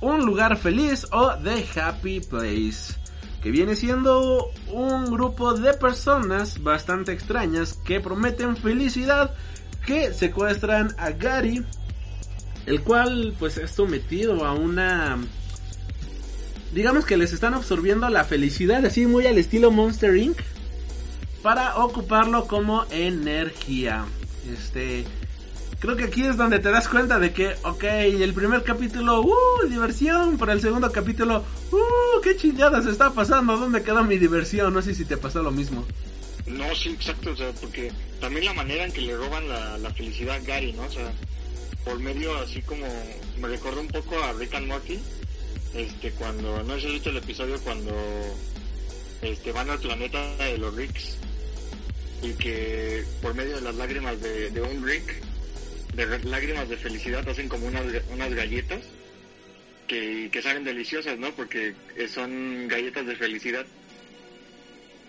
Un 0.00 0.26
lugar 0.26 0.58
feliz 0.58 1.06
o 1.12 1.32
The 1.42 1.64
Happy 1.80 2.20
Place. 2.20 2.94
Que 3.42 3.50
viene 3.50 3.74
siendo 3.74 4.50
un 4.68 5.06
grupo 5.10 5.54
de 5.54 5.72
personas 5.74 6.62
bastante 6.62 7.12
extrañas 7.12 7.78
que 7.86 8.00
prometen 8.00 8.54
felicidad 8.56 9.34
que 9.86 10.12
secuestran 10.12 10.94
a 10.98 11.10
Gary, 11.12 11.64
el 12.66 12.82
cual 12.82 13.34
pues 13.38 13.56
es 13.56 13.70
sometido 13.70 14.44
a 14.44 14.52
una... 14.52 15.16
Digamos 16.74 17.06
que 17.06 17.16
les 17.16 17.32
están 17.32 17.54
absorbiendo 17.54 18.08
la 18.08 18.24
felicidad 18.24 18.84
así 18.84 19.06
muy 19.06 19.28
al 19.28 19.38
estilo 19.38 19.70
Monster 19.70 20.16
Inc 20.16 20.36
para 21.40 21.76
ocuparlo 21.76 22.48
como 22.48 22.84
energía. 22.90 24.04
Este, 24.52 25.04
creo 25.78 25.94
que 25.94 26.04
aquí 26.04 26.24
es 26.24 26.36
donde 26.36 26.58
te 26.58 26.72
das 26.72 26.88
cuenta 26.88 27.20
de 27.20 27.32
que, 27.32 27.54
ok, 27.62 27.84
el 27.84 28.34
primer 28.34 28.64
capítulo, 28.64 29.20
uh, 29.20 29.68
diversión, 29.68 30.36
para 30.36 30.52
el 30.52 30.60
segundo 30.60 30.90
capítulo, 30.90 31.44
uh, 31.70 32.20
qué 32.24 32.36
chingadas 32.36 32.86
está 32.86 33.10
pasando, 33.10 33.56
¿dónde 33.56 33.84
quedó 33.84 34.02
mi 34.02 34.18
diversión? 34.18 34.74
No 34.74 34.82
sé 34.82 34.96
si 34.96 35.04
te 35.04 35.16
pasó 35.16 35.44
lo 35.44 35.52
mismo. 35.52 35.86
No, 36.48 36.74
sí, 36.74 36.88
exacto, 36.88 37.30
o 37.30 37.36
sea, 37.36 37.52
porque 37.52 37.92
también 38.20 38.46
la 38.46 38.52
manera 38.52 38.84
en 38.84 38.92
que 38.92 39.02
le 39.02 39.16
roban 39.16 39.48
la, 39.48 39.78
la 39.78 39.90
felicidad 39.94 40.36
a 40.36 40.40
Gary, 40.40 40.72
¿no? 40.72 40.82
O 40.82 40.90
sea, 40.90 41.12
por 41.84 42.00
medio 42.00 42.36
así 42.38 42.62
como, 42.62 42.84
me 43.40 43.46
recordó 43.46 43.80
un 43.80 43.88
poco 43.88 44.20
a 44.24 44.32
Rick 44.32 44.54
and 44.54 44.66
Morty, 44.66 44.98
este, 45.74 46.10
cuando, 46.12 46.62
no 46.62 46.74
sé 46.74 46.80
si 46.80 46.86
has 46.86 46.92
visto 46.92 47.10
el 47.10 47.16
episodio 47.18 47.60
cuando, 47.60 47.92
este, 49.22 49.52
van 49.52 49.70
al 49.70 49.80
planeta 49.80 50.36
de 50.36 50.58
los 50.58 50.74
Ricks, 50.74 51.16
y 52.22 52.32
que 52.34 53.04
por 53.20 53.34
medio 53.34 53.56
de 53.56 53.62
las 53.62 53.74
lágrimas 53.74 54.20
de, 54.20 54.50
de 54.50 54.62
un 54.62 54.86
Rick, 54.86 55.22
de 55.94 56.18
lágrimas 56.24 56.68
de 56.68 56.76
felicidad, 56.76 57.28
hacen 57.28 57.48
como 57.48 57.66
unas, 57.66 57.84
unas 58.10 58.32
galletas, 58.32 58.80
que, 59.86 60.30
que 60.32 60.42
saben 60.42 60.64
deliciosas, 60.64 61.18
¿no? 61.18 61.30
Porque 61.32 61.74
son 62.12 62.66
galletas 62.68 63.06
de 63.06 63.16
felicidad. 63.16 63.66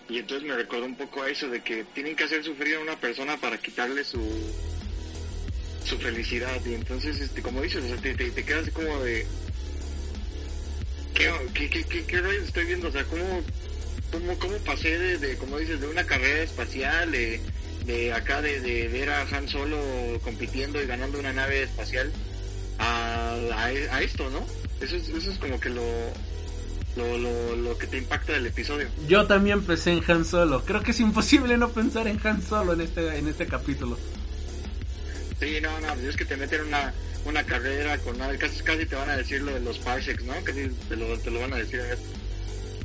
Y 0.08 0.18
entonces 0.18 0.46
me 0.46 0.54
recordó 0.54 0.84
un 0.84 0.96
poco 0.96 1.22
a 1.22 1.30
eso 1.30 1.48
de 1.48 1.62
que 1.62 1.84
tienen 1.94 2.14
que 2.14 2.24
hacer 2.24 2.44
sufrir 2.44 2.76
a 2.76 2.80
una 2.80 3.00
persona 3.00 3.36
para 3.38 3.58
quitarle 3.58 4.04
su 4.04 4.20
su 5.84 5.98
felicidad. 5.98 6.60
Y 6.66 6.74
entonces, 6.74 7.20
este, 7.20 7.42
como 7.42 7.62
dices, 7.62 7.84
te, 8.02 8.14
te, 8.14 8.30
te 8.30 8.44
quedas 8.44 8.70
como 8.70 9.02
de... 9.02 9.26
¿Qué, 11.16 11.32
qué, 11.54 11.70
qué, 11.70 11.84
qué, 11.84 12.04
qué 12.04 12.20
rayos 12.20 12.44
estoy 12.44 12.66
viendo? 12.66 12.88
O 12.88 12.92
sea, 12.92 13.04
¿cómo, 13.04 13.40
cómo, 14.12 14.38
cómo 14.38 14.56
pasé 14.58 14.98
de, 14.98 15.18
de, 15.18 15.36
como 15.36 15.58
dices, 15.58 15.80
de 15.80 15.88
una 15.88 16.04
carrera 16.04 16.42
espacial, 16.42 17.10
de, 17.10 17.40
de 17.86 18.12
acá 18.12 18.42
de, 18.42 18.60
de 18.60 18.88
ver 18.88 19.10
a 19.10 19.22
Han 19.22 19.48
Solo 19.48 19.78
compitiendo 20.22 20.82
y 20.82 20.86
ganando 20.86 21.18
una 21.18 21.32
nave 21.32 21.62
espacial 21.62 22.12
a, 22.78 23.34
a, 23.52 23.64
a 23.66 24.02
esto, 24.02 24.28
¿no? 24.30 24.46
Eso 24.80 24.96
es, 24.96 25.08
eso 25.08 25.30
es 25.30 25.38
como 25.38 25.58
que 25.58 25.70
lo, 25.70 25.82
lo, 26.96 27.16
lo, 27.16 27.56
lo 27.56 27.78
que 27.78 27.86
te 27.86 27.96
impacta 27.96 28.32
del 28.32 28.46
episodio. 28.46 28.88
Yo 29.08 29.26
también 29.26 29.62
pensé 29.62 29.92
en 29.92 30.02
Han 30.08 30.24
Solo, 30.26 30.64
creo 30.64 30.82
que 30.82 30.90
es 30.90 31.00
imposible 31.00 31.56
no 31.56 31.70
pensar 31.70 32.08
en 32.08 32.20
Han 32.24 32.42
Solo 32.42 32.74
en 32.74 32.82
este, 32.82 33.16
en 33.16 33.28
este 33.28 33.46
capítulo. 33.46 33.98
Sí, 35.40 35.58
no, 35.60 35.80
no, 35.80 35.92
es 36.08 36.16
que 36.16 36.24
te 36.24 36.36
meten 36.36 36.62
una, 36.62 36.94
una 37.26 37.44
carrera 37.44 37.98
con 37.98 38.16
nada, 38.16 38.36
casi, 38.38 38.62
casi 38.62 38.86
te 38.86 38.96
van 38.96 39.10
a 39.10 39.16
decir 39.16 39.42
lo 39.42 39.52
de 39.52 39.60
los 39.60 39.78
parsecs, 39.78 40.24
¿no? 40.24 40.32
Casi 40.44 40.68
te 40.88 40.96
lo, 40.96 41.18
te 41.18 41.30
lo 41.30 41.40
van 41.40 41.52
a 41.52 41.56
decir. 41.56 41.82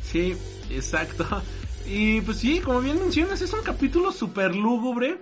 Sí, 0.03 0.35
exacto. 0.69 1.41
Y 1.85 2.21
pues 2.21 2.37
sí, 2.37 2.59
como 2.59 2.81
bien 2.81 2.99
mencionas, 2.99 3.41
es 3.41 3.53
un 3.53 3.61
capítulo 3.61 4.11
súper 4.11 4.55
lúgubre. 4.55 5.19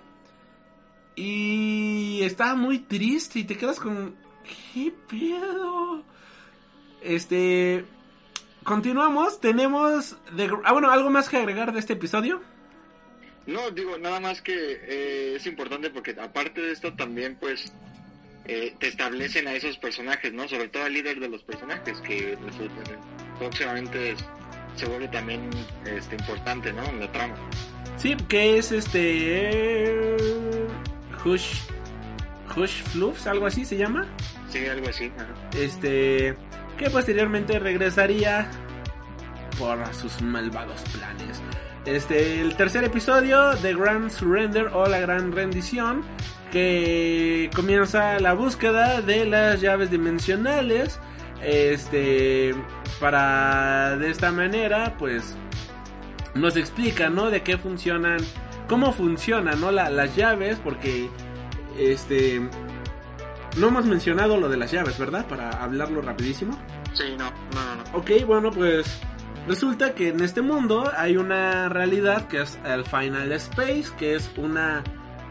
Y 1.15 2.21
está 2.23 2.55
muy 2.55 2.79
triste 2.79 3.39
y 3.39 3.43
te 3.43 3.57
quedas 3.57 3.79
con... 3.79 4.15
¿Qué 4.73 4.93
pedo? 5.09 6.03
Este... 7.01 7.85
Continuamos, 8.63 9.39
tenemos... 9.39 10.15
Ah, 10.63 10.73
bueno, 10.73 10.91
¿algo 10.91 11.09
más 11.09 11.29
que 11.29 11.37
agregar 11.37 11.73
de 11.73 11.79
este 11.79 11.93
episodio? 11.93 12.41
No, 13.49 13.71
digo, 13.71 13.97
nada 13.97 14.19
más 14.19 14.43
que 14.43 14.53
eh, 14.53 15.35
es 15.35 15.47
importante 15.47 15.89
porque 15.89 16.15
aparte 16.21 16.61
de 16.61 16.71
esto 16.71 16.93
también 16.93 17.35
pues 17.39 17.73
eh, 18.45 18.75
te 18.79 18.89
establecen 18.89 19.47
a 19.47 19.53
esos 19.53 19.77
personajes, 19.79 20.31
¿no? 20.33 20.47
Sobre 20.47 20.67
todo 20.67 20.83
al 20.83 20.93
líder 20.93 21.19
de 21.19 21.29
los 21.29 21.41
personajes 21.41 21.99
que 22.01 22.37
pues, 22.39 22.55
próximamente 23.39 24.15
se 24.75 24.85
vuelve 24.85 25.07
también 25.07 25.49
este, 25.85 26.15
importante, 26.15 26.71
¿no? 26.71 26.83
En 26.85 26.99
la 26.99 27.11
trama. 27.11 27.35
Sí, 27.97 28.15
que 28.27 28.59
es 28.59 28.71
este... 28.71 30.15
Hush... 31.25 31.61
Hush 32.55 32.83
Fluffs, 32.91 33.25
algo 33.25 33.47
así 33.47 33.65
se 33.65 33.77
llama. 33.77 34.07
Sí, 34.51 34.65
algo 34.67 34.89
así. 34.89 35.11
ajá. 35.17 35.27
Este... 35.57 36.35
Que 36.77 36.89
posteriormente 36.91 37.57
regresaría 37.57 38.49
por 39.57 39.93
sus 39.93 40.21
malvados 40.21 40.81
planes. 40.93 41.41
Este, 41.93 42.39
el 42.41 42.55
tercer 42.55 42.83
episodio 42.83 43.51
de 43.55 43.73
Grand 43.73 44.09
Surrender 44.11 44.67
o 44.73 44.85
la 44.87 44.99
Gran 44.99 45.31
Rendición, 45.31 46.03
que 46.51 47.49
comienza 47.55 48.19
la 48.19 48.33
búsqueda 48.33 49.01
de 49.01 49.25
las 49.25 49.59
llaves 49.61 49.89
dimensionales. 49.89 50.99
Este, 51.43 52.53
para 52.99 53.95
de 53.97 54.11
esta 54.11 54.31
manera, 54.31 54.95
pues, 54.99 55.35
nos 56.35 56.57
explica, 56.57 57.09
¿no? 57.09 57.29
De 57.31 57.41
qué 57.43 57.57
funcionan, 57.57 58.17
cómo 58.67 58.91
funcionan, 58.93 59.59
¿no? 59.59 59.71
La- 59.71 59.89
las 59.89 60.15
llaves, 60.15 60.57
porque, 60.63 61.09
este, 61.77 62.41
no 63.57 63.67
hemos 63.69 63.85
mencionado 63.85 64.37
lo 64.37 64.47
de 64.49 64.57
las 64.57 64.71
llaves, 64.71 64.99
¿verdad? 64.99 65.25
Para 65.27 65.49
hablarlo 65.49 66.01
rapidísimo. 66.01 66.57
Sí, 66.93 67.15
no, 67.17 67.31
no, 67.55 67.63
no, 67.65 67.75
no. 67.91 67.97
Ok, 67.97 68.11
bueno, 68.27 68.51
pues 68.51 68.99
resulta 69.49 69.95
que 69.95 70.09
en 70.09 70.21
este 70.21 70.43
mundo 70.43 70.91
hay 70.95 71.17
una 71.17 71.69
realidad 71.69 72.27
que 72.27 72.39
es 72.39 72.59
el 72.63 72.85
Final 72.85 73.31
Space, 73.31 73.85
que 73.97 74.13
es 74.13 74.31
una 74.37 74.83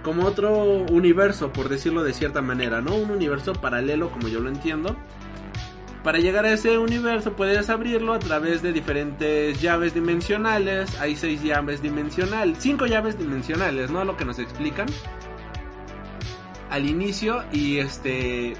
como 0.02 0.24
otro 0.24 0.64
universo, 0.90 1.52
por 1.52 1.68
decirlo 1.68 2.02
de 2.02 2.12
cierta 2.12 2.42
manera, 2.42 2.80
¿no? 2.80 2.96
Un 2.96 3.12
universo 3.12 3.52
paralelo, 3.52 4.10
como 4.10 4.26
yo 4.26 4.40
lo 4.40 4.48
entiendo. 4.48 4.96
Para 6.02 6.18
llegar 6.18 6.46
a 6.46 6.52
ese 6.52 6.78
universo 6.78 7.34
puedes 7.34 7.70
abrirlo 7.70 8.12
a 8.12 8.18
través 8.18 8.60
de 8.60 8.72
diferentes 8.72 9.60
llaves 9.60 9.94
dimensionales. 9.94 11.00
Hay 11.00 11.14
seis 11.14 11.40
llaves 11.40 11.80
dimensionales, 11.80 12.58
cinco 12.58 12.86
llaves 12.86 13.18
dimensionales, 13.18 13.88
¿no? 13.90 14.04
Lo 14.04 14.16
que 14.16 14.24
nos 14.24 14.40
explican 14.40 14.88
al 16.70 16.86
inicio 16.86 17.44
y 17.52 17.78
este 17.78 18.54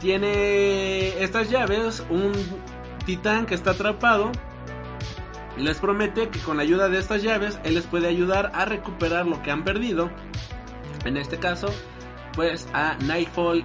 tiene 0.00 1.22
estas 1.22 1.48
llaves 1.48 2.04
un 2.10 2.32
titán 3.06 3.46
que 3.46 3.54
está 3.54 3.72
atrapado 3.72 4.32
les 5.56 5.78
promete 5.78 6.28
que 6.28 6.40
con 6.40 6.56
la 6.56 6.64
ayuda 6.64 6.88
de 6.88 6.98
estas 6.98 7.22
llaves 7.22 7.60
él 7.64 7.74
les 7.74 7.86
puede 7.86 8.08
ayudar 8.08 8.50
a 8.54 8.64
recuperar 8.64 9.26
lo 9.26 9.42
que 9.42 9.50
han 9.50 9.64
perdido. 9.64 10.10
En 11.04 11.16
este 11.16 11.38
caso 11.38 11.68
pues 12.34 12.68
a 12.72 12.96
Nightfall 13.04 13.64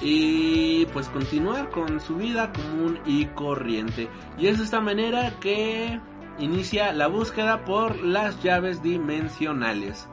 y 0.00 0.86
pues 0.86 1.08
continuar 1.08 1.70
con 1.70 2.00
su 2.00 2.16
vida 2.16 2.52
común 2.52 3.00
y 3.06 3.26
corriente. 3.26 4.08
Y 4.36 4.46
es 4.46 4.58
de 4.58 4.64
esta 4.64 4.80
manera 4.80 5.34
que 5.40 5.98
inicia 6.38 6.92
la 6.92 7.08
búsqueda 7.08 7.64
por 7.64 8.02
las 8.04 8.42
llaves 8.42 8.82
dimensionales. 8.82 10.08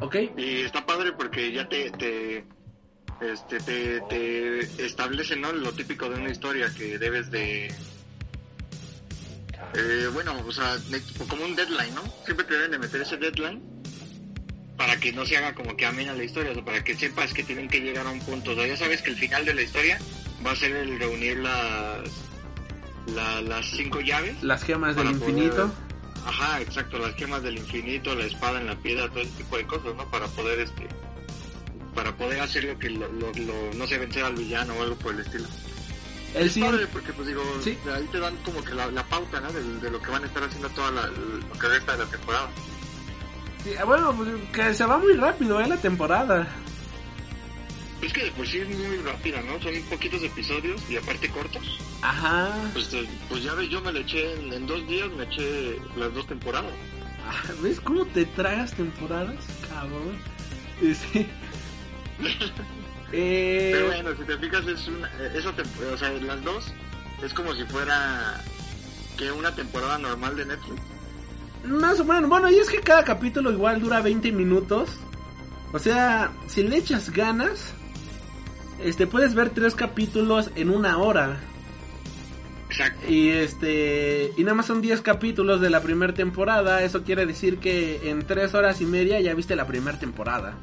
Ok. 0.00 0.16
Y 0.36 0.62
está 0.62 0.84
padre 0.84 1.12
porque 1.12 1.52
ya 1.52 1.68
te, 1.68 1.90
te 1.92 2.44
este 3.22 3.60
te, 3.60 4.00
te 4.02 4.84
establece 4.84 5.36
no 5.36 5.52
lo 5.52 5.72
típico 5.72 6.08
de 6.08 6.16
una 6.16 6.30
historia 6.30 6.72
que 6.76 6.98
debes 6.98 7.30
de 7.30 7.66
eh, 9.74 10.08
bueno 10.12 10.34
o 10.46 10.52
sea 10.52 10.76
como 11.28 11.44
un 11.44 11.54
deadline 11.56 11.94
no 11.94 12.02
siempre 12.24 12.44
te 12.46 12.54
deben 12.54 12.72
de 12.72 12.78
meter 12.78 13.00
ese 13.02 13.16
deadline 13.16 13.62
para 14.76 14.98
que 14.98 15.12
no 15.12 15.24
se 15.24 15.36
haga 15.36 15.54
como 15.54 15.76
que 15.76 15.86
amena 15.86 16.12
la 16.12 16.24
historia 16.24 16.50
o 16.50 16.54
sea, 16.54 16.64
para 16.64 16.82
que 16.82 16.94
sepas 16.96 17.32
que 17.32 17.44
tienen 17.44 17.68
que 17.68 17.80
llegar 17.80 18.06
a 18.06 18.10
un 18.10 18.18
punto. 18.20 18.50
O 18.52 18.54
sea 18.54 18.66
ya 18.66 18.76
sabes 18.76 19.00
que 19.02 19.10
el 19.10 19.16
final 19.16 19.44
de 19.44 19.54
la 19.54 19.62
historia 19.62 19.98
va 20.44 20.50
a 20.52 20.56
ser 20.56 20.74
el 20.74 20.98
reunir 20.98 21.38
las 21.38 22.00
la- 23.06 23.42
las 23.42 23.66
cinco 23.70 24.00
llaves 24.00 24.42
las 24.42 24.64
gemas 24.64 24.96
del 24.96 25.04
poder- 25.16 25.28
infinito. 25.30 25.72
Ajá, 26.24 26.60
exacto, 26.60 26.98
las 26.98 27.14
gemas 27.16 27.42
del 27.42 27.58
infinito, 27.58 28.14
la 28.14 28.24
espada 28.24 28.60
en 28.60 28.66
la 28.66 28.76
piedra, 28.76 29.08
todo 29.08 29.20
ese 29.20 29.30
tipo 29.32 29.56
de 29.56 29.66
cosas, 29.66 29.94
¿no? 29.96 30.08
Para 30.10 30.26
poder 30.28 30.60
este 30.60 30.86
para 31.94 32.16
poder 32.16 32.40
hacer 32.40 32.64
lo 32.64 32.78
que 32.78 32.90
lo, 32.90 33.06
lo- 33.12 33.32
lo- 33.32 33.74
no 33.74 33.86
sé 33.86 33.98
vencer 33.98 34.24
al 34.24 34.34
villano 34.34 34.74
o 34.74 34.82
algo 34.82 34.96
por 34.96 35.14
el 35.14 35.20
estilo. 35.20 35.46
El 36.34 36.46
Es 36.46 36.58
padre 36.58 36.86
porque 36.86 37.12
pues 37.12 37.28
digo, 37.28 37.42
Sí. 37.62 37.76
ahí 37.94 38.06
te 38.10 38.18
dan 38.18 38.34
como 38.38 38.64
que 38.64 38.74
la, 38.74 38.86
la 38.90 39.04
pauta, 39.04 39.40
¿no? 39.40 39.52
De, 39.52 39.62
de 39.80 39.90
lo 39.90 40.00
que 40.00 40.10
van 40.10 40.22
a 40.22 40.26
estar 40.26 40.42
haciendo 40.42 40.68
toda 40.70 40.90
la, 40.90 41.06
lo 41.06 41.58
que 41.58 41.68
resta 41.68 41.92
de 41.92 42.04
la 42.04 42.10
temporada. 42.10 42.48
Sí, 43.62 43.70
bueno, 43.86 44.14
pues, 44.16 44.28
que 44.52 44.74
se 44.74 44.84
va 44.86 44.98
muy 44.98 45.12
rápido, 45.14 45.60
¿eh? 45.60 45.68
La 45.68 45.76
temporada. 45.76 46.48
Es 48.00 48.12
que 48.12 48.24
de 48.24 48.32
por 48.32 48.46
sí 48.48 48.58
es 48.58 48.68
muy 48.68 48.96
rápida, 48.96 49.40
¿no? 49.42 49.60
Son 49.62 49.72
poquitos 49.88 50.22
episodios 50.22 50.80
y 50.90 50.96
aparte 50.96 51.28
cortos. 51.28 51.78
Ajá. 52.00 52.50
Pues, 52.72 52.88
pues 53.28 53.42
ya 53.44 53.54
ves, 53.54 53.68
yo 53.68 53.80
me 53.82 53.92
le 53.92 54.00
eché 54.00 54.32
en, 54.40 54.52
en 54.52 54.66
dos 54.66 54.84
días, 54.88 55.08
me 55.12 55.22
eché 55.24 55.78
las 55.96 56.12
dos 56.12 56.26
temporadas. 56.26 56.72
Ah, 57.28 57.52
¿Ves 57.60 57.78
cómo 57.80 58.04
te 58.06 58.24
tragas 58.24 58.72
temporadas? 58.72 59.36
Cabrón. 59.68 60.16
Sí. 61.12 61.28
Eh, 63.14 63.72
Pero 63.74 63.86
bueno, 63.88 64.10
si 64.16 64.24
te 64.24 64.38
fijas, 64.38 64.66
es 64.66 64.88
una, 64.88 65.06
esa 65.34 65.50
o 65.50 65.98
sea, 65.98 66.10
las 66.12 66.42
dos 66.42 66.72
es 67.22 67.34
como 67.34 67.54
si 67.54 67.62
fuera 67.64 68.40
que 69.18 69.30
una 69.30 69.54
temporada 69.54 69.98
normal 69.98 70.34
de 70.34 70.46
Netflix. 70.46 70.80
Más 71.64 72.00
o 72.00 72.04
menos. 72.04 72.28
Bueno, 72.28 72.50
y 72.50 72.56
es 72.56 72.68
que 72.68 72.80
cada 72.80 73.04
capítulo 73.04 73.52
igual 73.52 73.80
dura 73.80 74.00
20 74.00 74.32
minutos. 74.32 74.90
O 75.72 75.78
sea, 75.78 76.32
si 76.48 76.62
le 76.62 76.78
echas 76.78 77.10
ganas, 77.10 77.72
este, 78.82 79.06
puedes 79.06 79.34
ver 79.34 79.50
tres 79.50 79.74
capítulos 79.74 80.50
en 80.56 80.70
una 80.70 80.98
hora. 80.98 81.38
Exacto. 82.68 83.06
Y 83.06 83.28
este, 83.28 84.32
y 84.36 84.42
nada 84.42 84.54
más 84.54 84.66
son 84.66 84.80
10 84.80 85.02
capítulos 85.02 85.60
de 85.60 85.70
la 85.70 85.82
primera 85.82 86.14
temporada. 86.14 86.82
Eso 86.82 87.02
quiere 87.02 87.26
decir 87.26 87.58
que 87.58 88.10
en 88.10 88.26
3 88.26 88.54
horas 88.54 88.80
y 88.80 88.86
media 88.86 89.20
ya 89.20 89.34
viste 89.34 89.54
la 89.56 89.66
primera 89.66 89.98
temporada. 89.98 90.56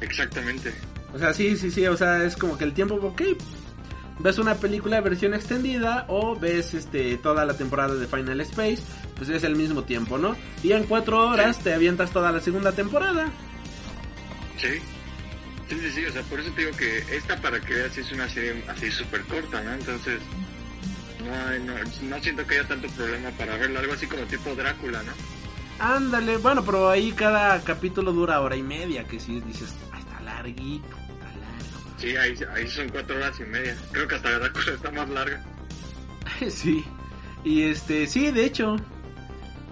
Exactamente. 0.00 0.74
O 1.12 1.18
sea, 1.18 1.32
sí, 1.32 1.56
sí, 1.56 1.70
sí, 1.70 1.86
o 1.86 1.96
sea, 1.96 2.24
es 2.24 2.36
como 2.36 2.58
que 2.58 2.64
el 2.64 2.74
tiempo, 2.74 2.94
ok. 2.94 3.22
Ves 4.20 4.38
una 4.38 4.54
película 4.54 4.96
de 4.96 5.02
versión 5.02 5.34
extendida 5.34 6.06
o 6.08 6.38
ves 6.38 6.74
este 6.74 7.16
toda 7.16 7.44
la 7.44 7.56
temporada 7.56 7.94
de 7.94 8.06
Final 8.06 8.40
Space, 8.42 8.82
pues 9.16 9.28
es 9.28 9.42
el 9.42 9.56
mismo 9.56 9.82
tiempo, 9.82 10.18
¿no? 10.18 10.36
Y 10.62 10.72
en 10.72 10.84
cuatro 10.84 11.28
horas 11.28 11.58
te 11.58 11.74
avientas 11.74 12.12
toda 12.12 12.30
la 12.30 12.40
segunda 12.40 12.72
temporada. 12.72 13.30
Sí. 14.56 14.80
Sí, 15.68 15.80
sí, 15.80 15.90
sí, 15.92 16.04
o 16.04 16.12
sea, 16.12 16.22
por 16.22 16.38
eso 16.40 16.50
te 16.52 16.60
digo 16.60 16.76
que 16.76 16.98
esta 17.16 17.36
para 17.36 17.58
que 17.60 17.74
veas 17.74 17.96
es 17.96 18.12
una 18.12 18.28
serie 18.28 18.62
así 18.68 18.90
súper 18.90 19.22
corta, 19.22 19.62
¿no? 19.62 19.72
Entonces, 19.72 20.20
no, 21.24 21.58
no, 21.64 21.74
no 22.02 22.22
siento 22.22 22.46
que 22.46 22.58
haya 22.58 22.68
tanto 22.68 22.86
problema 22.88 23.30
para 23.30 23.56
verlo, 23.56 23.78
algo 23.80 23.94
así 23.94 24.06
como 24.06 24.22
tipo 24.24 24.54
Drácula, 24.54 25.02
¿no? 25.02 25.12
Ándale, 25.78 26.36
bueno, 26.38 26.64
pero 26.64 26.88
ahí 26.88 27.12
cada 27.12 27.60
capítulo 27.62 28.12
dura 28.12 28.40
hora 28.40 28.56
y 28.56 28.62
media, 28.62 29.04
que 29.04 29.20
si 29.20 29.40
dices, 29.40 29.74
"Ay, 29.92 30.00
está 30.00 30.20
larguito, 30.20 30.88
está 30.88 31.26
largo. 31.26 31.96
Sí, 31.98 32.16
ahí, 32.16 32.34
ahí 32.54 32.68
son 32.68 32.88
cuatro 32.90 33.16
horas 33.16 33.38
y 33.40 33.44
media. 33.44 33.76
Creo 33.92 34.06
que 34.08 34.14
hasta 34.14 34.38
Drácula 34.38 34.72
está 34.72 34.90
más 34.92 35.08
larga. 35.08 35.44
sí. 36.48 36.84
Y 37.44 37.62
este, 37.62 38.06
sí, 38.06 38.30
de 38.30 38.44
hecho. 38.44 38.76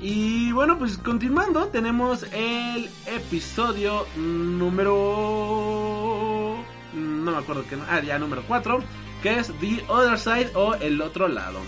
Y 0.00 0.50
bueno, 0.52 0.78
pues 0.78 0.98
continuando, 0.98 1.68
tenemos 1.68 2.24
el 2.32 2.90
episodio 3.06 4.06
número... 4.16 4.96
No 6.92 7.30
me 7.30 7.38
acuerdo 7.38 7.64
qué... 7.68 7.76
Ah, 7.88 8.00
ya 8.00 8.18
número 8.18 8.42
4, 8.48 8.82
que 9.22 9.38
es 9.38 9.52
The 9.60 9.84
Other 9.86 10.18
Side 10.18 10.50
o 10.54 10.74
El 10.74 11.00
Otro 11.00 11.28
Lado. 11.28 11.60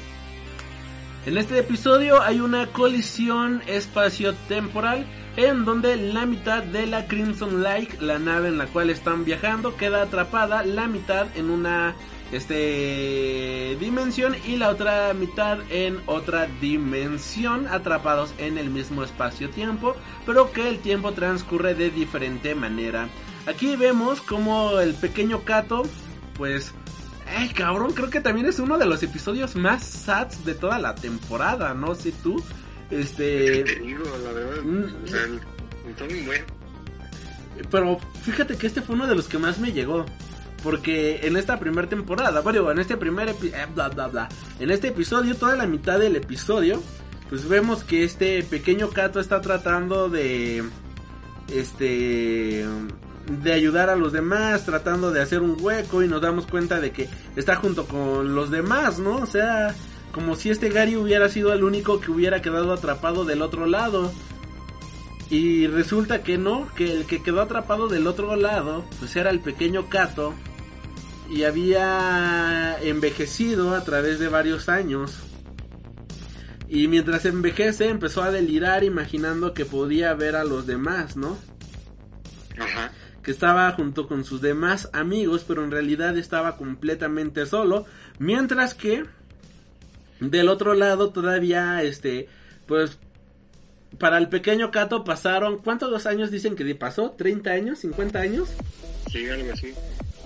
En 1.26 1.38
este 1.38 1.58
episodio 1.58 2.20
hay 2.20 2.40
una 2.40 2.66
colisión 2.66 3.62
espacio-temporal 3.66 5.06
en 5.38 5.64
donde 5.64 5.96
la 5.96 6.26
mitad 6.26 6.62
de 6.62 6.86
la 6.86 7.06
Crimson 7.06 7.62
Light, 7.62 7.98
la 8.00 8.18
nave 8.18 8.48
en 8.48 8.58
la 8.58 8.66
cual 8.66 8.90
están 8.90 9.24
viajando, 9.24 9.74
queda 9.74 10.02
atrapada, 10.02 10.62
la 10.64 10.86
mitad 10.86 11.26
en 11.34 11.48
una 11.48 11.94
este 12.30 13.76
dimensión 13.80 14.36
y 14.46 14.56
la 14.56 14.68
otra 14.68 15.14
mitad 15.14 15.60
en 15.70 15.98
otra 16.04 16.46
dimensión, 16.60 17.68
atrapados 17.68 18.34
en 18.36 18.58
el 18.58 18.68
mismo 18.68 19.02
espacio-tiempo, 19.02 19.96
pero 20.26 20.52
que 20.52 20.68
el 20.68 20.80
tiempo 20.80 21.12
transcurre 21.12 21.74
de 21.74 21.88
diferente 21.88 22.54
manera. 22.54 23.08
Aquí 23.46 23.76
vemos 23.76 24.20
como 24.20 24.78
el 24.78 24.92
pequeño 24.92 25.40
Kato, 25.40 25.84
pues 26.36 26.74
Ay, 27.26 27.48
cabrón, 27.50 27.92
creo 27.92 28.10
que 28.10 28.20
también 28.20 28.46
es 28.46 28.58
uno 28.58 28.78
de 28.78 28.86
los 28.86 29.02
episodios 29.02 29.56
más 29.56 29.84
sads 29.84 30.44
de 30.44 30.54
toda 30.54 30.78
la 30.78 30.94
temporada, 30.94 31.74
no 31.74 31.94
sé 31.94 32.12
tú. 32.22 32.42
Este, 32.90 33.64
Te 33.64 33.74
digo, 33.80 34.04
la 34.24 34.32
verdad, 34.32 34.62
Mm. 34.62 35.04
o 35.04 35.06
sea, 35.08 35.22
el- 35.24 35.40
está 35.90 36.04
muy 36.04 36.20
bueno. 36.22 36.44
pero 37.70 37.98
fíjate 38.22 38.56
que 38.56 38.66
este 38.66 38.82
fue 38.82 38.94
uno 38.96 39.06
de 39.06 39.14
los 39.14 39.26
que 39.28 39.38
más 39.38 39.58
me 39.58 39.72
llegó. 39.72 40.04
Porque 40.62 41.20
en 41.26 41.36
esta 41.36 41.60
primera 41.60 41.86
temporada, 41.88 42.40
bueno, 42.40 42.70
en 42.70 42.78
este 42.78 42.96
primer 42.96 43.28
epi- 43.28 43.52
eh, 43.54 43.66
bla 43.74 43.90
bla 43.90 44.06
bla, 44.08 44.28
en 44.58 44.70
este 44.70 44.88
episodio, 44.88 45.34
toda 45.36 45.56
la 45.56 45.66
mitad 45.66 45.98
del 45.98 46.16
episodio, 46.16 46.82
pues 47.28 47.46
vemos 47.46 47.84
que 47.84 48.02
este 48.02 48.42
pequeño 48.42 48.88
Kato 48.88 49.20
está 49.20 49.42
tratando 49.42 50.08
de 50.08 50.64
este 51.52 52.64
de 53.26 53.52
ayudar 53.52 53.90
a 53.90 53.96
los 53.96 54.12
demás, 54.12 54.64
tratando 54.64 55.10
de 55.10 55.22
hacer 55.22 55.40
un 55.40 55.56
hueco 55.58 56.02
y 56.02 56.08
nos 56.08 56.20
damos 56.20 56.46
cuenta 56.46 56.80
de 56.80 56.92
que 56.92 57.08
está 57.36 57.56
junto 57.56 57.86
con 57.86 58.34
los 58.34 58.50
demás, 58.50 58.98
¿no? 58.98 59.16
O 59.16 59.26
sea, 59.26 59.74
como 60.12 60.36
si 60.36 60.50
este 60.50 60.68
Gary 60.68 60.96
hubiera 60.96 61.28
sido 61.28 61.52
el 61.52 61.64
único 61.64 62.00
que 62.00 62.10
hubiera 62.10 62.42
quedado 62.42 62.72
atrapado 62.72 63.24
del 63.24 63.42
otro 63.42 63.66
lado. 63.66 64.12
Y 65.30 65.66
resulta 65.66 66.22
que 66.22 66.36
no, 66.36 66.68
que 66.76 66.92
el 66.92 67.06
que 67.06 67.22
quedó 67.22 67.40
atrapado 67.40 67.88
del 67.88 68.06
otro 68.06 68.36
lado, 68.36 68.84
pues 68.98 69.16
era 69.16 69.30
el 69.30 69.40
pequeño 69.40 69.88
Kato. 69.88 70.34
Y 71.30 71.44
había 71.44 72.76
envejecido 72.82 73.74
a 73.74 73.82
través 73.82 74.18
de 74.18 74.28
varios 74.28 74.68
años. 74.68 75.18
Y 76.68 76.88
mientras 76.88 77.24
envejece 77.24 77.88
empezó 77.88 78.22
a 78.22 78.30
delirar 78.30 78.84
imaginando 78.84 79.54
que 79.54 79.64
podía 79.64 80.12
ver 80.14 80.36
a 80.36 80.44
los 80.44 80.66
demás, 80.66 81.16
¿no? 81.16 81.38
Ajá. 82.58 82.92
Que 83.24 83.30
estaba 83.32 83.70
junto 83.72 84.06
con 84.06 84.24
sus 84.24 84.40
demás 84.40 84.88
amigos, 84.92 85.44
pero 85.48 85.64
en 85.64 85.70
realidad 85.72 86.16
estaba 86.16 86.56
completamente 86.56 87.46
solo, 87.46 87.86
mientras 88.18 88.74
que 88.74 89.04
del 90.20 90.48
otro 90.48 90.74
lado 90.74 91.10
todavía 91.10 91.82
este 91.82 92.28
pues 92.66 92.98
para 93.98 94.18
el 94.18 94.28
pequeño 94.28 94.70
Kato 94.70 95.04
pasaron 95.04 95.58
¿cuántos 95.58 96.06
años 96.06 96.30
dicen 96.30 96.54
que 96.56 96.74
pasó? 96.74 97.16
¿30 97.16 97.48
años? 97.48 97.84
¿50 97.84 98.16
años? 98.16 98.48
Sí, 99.10 99.28
algo 99.28 99.52
así. 99.52 99.72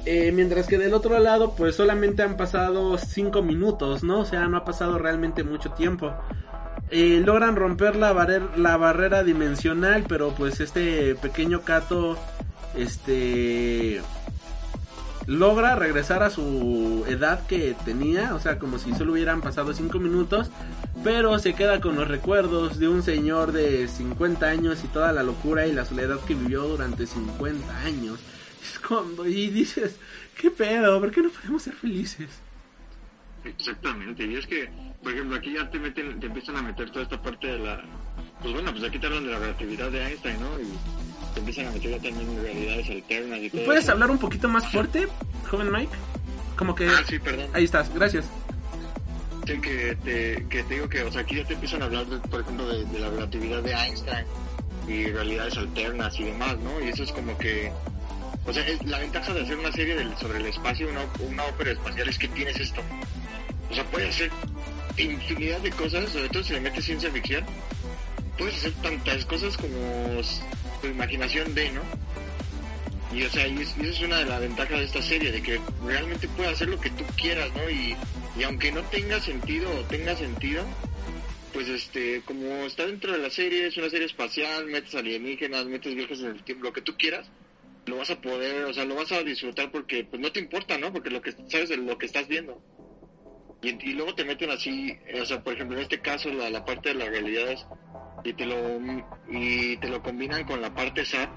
Eh, 0.06 0.32
mientras 0.32 0.66
que 0.66 0.78
del 0.78 0.94
otro 0.94 1.18
lado 1.18 1.54
pues 1.56 1.74
solamente 1.76 2.22
han 2.22 2.36
pasado 2.36 2.96
5 2.98 3.42
minutos, 3.42 4.02
¿no? 4.02 4.20
O 4.20 4.24
sea, 4.24 4.46
no 4.48 4.56
ha 4.56 4.64
pasado 4.64 4.98
realmente 4.98 5.42
mucho 5.44 5.70
tiempo. 5.72 6.14
Eh, 6.90 7.20
logran 7.24 7.56
romper 7.56 7.96
la, 7.96 8.14
barrer- 8.14 8.56
la 8.56 8.76
barrera 8.78 9.22
dimensional, 9.22 10.04
pero 10.08 10.30
pues 10.34 10.60
este 10.60 11.14
pequeño 11.16 11.60
Kato 11.62 12.16
este 12.76 14.02
logra 15.28 15.76
regresar 15.76 16.22
a 16.22 16.30
su 16.30 17.04
edad 17.06 17.46
que 17.46 17.76
tenía, 17.84 18.34
o 18.34 18.40
sea, 18.40 18.58
como 18.58 18.78
si 18.78 18.94
solo 18.94 19.12
hubieran 19.12 19.42
pasado 19.42 19.74
5 19.74 19.98
minutos, 19.98 20.50
pero 21.04 21.38
se 21.38 21.54
queda 21.54 21.82
con 21.82 21.96
los 21.96 22.08
recuerdos 22.08 22.78
de 22.78 22.88
un 22.88 23.02
señor 23.02 23.52
de 23.52 23.86
50 23.88 24.46
años 24.46 24.82
y 24.84 24.88
toda 24.88 25.12
la 25.12 25.22
locura 25.22 25.66
y 25.66 25.72
la 25.72 25.84
soledad 25.84 26.18
que 26.26 26.34
vivió 26.34 26.62
durante 26.62 27.06
50 27.06 27.80
años. 27.80 28.18
Es 28.60 28.80
cuando, 28.80 29.24
y 29.24 29.48
dices, 29.50 29.96
¿qué 30.36 30.50
pedo? 30.50 30.98
¿Por 30.98 31.12
qué 31.12 31.22
no 31.22 31.30
podemos 31.30 31.62
ser 31.62 31.74
felices? 31.74 32.28
Exactamente, 33.44 34.26
y 34.26 34.34
es 34.34 34.46
que, 34.46 34.68
por 35.00 35.12
ejemplo, 35.12 35.36
aquí 35.36 35.54
ya 35.54 35.70
te 35.70 35.78
meten, 35.78 36.18
te 36.18 36.26
empiezan 36.26 36.56
a 36.56 36.62
meter 36.62 36.90
toda 36.90 37.04
esta 37.04 37.22
parte 37.22 37.46
de 37.46 37.58
la... 37.60 37.84
Pues 38.42 38.52
bueno, 38.52 38.72
pues 38.72 38.82
aquí 38.82 38.98
te 38.98 39.06
hablan 39.06 39.24
de 39.24 39.30
la 39.30 39.38
relatividad 39.38 39.90
de 39.90 40.06
Einstein, 40.06 40.40
¿no? 40.40 40.60
Y 40.60 40.66
empiezan 41.36 41.66
a 41.66 41.70
meter 41.72 41.90
ya 41.90 41.96
también 42.10 42.42
realidades 42.42 42.90
alternas 42.90 43.38
y 43.40 43.50
todo 43.50 43.64
¿Puedes 43.64 43.84
eso. 43.84 43.92
hablar 43.92 44.10
un 44.10 44.18
poquito 44.18 44.48
más 44.48 44.66
fuerte, 44.70 45.06
joven 45.50 45.70
Mike? 45.72 45.92
Como 46.56 46.74
que... 46.74 46.88
Ah, 46.88 47.02
sí, 47.08 47.18
perdón. 47.18 47.48
Ahí 47.52 47.64
estás, 47.64 47.92
gracias. 47.94 48.26
Sí, 49.46 49.60
que 49.60 49.96
te, 50.04 50.46
que 50.48 50.62
te 50.64 50.74
digo 50.74 50.88
que, 50.88 51.02
o 51.04 51.10
sea, 51.12 51.22
aquí 51.22 51.36
ya 51.36 51.44
te 51.44 51.54
empiezan 51.54 51.82
a 51.82 51.86
hablar, 51.86 52.06
de, 52.06 52.18
por 52.28 52.40
ejemplo, 52.40 52.66
de, 52.68 52.84
de 52.84 52.98
la 52.98 53.08
relatividad 53.10 53.62
de 53.62 53.72
Einstein 53.72 54.26
y 54.86 55.06
realidades 55.06 55.56
alternas 55.56 56.18
y 56.18 56.24
demás, 56.24 56.58
¿no? 56.58 56.80
Y 56.84 56.88
eso 56.88 57.02
es 57.04 57.12
como 57.12 57.36
que... 57.38 57.72
O 58.46 58.52
sea, 58.52 58.66
es, 58.66 58.82
la 58.84 58.98
ventaja 58.98 59.32
de 59.34 59.42
hacer 59.42 59.56
una 59.58 59.70
serie 59.72 59.94
del- 59.94 60.16
sobre 60.18 60.38
el 60.38 60.46
espacio, 60.46 60.88
una, 60.88 61.00
una 61.28 61.44
ópera 61.44 61.72
espacial, 61.72 62.08
es 62.08 62.18
que 62.18 62.28
tienes 62.28 62.58
esto. 62.58 62.80
O 63.70 63.74
sea, 63.74 63.84
puedes 63.84 64.14
hacer 64.14 64.30
infinidad 64.96 65.58
de 65.60 65.70
cosas, 65.70 66.10
sobre 66.10 66.28
todo 66.30 66.42
si 66.42 66.54
le 66.54 66.60
metes 66.60 66.84
ciencia 66.84 67.10
ficción. 67.10 67.44
Puedes 68.38 68.56
hacer 68.56 68.72
tantas 68.82 69.24
cosas 69.26 69.56
como 69.56 70.20
tu 70.80 70.86
imaginación 70.86 71.54
de, 71.54 71.70
¿no? 71.72 71.82
Y 73.12 73.22
o 73.22 73.30
sea, 73.30 73.46
y 73.46 73.62
es, 73.62 73.74
y 73.78 73.82
esa 73.82 73.90
es 73.90 74.00
una 74.00 74.18
de 74.18 74.26
las 74.26 74.40
ventajas 74.40 74.78
de 74.78 74.84
esta 74.84 75.02
serie, 75.02 75.32
de 75.32 75.42
que 75.42 75.60
realmente 75.84 76.28
puedes 76.28 76.52
hacer 76.52 76.68
lo 76.68 76.78
que 76.78 76.90
tú 76.90 77.04
quieras, 77.16 77.50
¿no? 77.54 77.70
Y, 77.70 77.96
y 78.38 78.42
aunque 78.42 78.70
no 78.70 78.82
tenga 78.84 79.20
sentido 79.20 79.70
o 79.70 79.84
tenga 79.84 80.14
sentido, 80.14 80.64
pues 81.52 81.68
este, 81.68 82.22
como 82.24 82.66
está 82.66 82.86
dentro 82.86 83.12
de 83.12 83.18
la 83.18 83.30
serie, 83.30 83.66
es 83.66 83.76
una 83.76 83.88
serie 83.88 84.06
espacial, 84.06 84.66
metes 84.66 84.94
alienígenas, 84.94 85.66
metes 85.66 85.94
viajes 85.94 86.20
en 86.20 86.26
el 86.26 86.44
tiempo, 86.44 86.64
lo 86.64 86.72
que 86.72 86.82
tú 86.82 86.96
quieras, 86.96 87.30
lo 87.86 87.96
vas 87.96 88.10
a 88.10 88.20
poder, 88.20 88.64
o 88.64 88.74
sea, 88.74 88.84
lo 88.84 88.94
vas 88.94 89.10
a 89.12 89.22
disfrutar 89.22 89.70
porque 89.70 90.04
pues 90.04 90.20
no 90.20 90.30
te 90.30 90.40
importa, 90.40 90.76
¿no? 90.78 90.92
Porque 90.92 91.10
lo 91.10 91.22
que 91.22 91.32
sabes 91.48 91.70
de 91.70 91.78
lo 91.78 91.96
que 91.96 92.06
estás 92.06 92.28
viendo. 92.28 92.62
Y, 93.60 93.90
y 93.90 93.92
luego 93.94 94.14
te 94.14 94.24
meten 94.24 94.50
así, 94.50 94.96
o 95.20 95.24
sea, 95.24 95.42
por 95.42 95.54
ejemplo, 95.54 95.76
en 95.76 95.82
este 95.82 96.00
caso 96.00 96.32
la, 96.32 96.48
la 96.48 96.64
parte 96.64 96.90
de 96.90 96.94
las 96.94 97.08
realidades 97.08 97.66
y 98.24 98.32
te 98.32 98.46
lo 98.46 98.56
y 99.30 99.76
te 99.78 99.88
lo 99.88 100.02
combinan 100.02 100.44
con 100.44 100.60
la 100.60 100.72
parte 100.74 101.04
sad 101.04 101.28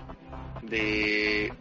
de 0.61 1.51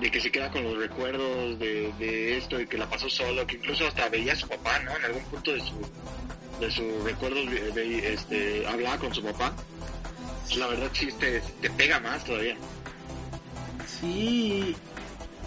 de 0.00 0.10
que 0.10 0.20
se 0.20 0.30
queda 0.30 0.50
con 0.50 0.62
los 0.62 0.78
recuerdos 0.78 1.58
de, 1.58 1.92
de 1.98 2.38
esto 2.38 2.60
y 2.60 2.66
que 2.66 2.78
la 2.78 2.88
pasó 2.88 3.08
solo, 3.10 3.44
que 3.46 3.56
incluso 3.56 3.86
hasta 3.88 4.08
veía 4.08 4.32
a 4.32 4.36
su 4.36 4.48
papá, 4.48 4.78
¿no? 4.80 4.96
En 4.96 5.04
algún 5.04 5.24
punto 5.24 5.52
de 5.52 5.60
su 5.60 5.74
de 6.60 6.70
sus 6.70 7.04
recuerdos 7.04 7.46
este 7.52 8.66
hablaba 8.66 8.98
con 8.98 9.14
su 9.14 9.22
papá. 9.22 9.52
La 10.56 10.66
verdad 10.66 10.90
sí 10.92 11.08
te, 11.18 11.40
te 11.60 11.70
pega 11.70 12.00
más 12.00 12.24
todavía. 12.24 12.56
Sí. 13.86 14.74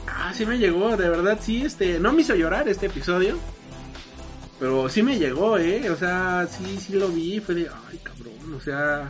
Ah, 0.07 0.33
sí 0.33 0.45
me 0.45 0.57
llegó, 0.57 0.95
de 0.97 1.09
verdad, 1.09 1.39
sí, 1.41 1.63
este, 1.65 1.99
no 1.99 2.11
me 2.11 2.21
hizo 2.21 2.35
llorar 2.35 2.67
este 2.67 2.87
episodio. 2.87 3.37
Pero 4.61 4.87
sí 4.89 5.01
me 5.01 5.17
llegó, 5.17 5.57
eh, 5.57 5.89
o 5.89 5.95
sea, 5.95 6.47
sí, 6.47 6.77
sí 6.79 6.93
lo 6.93 7.07
vi, 7.07 7.39
fue 7.39 7.55
de, 7.55 7.67
ay, 7.89 7.97
cabrón, 7.97 8.53
o 8.53 8.61
sea, 8.61 9.09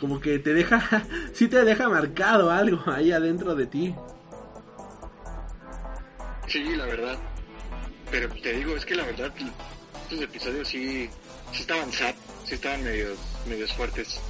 como 0.00 0.20
que 0.20 0.40
te 0.40 0.52
deja, 0.52 1.06
sí 1.32 1.46
te 1.46 1.64
deja 1.64 1.88
marcado 1.88 2.50
algo 2.50 2.82
ahí 2.90 3.12
adentro 3.12 3.54
de 3.54 3.66
ti. 3.66 3.94
Sí, 6.48 6.74
la 6.74 6.86
verdad. 6.86 7.16
Pero 8.10 8.30
te 8.42 8.52
digo, 8.52 8.74
es 8.74 8.84
que 8.84 8.96
la 8.96 9.04
verdad, 9.04 9.32
estos 10.02 10.22
episodios 10.22 10.66
sí, 10.66 11.08
sí 11.52 11.60
estaban 11.60 11.92
sad, 11.92 12.16
sí 12.44 12.54
estaban 12.54 12.82
medios, 12.82 13.16
medios 13.48 13.72
fuertes. 13.74 14.20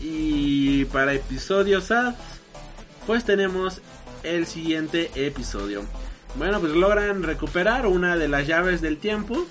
Y 0.00 0.86
para 0.86 1.12
episodio 1.12 1.82
sad, 1.82 2.14
pues 3.06 3.26
tenemos 3.26 3.82
el 4.22 4.46
siguiente 4.46 5.10
episodio. 5.14 5.84
Bueno, 6.36 6.58
pues 6.58 6.72
logran 6.72 7.22
recuperar 7.22 7.86
una 7.86 8.16
de 8.16 8.28
las 8.28 8.46
llaves 8.46 8.80
del 8.80 8.96
tiempo. 8.96 9.46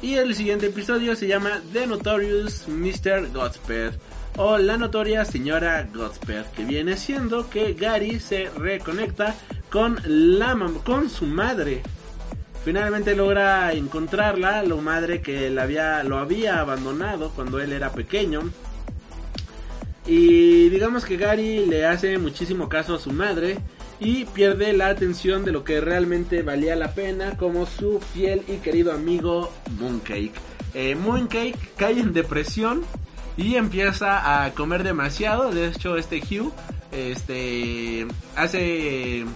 Y 0.00 0.14
el 0.14 0.34
siguiente 0.36 0.66
episodio 0.66 1.16
se 1.16 1.26
llama 1.26 1.60
The 1.72 1.86
Notorious 1.88 2.68
Mr. 2.68 3.32
Godspell. 3.32 3.92
O 4.36 4.56
la 4.56 4.76
notoria 4.76 5.24
señora 5.24 5.88
Godspell. 5.92 6.44
Que 6.54 6.64
viene 6.64 6.96
siendo 6.96 7.50
que 7.50 7.74
Gary 7.74 8.20
se 8.20 8.48
reconecta 8.50 9.34
con, 9.70 9.98
la 10.06 10.56
con 10.84 11.10
su 11.10 11.26
madre. 11.26 11.82
Finalmente 12.64 13.16
logra 13.16 13.72
encontrarla, 13.72 14.62
la 14.62 14.76
madre 14.76 15.20
que 15.20 15.50
la 15.50 15.64
había, 15.64 16.04
lo 16.04 16.18
había 16.18 16.60
abandonado 16.60 17.32
cuando 17.34 17.58
él 17.60 17.72
era 17.72 17.90
pequeño. 17.90 18.50
Y 20.06 20.68
digamos 20.68 21.04
que 21.04 21.16
Gary 21.16 21.66
le 21.66 21.86
hace 21.86 22.18
muchísimo 22.18 22.68
caso 22.68 22.94
a 22.94 22.98
su 23.00 23.10
madre 23.10 23.58
y 24.00 24.24
pierde 24.26 24.72
la 24.72 24.88
atención 24.88 25.44
de 25.44 25.52
lo 25.52 25.64
que 25.64 25.80
realmente 25.80 26.42
valía 26.42 26.76
la 26.76 26.94
pena 26.94 27.36
como 27.36 27.66
su 27.66 28.00
fiel 28.00 28.42
y 28.48 28.56
querido 28.56 28.92
amigo 28.92 29.52
Mooncake. 29.78 30.34
Eh, 30.74 30.94
Mooncake 30.94 31.58
cae 31.76 31.98
en 31.98 32.12
depresión 32.12 32.84
y 33.36 33.56
empieza 33.56 34.44
a 34.44 34.52
comer 34.54 34.82
demasiado. 34.84 35.50
De 35.50 35.68
hecho, 35.68 35.96
este 35.96 36.20
Hugh 36.20 36.52
este 36.92 38.06
hace 38.34 39.20
eh, 39.20 39.26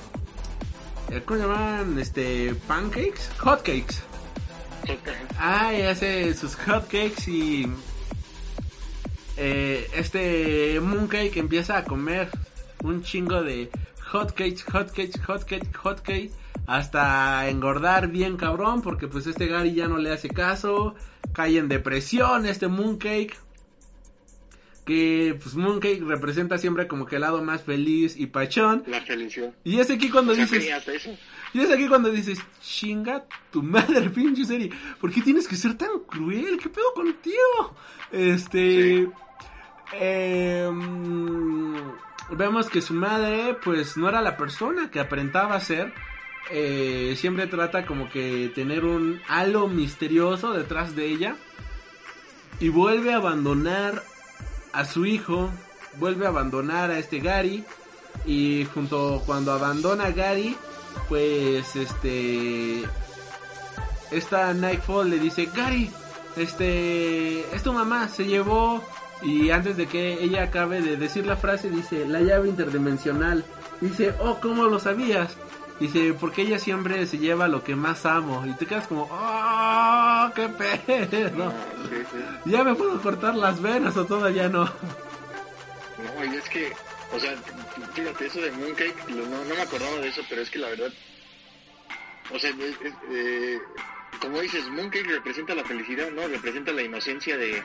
¿cómo 1.24 1.40
se 1.40 1.46
llaman? 1.46 1.98
Este 1.98 2.54
pancakes, 2.66 3.28
hotcakes. 3.38 3.96
Ah, 5.38 5.72
y 5.74 5.82
hace 5.82 6.34
sus 6.34 6.56
hotcakes 6.56 7.28
y 7.28 7.66
eh, 9.36 9.88
este 9.94 10.80
Mooncake 10.80 11.36
empieza 11.38 11.78
a 11.78 11.84
comer 11.84 12.28
un 12.82 13.02
chingo 13.02 13.42
de 13.42 13.70
hotcakes, 14.12 14.62
hotcakes, 14.70 15.18
hotcakes, 15.26 15.68
hotcakes, 15.76 16.32
hasta 16.66 17.48
engordar 17.48 18.08
bien 18.08 18.36
cabrón, 18.36 18.82
porque 18.82 19.08
pues 19.08 19.26
este 19.26 19.46
Gary 19.46 19.74
ya 19.74 19.88
no 19.88 19.98
le 19.98 20.12
hace 20.12 20.28
caso, 20.28 20.94
cae 21.32 21.58
en 21.58 21.68
depresión 21.68 22.46
este 22.46 22.68
Mooncake. 22.68 23.34
Que 24.84 25.38
pues 25.40 25.54
Mooncake 25.54 26.02
representa 26.04 26.58
siempre 26.58 26.88
como 26.88 27.06
que 27.06 27.14
el 27.14 27.20
lado 27.20 27.40
más 27.40 27.62
feliz 27.62 28.16
y 28.16 28.26
pachón. 28.26 28.82
La 28.88 29.00
felicidad. 29.00 29.54
Y 29.62 29.78
es 29.78 29.88
aquí 29.90 30.10
cuando 30.10 30.34
dices... 30.34 30.64
sí. 31.00 31.16
Y 31.54 31.60
es 31.60 31.70
aquí 31.70 31.86
cuando 31.86 32.10
dices, 32.10 32.40
chinga 32.60 33.24
tu 33.52 33.62
madre, 33.62 34.10
pinche 34.14 34.44
serie. 34.44 34.70
¿Por 35.00 35.12
qué 35.12 35.20
tienes 35.20 35.46
que 35.46 35.54
ser 35.54 35.76
tan 35.76 36.00
cruel? 36.00 36.58
¿Qué 36.60 36.68
pedo 36.68 36.92
contigo? 36.94 37.76
Este. 38.10 39.08
eh, 39.92 40.68
mm, 40.72 41.76
vemos 42.36 42.68
que 42.68 42.80
su 42.80 42.94
madre, 42.94 43.56
pues 43.64 43.96
no 43.96 44.08
era 44.08 44.22
la 44.22 44.36
persona 44.36 44.90
que 44.90 45.00
aparentaba 45.00 45.58
ser. 45.60 45.92
Eh, 46.50 47.14
siempre 47.16 47.46
trata 47.46 47.86
como 47.86 48.10
que 48.10 48.50
tener 48.54 48.84
un 48.84 49.20
halo 49.28 49.68
misterioso 49.68 50.52
detrás 50.52 50.96
de 50.96 51.06
ella. 51.06 51.36
Y 52.60 52.68
vuelve 52.68 53.12
a 53.12 53.16
abandonar 53.16 54.02
a 54.72 54.84
su 54.84 55.06
hijo. 55.06 55.50
Vuelve 55.98 56.26
a 56.26 56.30
abandonar 56.30 56.90
a 56.90 56.98
este 56.98 57.20
Gary. 57.20 57.64
Y 58.26 58.66
junto 58.74 59.22
cuando 59.24 59.52
abandona 59.52 60.06
a 60.06 60.10
Gary, 60.10 60.56
pues 61.08 61.76
este 61.76 62.82
esta 64.10 64.52
Nightfall 64.52 65.08
le 65.08 65.18
dice 65.18 65.48
Gary 65.54 65.90
este 66.36 67.40
es 67.54 67.62
tu 67.62 67.72
mamá 67.72 68.08
se 68.08 68.24
llevó 68.24 68.82
y 69.22 69.50
antes 69.50 69.76
de 69.76 69.86
que 69.86 70.22
ella 70.22 70.44
acabe 70.44 70.80
de 70.80 70.96
decir 70.96 71.26
la 71.26 71.36
frase 71.36 71.70
dice 71.70 72.06
la 72.06 72.20
llave 72.20 72.48
interdimensional. 72.48 73.44
Dice 73.80 74.14
oh 74.20 74.38
cómo 74.40 74.64
lo 74.64 74.78
sabías 74.78 75.36
dice 75.80 76.14
porque 76.18 76.42
ella 76.42 76.58
siempre 76.60 77.04
se 77.06 77.18
lleva 77.18 77.48
lo 77.48 77.64
que 77.64 77.74
más 77.74 78.06
amo 78.06 78.44
y 78.46 78.52
te 78.52 78.66
quedas 78.66 78.86
como 78.86 79.08
oh 79.10 80.30
qué 80.36 80.48
pedo 80.48 81.30
No, 81.36 81.50
sí, 81.50 81.96
sí. 82.12 82.18
ya 82.50 82.62
me 82.62 82.74
puedo 82.76 83.00
cortar 83.02 83.34
las 83.34 83.60
venas 83.60 83.96
o 83.96 84.04
todavía 84.04 84.48
no. 84.48 84.64
No, 84.64 86.24
y 86.24 86.36
es 86.36 86.48
que, 86.48 86.72
o 87.12 87.18
sea, 87.18 87.34
fíjate, 87.94 88.26
eso 88.26 88.40
de 88.40 88.50
Mooncake, 88.52 89.08
no, 89.10 89.26
no 89.44 89.54
me 89.54 89.60
acordaba 89.62 89.96
de 89.96 90.08
eso, 90.08 90.22
pero 90.28 90.42
es 90.42 90.50
que 90.50 90.58
la 90.58 90.68
verdad, 90.68 90.92
o 92.32 92.38
sea, 92.38 92.50
es- 92.50 92.80
es, 92.82 92.94
eh, 93.10 93.58
como 94.20 94.40
dices, 94.40 94.68
Mooncake 94.68 95.04
representa 95.08 95.54
la 95.54 95.64
felicidad, 95.64 96.10
¿no? 96.12 96.26
Representa 96.28 96.72
la 96.72 96.82
inocencia 96.82 97.36
de, 97.36 97.62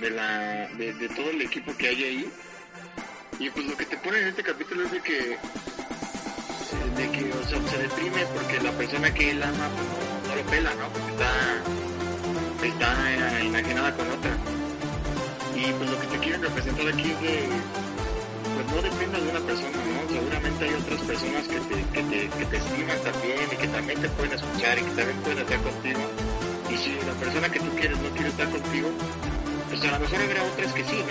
de, 0.00 0.10
la, 0.10 0.68
de, 0.76 1.08
todo 1.14 1.30
el 1.30 1.42
equipo 1.42 1.76
que 1.76 1.88
hay 1.88 2.04
ahí. 2.04 2.32
Y 3.38 3.50
pues 3.50 3.66
lo 3.66 3.76
que 3.76 3.86
te 3.86 3.96
pone 3.98 4.20
en 4.20 4.28
este 4.28 4.42
capítulo 4.42 4.84
es 4.84 4.92
de 4.92 5.00
que, 5.00 5.18
de 6.96 7.10
que, 7.10 7.32
o 7.32 7.44
sea, 7.48 7.58
se 7.70 7.78
deprime 7.78 8.24
porque 8.34 8.60
la 8.60 8.72
persona 8.72 9.12
que 9.12 9.30
él 9.30 9.42
ama 9.42 9.68
pues, 9.70 9.86
no, 9.88 10.28
no 10.28 10.36
lo 10.36 10.50
pela, 10.50 10.74
¿no? 10.74 10.88
Porque 10.88 11.10
está, 11.10 11.32
está 12.62 13.12
eh, 13.12 13.46
enajenada 13.46 13.96
con 13.96 14.10
otra. 14.10 14.36
Y 15.56 15.72
pues 15.72 15.90
lo 15.90 16.00
que 16.00 16.06
te 16.06 16.18
quieren 16.18 16.42
representar 16.42 16.88
aquí 16.88 17.10
es 17.10 17.20
de, 17.20 17.48
pues 18.54 18.66
no 18.66 18.82
dependas 18.82 19.22
de 19.22 19.30
una 19.30 19.40
persona, 19.40 19.76
¿no? 19.76 20.08
Seguramente 20.08 20.64
hay 20.64 20.74
otras 20.74 21.00
personas 21.02 21.48
que 21.48 21.60
te, 21.60 21.84
que 21.92 22.02
te, 22.02 22.38
que 22.38 22.44
te 22.46 22.56
estiman 22.56 22.98
también 23.02 23.48
y 23.50 23.56
que 23.56 23.68
también 23.68 24.00
te 24.00 24.08
pueden 24.10 24.32
escuchar 24.32 24.78
y 24.78 24.82
que 24.82 24.90
también 24.90 25.18
pueden 25.22 25.38
estar 25.38 25.60
contigo. 25.62 26.00
Y 26.70 26.76
si 26.76 26.94
la 27.06 27.12
persona 27.14 27.48
que 27.48 27.60
tú 27.60 27.70
quieres 27.76 27.98
no 27.98 28.10
quiere 28.10 28.28
estar 28.28 28.48
contigo, 28.50 28.90
pues 29.72 29.84
a 29.84 29.90
lo 29.92 30.00
mejor 30.00 30.20
habrá 30.22 30.42
otras 30.44 30.72
que 30.74 30.84
sí, 30.84 30.96
¿no? 30.96 31.02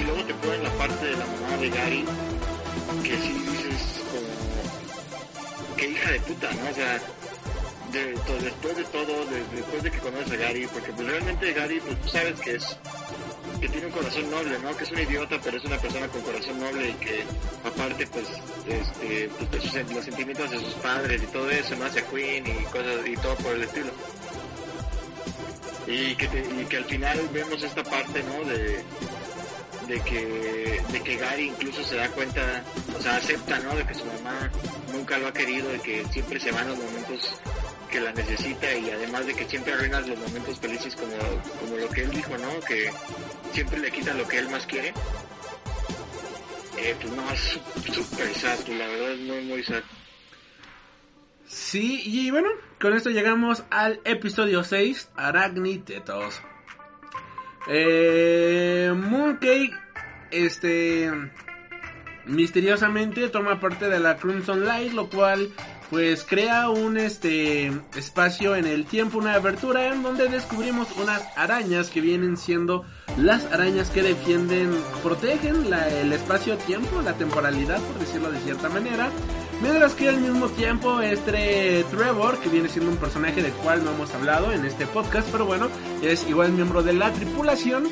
Y 0.00 0.04
luego 0.04 0.24
te 0.24 0.34
ponen 0.34 0.62
la 0.62 0.70
parte 0.70 1.04
de 1.06 1.12
la 1.16 1.26
mamá 1.26 1.56
de 1.60 1.70
Gary, 1.70 2.04
que 3.02 3.16
sí 3.18 3.32
dices 3.32 4.00
como, 4.10 5.76
que 5.76 5.88
hija 5.90 6.10
de 6.12 6.20
puta, 6.20 6.50
¿no? 6.52 6.70
O 6.70 6.74
sea, 6.74 7.00
después 7.92 8.76
de 8.76 8.84
todo, 8.84 9.24
de- 9.26 9.44
después 9.56 9.82
de 9.82 9.90
que 9.90 9.98
conoces 9.98 10.30
a 10.32 10.36
Gary, 10.36 10.68
porque 10.72 10.92
pues 10.92 11.08
realmente 11.08 11.52
Gary, 11.52 11.80
pues 11.80 12.00
tú 12.02 12.08
sabes 12.08 12.40
que 12.40 12.54
es 12.54 12.76
que 13.60 13.68
tiene 13.68 13.86
un 13.88 13.92
corazón 13.92 14.30
noble, 14.30 14.58
¿no? 14.60 14.74
Que 14.76 14.84
es 14.84 14.90
un 14.92 15.00
idiota, 15.00 15.38
pero 15.42 15.56
es 15.58 15.64
una 15.64 15.76
persona 15.76 16.06
con 16.08 16.22
corazón 16.22 16.60
noble 16.60 16.90
y 16.90 16.92
que 16.94 17.24
aparte, 17.62 18.06
pues, 18.06 18.26
este, 18.66 19.28
pues, 19.50 19.90
los 19.92 20.04
sentimientos 20.04 20.50
de 20.50 20.60
sus 20.60 20.72
padres 20.74 21.22
y 21.22 21.26
todo 21.26 21.50
eso, 21.50 21.76
¿no? 21.76 21.84
Hacia 21.84 22.06
Queen 22.06 22.46
y 22.46 22.64
cosas 22.66 23.06
y 23.06 23.16
todo 23.16 23.34
por 23.36 23.52
el 23.54 23.64
estilo. 23.64 23.90
Y 25.86 26.14
que, 26.14 26.26
y 26.26 26.64
que 26.66 26.76
al 26.76 26.84
final 26.84 27.28
vemos 27.32 27.62
esta 27.62 27.82
parte, 27.82 28.22
¿no? 28.22 28.44
De, 28.48 28.84
de 29.88 30.00
que 30.02 30.80
de 30.92 31.00
que 31.02 31.16
Gary 31.16 31.48
incluso 31.48 31.82
se 31.84 31.96
da 31.96 32.08
cuenta, 32.10 32.62
o 32.96 33.02
sea, 33.02 33.16
acepta, 33.16 33.58
¿no? 33.60 33.74
De 33.74 33.84
que 33.86 33.94
su 33.94 34.04
mamá 34.04 34.50
nunca 34.92 35.18
lo 35.18 35.28
ha 35.28 35.32
querido, 35.32 35.68
de 35.70 35.80
que 35.80 36.04
siempre 36.12 36.38
se 36.38 36.52
van 36.52 36.68
los 36.68 36.78
momentos 36.78 37.40
que 37.90 37.98
la 38.00 38.12
necesita 38.12 38.72
y 38.74 38.88
además 38.90 39.26
de 39.26 39.34
que 39.34 39.44
siempre 39.48 39.72
arruinas 39.72 40.06
los 40.06 40.18
momentos 40.18 40.58
felices 40.60 40.94
como, 40.94 41.16
como 41.58 41.76
lo 41.76 41.88
que 41.88 42.02
él 42.02 42.10
dijo, 42.10 42.36
¿no? 42.38 42.60
Que 42.60 42.90
siempre 43.52 43.78
le 43.80 43.90
quita 43.90 44.14
lo 44.14 44.28
que 44.28 44.38
él 44.38 44.48
más 44.48 44.64
quiere. 44.66 44.92
Eh, 46.78 46.94
pues 47.00 47.12
no, 47.12 47.30
es 47.32 47.40
sú- 47.40 47.92
súper 47.92 48.34
sad, 48.34 48.58
la 48.68 48.86
verdad 48.86 49.12
es 49.12 49.20
muy, 49.20 49.40
muy 49.42 49.64
sad. 49.64 49.82
Sí, 51.52 52.00
y 52.04 52.30
bueno, 52.30 52.48
con 52.80 52.94
esto 52.94 53.10
llegamos 53.10 53.64
al 53.70 54.00
episodio 54.04 54.62
6, 54.62 55.10
Aracni 55.16 55.78
Tetos. 55.78 56.40
Eh, 57.66 58.92
Mooncake, 58.96 59.72
este, 60.30 61.10
misteriosamente 62.24 63.28
toma 63.30 63.58
parte 63.58 63.88
de 63.88 63.98
la 63.98 64.16
Crimson 64.16 64.64
Light, 64.64 64.92
lo 64.92 65.08
cual 65.10 65.50
pues 65.90 66.22
crea 66.22 66.68
un 66.70 66.96
este 66.96 67.72
espacio 67.96 68.54
en 68.54 68.64
el 68.66 68.86
tiempo, 68.86 69.18
una 69.18 69.34
abertura 69.34 69.88
en 69.88 70.04
donde 70.04 70.28
descubrimos 70.28 70.86
unas 70.98 71.20
arañas 71.36 71.90
que 71.90 72.00
vienen 72.00 72.36
siendo 72.36 72.84
las 73.16 73.44
arañas 73.46 73.90
que 73.90 74.02
defienden, 74.04 74.70
protegen 75.02 75.68
la- 75.68 75.88
el 75.88 76.12
espacio-tiempo, 76.12 77.02
la 77.02 77.14
temporalidad, 77.14 77.80
por 77.80 77.98
decirlo 77.98 78.30
de 78.30 78.38
cierta 78.38 78.68
manera. 78.68 79.10
Mientras 79.62 79.94
que 79.94 80.08
al 80.08 80.20
mismo 80.20 80.48
tiempo 80.48 81.00
este 81.00 81.84
Trevor, 81.90 82.38
que 82.38 82.48
viene 82.48 82.68
siendo 82.68 82.90
un 82.90 82.96
personaje 82.96 83.42
del 83.42 83.52
cual 83.52 83.84
no 83.84 83.90
hemos 83.90 84.12
hablado 84.14 84.52
en 84.52 84.64
este 84.64 84.86
podcast, 84.86 85.28
pero 85.30 85.44
bueno, 85.44 85.68
es 86.02 86.26
igual 86.28 86.52
miembro 86.52 86.82
de 86.82 86.94
la 86.94 87.12
tripulación, 87.12 87.84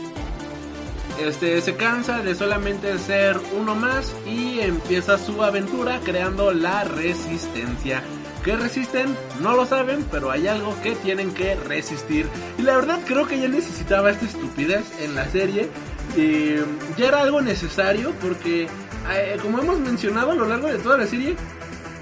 este 1.20 1.61
se 1.61 1.74
cansa 1.74 2.23
de 2.23 2.35
solamente 2.35 2.97
ser 2.99 3.39
uno 3.59 3.74
más 3.74 4.15
y 4.24 4.61
empieza 4.61 5.19
su 5.19 5.43
aventura 5.43 6.01
creando 6.05 6.53
la 6.53 6.85
resistencia. 6.85 8.03
¿Qué 8.45 8.57
resisten? 8.57 9.16
No 9.40 9.55
lo 9.55 9.66
saben, 9.66 10.07
pero 10.11 10.31
hay 10.31 10.47
algo 10.47 10.74
que 10.81 10.93
tienen 10.95 11.35
que 11.35 11.57
resistir. 11.57 12.27
Y 12.57 12.62
la 12.62 12.77
verdad 12.77 13.01
creo 13.05 13.27
que 13.27 13.40
ya 13.40 13.49
necesitaba 13.49 14.11
esta 14.11 14.27
estupidez 14.27 14.85
en 15.01 15.16
la 15.16 15.28
serie. 15.28 15.69
Eh, 16.16 16.65
ya 16.97 17.09
era 17.09 17.20
algo 17.20 17.43
necesario 17.43 18.12
porque, 18.23 18.69
eh, 19.12 19.36
como 19.43 19.59
hemos 19.59 19.81
mencionado 19.81 20.31
a 20.31 20.35
lo 20.35 20.47
largo 20.47 20.69
de 20.69 20.78
toda 20.78 20.99
la 20.99 21.07
serie, 21.07 21.36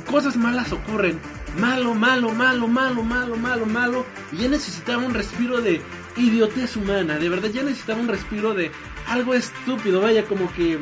cosas 0.06 0.36
malas 0.36 0.72
ocurren. 0.72 1.20
Malo, 1.58 1.94
malo, 1.94 2.30
malo, 2.30 2.68
malo, 2.68 3.02
malo, 3.02 3.36
malo, 3.36 3.66
malo. 3.66 4.06
Y 4.32 4.38
ya 4.38 4.48
necesitaba 4.48 5.04
un 5.04 5.14
respiro 5.14 5.60
de 5.60 5.82
idiotez 6.16 6.76
humana. 6.76 7.18
De 7.18 7.28
verdad, 7.28 7.50
ya 7.50 7.62
necesitaba 7.62 8.00
un 8.00 8.08
respiro 8.08 8.54
de 8.54 8.70
algo 9.08 9.34
estúpido. 9.34 10.00
Vaya, 10.00 10.24
como 10.24 10.52
que 10.52 10.78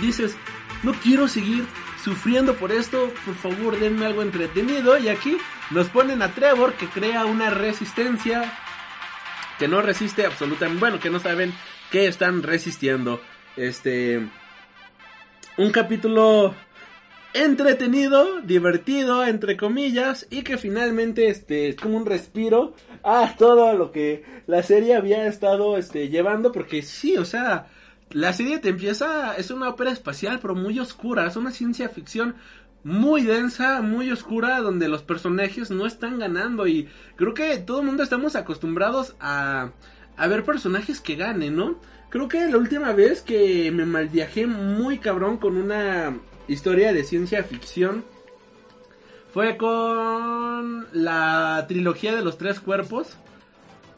dices, 0.00 0.36
no 0.82 0.92
quiero 0.94 1.28
seguir 1.28 1.64
sufriendo 2.02 2.54
por 2.54 2.72
esto. 2.72 3.12
Por 3.24 3.34
favor, 3.34 3.78
denme 3.78 4.06
algo 4.06 4.22
entretenido. 4.22 4.98
Y 4.98 5.08
aquí 5.08 5.38
nos 5.70 5.88
ponen 5.88 6.22
a 6.22 6.32
Trevor 6.32 6.74
que 6.74 6.88
crea 6.88 7.26
una 7.26 7.50
resistencia 7.50 8.52
que 9.58 9.68
no 9.68 9.82
resiste 9.82 10.26
absolutamente. 10.26 10.80
Bueno, 10.80 11.00
que 11.00 11.10
no 11.10 11.20
saben 11.20 11.52
que 11.90 12.06
están 12.06 12.42
resistiendo. 12.42 13.20
Este. 13.56 14.26
Un 15.56 15.70
capítulo 15.72 16.54
entretenido, 17.44 18.40
divertido, 18.42 19.24
entre 19.24 19.56
comillas, 19.56 20.26
y 20.30 20.42
que 20.42 20.56
finalmente 20.56 21.28
este 21.28 21.68
es 21.68 21.76
como 21.76 21.96
un 21.96 22.06
respiro 22.06 22.74
a 23.02 23.34
todo 23.36 23.74
lo 23.74 23.92
que 23.92 24.24
la 24.46 24.62
serie 24.62 24.94
había 24.94 25.26
estado 25.26 25.76
este 25.76 26.08
llevando, 26.08 26.52
porque 26.52 26.82
sí, 26.82 27.16
o 27.16 27.24
sea, 27.24 27.66
la 28.10 28.32
serie 28.32 28.58
te 28.58 28.70
empieza, 28.70 29.34
es 29.36 29.50
una 29.50 29.68
ópera 29.68 29.90
espacial, 29.90 30.38
pero 30.40 30.54
muy 30.54 30.78
oscura, 30.78 31.26
es 31.26 31.36
una 31.36 31.50
ciencia 31.50 31.88
ficción 31.88 32.36
muy 32.84 33.22
densa, 33.22 33.82
muy 33.82 34.10
oscura, 34.10 34.60
donde 34.60 34.88
los 34.88 35.02
personajes 35.02 35.70
no 35.70 35.86
están 35.86 36.18
ganando 36.18 36.66
y 36.66 36.88
creo 37.16 37.34
que 37.34 37.58
todo 37.58 37.80
el 37.80 37.86
mundo 37.86 38.02
estamos 38.02 38.36
acostumbrados 38.36 39.16
a, 39.20 39.72
a 40.16 40.26
ver 40.28 40.44
personajes 40.44 41.00
que 41.00 41.16
ganen, 41.16 41.56
¿no? 41.56 41.80
Creo 42.10 42.28
que 42.28 42.46
la 42.46 42.56
última 42.56 42.92
vez 42.92 43.22
que 43.22 43.70
me 43.72 43.84
malviajé 43.84 44.46
muy 44.46 44.98
cabrón 44.98 45.38
con 45.38 45.56
una 45.56 46.16
historia 46.48 46.92
de 46.92 47.04
ciencia 47.04 47.42
ficción 47.44 48.04
fue 49.32 49.56
con 49.56 50.86
la 50.92 51.64
trilogía 51.68 52.14
de 52.14 52.22
los 52.22 52.38
tres 52.38 52.60
cuerpos. 52.60 53.16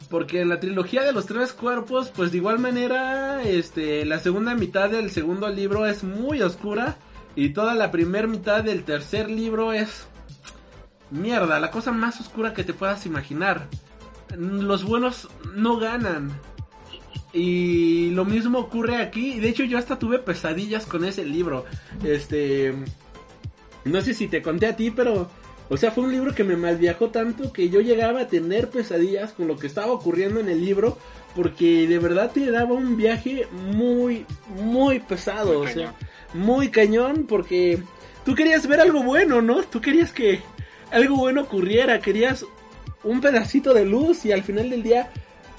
Porque 0.09 0.41
en 0.41 0.49
la 0.49 0.59
trilogía 0.59 1.03
de 1.03 1.11
los 1.11 1.27
tres 1.27 1.53
cuerpos, 1.53 2.11
pues 2.15 2.31
de 2.31 2.37
igual 2.37 2.57
manera, 2.57 3.43
este, 3.43 4.05
la 4.05 4.17
segunda 4.19 4.55
mitad 4.55 4.89
del 4.89 5.11
segundo 5.11 5.47
libro 5.49 5.85
es 5.85 6.03
muy 6.03 6.41
oscura. 6.41 6.97
Y 7.35 7.49
toda 7.49 7.75
la 7.75 7.91
primera 7.91 8.27
mitad 8.27 8.63
del 8.63 8.83
tercer 8.83 9.29
libro 9.29 9.71
es... 9.71 10.07
Mierda, 11.11 11.59
la 11.59 11.71
cosa 11.71 11.91
más 11.91 12.19
oscura 12.19 12.53
que 12.53 12.63
te 12.63 12.73
puedas 12.73 13.05
imaginar. 13.05 13.67
Los 14.35 14.83
buenos 14.83 15.29
no 15.55 15.77
ganan. 15.77 16.31
Y 17.33 18.09
lo 18.11 18.25
mismo 18.25 18.59
ocurre 18.59 18.97
aquí. 18.97 19.39
De 19.39 19.49
hecho, 19.49 19.63
yo 19.63 19.77
hasta 19.77 19.99
tuve 19.99 20.19
pesadillas 20.19 20.85
con 20.85 21.05
ese 21.05 21.25
libro. 21.25 21.65
Este. 22.03 22.73
No 23.85 24.01
sé 24.01 24.13
si 24.13 24.27
te 24.27 24.41
conté 24.41 24.67
a 24.67 24.75
ti, 24.75 24.91
pero. 24.91 25.29
O 25.71 25.77
sea, 25.77 25.91
fue 25.91 26.03
un 26.03 26.11
libro 26.11 26.33
que 26.33 26.43
me 26.43 26.55
malviajó 26.55 27.09
tanto 27.09 27.53
que 27.53 27.69
yo 27.69 27.79
llegaba 27.81 28.21
a 28.21 28.27
tener 28.27 28.71
pesadillas 28.71 29.33
con 29.33 29.47
lo 29.47 29.57
que 29.57 29.67
estaba 29.67 29.91
ocurriendo 29.91 30.39
en 30.39 30.49
el 30.49 30.65
libro. 30.65 30.97
Porque 31.35 31.87
de 31.87 31.99
verdad 31.99 32.31
te 32.31 32.49
daba 32.49 32.73
un 32.73 32.97
viaje 32.97 33.47
muy, 33.51 34.25
muy 34.47 34.99
pesado. 34.99 35.59
Muy 35.59 35.67
o 35.67 35.69
sea, 35.71 35.93
muy 36.33 36.69
cañón. 36.69 37.27
Porque 37.27 37.79
tú 38.25 38.33
querías 38.33 38.65
ver 38.65 38.81
algo 38.81 39.03
bueno, 39.03 39.43
¿no? 39.43 39.61
Tú 39.61 39.79
querías 39.79 40.11
que 40.11 40.41
algo 40.89 41.17
bueno 41.17 41.43
ocurriera. 41.43 41.99
Querías 41.99 42.43
un 43.03 43.21
pedacito 43.21 43.75
de 43.75 43.85
luz 43.85 44.25
y 44.25 44.31
al 44.31 44.43
final 44.43 44.71
del 44.71 44.81
día 44.81 45.11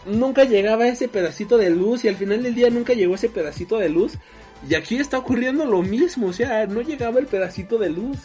nunca 0.06 0.44
llegaba 0.44 0.86
ese 0.88 1.08
pedacito 1.08 1.56
de 1.58 1.70
luz 1.70 2.04
y 2.04 2.08
al 2.08 2.16
final 2.16 2.42
del 2.42 2.54
día 2.54 2.70
nunca 2.70 2.92
llegó 2.94 3.14
ese 3.14 3.28
pedacito 3.28 3.78
de 3.78 3.88
luz. 3.88 4.14
Y 4.68 4.74
aquí 4.74 4.96
está 4.96 5.18
ocurriendo 5.18 5.64
lo 5.64 5.82
mismo, 5.82 6.28
o 6.28 6.32
sea, 6.32 6.66
no 6.66 6.80
llegaba 6.82 7.18
el 7.20 7.26
pedacito 7.26 7.78
de 7.78 7.90
luz. 7.90 8.18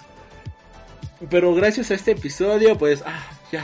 Pero 1.30 1.54
gracias 1.56 1.92
a 1.92 1.94
este 1.96 2.12
episodio, 2.12 2.78
pues, 2.78 3.04
ah, 3.06 3.24
ya. 3.52 3.64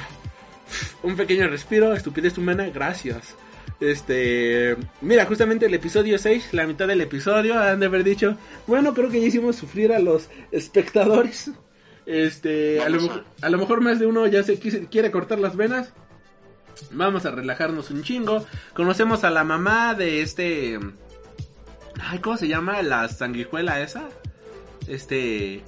Un 1.03 1.15
pequeño 1.17 1.47
respiro, 1.47 1.93
estupidez 1.93 2.37
humana, 2.37 2.69
gracias. 2.73 3.35
Este, 3.81 4.77
mira, 5.01 5.25
justamente 5.25 5.65
el 5.65 5.73
episodio 5.73 6.17
6, 6.17 6.49
la 6.53 6.65
mitad 6.67 6.87
del 6.87 7.01
episodio, 7.01 7.59
han 7.59 7.79
de 7.79 7.87
haber 7.87 8.03
dicho, 8.03 8.37
bueno, 8.67 8.93
creo 8.93 9.09
que 9.09 9.19
ya 9.19 9.27
hicimos 9.27 9.55
sufrir 9.57 9.91
a 9.91 9.99
los 9.99 10.29
espectadores. 10.51 11.51
Este, 12.05 12.81
a 12.81 12.89
lo, 12.89 13.01
mejor- 13.01 13.25
a 13.41 13.49
lo 13.49 13.57
mejor 13.57 13.81
más 13.81 13.99
de 13.99 14.05
uno 14.05 14.25
ya 14.27 14.43
se 14.43 14.59
quise- 14.59 14.87
quiere 14.89 15.11
cortar 15.11 15.39
las 15.39 15.55
venas. 15.55 15.93
Vamos 16.91 17.25
a 17.25 17.31
relajarnos 17.31 17.89
un 17.91 18.03
chingo. 18.03 18.45
Conocemos 18.73 19.23
a 19.23 19.29
la 19.29 19.43
mamá 19.43 19.93
de 19.93 20.21
este. 20.21 20.79
Ay, 22.01 22.19
¿cómo 22.19 22.37
se 22.37 22.47
llama? 22.47 22.81
La 22.81 23.07
sanguijuela 23.07 23.81
esa. 23.81 24.09
Este. 24.87 25.63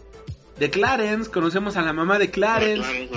De 0.58 0.70
Clarence. 0.70 1.30
Conocemos 1.32 1.78
a 1.78 1.82
la 1.82 1.94
mamá 1.94 2.20
de 2.20 2.32
Clarence. 2.32 3.10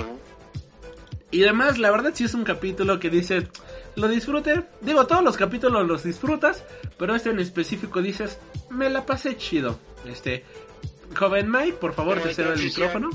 Y 1.29 1.43
además, 1.43 1.77
la 1.77 1.91
verdad, 1.91 2.11
sí 2.13 2.23
es 2.23 2.33
un 2.33 2.43
capítulo 2.43 2.99
que 2.99 3.09
dices. 3.09 3.45
Lo 3.95 4.07
disfrute. 4.07 4.63
Digo, 4.81 5.07
todos 5.07 5.23
los 5.23 5.37
capítulos 5.37 5.87
los 5.87 6.03
disfrutas. 6.03 6.63
Pero 6.97 7.15
este 7.15 7.29
en 7.29 7.39
específico 7.39 8.01
dices. 8.01 8.37
Me 8.69 8.89
la 8.89 9.05
pasé 9.05 9.37
chido. 9.37 9.79
Este. 10.05 10.45
Joven 11.15 11.49
Mike, 11.49 11.73
por 11.73 11.93
favor, 11.93 12.19
te 12.21 12.33
cedo 12.33 12.53
el 12.53 12.63
micrófono. 12.63 13.09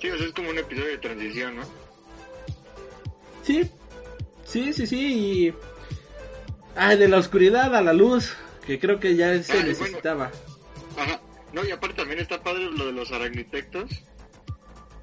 Sí, 0.00 0.10
o 0.10 0.18
sea, 0.18 0.26
es 0.26 0.32
como 0.32 0.50
un 0.50 0.58
episodio 0.58 0.90
de 0.90 0.98
transición, 0.98 1.56
¿no? 1.56 1.85
Sí, 3.46 3.70
sí, 4.44 4.72
sí, 4.72 4.86
sí. 4.86 5.06
Y... 5.48 5.54
Ah, 6.74 6.96
de 6.96 7.08
la 7.08 7.18
oscuridad 7.18 7.74
a 7.74 7.80
la 7.80 7.92
luz, 7.92 8.34
que 8.66 8.78
creo 8.78 8.98
que 9.00 9.14
ya 9.16 9.40
se 9.42 9.52
Ah, 9.52 9.56
bueno. 9.56 9.68
necesitaba. 9.68 10.30
Ajá. 10.98 11.20
No, 11.52 11.64
y 11.64 11.70
aparte 11.70 11.94
también 11.96 12.18
está 12.20 12.42
padre 12.42 12.64
lo 12.70 12.86
de 12.86 12.92
los 12.92 13.10
aracnitectos. 13.12 13.90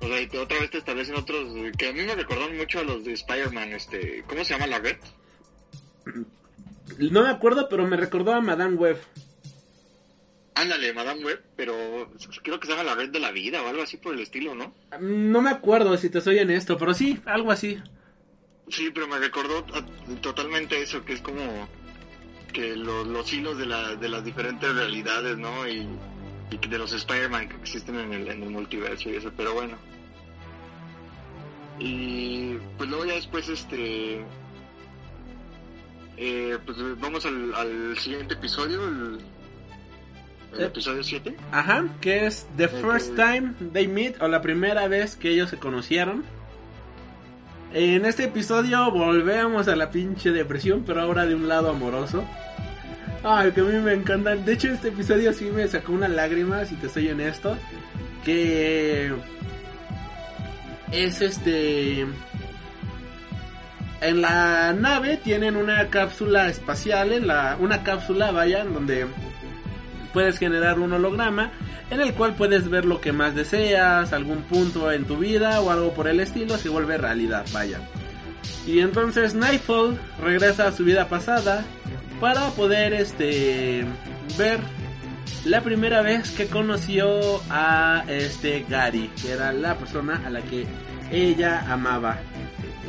O 0.02 0.08
sea, 0.08 0.22
y 0.22 0.28
te- 0.28 0.38
otra 0.38 0.60
vez 0.60 0.70
te 0.70 0.78
establecen 0.80 1.16
otros 1.16 1.56
eh, 1.56 1.72
que 1.78 1.88
a 1.88 1.94
mí 1.94 2.02
me 2.04 2.14
recordaron 2.14 2.58
mucho 2.58 2.80
a 2.80 2.84
los 2.84 3.06
de 3.06 3.14
Spider-Man, 3.14 3.72
este, 3.72 4.24
¿cómo 4.28 4.44
se 4.44 4.54
llama 4.54 4.68
la 4.68 4.80
red? 4.80 4.98
No 7.00 7.24
me 7.24 7.30
acuerdo, 7.30 7.70
pero 7.70 7.88
me 7.88 7.96
recordó 7.98 8.34
a 8.34 8.42
Madame 8.42 8.76
Web. 8.76 8.98
Ándale, 10.56 10.94
Madame 10.94 11.24
Web, 11.26 11.42
pero 11.56 11.74
creo 12.44 12.60
que 12.60 12.68
se 12.68 12.74
llama 12.74 12.84
la 12.84 12.96
red 12.96 13.10
de 13.10 13.20
la 13.20 13.32
vida 13.32 13.64
o 13.64 13.68
algo 13.68 13.82
así 13.82 13.98
por 13.98 14.14
el 14.14 14.20
estilo, 14.20 14.54
¿no? 14.54 14.76
No 15.00 15.42
me 15.42 15.50
acuerdo 15.50 15.98
si 15.98 16.10
te 16.10 16.22
soy 16.22 16.38
honesto, 16.40 16.78
pero 16.78 16.94
sí, 16.94 17.20
algo 17.26 17.52
así. 17.52 17.82
Sí, 18.70 18.90
pero 18.94 19.08
me 19.08 19.20
recordó 19.20 19.64
totalmente 20.22 20.82
eso, 20.82 21.04
que 21.06 21.14
es 21.14 21.22
como 21.22 21.68
que 22.54 22.76
lo- 22.76 23.04
los 23.04 23.32
hilos 23.34 23.58
de, 23.58 23.66
la, 23.66 23.96
de 23.96 24.10
las 24.10 24.24
diferentes 24.24 24.74
realidades, 24.74 25.38
¿no? 25.38 25.68
Y, 25.68 25.88
y 26.52 26.58
de 26.68 26.78
los 26.78 26.94
Spider-Man 26.94 27.50
que 27.50 27.56
existen 27.58 28.00
en 28.00 28.14
el, 28.14 28.28
en 28.30 28.44
el 28.44 28.50
multiverso 28.50 29.10
y 29.10 29.16
eso, 29.16 29.32
pero 29.36 29.54
bueno. 29.54 29.76
Y 31.80 32.56
pues 32.78 32.90
luego 32.90 33.06
ya 33.06 33.14
después, 33.16 33.50
este... 33.50 34.24
eh, 36.18 36.58
pues 36.66 36.78
vamos 37.00 37.26
al, 37.26 37.54
al 37.56 37.98
siguiente 37.98 38.36
episodio, 38.36 38.88
el, 38.88 39.18
el 40.54 40.62
Eh. 40.62 40.66
episodio 40.66 41.04
7. 41.04 41.36
Ajá, 41.52 41.86
que 42.00 42.28
es 42.28 42.48
The 42.58 42.68
First 42.68 43.16
Time 43.16 43.54
They 43.74 43.88
Meet, 43.88 44.22
o 44.22 44.28
la 44.28 44.42
primera 44.42 44.88
vez 44.88 45.16
que 45.16 45.30
ellos 45.32 45.50
se 45.50 45.58
conocieron. 45.58 46.24
En 47.74 48.06
este 48.06 48.26
episodio 48.26 48.92
volvemos 48.92 49.68
a 49.68 49.76
la 49.76 49.90
pinche 49.90 50.30
depresión, 50.30 50.84
pero 50.86 51.02
ahora 51.02 51.26
de 51.26 51.34
un 51.34 51.48
lado 51.48 51.72
amoroso. 51.72 52.24
Ay, 53.24 53.52
que 53.52 53.62
a 53.62 53.64
mí 53.64 53.80
me 53.80 53.94
encanta. 53.94 54.36
De 54.36 54.54
hecho, 54.54 54.68
este 54.68 54.90
episodio 54.90 55.34
sí 55.34 55.46
me 55.46 55.68
sacó 55.68 55.94
una 55.94 56.08
lágrima, 56.08 56.66
si 56.66 56.76
te 56.76 56.88
soy 56.88 57.10
honesto. 57.10 57.58
Que 58.24 59.12
es 60.92 61.20
este. 61.22 62.06
En 64.02 64.22
la 64.22 64.74
nave 64.74 65.18
tienen 65.18 65.56
una 65.56 65.88
cápsula 65.88 66.50
espacial, 66.50 67.12
en 67.12 67.26
la, 67.26 67.58
una 67.60 67.82
cápsula, 67.82 68.32
vaya, 68.32 68.62
en 68.62 68.74
donde 68.76 69.08
puedes 70.14 70.38
generar 70.38 70.80
un 70.80 70.94
holograma 70.94 71.52
en 71.90 72.02
el 72.02 72.14
cual 72.14 72.36
puedes 72.36 72.70
ver 72.70 72.86
lo 72.86 73.02
que 73.02 73.12
más 73.12 73.36
deseas, 73.36 74.14
algún 74.14 74.44
punto 74.44 74.92
en 74.92 75.06
tu 75.06 75.18
vida 75.18 75.60
o 75.62 75.72
algo 75.72 75.94
por 75.94 76.08
el 76.08 76.20
estilo, 76.20 76.58
se 76.58 76.70
vuelve 76.70 76.98
realidad, 76.98 77.46
vaya. 77.52 77.82
Y 78.66 78.80
entonces 78.80 79.36
Nightfall 79.36 80.00
regresa 80.22 80.68
a 80.68 80.72
su 80.72 80.84
vida 80.84 81.10
pasada 81.10 81.66
para 82.20 82.50
poder 82.52 82.94
este 82.94 83.86
ver 84.38 84.60
la 85.46 85.62
primera 85.62 86.02
vez 86.02 86.32
que 86.32 86.48
conoció 86.48 87.42
a 87.50 88.06
este 88.08 88.66
Gary, 88.70 89.12
que 89.22 89.32
era 89.32 89.52
la 89.52 89.76
persona 89.76 90.22
a 90.26 90.30
la 90.30 90.42
que 90.42 90.66
ella 91.12 91.66
amaba. 91.70 92.18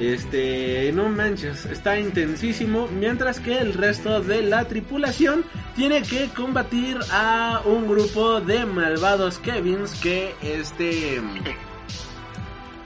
Este, 0.00 0.90
no 0.92 1.08
manches, 1.08 1.66
está 1.66 1.98
intensísimo, 1.98 2.88
mientras 2.88 3.38
que 3.38 3.58
el 3.58 3.74
resto 3.74 4.20
de 4.20 4.42
la 4.42 4.64
tripulación 4.66 5.44
tiene 5.76 6.02
que 6.02 6.28
combatir 6.30 6.98
a 7.12 7.62
un 7.64 7.86
grupo 7.86 8.40
de 8.40 8.66
malvados 8.66 9.38
Kevins 9.38 9.94
que 10.00 10.34
este 10.42 11.22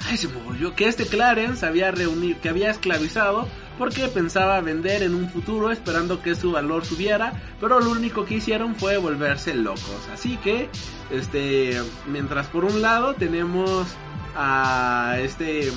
Ay, 0.09 0.17
se 0.17 0.29
me 0.29 0.41
volvió 0.43 0.75
que 0.75 0.87
este 0.87 1.07
Clarence 1.07 1.67
había 1.67 1.91
reunido, 1.91 2.41
que 2.41 2.49
había 2.49 2.71
esclavizado 2.71 3.49
porque 3.79 4.09
pensaba 4.09 4.61
vender 4.61 5.03
en 5.03 5.15
un 5.15 5.29
futuro 5.31 5.71
esperando 5.71 6.21
que 6.21 6.35
su 6.35 6.53
valor 6.53 6.85
subiera, 6.85 7.33
pero 7.61 7.79
lo 7.79 7.91
único 7.91 8.25
que 8.25 8.35
hicieron 8.37 8.75
fue 8.75 8.97
volverse 8.97 9.55
locos. 9.55 10.09
Así 10.13 10.37
que, 10.39 10.69
este, 11.11 11.81
mientras 12.07 12.49
por 12.49 12.65
un 12.65 12.83
lado 12.83 13.15
tenemos 13.15 13.87
a 14.35 15.17
este 15.21 15.71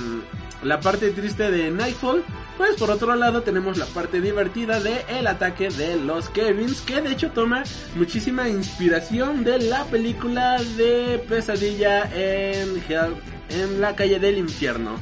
la 0.63 0.79
parte 0.79 1.09
triste 1.11 1.49
de 1.49 1.71
Nightfall, 1.71 2.23
pues 2.57 2.75
por 2.75 2.91
otro 2.91 3.15
lado 3.15 3.41
tenemos 3.41 3.77
la 3.77 3.85
parte 3.85 4.21
divertida 4.21 4.79
de 4.79 5.03
el 5.09 5.27
ataque 5.27 5.69
de 5.69 5.95
los 5.97 6.29
Kevins, 6.29 6.81
que 6.81 7.01
de 7.01 7.11
hecho 7.11 7.31
toma 7.31 7.63
muchísima 7.95 8.47
inspiración 8.47 9.43
de 9.43 9.59
la 9.59 9.85
película 9.85 10.61
de 10.61 11.23
Pesadilla 11.27 12.03
en 12.13 12.81
Hell, 12.87 13.15
en 13.49 13.81
la 13.81 13.95
calle 13.95 14.19
del 14.19 14.37
infierno. 14.37 14.97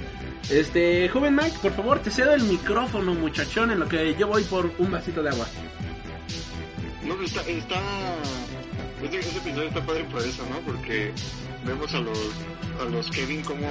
Este, 0.50 1.08
joven 1.10 1.36
Mike, 1.36 1.58
por 1.62 1.74
favor, 1.74 2.00
te 2.00 2.10
cedo 2.10 2.34
el 2.34 2.44
micrófono, 2.44 3.14
muchachón, 3.14 3.72
en 3.72 3.80
lo 3.80 3.88
que 3.88 4.16
yo 4.16 4.28
voy 4.28 4.44
por 4.44 4.72
un 4.80 4.92
vasito 4.92 5.22
de 5.22 5.30
agua. 5.30 5.46
No, 7.04 7.22
está, 7.22 7.42
está, 7.42 7.76
este, 9.04 9.20
este 9.20 9.38
episodio 9.38 9.68
está 9.68 9.86
padre 9.86 10.06
por 10.06 10.22
eso, 10.22 10.44
¿no? 10.50 10.60
Porque 10.60 11.12
vemos 11.66 11.94
a 11.94 12.00
los, 12.00 12.20
a 12.82 12.86
los 12.86 13.10
Kevin 13.12 13.42
como, 13.44 13.68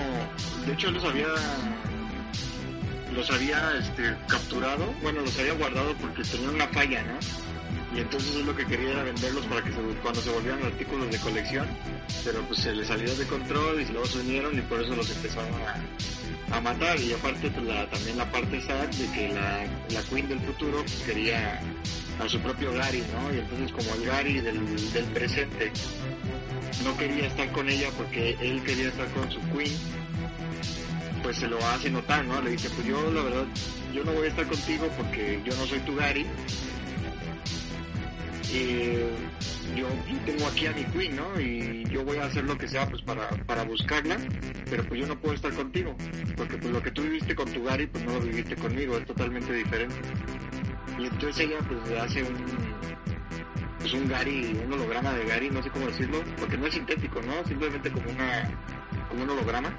de 0.67 0.73
hecho 0.73 0.91
los 0.91 1.05
había, 1.05 1.29
los 3.13 3.31
había, 3.31 3.77
este, 3.79 4.15
capturado, 4.29 4.93
bueno, 5.03 5.21
los 5.21 5.39
había 5.39 5.55
guardado 5.55 5.95
porque 5.95 6.23
tenían 6.23 6.55
una 6.55 6.69
falla, 6.69 7.03
¿no? 7.03 7.19
y 7.95 8.01
entonces 8.01 8.37
es 8.37 8.45
lo 8.45 8.55
que 8.55 8.67
quería 8.67 8.91
era 8.91 9.03
venderlos 9.03 9.47
para 9.47 9.63
que 9.63 9.73
se, 9.73 9.81
cuando 10.03 10.21
se 10.21 10.31
volvieran 10.31 10.63
artículos 10.63 11.11
de 11.11 11.19
colección, 11.19 11.67
pero 12.25 12.43
pues 12.43 12.61
se 12.61 12.75
les 12.75 12.87
salió 12.87 13.15
de 13.15 13.27
control 13.27 13.81
y 13.81 13.87
luego 13.87 14.07
se 14.07 14.19
unieron 14.19 14.59
y 14.59 14.61
por 14.63 14.81
eso 14.81 14.95
los 14.95 15.11
empezaron 15.11 15.53
a, 15.63 16.57
a 16.57 16.61
matar 16.61 17.01
y 17.01 17.13
aparte 17.13 17.51
pues, 17.51 17.67
la, 17.67 17.89
también 17.89 18.19
la 18.19 18.31
parte 18.31 18.61
sad 18.61 18.89
de 18.89 19.13
que 19.13 19.33
la, 19.33 19.65
la 19.91 20.03
Queen 20.03 20.29
del 20.29 20.41
futuro 20.41 20.83
pues, 20.83 21.03
quería 21.07 21.61
a 22.21 22.29
su 22.29 22.39
propio 22.41 22.73
Gary, 22.73 23.03
¿no? 23.13 23.35
Y 23.35 23.39
entonces 23.39 23.73
como 23.73 23.95
el 23.95 24.05
Gary 24.07 24.41
del, 24.41 24.93
del 24.93 25.05
presente 25.07 25.73
no 26.85 26.97
quería 26.97 27.27
estar 27.27 27.51
con 27.53 27.69
ella 27.69 27.89
porque 27.97 28.37
él 28.41 28.63
quería 28.63 28.89
estar 28.89 29.09
con 29.09 29.31
su 29.31 29.41
Queen, 29.51 29.73
pues 31.23 31.39
se 31.39 31.49
lo 31.49 31.59
hace 31.67 31.91
notar, 31.91 32.25
¿no? 32.25 32.41
Le 32.41 32.51
dice, 32.51 32.71
pues 32.71 32.87
yo 32.87 33.11
la 33.11 33.23
verdad, 33.23 33.45
yo 33.93 34.05
no 34.05 34.13
voy 34.13 34.27
a 34.27 34.31
estar 34.31 34.47
contigo 34.47 34.89
porque 34.97 35.41
yo 35.45 35.55
no 35.57 35.67
soy 35.67 35.81
tu 35.81 35.97
Gary, 35.97 36.27
eh, 38.53 39.11
yo 39.77 39.87
tengo 40.25 40.47
aquí 40.47 40.67
a 40.67 40.73
mi 40.73 40.85
queen, 40.85 41.17
¿no? 41.17 41.41
Y 41.41 41.85
yo 41.91 42.05
voy 42.05 42.19
a 42.19 42.25
hacer 42.25 42.45
lo 42.45 42.57
que 42.57 42.67
sea 42.67 42.89
pues 42.89 43.03
para, 43.03 43.29
para 43.47 43.65
buscarla, 43.65 44.17
pero 44.69 44.85
pues 44.85 45.01
yo 45.01 45.07
no 45.07 45.19
puedo 45.19 45.35
estar 45.35 45.53
contigo, 45.53 45.95
porque 46.37 46.57
pues 46.57 46.73
lo 46.73 46.83
que 46.83 46.91
tú 46.91 47.03
viviste 47.03 47.35
con 47.35 47.51
tu 47.53 47.65
Gary, 47.65 47.87
pues 47.87 48.05
no 48.05 48.15
lo 48.15 48.21
viviste 48.21 48.57
conmigo, 48.57 48.97
es 48.97 49.07
totalmente 49.07 49.53
diferente. 49.53 49.97
Y 50.99 51.07
entonces 51.07 51.47
ella 51.47 51.59
pues 51.69 51.89
le 51.89 52.01
hace 52.01 52.23
un, 52.23 52.35
pues 53.79 53.93
un 53.93 54.09
Gary, 54.09 54.61
un 54.65 54.73
holograma 54.73 55.13
de 55.13 55.25
Gary, 55.25 55.51
no 55.51 55.63
sé 55.63 55.71
cómo 55.71 55.87
decirlo, 55.87 56.23
porque 56.39 56.57
no 56.57 56.67
es 56.67 56.75
sintético, 56.75 57.21
¿no? 57.23 57.45
Simplemente 57.47 57.91
como 57.91 58.11
una, 58.11 58.51
como 59.09 59.23
un 59.23 59.31
holograma. 59.31 59.73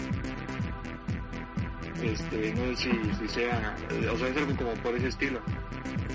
Este, 2.01 2.53
no 2.53 2.77
sé 2.77 2.91
si, 2.91 3.13
si 3.19 3.27
sea, 3.27 3.75
o 4.11 4.17
sea, 4.17 4.27
es 4.29 4.37
algo 4.37 4.55
como 4.55 4.73
por 4.75 4.95
ese 4.95 5.09
estilo 5.09 5.41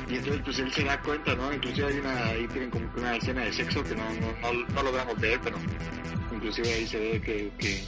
y 0.09 0.17
entonces 0.17 0.43
pues 0.45 0.59
él 0.59 0.73
se 0.73 0.85
da 0.85 1.01
cuenta, 1.01 1.35
¿no? 1.35 1.53
Inclusive 1.53 1.87
hay 1.87 1.99
una, 1.99 2.27
ahí 2.27 2.47
tienen 2.49 2.71
como 2.71 2.91
una 2.97 3.17
escena 3.17 3.43
de 3.43 3.53
sexo 3.53 3.83
que 3.83 3.95
no, 3.95 4.05
no, 4.15 4.53
no, 4.53 4.69
no 4.75 4.83
logramos 4.83 5.19
ver, 5.19 5.41
pero 5.43 5.57
inclusive 6.33 6.73
ahí 6.73 6.87
se 6.87 6.99
ve 6.99 7.21
que, 7.21 7.53
que, 7.59 7.85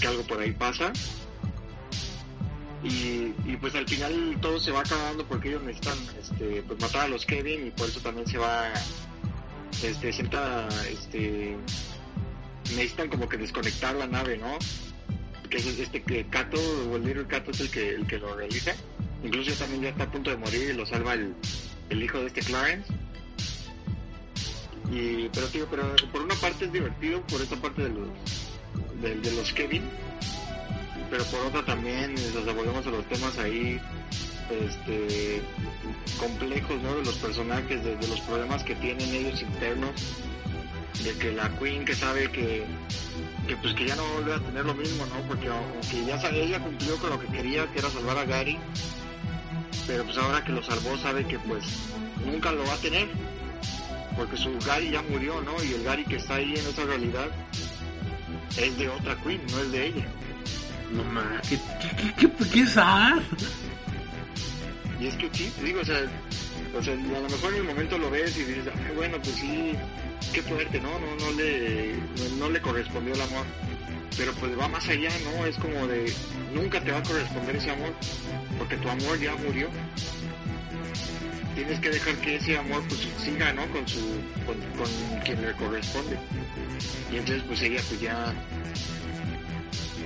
que 0.00 0.06
algo 0.06 0.22
por 0.24 0.40
ahí 0.40 0.52
pasa. 0.52 0.92
Y, 2.84 3.32
y, 3.46 3.56
pues 3.60 3.76
al 3.76 3.86
final 3.88 4.36
todo 4.40 4.58
se 4.58 4.72
va 4.72 4.80
acabando 4.80 5.24
porque 5.26 5.50
ellos 5.50 5.62
necesitan 5.62 5.98
este, 6.20 6.62
pues 6.62 6.80
matar 6.80 7.02
a 7.02 7.08
los 7.08 7.24
Kevin 7.24 7.68
y 7.68 7.70
por 7.70 7.88
eso 7.88 8.00
también 8.00 8.26
se 8.26 8.38
va 8.38 8.72
este 9.84 10.12
sienta 10.12 10.68
este 10.90 11.56
necesitan 12.70 13.08
como 13.08 13.28
que 13.28 13.36
desconectar 13.36 13.94
la 13.94 14.06
nave 14.06 14.38
no 14.38 14.58
que 15.50 15.58
es 15.58 15.66
este 15.66 16.02
que 16.02 16.26
Cato 16.28 16.58
o 16.90 16.96
el 16.96 17.26
Cato 17.26 17.50
es 17.50 17.60
el 17.60 17.70
que 17.70 17.90
el 17.90 18.06
que 18.06 18.18
lo 18.18 18.34
realiza 18.34 18.74
Incluso 19.22 19.52
también 19.52 19.82
ya 19.82 19.88
está 19.90 20.04
a 20.04 20.10
punto 20.10 20.30
de 20.30 20.36
morir 20.36 20.70
y 20.70 20.72
lo 20.72 20.84
salva 20.84 21.14
el, 21.14 21.34
el 21.90 22.02
hijo 22.02 22.18
de 22.18 22.26
este 22.26 22.40
Clarence. 22.40 22.92
Y, 24.90 25.28
pero 25.28 25.46
tío, 25.48 25.66
pero 25.70 25.94
por 26.12 26.22
una 26.22 26.34
parte 26.34 26.64
es 26.64 26.72
divertido, 26.72 27.22
por 27.26 27.40
esta 27.40 27.56
parte 27.56 27.82
de 27.82 27.88
los, 27.90 28.08
de, 29.00 29.14
de 29.14 29.32
los 29.32 29.52
Kevin, 29.52 29.82
pero 31.08 31.24
por 31.24 31.40
otra 31.46 31.64
también 31.64 32.14
nos 32.14 32.44
volvemos 32.54 32.86
a 32.86 32.90
los 32.90 33.08
temas 33.08 33.38
ahí 33.38 33.80
este 34.52 35.42
complejos 36.18 36.80
¿no? 36.82 36.94
de 36.96 37.04
los 37.04 37.16
personajes, 37.16 37.84
de, 37.84 37.96
de, 37.96 38.08
los 38.08 38.20
problemas 38.20 38.62
que 38.62 38.74
tienen 38.76 39.14
ellos 39.14 39.42
internos, 39.42 39.90
de 41.02 41.12
que 41.18 41.32
la 41.32 41.48
Queen 41.58 41.84
que 41.84 41.94
sabe 41.94 42.30
que, 42.30 42.64
que 43.46 43.56
pues 43.56 43.74
que 43.74 43.86
ya 43.86 43.96
no 43.96 44.04
vuelve 44.14 44.34
a 44.34 44.38
tener 44.38 44.64
lo 44.64 44.74
mismo, 44.74 45.06
¿no? 45.06 45.26
Porque 45.26 45.48
aunque 45.48 46.04
ya 46.04 46.16
ella 46.30 46.60
cumplió 46.60 46.96
con 46.96 47.10
lo 47.10 47.18
que 47.18 47.26
quería, 47.28 47.66
que 47.72 47.78
era 47.78 47.90
salvar 47.90 48.18
a 48.18 48.24
Gary, 48.24 48.58
pero 49.86 50.04
pues 50.04 50.16
ahora 50.18 50.44
que 50.44 50.52
lo 50.52 50.62
salvó 50.62 50.96
sabe 50.98 51.26
que 51.26 51.38
pues 51.38 51.64
nunca 52.24 52.52
lo 52.52 52.64
va 52.64 52.74
a 52.74 52.78
tener 52.78 53.08
porque 54.16 54.36
su 54.36 54.56
Gary 54.66 54.90
ya 54.90 55.02
murió, 55.02 55.40
¿no? 55.42 55.62
Y 55.64 55.74
el 55.74 55.84
Gary 55.84 56.04
que 56.04 56.16
está 56.16 56.34
ahí 56.36 56.54
en 56.54 56.66
esa 56.66 56.84
realidad 56.84 57.28
es 58.56 58.76
de 58.76 58.88
otra 58.88 59.16
Queen, 59.16 59.40
no 59.50 59.60
es 59.60 59.72
de 59.72 59.86
ella. 59.86 60.06
No 60.92 61.04
mames, 61.04 61.48
¿qué, 61.48 61.58
qué, 61.80 62.14
qué, 62.16 62.48
qué, 62.50 62.66
Y 65.02 65.08
es 65.08 65.16
que 65.16 65.28
sí, 65.32 65.52
digo, 65.64 65.80
o 65.80 65.84
sea, 65.84 65.96
a 65.98 67.20
lo 67.20 67.28
mejor 67.28 67.52
en 67.52 67.58
el 67.58 67.64
momento 67.64 67.98
lo 67.98 68.08
ves 68.08 68.36
y 68.36 68.44
dices, 68.44 68.72
bueno, 68.94 69.16
pues 69.20 69.34
sí, 69.34 69.72
qué 70.32 70.42
fuerte, 70.42 70.80
¿no? 70.80 70.96
No, 71.00 71.16
no 71.16 71.32
le, 71.32 71.94
no, 72.38 72.48
le 72.48 72.60
correspondió 72.60 73.12
el 73.14 73.20
amor 73.20 73.44
pero 74.16 74.32
pues 74.34 74.56
va 74.58 74.68
más 74.68 74.86
allá, 74.88 75.10
¿no? 75.24 75.46
Es 75.46 75.56
como 75.56 75.86
de, 75.86 76.12
nunca 76.52 76.80
te 76.84 76.92
va 76.92 76.98
a 76.98 77.02
corresponder 77.02 77.56
ese 77.56 77.70
amor, 77.70 77.94
porque 78.58 78.76
tu 78.76 78.88
amor 78.88 79.18
ya 79.18 79.34
murió. 79.36 79.68
Tienes 81.54 81.80
que 81.80 81.90
dejar 81.90 82.14
que 82.16 82.36
ese 82.36 82.58
amor 82.58 82.84
pues 82.88 83.08
siga, 83.18 83.54
¿no? 83.54 83.66
Con 83.68 83.88
su, 83.88 84.20
con 84.46 85.22
quien 85.24 85.40
le 85.40 85.52
corresponde. 85.54 86.18
Y 87.10 87.16
entonces 87.16 87.42
pues 87.48 87.62
ella 87.62 87.80
pues 87.88 88.00
ya, 88.02 88.34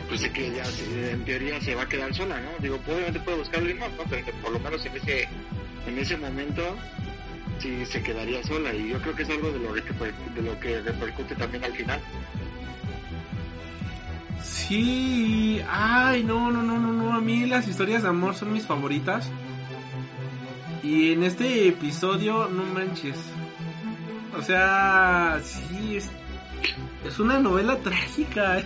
pues 0.08 0.20
sé 0.20 0.30
que 0.30 0.46
ella 0.46 0.64
en 1.10 1.24
teoría 1.24 1.60
se 1.60 1.74
va 1.74 1.82
a 1.82 1.88
quedar 1.88 2.14
sola, 2.14 2.40
¿no? 2.40 2.50
Digo, 2.60 2.78
obviamente 2.86 3.20
puede 3.20 3.38
buscar 3.38 3.60
alguien 3.60 3.78
más, 3.78 3.90
¿no? 3.92 4.04
Pero 4.08 4.26
por 4.42 4.52
lo 4.52 4.60
menos 4.60 4.84
en 4.86 4.96
ese, 4.96 5.28
en 5.86 5.98
ese 5.98 6.16
momento 6.16 6.62
sí 7.58 7.84
se 7.86 8.02
quedaría 8.02 8.42
sola 8.44 8.72
y 8.74 8.88
yo 8.88 9.00
creo 9.00 9.14
que 9.14 9.22
es 9.22 9.30
algo 9.30 9.50
de 9.50 9.58
lo 9.58 9.74
que, 9.74 10.12
de 10.34 10.42
lo 10.42 10.60
que 10.60 10.80
repercute 10.80 11.34
también 11.34 11.64
al 11.64 11.72
final. 11.72 12.00
Sí, 14.42 15.60
ay, 15.68 16.22
no, 16.22 16.50
no, 16.50 16.62
no, 16.62 16.78
no, 16.78 16.92
no, 16.92 17.14
a 17.14 17.20
mí 17.20 17.46
las 17.46 17.66
historias 17.66 18.02
de 18.02 18.08
amor 18.08 18.34
son 18.34 18.52
mis 18.52 18.66
favoritas. 18.66 19.30
Y 20.82 21.12
en 21.12 21.24
este 21.24 21.68
episodio, 21.68 22.48
no 22.48 22.62
manches. 22.62 23.16
O 24.38 24.42
sea, 24.42 25.40
sí, 25.42 25.96
es, 25.96 26.08
es 27.04 27.18
una 27.18 27.40
novela 27.40 27.76
trágica. 27.78 28.62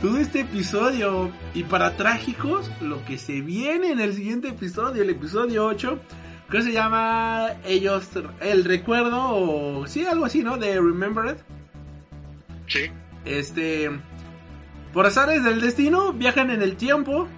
Todo 0.00 0.18
este 0.18 0.40
episodio. 0.40 1.30
Y 1.54 1.64
para 1.64 1.96
trágicos, 1.96 2.70
lo 2.80 3.04
que 3.04 3.18
se 3.18 3.40
viene 3.40 3.92
en 3.92 4.00
el 4.00 4.14
siguiente 4.14 4.48
episodio, 4.48 5.02
el 5.02 5.10
episodio 5.10 5.66
8, 5.66 5.98
que 6.50 6.62
se 6.62 6.72
llama 6.72 7.50
Ellos, 7.64 8.08
el 8.40 8.64
recuerdo, 8.64 9.20
o 9.20 9.86
sí, 9.86 10.06
algo 10.06 10.24
así, 10.24 10.42
¿no? 10.42 10.56
De 10.56 10.74
Remembered. 10.74 11.36
Sí. 12.66 12.90
Este 13.24 13.90
por 14.96 15.04
azares 15.04 15.44
del 15.44 15.60
destino, 15.60 16.14
viajan 16.14 16.50
en 16.50 16.62
el 16.62 16.76
tiempo. 16.76 17.28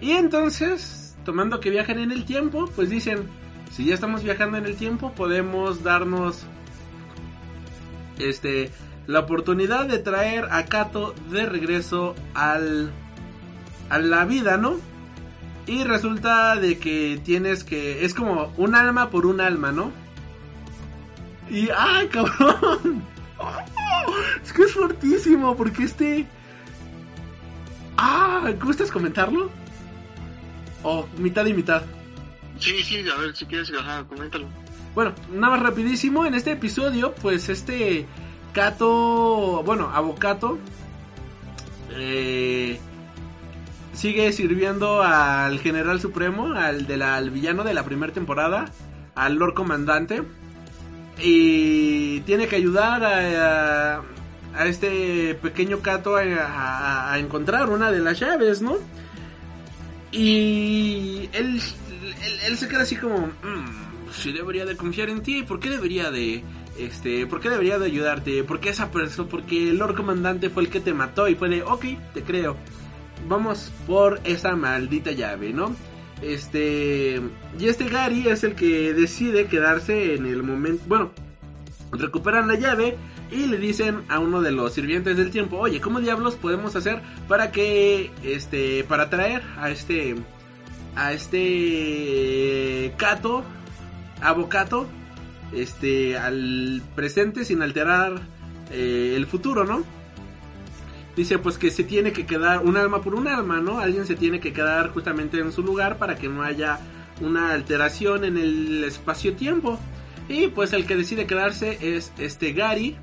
Y 0.00 0.12
entonces, 0.12 1.14
tomando 1.22 1.60
que 1.60 1.68
viajan 1.68 1.98
en 1.98 2.10
el 2.10 2.24
tiempo, 2.24 2.70
pues 2.74 2.88
dicen, 2.88 3.28
si 3.70 3.84
ya 3.84 3.92
estamos 3.92 4.22
viajando 4.22 4.56
en 4.56 4.64
el 4.64 4.74
tiempo, 4.74 5.12
podemos 5.12 5.82
darnos 5.82 6.46
este, 8.18 8.70
la 9.06 9.20
oportunidad 9.20 9.86
de 9.86 9.98
traer 9.98 10.46
a 10.50 10.64
Kato 10.66 11.14
de 11.30 11.46
regreso 11.46 12.14
al, 12.34 12.90
a 13.90 13.98
la 13.98 14.24
vida, 14.24 14.56
¿no? 14.56 14.76
Y 15.66 15.84
resulta 15.84 16.56
de 16.56 16.78
que 16.78 17.20
tienes 17.24 17.64
que, 17.64 18.04
es 18.04 18.14
como 18.14 18.52
un 18.56 18.74
alma 18.74 19.10
por 19.10 19.26
un 19.26 19.40
alma, 19.40 19.72
¿no? 19.72 19.92
Y, 21.50 21.68
¡ay, 21.76 22.08
cabrón! 22.08 23.04
es 24.44 24.52
que 24.52 24.62
es 24.62 24.72
fortísimo, 24.72 25.56
porque 25.56 25.84
este... 25.84 26.26
Ah, 27.96 28.50
¿gustas 28.60 28.90
comentarlo? 28.90 29.50
O 30.82 31.06
mitad 31.18 31.46
y 31.46 31.54
mitad. 31.54 31.82
Sí, 32.58 32.82
sí, 32.82 33.04
a 33.08 33.16
ver, 33.20 33.34
si 33.34 33.46
quieres, 33.46 33.72
ajá, 33.78 34.04
coméntalo. 34.04 34.48
Bueno, 34.94 35.14
nada 35.32 35.56
más 35.56 35.62
rapidísimo, 35.62 36.24
en 36.24 36.34
este 36.34 36.52
episodio, 36.52 37.14
pues 37.14 37.48
este 37.48 38.06
Kato, 38.54 39.64
bueno, 39.64 39.90
Avocato, 39.92 40.58
eh, 41.90 42.78
sigue 43.92 44.32
sirviendo 44.32 45.02
al 45.02 45.58
General 45.58 46.00
Supremo, 46.00 46.52
al, 46.52 46.86
villano 47.30 47.64
de 47.64 47.74
la 47.74 47.82
primera 47.84 48.12
temporada, 48.12 48.66
al 49.16 49.34
Lord 49.34 49.54
Comandante, 49.54 50.22
y 51.20 52.20
tiene 52.20 52.46
que 52.46 52.54
ayudar 52.54 53.02
a, 53.02 54.02
a, 54.54 54.66
este 54.66 55.34
pequeño 55.34 55.80
Kato 55.80 56.14
a, 56.16 57.16
encontrar 57.18 57.68
una 57.68 57.90
de 57.90 57.98
las 57.98 58.20
llaves, 58.20 58.62
¿no? 58.62 58.76
Y 60.12 61.28
él, 61.32 61.60
él, 62.46 62.56
se 62.56 62.68
queda 62.68 62.82
así 62.82 62.94
como, 62.94 63.18
"Mm, 63.18 64.12
sí 64.12 64.30
debería 64.32 64.64
de 64.64 64.76
confiar 64.76 65.08
en 65.08 65.22
ti, 65.24 65.42
¿por 65.42 65.58
qué 65.58 65.70
debería 65.70 66.12
de, 66.12 66.44
este, 66.78 67.26
por 67.26 67.40
qué 67.40 67.50
debería 67.50 67.78
de 67.78 67.86
ayudarte? 67.86 68.44
¿Por 68.44 68.60
qué 68.60 68.70
esa 68.70 68.90
persona, 68.90 69.28
porque 69.28 69.70
el 69.70 69.78
Lord 69.78 69.94
Comandante 69.94 70.50
fue 70.50 70.64
el 70.64 70.70
que 70.70 70.80
te 70.80 70.94
mató 70.94 71.28
y 71.28 71.34
fue 71.34 71.48
de, 71.48 71.62
ok, 71.62 71.84
te 72.12 72.22
creo, 72.22 72.56
vamos 73.28 73.72
por 73.86 74.20
esa 74.24 74.56
maldita 74.56 75.12
llave, 75.12 75.52
¿no? 75.52 75.74
Este, 76.22 77.20
y 77.58 77.66
este 77.66 77.88
Gary 77.88 78.28
es 78.28 78.44
el 78.44 78.54
que 78.54 78.92
decide 78.94 79.46
quedarse 79.46 80.14
en 80.14 80.26
el 80.26 80.42
momento, 80.42 80.82
bueno, 80.86 81.10
recuperan 81.92 82.48
la 82.48 82.54
llave 82.54 82.96
y 83.30 83.46
le 83.46 83.58
dicen 83.58 84.02
a 84.08 84.18
uno 84.18 84.40
de 84.40 84.52
los 84.52 84.72
sirvientes 84.72 85.16
del 85.16 85.30
tiempo, 85.30 85.58
oye, 85.58 85.80
¿cómo 85.80 86.00
diablos 86.00 86.36
podemos 86.36 86.76
hacer 86.76 87.02
para 87.28 87.50
que, 87.50 88.10
este, 88.22 88.84
para 88.84 89.10
traer 89.10 89.42
a 89.58 89.70
este, 89.70 90.14
a 90.96 91.12
este 91.12 92.94
Cato, 92.96 93.44
Avocato, 94.20 94.86
este, 95.52 96.16
al 96.16 96.82
presente 96.94 97.44
sin 97.44 97.62
alterar 97.62 98.20
eh, 98.70 99.14
el 99.16 99.26
futuro, 99.26 99.64
¿no? 99.64 99.84
Dice 101.16 101.38
pues 101.38 101.58
que 101.58 101.70
se 101.70 101.84
tiene 101.84 102.12
que 102.12 102.26
quedar 102.26 102.64
un 102.64 102.76
alma 102.76 103.00
por 103.00 103.14
un 103.14 103.28
alma, 103.28 103.60
¿no? 103.60 103.78
Alguien 103.78 104.06
se 104.06 104.16
tiene 104.16 104.40
que 104.40 104.52
quedar 104.52 104.90
justamente 104.90 105.38
en 105.38 105.52
su 105.52 105.62
lugar 105.62 105.98
para 105.98 106.16
que 106.16 106.28
no 106.28 106.42
haya 106.42 106.80
una 107.20 107.52
alteración 107.52 108.24
en 108.24 108.36
el 108.36 108.82
espacio-tiempo. 108.82 109.78
Y 110.28 110.48
pues 110.48 110.72
el 110.72 110.86
que 110.86 110.96
decide 110.96 111.26
quedarse 111.26 111.78
es 111.96 112.12
este 112.18 112.52
Gary, 112.52 112.96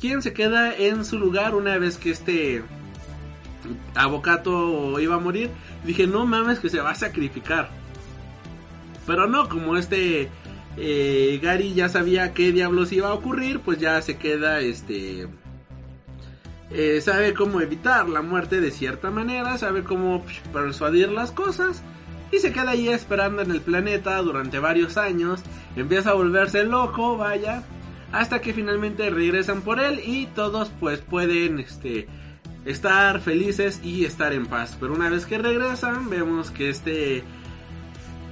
quien 0.00 0.22
se 0.22 0.32
queda 0.32 0.74
en 0.76 1.04
su 1.04 1.18
lugar 1.18 1.54
una 1.54 1.78
vez 1.78 1.96
que 1.96 2.10
este 2.10 2.62
Avocato 3.94 5.00
iba 5.00 5.16
a 5.16 5.20
morir. 5.20 5.50
Dije, 5.84 6.06
no 6.06 6.26
mames 6.26 6.60
que 6.60 6.68
se 6.68 6.80
va 6.80 6.90
a 6.90 6.94
sacrificar. 6.94 7.70
Pero 9.06 9.26
no, 9.26 9.48
como 9.48 9.76
este 9.76 10.28
eh, 10.76 11.38
Gary 11.42 11.74
ya 11.74 11.88
sabía 11.88 12.32
qué 12.32 12.52
diablos 12.52 12.92
iba 12.92 13.08
a 13.08 13.14
ocurrir, 13.14 13.60
pues 13.60 13.78
ya 13.78 14.00
se 14.02 14.16
queda 14.16 14.60
este... 14.60 15.28
eh, 16.70 17.00
sabe 17.00 17.34
cómo 17.34 17.60
evitar 17.60 18.08
la 18.08 18.22
muerte 18.22 18.60
de 18.60 18.70
cierta 18.70 19.10
manera, 19.10 19.58
sabe 19.58 19.84
cómo 19.84 20.24
persuadir 20.52 21.10
las 21.10 21.30
cosas 21.30 21.82
y 22.32 22.38
se 22.38 22.52
queda 22.52 22.70
ahí 22.70 22.88
esperando 22.88 23.42
en 23.42 23.50
el 23.50 23.60
planeta 23.60 24.16
durante 24.22 24.58
varios 24.58 24.96
años, 24.96 25.42
empieza 25.76 26.10
a 26.10 26.14
volverse 26.14 26.64
loco, 26.64 27.18
vaya, 27.18 27.62
hasta 28.10 28.40
que 28.40 28.54
finalmente 28.54 29.10
regresan 29.10 29.60
por 29.62 29.80
él 29.80 30.00
y 30.04 30.26
todos 30.26 30.70
pues 30.80 31.00
pueden 31.00 31.58
este 31.58 32.08
estar 32.64 33.20
felices 33.20 33.80
y 33.82 34.04
estar 34.04 34.32
en 34.32 34.46
paz. 34.46 34.76
Pero 34.80 34.94
una 34.94 35.10
vez 35.10 35.26
que 35.26 35.36
regresan, 35.36 36.08
vemos 36.08 36.50
que 36.50 36.70
este 36.70 37.22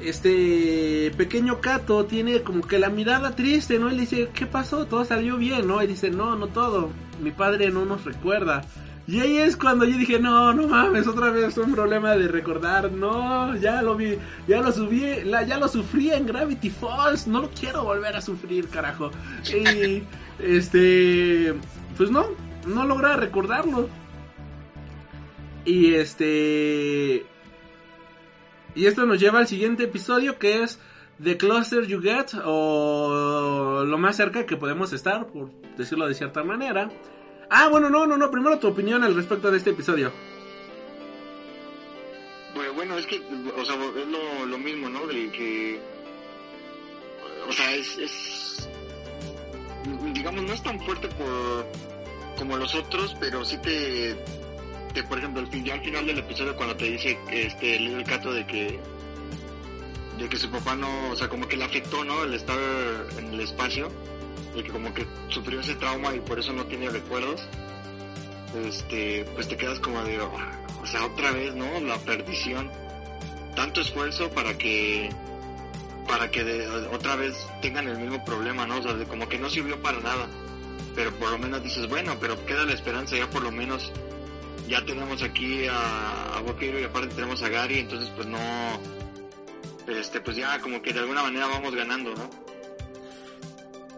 este 0.02 1.12
pequeño 1.16 1.60
Cato 1.60 2.05
tiene 2.06 2.43
como 2.43 2.66
que 2.66 2.78
la 2.78 2.89
mirada 2.89 3.36
triste, 3.36 3.78
¿no? 3.78 3.90
Él 3.90 3.98
dice, 3.98 4.31
¿qué 4.35 4.47
pasó? 4.47 4.86
Todo 4.86 5.05
salió 5.05 5.36
bien, 5.36 5.66
¿no? 5.66 5.82
Y 5.82 5.86
dice, 5.86 6.10
no, 6.10 6.36
no 6.36 6.48
todo. 6.48 6.90
Mi 7.22 7.31
padre 7.31 7.70
no 7.70 7.85
nos 7.85 8.05
recuerda. 8.05 8.62
Y 9.06 9.18
ahí 9.20 9.39
es 9.39 9.56
cuando 9.56 9.85
yo 9.85 9.98
dije, 9.98 10.20
no, 10.20 10.52
no 10.55 10.68
mames, 10.68 11.09
otra 11.09 11.31
vez 11.31 11.59
un 11.59 11.72
problema 11.72 12.16
de 12.16 12.28
recordar. 12.28 12.93
No, 12.93 13.56
ya 13.56 13.82
lo 13.82 13.97
vi, 13.97 14.16
ya 14.47 14.60
lo 14.60 14.70
subí, 14.70 15.02
ya 15.47 15.59
lo 15.59 15.68
sufrí 15.68 16.12
en 16.12 16.27
Gravity 16.27 16.70
Falls. 16.70 17.27
No 17.27 17.43
lo 17.43 17.51
quiero 17.51 17.82
volver 17.82 18.14
a 18.14 18.20
sufrir, 18.20 18.68
carajo. 18.68 19.10
Y, 19.52 20.05
este, 20.39 21.55
pues 21.97 22.10
no, 22.10 22.27
no 22.66 22.85
logra 22.85 23.16
recordarlo. 23.16 23.89
Y 25.64 25.94
este... 25.94 27.27
Y 28.74 28.86
esto 28.86 29.05
nos 29.06 29.18
lleva 29.20 29.40
al 29.40 29.48
siguiente 29.48 29.84
episodio 29.84 30.38
que 30.38 30.62
es 30.62 30.78
The 31.22 31.36
Closer 31.36 31.86
You 31.86 32.01
Get 32.01 32.34
o 32.44 33.84
lo 33.86 33.98
más 33.98 34.16
cerca 34.16 34.47
que 34.47 34.56
podemos 34.56 34.92
estar, 34.92 35.26
por 35.26 35.51
decirlo 35.76 36.06
de 36.06 36.14
cierta 36.14 36.42
manera. 36.42 36.90
Ah, 37.51 37.68
bueno, 37.68 37.90
no, 37.90 38.06
no, 38.06 38.16
no, 38.16 38.30
primero 38.30 38.59
tu 38.59 38.68
opinión 38.68 39.02
al 39.02 39.14
respecto 39.14 39.51
de 39.51 39.59
este 39.59 39.70
episodio. 39.70 40.12
Bueno, 42.74 42.97
es 42.97 43.06
que, 43.06 43.20
o 43.56 43.64
sea, 43.64 43.74
es 43.74 44.48
lo, 44.48 44.59
mismo, 44.59 44.88
¿no? 44.88 45.06
De 45.06 45.30
que, 45.30 45.80
o 47.47 47.52
sea, 47.52 47.74
es, 47.74 47.98
es, 47.98 48.68
digamos, 50.14 50.44
no 50.44 50.52
es 50.52 50.62
tan 50.62 50.80
fuerte 50.80 51.09
por, 51.09 51.66
como 52.38 52.56
los 52.56 52.74
otros, 52.74 53.14
pero 53.20 53.44
sí 53.44 53.59
te, 53.59 54.16
por 55.08 55.18
ejemplo, 55.18 55.42
ya 55.64 55.74
al 55.74 55.84
final 55.84 56.06
del 56.06 56.18
episodio 56.18 56.56
cuando 56.56 56.76
te 56.76 56.86
dice, 56.86 57.18
este, 57.30 57.76
el 57.76 58.02
Cato 58.04 58.32
de 58.32 58.46
que, 58.46 58.80
de 60.18 60.28
que 60.28 60.36
su 60.36 60.50
papá 60.50 60.74
no, 60.74 61.10
o 61.10 61.16
sea, 61.16 61.28
como 61.28 61.46
que 61.48 61.56
le 61.56 61.64
afectó, 61.64 62.04
¿no? 62.04 62.24
El 62.24 62.34
estar 62.34 62.58
en 63.18 63.32
el 63.32 63.40
espacio, 63.40 63.90
de 64.54 64.62
que 64.64 64.70
como 64.70 64.92
que 64.92 65.06
sufrió 65.28 65.60
ese 65.60 65.74
trauma 65.76 66.14
y 66.14 66.20
por 66.20 66.38
eso 66.38 66.52
no 66.52 66.64
tiene 66.66 66.90
recuerdos, 66.90 67.40
este, 68.66 69.24
pues 69.34 69.48
te 69.48 69.56
quedas 69.56 69.78
como 69.78 70.02
de, 70.02 70.20
"Oh, 70.20 70.32
o 70.82 70.86
sea, 70.86 71.04
otra 71.04 71.30
vez, 71.30 71.54
¿no? 71.54 71.80
La 71.80 71.96
perdición. 71.98 72.70
Tanto 73.54 73.80
esfuerzo 73.80 74.30
para 74.30 74.56
que, 74.58 75.10
para 76.08 76.30
que 76.30 76.66
otra 76.92 77.16
vez 77.16 77.36
tengan 77.62 77.86
el 77.88 77.98
mismo 77.98 78.24
problema, 78.24 78.66
¿no? 78.66 78.78
O 78.78 78.82
sea, 78.82 78.94
de 78.94 79.04
como 79.06 79.28
que 79.28 79.38
no 79.38 79.48
sirvió 79.48 79.80
para 79.80 80.00
nada. 80.00 80.28
Pero 80.96 81.12
por 81.12 81.30
lo 81.30 81.38
menos 81.38 81.62
dices, 81.62 81.88
bueno, 81.88 82.16
pero 82.20 82.44
queda 82.46 82.64
la 82.64 82.72
esperanza, 82.72 83.16
ya 83.16 83.30
por 83.30 83.42
lo 83.42 83.52
menos 83.52 83.92
ya 84.70 84.84
tenemos 84.84 85.22
aquí 85.22 85.66
a, 85.66 86.38
a 86.38 86.42
y 86.62 86.84
aparte 86.84 87.14
tenemos 87.14 87.42
a 87.42 87.48
Gary, 87.48 87.80
entonces 87.80 88.09
pues 88.14 88.28
no, 88.28 88.38
este, 89.88 90.20
pues 90.20 90.36
ya 90.36 90.60
como 90.60 90.80
que 90.80 90.92
de 90.92 91.01
alguna 91.01 91.22
manera 91.22 91.48
vamos 91.48 91.74
ganando, 91.74 92.14
¿no? 92.14 92.30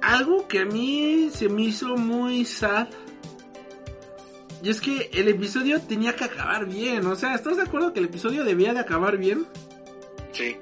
Algo 0.01 0.49
que 0.49 0.61
a 0.61 0.65
mí 0.65 1.31
se 1.32 1.49
me 1.49 1.62
hizo 1.62 1.97
muy 1.97 2.44
sad. 2.44 2.89
Y 4.62 4.70
es 4.70 4.81
que 4.81 5.11
el 5.12 5.28
episodio 5.28 5.81
tenía 5.81 6.16
que 6.16 6.24
acabar 6.24 6.66
bien. 6.66 7.07
O 7.07 7.15
sea, 7.15 7.35
¿estás 7.35 7.57
de 7.57 7.65
acuerdo 7.65 7.93
que 7.93 8.01
el 8.01 8.07
episodio 8.07 8.44
debía 8.44 8.73
de 8.73 8.81
acabar 8.81 9.16
bien? 9.16 9.47
Sí. 10.32 10.57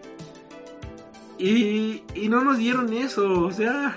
Y, 1.39 2.03
y 2.15 2.29
no 2.29 2.43
nos 2.43 2.59
dieron 2.59 2.93
eso, 2.93 3.45
o 3.45 3.53
sea... 3.53 3.97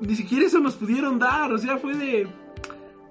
Ni 0.00 0.14
siquiera 0.14 0.44
eso 0.46 0.60
nos 0.60 0.74
pudieron 0.74 1.18
dar, 1.18 1.50
o 1.52 1.58
sea, 1.58 1.78
fue 1.78 1.94
de... 1.94 2.28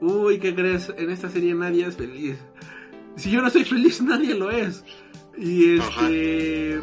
Uy, 0.02 0.40
¿qué 0.40 0.54
crees? 0.54 0.94
En 0.98 1.10
esta 1.10 1.30
serie 1.30 1.54
nadie 1.54 1.86
es 1.86 1.96
feliz. 1.96 2.38
Si 3.16 3.32
yo 3.32 3.42
no 3.42 3.50
soy 3.50 3.64
feliz, 3.64 4.02
nadie 4.02 4.36
lo 4.36 4.52
es. 4.52 4.84
Y 5.38 5.78
este... 5.78 6.82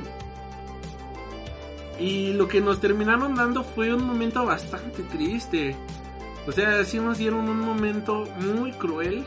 Y 2.01 2.33
lo 2.33 2.49
que 2.49 2.61
nos 2.61 2.81
terminaron 2.81 3.35
dando 3.35 3.63
fue 3.63 3.95
un 3.95 4.05
momento 4.05 4.45
bastante 4.45 5.03
triste. 5.05 5.77
O 6.47 6.53
sea, 6.53 6.85
sí 6.85 6.99
nos 6.99 7.19
dieron 7.19 7.49
un 7.49 7.61
momento 7.61 8.25
muy 8.41 8.73
cruel. 8.73 9.25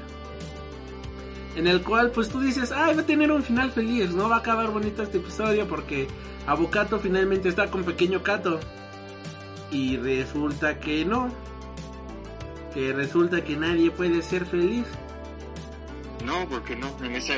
En 1.55 1.67
el 1.67 1.81
cual, 1.83 2.11
pues 2.11 2.27
tú 2.27 2.41
dices, 2.41 2.73
ay, 2.73 2.95
va 2.95 3.01
a 3.01 3.05
tener 3.05 3.31
un 3.31 3.43
final 3.43 3.71
feliz, 3.71 4.11
¿no? 4.11 4.27
Va 4.27 4.37
a 4.37 4.39
acabar 4.39 4.71
bonito 4.71 5.03
este 5.03 5.19
episodio 5.19 5.67
porque 5.67 6.07
Avocato 6.47 6.99
finalmente 6.99 7.47
está 7.47 7.71
con 7.71 7.85
Pequeño 7.85 8.21
Cato. 8.21 8.59
Y 9.71 9.95
resulta 9.97 10.79
que 10.79 11.05
no. 11.05 11.29
Que 12.75 12.93
resulta 12.93 13.43
que 13.43 13.57
nadie 13.57 13.89
puede 13.89 14.21
ser 14.21 14.45
feliz. 14.45 14.85
No, 16.23 16.47
porque 16.47 16.75
no, 16.75 16.95
en 17.03 17.15
esa, 17.15 17.33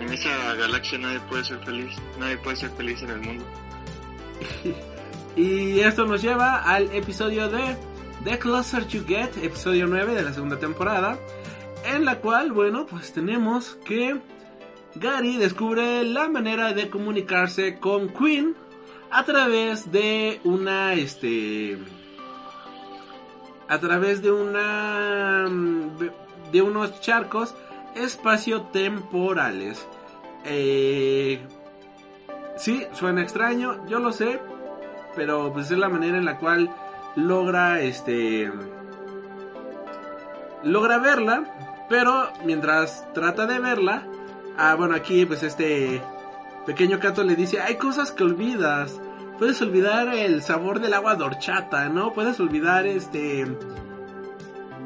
en 0.00 0.12
esa 0.12 0.54
galaxia 0.56 0.98
nadie 0.98 1.20
puede 1.30 1.44
ser 1.44 1.64
feliz, 1.64 1.94
nadie 2.18 2.36
puede 2.38 2.56
ser 2.56 2.70
feliz 2.72 3.00
en 3.02 3.10
el 3.10 3.20
mundo. 3.20 3.44
Y 5.36 5.80
esto 5.80 6.06
nos 6.06 6.22
lleva 6.22 6.62
al 6.62 6.92
episodio 6.94 7.48
de 7.48 7.76
The 8.22 8.38
Closer 8.38 8.86
You 8.86 9.04
Get, 9.04 9.36
episodio 9.42 9.88
9 9.88 10.14
de 10.14 10.22
la 10.22 10.32
segunda 10.32 10.60
temporada, 10.60 11.18
en 11.84 12.04
la 12.04 12.20
cual, 12.20 12.52
bueno, 12.52 12.86
pues 12.86 13.12
tenemos 13.12 13.76
que 13.84 14.20
Gary 14.94 15.36
descubre 15.36 16.04
la 16.04 16.28
manera 16.28 16.72
de 16.72 16.88
comunicarse 16.88 17.80
con 17.80 18.10
Queen 18.10 18.54
a 19.10 19.24
través 19.24 19.90
de 19.90 20.40
una, 20.44 20.94
este, 20.94 21.78
a 23.74 23.80
través 23.80 24.22
de 24.22 24.30
una, 24.30 25.46
de 26.52 26.62
unos 26.62 27.00
charcos 27.00 27.54
espaciotemporales. 27.94 29.86
Eh, 30.44 31.40
sí, 32.56 32.86
suena 32.92 33.22
extraño, 33.22 33.86
yo 33.86 33.98
lo 33.98 34.12
sé, 34.12 34.40
pero 35.16 35.52
pues 35.52 35.70
es 35.70 35.78
la 35.78 35.88
manera 35.88 36.18
en 36.18 36.24
la 36.24 36.38
cual 36.38 36.70
logra, 37.16 37.80
este, 37.80 38.50
logra 40.62 40.98
verla, 40.98 41.86
pero 41.88 42.30
mientras 42.44 43.06
trata 43.12 43.46
de 43.46 43.58
verla, 43.58 44.06
Ah, 44.56 44.76
bueno, 44.76 44.94
aquí 44.94 45.26
pues 45.26 45.42
este 45.42 46.00
pequeño 46.64 47.00
Cato 47.00 47.24
le 47.24 47.34
dice, 47.34 47.60
hay 47.60 47.76
cosas 47.76 48.12
que 48.12 48.22
olvidas. 48.22 49.00
Puedes 49.44 49.60
olvidar 49.60 50.08
el 50.08 50.40
sabor 50.40 50.80
del 50.80 50.94
agua 50.94 51.16
de 51.16 51.24
horchata, 51.24 51.90
¿no? 51.90 52.14
Puedes 52.14 52.40
olvidar 52.40 52.86
este 52.86 53.46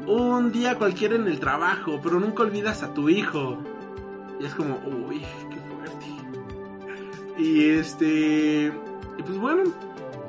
un 0.05 0.51
día 0.51 0.77
cualquiera 0.77 1.15
en 1.15 1.27
el 1.27 1.39
trabajo, 1.39 2.01
pero 2.03 2.19
nunca 2.19 2.43
olvidas 2.43 2.83
a 2.83 2.93
tu 2.93 3.07
hijo. 3.07 3.57
Y 4.37 4.45
es 4.45 4.53
como, 4.55 4.81
uy, 4.85 5.25
qué 5.49 5.59
fuerte. 5.61 7.41
Y 7.41 7.69
este 7.69 8.73
y 9.17 9.23
pues 9.23 9.37
bueno, 9.37 9.63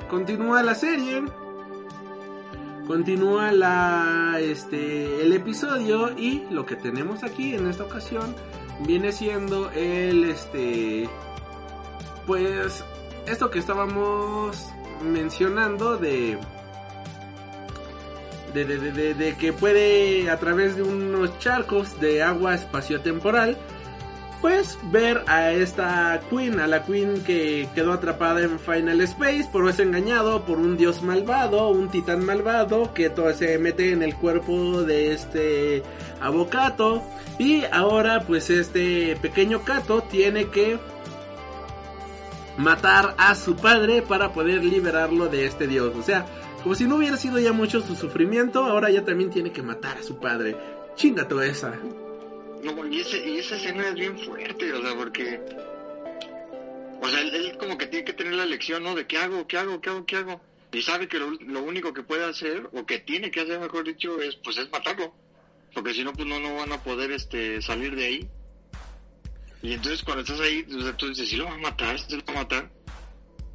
continúa 0.09 0.63
la 0.63 0.75
serie. 0.75 1.23
Continúa 2.87 3.51
la 3.51 4.37
este 4.39 5.25
el 5.25 5.33
episodio 5.33 6.17
y 6.17 6.45
lo 6.49 6.65
que 6.65 6.77
tenemos 6.77 7.25
aquí 7.25 7.53
en 7.53 7.67
esta 7.67 7.83
ocasión 7.83 8.33
viene 8.87 9.11
siendo 9.11 9.69
el 9.71 10.23
este 10.23 11.09
pues 12.25 12.85
esto 13.25 13.49
que 13.49 13.59
estábamos 13.59 14.67
mencionando 15.03 15.97
de 15.97 16.37
de, 18.53 18.65
de, 18.65 19.13
de, 19.13 19.35
que 19.37 19.53
puede 19.53 20.29
a 20.29 20.37
través 20.37 20.75
de 20.75 20.83
unos 20.83 21.39
charcos 21.39 21.99
de 22.01 22.21
agua 22.21 22.55
espaciotemporal 22.55 23.57
pues 24.41 24.79
ver 24.91 25.23
a 25.27 25.51
esta 25.51 26.19
Queen, 26.29 26.59
a 26.59 26.65
la 26.65 26.83
Queen 26.83 27.23
que 27.23 27.69
quedó 27.75 27.93
atrapada 27.93 28.41
en 28.41 28.59
Final 28.59 28.99
Space, 29.01 29.47
por 29.51 29.69
es 29.69 29.79
engañado 29.79 30.45
por 30.45 30.57
un 30.57 30.77
dios 30.77 31.03
malvado, 31.03 31.69
un 31.69 31.89
titán 31.89 32.25
malvado 32.25 32.91
que 32.93 33.11
todo 33.11 33.31
se 33.35 33.59
mete 33.59 33.91
en 33.91 34.01
el 34.01 34.15
cuerpo 34.15 34.81
de 34.81 35.13
este 35.13 35.83
abocato 36.19 37.03
y 37.37 37.63
ahora 37.71 38.21
pues 38.21 38.49
este 38.49 39.15
pequeño 39.21 39.63
Kato 39.63 40.01
tiene 40.01 40.47
que 40.47 40.79
matar 42.61 43.15
a 43.17 43.35
su 43.35 43.55
padre 43.55 44.01
para 44.01 44.33
poder 44.33 44.63
liberarlo 44.63 45.27
de 45.27 45.45
este 45.45 45.67
dios, 45.67 45.93
o 45.95 46.03
sea, 46.03 46.25
como 46.63 46.75
si 46.75 46.85
no 46.85 46.97
hubiera 46.97 47.17
sido 47.17 47.39
ya 47.39 47.53
mucho 47.53 47.81
su 47.81 47.95
sufrimiento, 47.95 48.63
ahora 48.63 48.91
ya 48.91 49.03
también 49.03 49.31
tiene 49.31 49.51
que 49.51 49.63
matar 49.63 49.97
a 49.97 50.03
su 50.03 50.19
padre. 50.19 50.55
Chinga 50.95 51.27
toda 51.27 51.45
esa. 51.47 51.71
No, 52.63 52.85
y, 52.87 52.99
ese, 52.99 53.27
y 53.27 53.39
esa 53.39 53.55
escena 53.55 53.87
es 53.87 53.95
bien 53.95 54.17
fuerte, 54.19 54.71
o 54.71 54.81
sea, 54.81 54.95
porque... 54.95 55.41
O 57.01 57.07
sea, 57.07 57.19
él, 57.21 57.57
como 57.57 57.79
que 57.79 57.87
tiene 57.87 58.05
que 58.05 58.13
tener 58.13 58.33
la 58.33 58.45
lección, 58.45 58.83
¿no? 58.83 58.93
De 58.93 59.07
qué 59.07 59.17
hago, 59.17 59.47
qué 59.47 59.57
hago, 59.57 59.81
qué 59.81 59.89
hago, 59.89 60.05
qué 60.05 60.15
hago. 60.17 60.41
Y 60.71 60.83
sabe 60.83 61.07
que 61.07 61.17
lo, 61.17 61.31
lo 61.31 61.63
único 61.63 61.93
que 61.93 62.03
puede 62.03 62.25
hacer, 62.25 62.69
o 62.73 62.85
que 62.85 62.99
tiene 62.99 63.31
que 63.31 63.41
hacer, 63.41 63.59
mejor 63.59 63.83
dicho, 63.83 64.21
es, 64.21 64.35
pues 64.35 64.57
es 64.59 64.71
matarlo. 64.71 65.11
Porque 65.73 65.95
si 65.95 66.03
no, 66.03 66.13
pues 66.13 66.27
no, 66.27 66.39
no 66.39 66.55
van 66.57 66.71
a 66.71 66.83
poder 66.83 67.11
este, 67.11 67.59
salir 67.63 67.95
de 67.95 68.05
ahí. 68.05 68.29
Y 69.61 69.73
entonces 69.73 70.03
cuando 70.03 70.23
estás 70.23 70.39
ahí, 70.39 70.65
o 70.75 70.81
sea, 70.81 70.97
tú 70.97 71.09
dices, 71.09 71.29
si 71.29 71.35
lo 71.35 71.45
va 71.45 71.53
a 71.53 71.57
matar, 71.57 71.99
si 71.99 72.15
lo 72.15 72.23
va 72.25 72.33
a 72.33 72.43
matar. 72.43 72.71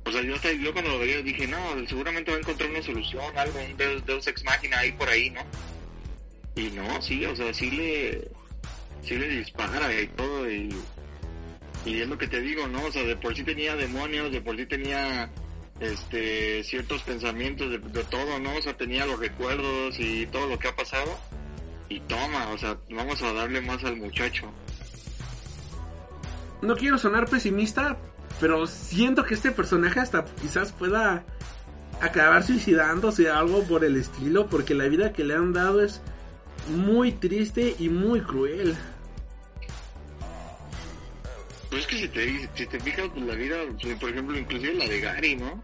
O 0.04 0.12
sea, 0.12 0.22
yo, 0.22 0.36
hasta, 0.36 0.52
yo 0.52 0.72
cuando 0.72 0.92
lo 0.92 0.98
veía 1.00 1.20
dije, 1.20 1.48
no, 1.48 1.58
seguramente 1.88 2.30
va 2.30 2.36
a 2.36 2.40
encontrar 2.40 2.70
una 2.70 2.82
solución, 2.82 3.36
algo, 3.36 3.58
un 3.58 3.76
Deus, 3.76 4.06
Deus 4.06 4.26
Ex 4.26 4.44
Machina 4.44 4.78
ahí 4.78 4.92
por 4.92 5.08
ahí, 5.08 5.30
¿no? 5.30 5.40
Y 6.54 6.70
no, 6.70 7.02
sí, 7.02 7.24
o 7.26 7.34
sea, 7.34 7.52
sí 7.52 7.70
le 7.70 8.30
sí 9.02 9.16
le 9.16 9.28
dispara 9.28 9.92
y 10.00 10.08
todo 10.08 10.50
y, 10.50 10.74
y 11.84 12.00
es 12.00 12.08
lo 12.08 12.18
que 12.18 12.28
te 12.28 12.40
digo, 12.40 12.66
¿no? 12.68 12.84
O 12.84 12.92
sea, 12.92 13.02
de 13.02 13.16
por 13.16 13.36
sí 13.36 13.42
tenía 13.42 13.76
demonios, 13.76 14.32
de 14.32 14.40
por 14.40 14.56
sí 14.56 14.66
tenía 14.66 15.30
este 15.80 16.64
ciertos 16.64 17.02
pensamientos 17.02 17.70
de, 17.70 18.04
todo, 18.04 18.38
¿no? 18.38 18.56
O 18.56 18.62
sea, 18.62 18.76
tenía 18.76 19.06
los 19.06 19.18
recuerdos 19.18 19.98
y 19.98 20.26
todo 20.26 20.48
lo 20.48 20.58
que 20.58 20.68
ha 20.68 20.76
pasado 20.76 21.18
y 21.88 22.00
toma, 22.00 22.48
o 22.50 22.58
sea, 22.58 22.78
vamos 22.90 23.22
a 23.22 23.32
darle 23.32 23.60
más 23.60 23.84
al 23.84 23.96
muchacho. 23.96 24.52
No 26.66 26.74
quiero 26.74 26.98
sonar 26.98 27.28
pesimista, 27.28 27.96
pero 28.40 28.66
siento 28.66 29.24
que 29.24 29.34
este 29.34 29.52
personaje 29.52 30.00
hasta 30.00 30.24
quizás 30.24 30.72
pueda 30.72 31.24
acabar 32.00 32.42
suicidándose 32.42 33.30
algo 33.30 33.62
por 33.62 33.84
el 33.84 33.94
estilo, 33.94 34.48
porque 34.48 34.74
la 34.74 34.86
vida 34.88 35.12
que 35.12 35.22
le 35.22 35.36
han 35.36 35.52
dado 35.52 35.80
es 35.80 36.00
muy 36.68 37.12
triste 37.12 37.76
y 37.78 37.88
muy 37.88 38.20
cruel. 38.20 38.76
Pues 41.70 41.82
es 41.82 41.86
que 41.86 41.98
si 41.98 42.08
te, 42.08 42.48
si 42.56 42.66
te 42.66 42.80
fijas, 42.80 43.10
pues 43.14 43.24
la 43.24 43.36
vida, 43.36 43.58
por 44.00 44.10
ejemplo, 44.10 44.36
inclusive 44.36 44.74
la 44.74 44.88
de 44.88 45.00
Gary, 45.00 45.36
¿no? 45.36 45.62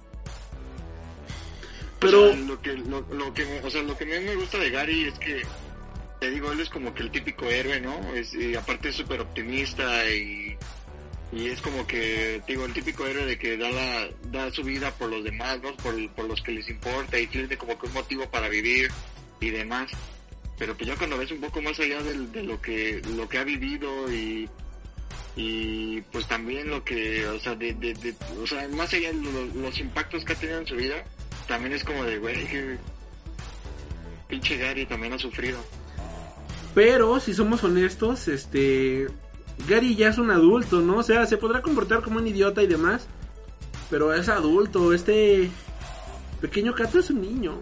Pero... 1.98 2.32
lo 2.32 2.62
que, 2.62 2.74
lo, 2.74 3.34
que, 3.34 3.60
o 3.64 3.70
sea, 3.70 3.82
lo 3.82 3.98
que 3.98 4.06
me 4.06 4.36
gusta 4.36 4.58
de 4.58 4.70
Gary 4.70 5.06
es 5.06 5.18
que, 5.18 5.42
te 6.20 6.30
digo, 6.30 6.52
él 6.52 6.60
es 6.60 6.70
como 6.70 6.94
que 6.94 7.02
el 7.02 7.10
típico 7.10 7.46
héroe, 7.46 7.80
¿no? 7.80 8.14
Es, 8.14 8.32
y 8.34 8.54
aparte 8.54 8.90
es 8.90 8.94
súper 8.94 9.20
optimista 9.20 10.08
y, 10.08 10.56
y 11.32 11.48
es 11.48 11.62
como 11.62 11.86
que, 11.86 12.42
digo, 12.46 12.66
el 12.66 12.74
típico 12.74 13.06
héroe 13.06 13.24
de 13.24 13.38
que 13.38 13.56
da, 13.56 13.70
la, 13.70 14.08
da 14.30 14.50
su 14.52 14.62
vida 14.62 14.90
por 14.92 15.08
los 15.08 15.24
demás, 15.24 15.60
¿no? 15.62 15.74
Por, 15.76 15.94
por 16.10 16.26
los 16.26 16.42
que 16.42 16.52
les 16.52 16.68
importa 16.68 17.18
y 17.18 17.26
tiene 17.26 17.56
como 17.56 17.78
que 17.78 17.86
un 17.86 17.94
motivo 17.94 18.28
para 18.30 18.48
vivir 18.48 18.90
y 19.40 19.50
demás. 19.50 19.90
Pero 20.58 20.76
pues 20.76 20.88
ya 20.88 20.96
cuando 20.96 21.16
ves 21.16 21.32
un 21.32 21.40
poco 21.40 21.62
más 21.62 21.80
allá 21.80 22.02
de, 22.02 22.26
de 22.28 22.42
lo 22.42 22.60
que 22.60 23.00
lo 23.16 23.28
que 23.28 23.38
ha 23.38 23.44
vivido 23.44 24.12
y 24.12 24.48
y 25.34 26.02
pues 26.12 26.26
también 26.28 26.68
lo 26.68 26.84
que, 26.84 27.26
o 27.26 27.40
sea, 27.40 27.54
de, 27.54 27.72
de, 27.72 28.14
o 28.40 28.46
sea, 28.46 28.68
más 28.68 28.92
allá 28.92 29.12
de 29.12 29.50
los 29.54 29.78
impactos 29.78 30.24
que 30.24 30.34
ha 30.34 30.36
tenido 30.36 30.58
en 30.60 30.66
su 30.66 30.76
vida, 30.76 31.02
también 31.48 31.72
es 31.72 31.82
como 31.82 32.04
de, 32.04 32.18
güey, 32.18 32.36
pinche 34.28 34.58
Gary 34.58 34.84
también 34.84 35.14
ha 35.14 35.18
sufrido. 35.18 35.58
Pero, 36.74 37.18
si 37.18 37.32
somos 37.32 37.64
honestos, 37.64 38.28
este, 38.28 39.06
Gary 39.68 39.94
ya 39.94 40.08
es 40.08 40.18
un 40.18 40.30
adulto, 40.30 40.80
¿no? 40.80 40.98
O 40.98 41.02
sea, 41.02 41.26
se 41.26 41.36
podrá 41.36 41.62
comportar 41.62 42.02
como 42.02 42.18
un 42.18 42.26
idiota 42.26 42.62
y 42.62 42.66
demás, 42.66 43.06
pero 43.90 44.12
es 44.12 44.28
adulto, 44.28 44.92
este 44.92 45.50
pequeño 46.40 46.74
Cato 46.74 46.98
es 46.98 47.10
un 47.10 47.20
niño. 47.22 47.58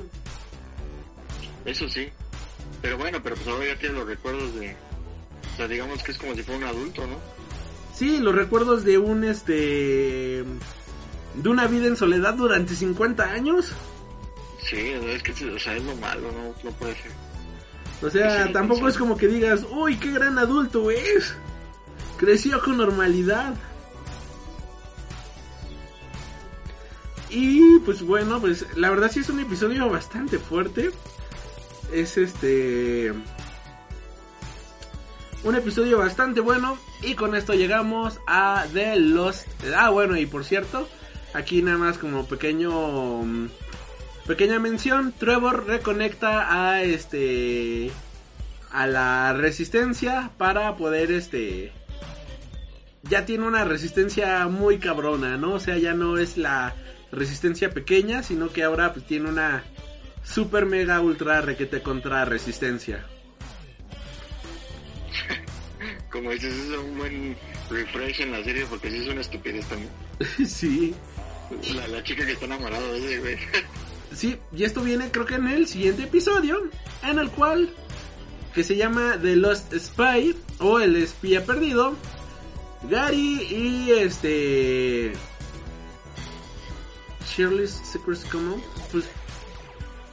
Eso 1.64 1.88
sí, 1.88 2.08
pero 2.80 2.96
bueno, 2.96 3.18
pero 3.22 3.36
pues 3.36 3.48
ahora 3.48 3.66
ya 3.66 3.78
tiene 3.78 3.96
los 3.96 4.06
recuerdos 4.06 4.54
de, 4.54 4.74
o 5.52 5.56
sea, 5.56 5.68
digamos 5.68 6.02
que 6.02 6.12
es 6.12 6.18
como 6.18 6.34
si 6.34 6.42
fuera 6.42 6.58
un 6.58 6.76
adulto, 6.76 7.06
¿no? 7.06 7.16
Sí, 7.94 8.18
los 8.18 8.34
recuerdos 8.34 8.84
de 8.84 8.96
un 8.96 9.24
este 9.24 10.42
de 11.34 11.48
una 11.48 11.66
vida 11.66 11.86
en 11.86 11.96
soledad 11.96 12.34
durante 12.34 12.74
50 12.74 13.24
años. 13.24 13.72
Sí, 14.62 14.78
es 14.78 15.22
que 15.22 15.32
o 15.32 15.58
sea, 15.58 15.76
es 15.76 15.84
lo 15.84 15.94
malo, 15.96 16.32
no, 16.32 16.54
no 16.64 16.76
puede 16.76 16.94
ser. 16.94 17.12
O 18.02 18.08
sea, 18.08 18.50
tampoco 18.52 18.88
es 18.88 18.96
como 18.96 19.16
que 19.16 19.28
digas, 19.28 19.66
uy, 19.70 19.96
qué 19.96 20.12
gran 20.12 20.38
adulto 20.38 20.90
es. 20.90 21.34
Creció 22.20 22.60
con 22.60 22.76
normalidad. 22.76 23.54
Y 27.30 27.78
pues 27.78 28.02
bueno, 28.02 28.38
pues 28.42 28.66
la 28.76 28.90
verdad 28.90 29.10
sí 29.10 29.20
es 29.20 29.30
un 29.30 29.40
episodio 29.40 29.88
bastante 29.88 30.38
fuerte. 30.38 30.90
Es 31.90 32.18
este 32.18 33.14
un 35.44 35.54
episodio 35.54 35.96
bastante 35.96 36.40
bueno. 36.40 36.76
Y 37.00 37.14
con 37.14 37.34
esto 37.34 37.54
llegamos 37.54 38.20
a 38.26 38.66
The 38.70 38.96
Lost. 38.96 39.48
Ah, 39.74 39.88
bueno, 39.88 40.18
y 40.18 40.26
por 40.26 40.44
cierto, 40.44 40.86
aquí 41.32 41.62
nada 41.62 41.78
más 41.78 41.96
como 41.96 42.26
pequeño. 42.26 43.22
Mm, 43.22 43.48
pequeña 44.26 44.58
mención. 44.58 45.14
Trevor 45.16 45.66
reconecta 45.66 46.72
a 46.74 46.82
este. 46.82 47.90
A 48.70 48.86
la 48.86 49.32
resistencia 49.32 50.32
para 50.36 50.76
poder 50.76 51.10
este. 51.12 51.72
Ya 53.04 53.24
tiene 53.24 53.46
una 53.46 53.64
resistencia 53.64 54.46
muy 54.48 54.78
cabrona, 54.78 55.36
¿no? 55.36 55.54
O 55.54 55.60
sea, 55.60 55.78
ya 55.78 55.94
no 55.94 56.18
es 56.18 56.36
la 56.36 56.74
resistencia 57.10 57.70
pequeña, 57.70 58.22
sino 58.22 58.52
que 58.52 58.62
ahora 58.62 58.92
pues, 58.92 59.06
tiene 59.06 59.28
una 59.28 59.64
super 60.22 60.66
mega 60.66 61.00
ultra 61.00 61.40
requete 61.40 61.82
contra 61.82 62.24
resistencia 62.26 63.06
como 66.10 66.30
dices, 66.30 66.54
es 66.54 66.78
un 66.78 66.98
buen 66.98 67.36
refresh 67.70 68.20
en 68.20 68.32
la 68.32 68.44
serie 68.44 68.66
porque 68.68 68.90
sí 68.90 68.98
es 68.98 69.08
una 69.08 69.20
estupidez 69.20 69.66
también. 69.66 69.90
sí. 70.46 70.94
La, 71.90 72.02
chica 72.04 72.24
que 72.24 72.32
está 72.32 72.44
enamorada 72.44 72.86
de 72.92 72.98
ese 72.98 73.18
güey. 73.20 73.36
Sí, 74.12 74.36
y 74.52 74.64
esto 74.64 74.82
viene 74.82 75.12
creo 75.12 75.24
que 75.24 75.36
en 75.36 75.46
el 75.46 75.68
siguiente 75.68 76.02
episodio, 76.02 76.68
en 77.04 77.20
el 77.20 77.30
cual, 77.30 77.72
que 78.52 78.64
se 78.64 78.74
llama 78.74 79.16
The 79.22 79.36
Lost 79.36 79.72
Spy, 79.72 80.34
o 80.58 80.80
El 80.80 80.96
Espía 80.96 81.46
Perdido, 81.46 81.94
Gary 82.82 83.42
y 83.50 83.90
este... 83.92 85.12
Shirley's 87.26 87.70
Secrets 87.70 88.24
Common, 88.24 88.62
pues 88.90 89.04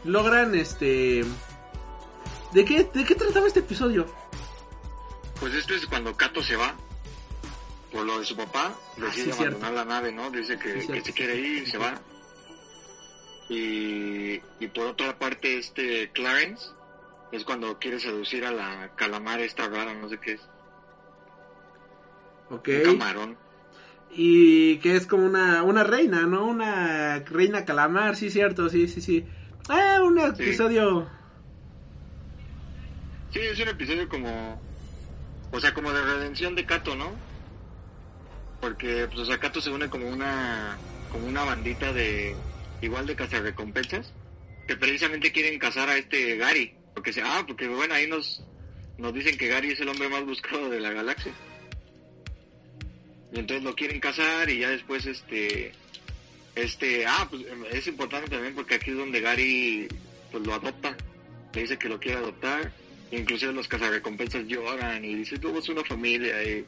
logran 0.04 0.54
este... 0.56 1.24
¿De 2.54 2.64
qué, 2.66 2.84
¿De 2.84 3.04
qué 3.04 3.16
trataba 3.16 3.48
este 3.48 3.60
episodio? 3.60 4.06
Pues 5.40 5.54
esto 5.54 5.74
es 5.74 5.86
cuando 5.88 6.16
Kato 6.16 6.42
se 6.44 6.56
va. 6.56 6.76
Por 7.92 8.06
lo 8.06 8.20
de 8.20 8.26
su 8.26 8.36
papá, 8.36 8.76
decide 8.98 9.32
Ah, 9.32 9.36
sí, 9.36 9.44
abandonar 9.44 9.74
la 9.74 9.86
nave, 9.86 10.12
¿no? 10.12 10.30
Dice 10.30 10.60
que, 10.60 10.82
Sí, 10.82 10.88
que 10.88 11.02
se 11.02 11.14
quiere 11.14 11.36
ir, 11.38 11.70
se 11.70 11.78
va. 11.78 12.00
Y, 13.50 14.42
y 14.60 14.68
por 14.74 14.88
otra 14.88 15.18
parte, 15.18 15.58
este 15.58 16.12
Clarence 16.12 16.68
es 17.32 17.44
cuando 17.46 17.80
quiere 17.80 18.00
seducir 18.00 18.46
a 18.46 18.52
la 18.52 18.92
calamar 18.96 19.40
esta 19.40 19.68
rara, 19.70 19.94
no 19.94 20.10
sé 20.10 20.20
qué 20.20 20.34
es. 20.34 20.42
Ok. 22.50 22.70
Un 22.86 22.98
camarón. 22.98 23.38
Y 24.12 24.78
que 24.78 24.96
es 24.96 25.06
como 25.06 25.26
una, 25.26 25.64
una 25.64 25.84
reina, 25.84 26.22
¿no? 26.26 26.46
Una 26.46 27.20
reina 27.20 27.66
calamar, 27.66 28.16
sí, 28.16 28.30
cierto, 28.30 28.70
sí, 28.70 28.88
sí, 28.88 29.02
sí. 29.02 29.26
Ah, 29.70 30.00
un 30.04 30.18
episodio. 30.18 31.08
Sí, 33.32 33.40
es 33.40 33.60
un 33.60 33.68
episodio 33.68 34.08
como... 34.08 34.62
O 35.52 35.60
sea, 35.60 35.74
como 35.74 35.92
de 35.92 36.02
redención 36.02 36.56
de 36.56 36.66
Kato, 36.66 36.96
¿no? 36.96 37.12
Porque, 38.62 39.08
pues, 39.08 39.20
o 39.20 39.26
sea, 39.26 39.40
Kato 39.40 39.62
se 39.62 39.70
une 39.70 39.90
como 39.90 40.08
una... 40.10 40.78
Como 41.12 41.28
una 41.28 41.44
bandita 41.44 41.92
de... 41.94 42.36
Igual 42.82 43.06
de 43.06 43.16
cazarrecompensas. 43.16 44.14
Que 44.68 44.78
precisamente 44.78 45.32
quieren 45.32 45.60
cazar 45.60 45.90
a 45.90 45.98
este 45.98 46.38
Gary. 46.38 46.76
Porque 46.94 47.14
se... 47.14 47.22
Ah, 47.22 47.44
porque, 47.46 47.68
bueno, 47.68 47.94
ahí 47.94 48.08
nos... 48.08 48.44
Nos 48.98 49.14
dicen 49.14 49.38
que 49.38 49.48
Gary 49.48 49.72
es 49.72 49.80
el 49.80 49.90
hombre 49.90 50.10
más 50.10 50.26
buscado 50.26 50.70
de 50.70 50.80
la 50.80 50.92
galaxia. 50.92 51.32
Y 53.34 53.40
entonces 53.40 53.64
lo 53.64 53.76
quieren 53.76 54.00
cazar 54.00 54.50
y 54.50 54.60
ya 54.60 54.70
después, 54.70 55.06
este... 55.06 55.72
Este... 56.56 57.06
Ah, 57.06 57.28
pues 57.30 57.44
es 57.72 57.88
importante 57.88 58.30
también 58.30 58.56
porque 58.56 58.76
aquí 58.76 58.92
es 58.92 58.98
donde 58.98 59.22
Gary... 59.22 59.88
Pues 60.32 60.46
lo 60.46 60.54
adopta. 60.54 60.96
Le 61.54 61.62
dice 61.62 61.78
que 61.78 61.90
lo 61.90 62.00
quiere 62.00 62.18
adoptar. 62.18 62.72
Inclusive 63.12 63.54
los 63.54 63.68
cazarrecompensas 63.68 64.46
lloran 64.48 65.04
y 65.06 65.16
dicen, 65.16 65.42
somos 65.42 65.68
una 65.70 65.84
familia 65.84 66.44
y... 66.44 66.66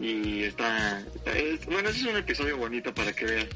Y 0.00 0.42
está... 0.44 1.00
está- 1.14 1.36
es- 1.36 1.64
bueno, 1.66 1.88
ese 1.88 2.00
es 2.00 2.06
un 2.06 2.16
episodio 2.16 2.56
bonito 2.56 2.94
para 2.94 3.12
que 3.12 3.24
veas. 3.24 3.46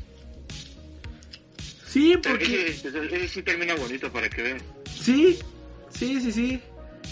Sí, 1.86 2.12
Ese, 2.12 2.18
porque... 2.18 2.66
ese- 2.68 2.88
ese 3.16 3.28
sí 3.28 3.42
termina 3.42 3.74
bonito 3.74 4.10
para 4.10 4.28
que 4.30 4.42
veas. 4.42 4.62
Sí, 5.00 5.38
sí, 5.90 6.20
sí, 6.20 6.32
sí. 6.32 6.60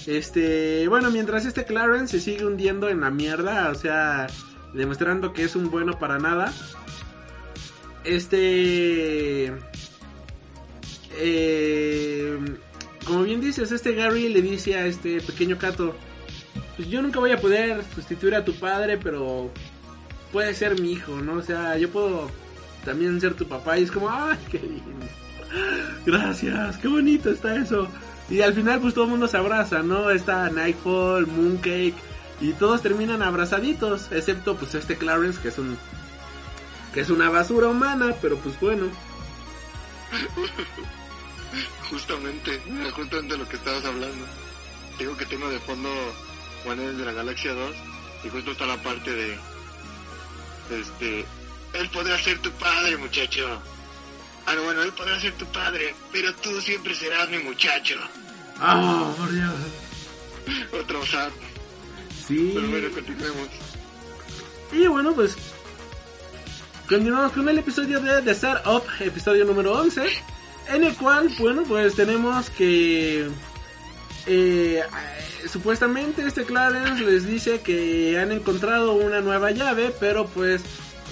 Este, 0.07 0.89
bueno, 0.89 1.11
mientras 1.11 1.45
este 1.47 1.65
Clarence 1.65 2.19
se 2.19 2.25
sigue 2.25 2.47
hundiendo 2.47 2.89
en 2.89 3.01
la 3.01 3.11
mierda, 3.11 3.71
o 3.71 3.75
sea, 3.75 4.27
demostrando 4.73 5.33
que 5.33 5.45
es 5.45 5.57
un 5.57 5.71
bueno 5.71 5.99
para 5.99 6.19
nada. 6.19 6.53
Este... 8.05 9.53
Eh, 11.23 12.39
como 13.05 13.25
bien 13.25 13.41
dices, 13.41 13.73
este 13.73 13.95
Gary 13.95 14.29
le 14.29 14.41
dice 14.41 14.77
a 14.77 14.87
este 14.87 15.21
pequeño 15.21 15.59
Cato, 15.59 15.97
pues 16.77 16.89
yo 16.89 17.03
nunca 17.03 17.19
voy 17.19 17.33
a 17.33 17.41
poder 17.41 17.83
sustituir 17.95 18.35
a 18.35 18.45
tu 18.45 18.55
padre, 18.55 18.97
pero 18.97 19.51
puede 20.33 20.55
ser 20.55 20.81
mi 20.81 20.93
hijo, 20.93 21.17
¿no? 21.17 21.35
O 21.35 21.43
sea, 21.43 21.77
yo 21.77 21.91
puedo 21.91 22.31
también 22.85 23.21
ser 23.21 23.35
tu 23.35 23.47
papá 23.47 23.79
y 23.79 23.83
es 23.83 23.91
como, 23.91 24.09
ay, 24.09 24.39
qué 24.51 24.59
lindo. 24.59 25.07
Gracias, 26.07 26.79
qué 26.79 26.89
bonito 26.89 27.31
está 27.31 27.57
eso. 27.57 27.89
Y 28.31 28.43
al 28.43 28.55
final 28.55 28.81
pues 28.81 28.95
todo 28.95 29.05
el 29.05 29.11
mundo 29.11 29.29
se 29.29 29.37
abraza, 29.37 29.83
¿no? 29.83 30.11
Está 30.11 30.49
Nightfall, 30.51 31.27
Mooncake 31.27 31.95
y 32.41 32.53
todos 32.53 32.81
terminan 32.81 33.23
abrazaditos, 33.23 34.11
excepto 34.13 34.57
pues 34.57 34.75
este 34.75 34.97
Clarence 34.97 35.41
que 35.41 35.49
es 35.49 35.59
un 35.59 35.77
que 36.95 37.01
es 37.01 37.11
una 37.11 37.29
basura 37.29 37.69
humana, 37.69 38.15
pero 38.23 38.37
pues 38.39 38.59
bueno. 38.61 38.87
Justamente, 41.91 42.61
justamente 42.93 43.37
lo 43.37 43.49
que 43.49 43.57
estabas 43.57 43.85
hablando. 43.85 44.25
Digo 44.97 45.17
que 45.17 45.27
tengo 45.27 45.49
de 45.49 45.59
fondo 45.59 45.89
Guardianes 46.65 46.99
de 46.99 47.05
la 47.05 47.13
Galaxia 47.13 47.53
2 47.53 47.77
y 48.25 48.29
justo 48.29 48.53
está 48.53 48.67
la 48.67 48.81
parte 48.83 49.11
de... 49.11 49.37
Este... 50.71 51.27
Él 51.73 51.89
podrá 51.91 52.17
ser 52.19 52.39
tu 52.41 52.51
padre, 52.53 52.97
muchacho. 52.97 53.61
Ah, 54.47 54.55
no, 54.55 54.63
bueno, 54.63 54.83
él 54.83 54.93
podrá 54.93 55.21
ser 55.21 55.33
tu 55.35 55.47
padre, 55.47 55.95
pero 56.13 56.35
tú 56.35 56.61
siempre 56.61 56.95
serás 56.95 57.29
mi 57.29 57.39
muchacho. 57.39 57.97
Ah, 58.61 59.13
por 59.17 59.33
Dios. 59.33 59.55
Otro 60.81 61.07
sad. 61.07 61.31
Sí. 62.27 62.53
Pero 62.55 62.69
bueno, 62.69 62.89
continuemos. 62.95 63.49
Y 64.73 64.87
bueno, 64.87 65.15
pues 65.15 65.37
continuamos 66.89 67.33
con 67.33 67.49
el 67.49 67.59
episodio 67.59 68.01
de 68.01 68.23
The 68.23 68.33
Startup, 68.33 68.83
episodio 69.01 69.45
número 69.45 69.73
11, 69.79 70.03
en 70.69 70.85
el 70.85 70.95
cual, 70.97 71.31
bueno, 71.39 71.63
pues 71.67 71.95
tenemos 71.95 72.51
que 72.51 73.29
eh, 74.27 74.83
supuestamente 75.51 76.27
este 76.27 76.45
Clarence 76.45 77.03
les 77.03 77.27
dice 77.27 77.61
que 77.63 78.19
han 78.19 78.31
encontrado 78.31 78.93
una 78.93 79.21
nueva 79.21 79.51
llave, 79.53 79.93
pero 79.99 80.27
pues 80.27 80.63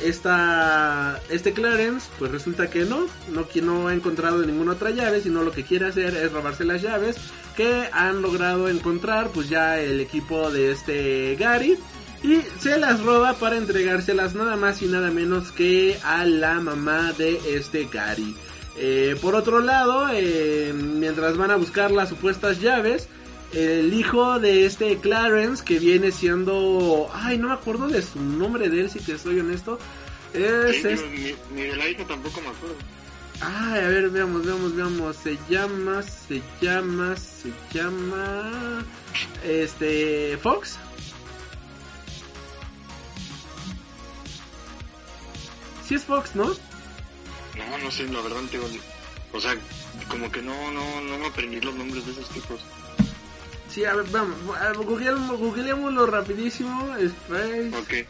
esta 0.04 1.20
este 1.30 1.52
Clarence 1.52 2.08
pues 2.18 2.30
resulta 2.30 2.70
que 2.70 2.84
no, 2.84 3.06
no 3.32 3.46
no 3.62 3.88
ha 3.88 3.94
encontrado 3.94 4.44
ninguna 4.44 4.72
otra 4.72 4.90
llave, 4.90 5.20
sino 5.20 5.42
lo 5.42 5.52
que 5.52 5.64
quiere 5.64 5.86
hacer 5.86 6.16
es 6.16 6.32
robarse 6.32 6.64
las 6.64 6.82
llaves 6.82 7.16
que 7.56 7.88
han 7.92 8.22
logrado 8.22 8.68
encontrar 8.68 9.28
pues 9.28 9.48
ya 9.48 9.80
el 9.80 10.00
equipo 10.00 10.50
de 10.50 10.72
este 10.72 11.36
Gary 11.36 11.76
y 12.22 12.40
se 12.58 12.78
las 12.78 13.02
roba 13.02 13.34
para 13.34 13.56
entregárselas 13.56 14.34
nada 14.34 14.56
más 14.56 14.82
y 14.82 14.86
nada 14.86 15.10
menos 15.10 15.52
que 15.52 15.98
a 16.04 16.24
la 16.24 16.54
mamá 16.60 17.12
de 17.16 17.38
este 17.54 17.88
Gary. 17.92 18.34
Eh, 18.76 19.16
por 19.20 19.34
otro 19.34 19.60
lado, 19.60 20.08
eh, 20.12 20.72
mientras 20.72 21.36
van 21.36 21.50
a 21.50 21.56
buscar 21.56 21.90
las 21.90 22.08
supuestas 22.08 22.60
llaves, 22.60 23.08
el 23.52 23.92
hijo 23.94 24.38
de 24.38 24.66
este 24.66 24.98
Clarence, 24.98 25.64
que 25.64 25.78
viene 25.78 26.12
siendo... 26.12 27.08
Ay, 27.12 27.38
no 27.38 27.48
me 27.48 27.54
acuerdo 27.54 27.88
de 27.88 28.02
su 28.02 28.20
nombre 28.20 28.68
de 28.68 28.82
él, 28.82 28.90
si 28.90 28.98
te 29.00 29.18
soy 29.18 29.40
honesto. 29.40 29.78
Es, 30.34 30.76
Sí, 30.76 30.88
es- 30.88 31.00
yo 31.00 31.06
ni, 31.08 31.34
ni 31.54 31.62
de 31.68 31.76
la 31.76 31.88
hija 31.88 32.04
tampoco 32.06 32.40
me 32.42 32.48
acuerdo. 32.48 32.76
Ay, 33.40 33.80
a 33.84 33.88
ver, 33.88 34.10
veamos, 34.10 34.44
veamos, 34.44 34.74
veamos. 34.76 35.16
Se 35.16 35.38
llama, 35.48 36.02
se 36.02 36.42
llama, 36.60 37.16
se 37.16 37.52
llama... 37.72 38.84
Este... 39.46 40.36
Fox. 40.42 40.76
Sí 45.86 45.94
es 45.94 46.04
Fox, 46.04 46.34
¿no? 46.34 46.44
No, 46.44 47.78
no 47.82 47.90
sé, 47.90 48.04
la 48.08 48.20
verdad 48.20 48.40
ni- 48.42 48.80
O 49.32 49.40
sea, 49.40 49.54
como 50.08 50.30
que 50.30 50.42
no, 50.42 50.70
no, 50.70 51.00
no 51.00 51.18
me 51.18 51.26
aprendí 51.26 51.60
los 51.60 51.74
nombres 51.74 52.04
de 52.06 52.12
esos 52.12 52.28
tipos. 52.28 52.60
Sí, 53.69 53.85
a 53.85 53.95
ver, 53.95 54.07
vamos, 54.11 54.36
googleémoslo 54.77 56.07
rapidísimo. 56.07 56.97
Space. 56.97 57.70
Ok. 57.77 58.07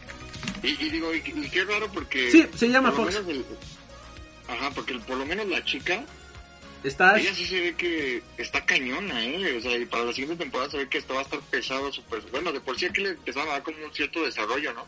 Y, 0.63 0.67
y 0.85 0.89
digo, 0.89 1.13
y, 1.13 1.17
y 1.17 1.49
qué 1.49 1.63
raro 1.65 1.89
porque... 1.91 2.31
Sí, 2.31 2.47
se 2.55 2.69
llama 2.69 2.91
Fox. 2.91 3.15
el- 3.27 3.45
Ajá, 4.47 4.71
porque 4.71 4.97
por 4.99 5.17
lo 5.17 5.25
menos 5.25 5.47
la 5.47 5.63
chica, 5.63 6.03
Está... 6.83 7.19
ella 7.19 7.33
sí 7.35 7.45
se 7.45 7.59
ve 7.59 7.75
que 7.75 8.23
está 8.37 8.65
cañona, 8.65 9.23
¿eh? 9.23 9.57
O 9.57 9.61
sea, 9.61 9.77
y 9.77 9.85
para 9.85 10.05
la 10.05 10.13
siguiente 10.13 10.37
temporada 10.37 10.71
se 10.71 10.77
ve 10.77 10.89
que 10.89 10.97
esto 10.97 11.13
va 11.13 11.19
a 11.19 11.23
estar 11.23 11.39
pesado 11.41 11.91
su 11.91 12.01
Bueno, 12.31 12.51
de 12.51 12.59
por 12.61 12.77
sí 12.79 12.85
aquí 12.85 13.01
le 13.01 13.09
empezaron 13.09 13.49
a 13.49 13.53
dar 13.53 13.63
como 13.63 13.77
un 13.85 13.93
cierto 13.93 14.23
desarrollo, 14.25 14.73
¿no? 14.73 14.87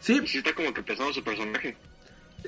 Sí, 0.00 0.20
Y 0.22 0.26
sí 0.28 0.38
está 0.38 0.52
como 0.54 0.74
que 0.74 0.82
pesado 0.82 1.12
su 1.12 1.22
personaje. 1.24 1.76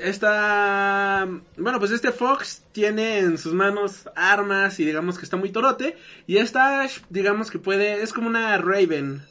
Está... 0.01 1.29
Bueno, 1.57 1.79
pues 1.79 1.91
este 1.91 2.13
Fox 2.13 2.65
tiene 2.73 3.19
en 3.19 3.39
sus 3.39 3.53
manos 3.53 4.09
armas 4.17 4.79
y 4.81 4.85
digamos 4.85 5.19
que 5.19 5.25
está 5.25 5.37
muy 5.37 5.51
torote. 5.51 5.97
Y 6.27 6.39
esta, 6.39 6.83
Ash, 6.83 6.99
digamos 7.09 7.51
que 7.51 7.59
puede... 7.59 8.03
Es 8.03 8.13
como 8.13 8.29
una 8.29 8.57
Raven. 8.59 9.23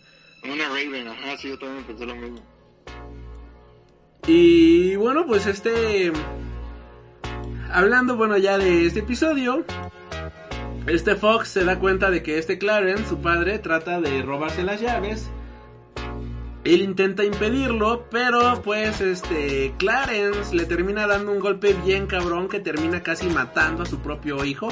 Una 0.43 0.67
Raven, 0.69 1.07
ajá, 1.07 1.37
sí, 1.37 1.49
yo 1.49 1.59
también 1.59 1.83
pensé 1.85 2.05
lo 2.05 2.15
mismo. 2.15 2.43
Y 4.27 4.95
bueno, 4.95 5.25
pues 5.25 5.45
este... 5.45 6.11
Hablando, 7.71 8.15
bueno, 8.15 8.37
ya 8.37 8.57
de 8.57 8.87
este 8.87 9.01
episodio, 9.01 9.63
este 10.87 11.15
Fox 11.15 11.49
se 11.49 11.63
da 11.63 11.77
cuenta 11.77 12.09
de 12.09 12.23
que 12.23 12.39
este 12.39 12.57
Clarence, 12.57 13.09
su 13.09 13.21
padre, 13.21 13.59
trata 13.59 14.01
de 14.01 14.23
robarse 14.23 14.63
las 14.63 14.81
llaves. 14.81 15.29
Él 16.63 16.81
intenta 16.81 17.23
impedirlo, 17.23 18.05
pero 18.11 18.61
pues 18.61 18.99
este 18.99 19.73
Clarence 19.77 20.53
le 20.53 20.65
termina 20.65 21.07
dando 21.07 21.31
un 21.31 21.39
golpe 21.39 21.73
bien 21.85 22.05
cabrón 22.05 22.49
que 22.49 22.59
termina 22.59 23.01
casi 23.01 23.27
matando 23.27 23.83
a 23.83 23.85
su 23.85 23.99
propio 23.99 24.43
hijo 24.43 24.67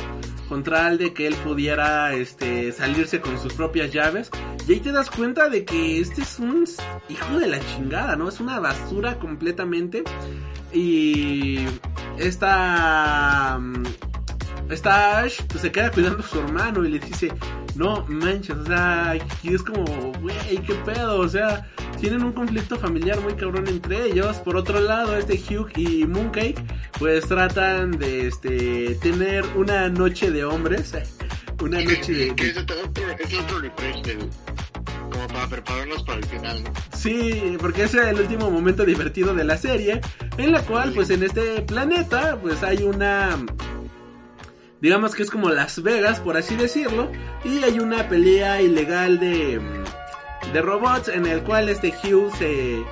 con 0.49 0.63
tal 0.63 0.97
de 0.97 1.13
que 1.13 1.27
él 1.27 1.35
pudiera 1.35 2.13
este 2.13 2.71
salirse 2.71 3.21
con 3.21 3.39
sus 3.39 3.53
propias 3.53 3.91
llaves. 3.91 4.29
Y 4.67 4.73
ahí 4.73 4.79
te 4.81 4.91
das 4.91 5.09
cuenta 5.09 5.49
de 5.49 5.63
que 5.63 5.99
este 5.99 6.23
es 6.23 6.39
un 6.39 6.65
hijo 7.09 7.39
de 7.39 7.47
la 7.47 7.59
chingada, 7.59 8.15
¿no? 8.15 8.27
Es 8.27 8.39
una 8.39 8.59
basura 8.59 9.17
completamente. 9.17 10.03
Y 10.73 11.59
esta 12.17 13.57
mm, 13.59 13.83
esta 14.69 15.19
Ash 15.19 15.41
pues 15.47 15.61
se 15.61 15.71
queda 15.71 15.91
cuidando 15.91 16.19
a 16.19 16.27
su 16.27 16.39
hermano 16.39 16.83
y 16.83 16.89
le 16.89 16.99
dice, 16.99 17.31
no 17.77 18.05
manches, 18.07 18.57
o 18.57 18.65
sea, 18.65 19.15
y 19.43 19.53
es 19.53 19.61
como, 19.63 19.85
güey, 20.21 20.57
qué 20.65 20.73
pedo, 20.85 21.19
o 21.19 21.27
sea, 21.29 21.69
tienen 22.01 22.23
un 22.23 22.33
conflicto 22.33 22.77
familiar 22.77 23.19
muy 23.21 23.33
cabrón 23.33 23.67
entre 23.67 24.07
ellos. 24.07 24.37
Por 24.37 24.55
otro 24.57 24.79
lado, 24.81 25.15
este 25.15 25.33
Hugh 25.35 25.69
y 25.77 26.05
Mooncake 26.05 26.55
pues 26.99 27.27
tratan 27.27 27.91
de 27.91 28.27
este 28.27 28.95
tener 29.01 29.45
una 29.55 29.89
noche 29.89 30.31
de 30.31 30.43
hombres, 30.43 30.93
una 31.61 31.81
noche 31.81 32.13
de... 32.13 32.35
Que 32.35 32.49
es 32.49 32.57
otro, 32.57 32.75
es 33.19 33.33
otro 33.33 33.59
refresh 33.59 34.01
del- 34.03 34.29
como 35.11 35.27
para 35.29 35.47
prepararnos 35.47 36.03
para 36.03 36.19
el 36.19 36.25
final, 36.25 36.63
¿no? 36.63 36.71
Sí, 36.95 37.57
porque 37.59 37.83
ese 37.83 37.99
es 38.01 38.07
el 38.07 38.19
último 38.19 38.51
momento 38.51 38.85
divertido 38.85 39.33
de 39.33 39.43
la 39.43 39.57
serie, 39.57 40.01
en 40.37 40.51
la 40.51 40.61
cual, 40.61 40.91
pues 40.93 41.09
en 41.09 41.23
este 41.23 41.61
planeta, 41.61 42.37
pues 42.41 42.61
hay 42.63 42.83
una, 42.83 43.37
digamos 44.81 45.15
que 45.15 45.23
es 45.23 45.29
como 45.31 45.49
Las 45.49 45.81
Vegas, 45.81 46.19
por 46.19 46.37
así 46.37 46.55
decirlo, 46.55 47.11
y 47.43 47.63
hay 47.63 47.79
una 47.79 48.07
pelea 48.09 48.61
ilegal 48.61 49.19
de, 49.19 49.59
de 50.53 50.61
robots 50.61 51.07
en 51.09 51.25
el 51.25 51.41
cual 51.43 51.69
este 51.69 51.93
Hugh 52.03 52.31
se, 52.37 52.83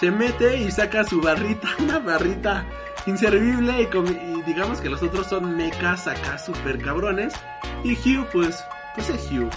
se 0.00 0.10
mete 0.10 0.56
y 0.58 0.70
saca 0.70 1.04
su 1.04 1.20
barrita, 1.20 1.68
una 1.78 1.98
barrita 1.98 2.66
inservible 3.06 3.82
y, 3.82 3.86
com- 3.86 4.06
y 4.06 4.42
digamos 4.42 4.80
que 4.80 4.88
los 4.88 5.02
otros 5.02 5.26
son 5.26 5.56
mechas 5.56 6.06
acá 6.06 6.38
super 6.38 6.78
cabrones, 6.78 7.34
y 7.82 7.92
Hugh 7.94 8.26
pues, 8.32 8.62
pues 8.94 9.08
es 9.10 9.30
Hugh. 9.30 9.50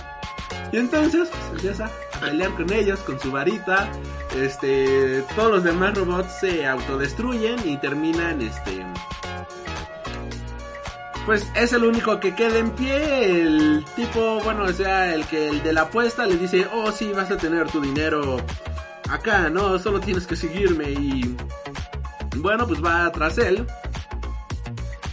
Y 0.73 0.77
entonces 0.77 1.29
pues, 1.29 1.51
empieza 1.53 1.85
a 1.85 2.19
pelear 2.19 2.51
con 2.55 2.71
ellos, 2.73 2.99
con 2.99 3.17
su 3.19 3.31
varita. 3.31 3.89
Este, 4.35 5.21
todos 5.35 5.49
los 5.51 5.63
demás 5.63 5.95
robots 5.97 6.39
se 6.41 6.67
autodestruyen 6.67 7.55
y 7.65 7.77
terminan, 7.77 8.41
este, 8.41 8.85
pues 11.27 11.45
es 11.55 11.73
el 11.73 11.83
único 11.83 12.21
que 12.21 12.33
queda 12.33 12.57
en 12.57 12.71
pie. 12.71 13.41
El 13.41 13.85
tipo, 13.97 14.39
bueno, 14.45 14.63
o 14.63 14.71
sea, 14.71 15.13
el 15.13 15.25
que 15.25 15.49
el 15.49 15.61
de 15.61 15.73
la 15.73 15.81
apuesta 15.81 16.25
le 16.25 16.37
dice, 16.37 16.65
oh 16.73 16.89
sí, 16.91 17.11
vas 17.11 17.29
a 17.29 17.37
tener 17.37 17.69
tu 17.69 17.81
dinero 17.81 18.37
acá, 19.09 19.49
no, 19.49 19.77
solo 19.77 19.99
tienes 19.99 20.25
que 20.25 20.37
seguirme 20.37 20.89
y 20.91 21.35
bueno, 22.37 22.65
pues 22.65 22.81
va 22.83 23.11
tras 23.11 23.37
él. 23.39 23.67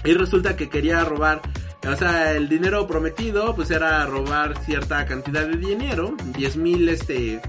Y 0.05 0.15
resulta 0.15 0.55
que 0.55 0.69
quería 0.69 1.05
robar, 1.05 1.43
o 1.85 1.97
sea, 1.97 2.31
el 2.33 2.49
dinero 2.49 2.87
prometido, 2.87 3.57
pues 3.57 3.73
era 3.73 4.07
robar 4.07 4.57
cierta 4.65 5.05
cantidad 5.07 5.49
de 5.49 5.57
dinero, 5.57 6.15
10 6.37 6.57
mil, 6.59 6.89
este, 6.91 7.41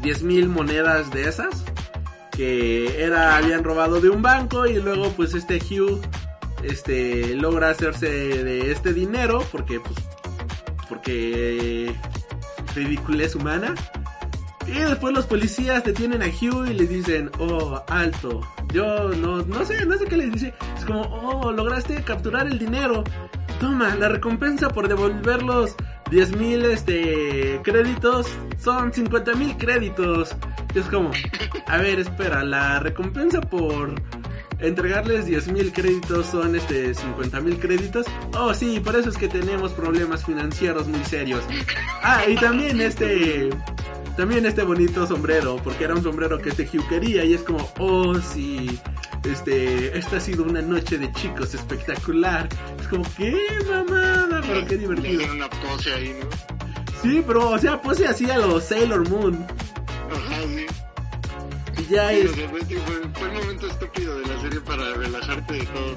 10 0.00 0.22
mil 0.22 0.48
monedas 0.48 1.10
de 1.10 1.28
esas, 1.28 1.64
que 2.30 3.02
era, 3.02 3.36
habían 3.36 3.64
robado 3.64 4.00
de 4.00 4.10
un 4.10 4.22
banco 4.22 4.66
y 4.66 4.74
luego 4.80 5.10
pues 5.16 5.34
este 5.34 5.56
Hugh, 5.58 6.00
este, 6.62 7.34
logra 7.34 7.70
hacerse 7.70 8.08
de 8.08 8.70
este 8.72 8.92
dinero, 8.92 9.44
porque 9.50 9.80
pues, 9.80 9.96
porque 10.88 11.94
ridiculez 12.74 13.34
humana. 13.34 13.74
Y 14.66 14.72
después 14.72 15.14
los 15.14 15.26
policías 15.26 15.84
detienen 15.84 16.22
a 16.22 16.26
Hugh 16.26 16.66
y 16.68 16.74
le 16.74 16.86
dicen, 16.86 17.30
oh, 17.38 17.82
alto. 17.88 18.40
Yo 18.72 19.08
no, 19.08 19.42
no 19.42 19.64
sé, 19.64 19.84
no 19.84 19.96
sé 19.98 20.04
qué 20.04 20.16
les 20.16 20.32
dice. 20.32 20.54
Es 20.78 20.84
como, 20.84 21.02
oh, 21.02 21.50
lograste 21.50 22.02
capturar 22.04 22.46
el 22.46 22.58
dinero. 22.58 23.02
Toma, 23.58 23.94
la 23.96 24.08
recompensa 24.08 24.68
por 24.68 24.86
devolver 24.86 25.42
los 25.42 25.74
10 26.10 26.36
mil 26.36 26.64
este, 26.64 27.60
créditos 27.62 28.26
son 28.58 28.92
50 28.92 29.34
mil 29.34 29.56
créditos. 29.56 30.36
Y 30.74 30.78
es 30.78 30.86
como, 30.86 31.10
a 31.66 31.76
ver, 31.78 31.98
espera, 31.98 32.44
la 32.44 32.78
recompensa 32.80 33.40
por 33.40 33.94
entregarles 34.60 35.26
10 35.26 35.52
mil 35.52 35.72
créditos 35.72 36.26
son 36.26 36.56
este 36.56 36.94
50 36.94 37.40
mil 37.40 37.58
créditos. 37.58 38.06
Oh, 38.34 38.54
sí, 38.54 38.80
por 38.80 38.96
eso 38.96 39.10
es 39.10 39.16
que 39.16 39.28
tenemos 39.28 39.72
problemas 39.72 40.24
financieros 40.24 40.86
muy 40.86 41.04
serios. 41.04 41.42
Ah, 42.02 42.22
y 42.28 42.34
también 42.36 42.80
este 42.80 43.50
también 44.16 44.44
este 44.44 44.62
bonito 44.62 45.06
sombrero, 45.06 45.56
porque 45.62 45.84
era 45.84 45.94
un 45.94 46.02
sombrero 46.02 46.38
que 46.38 46.50
este 46.50 46.64
Hugh 46.64 46.86
quería 46.88 47.24
y 47.24 47.34
es 47.34 47.42
como, 47.42 47.70
oh 47.78 48.14
sí, 48.16 48.78
este, 49.24 49.96
esta 49.96 50.16
ha 50.16 50.20
sido 50.20 50.44
una 50.44 50.60
noche 50.60 50.98
de 50.98 51.10
chicos 51.12 51.54
espectacular. 51.54 52.48
Es 52.80 52.88
como, 52.88 53.04
qué 53.16 53.34
mamada, 53.66 54.40
pero 54.46 54.66
qué 54.66 54.76
divertido. 54.76 55.22
una 55.32 55.48
pose 55.48 55.92
ahí, 55.94 56.14
¿no? 56.20 56.28
Sí, 57.02 57.24
pero, 57.26 57.50
o 57.50 57.58
sea, 57.58 57.80
pose 57.80 58.06
así 58.06 58.30
a 58.30 58.38
los 58.38 58.64
Sailor 58.64 59.08
Moon. 59.08 59.46
Ajá, 60.10 60.36
sí. 60.42 60.66
Y 61.90 61.94
ya 61.94 62.08
Sí, 62.10 62.16
es, 62.20 62.30
fue, 62.30 62.48
fue- 62.48 63.08
fue 63.14 63.28
el 63.28 63.34
momento 63.34 63.66
estúpido 63.66 64.18
de 64.20 64.26
la 64.26 64.40
serie 64.40 64.60
para 64.60 64.94
relajarte 64.94 65.54
de 65.54 65.66
todo. 65.66 65.96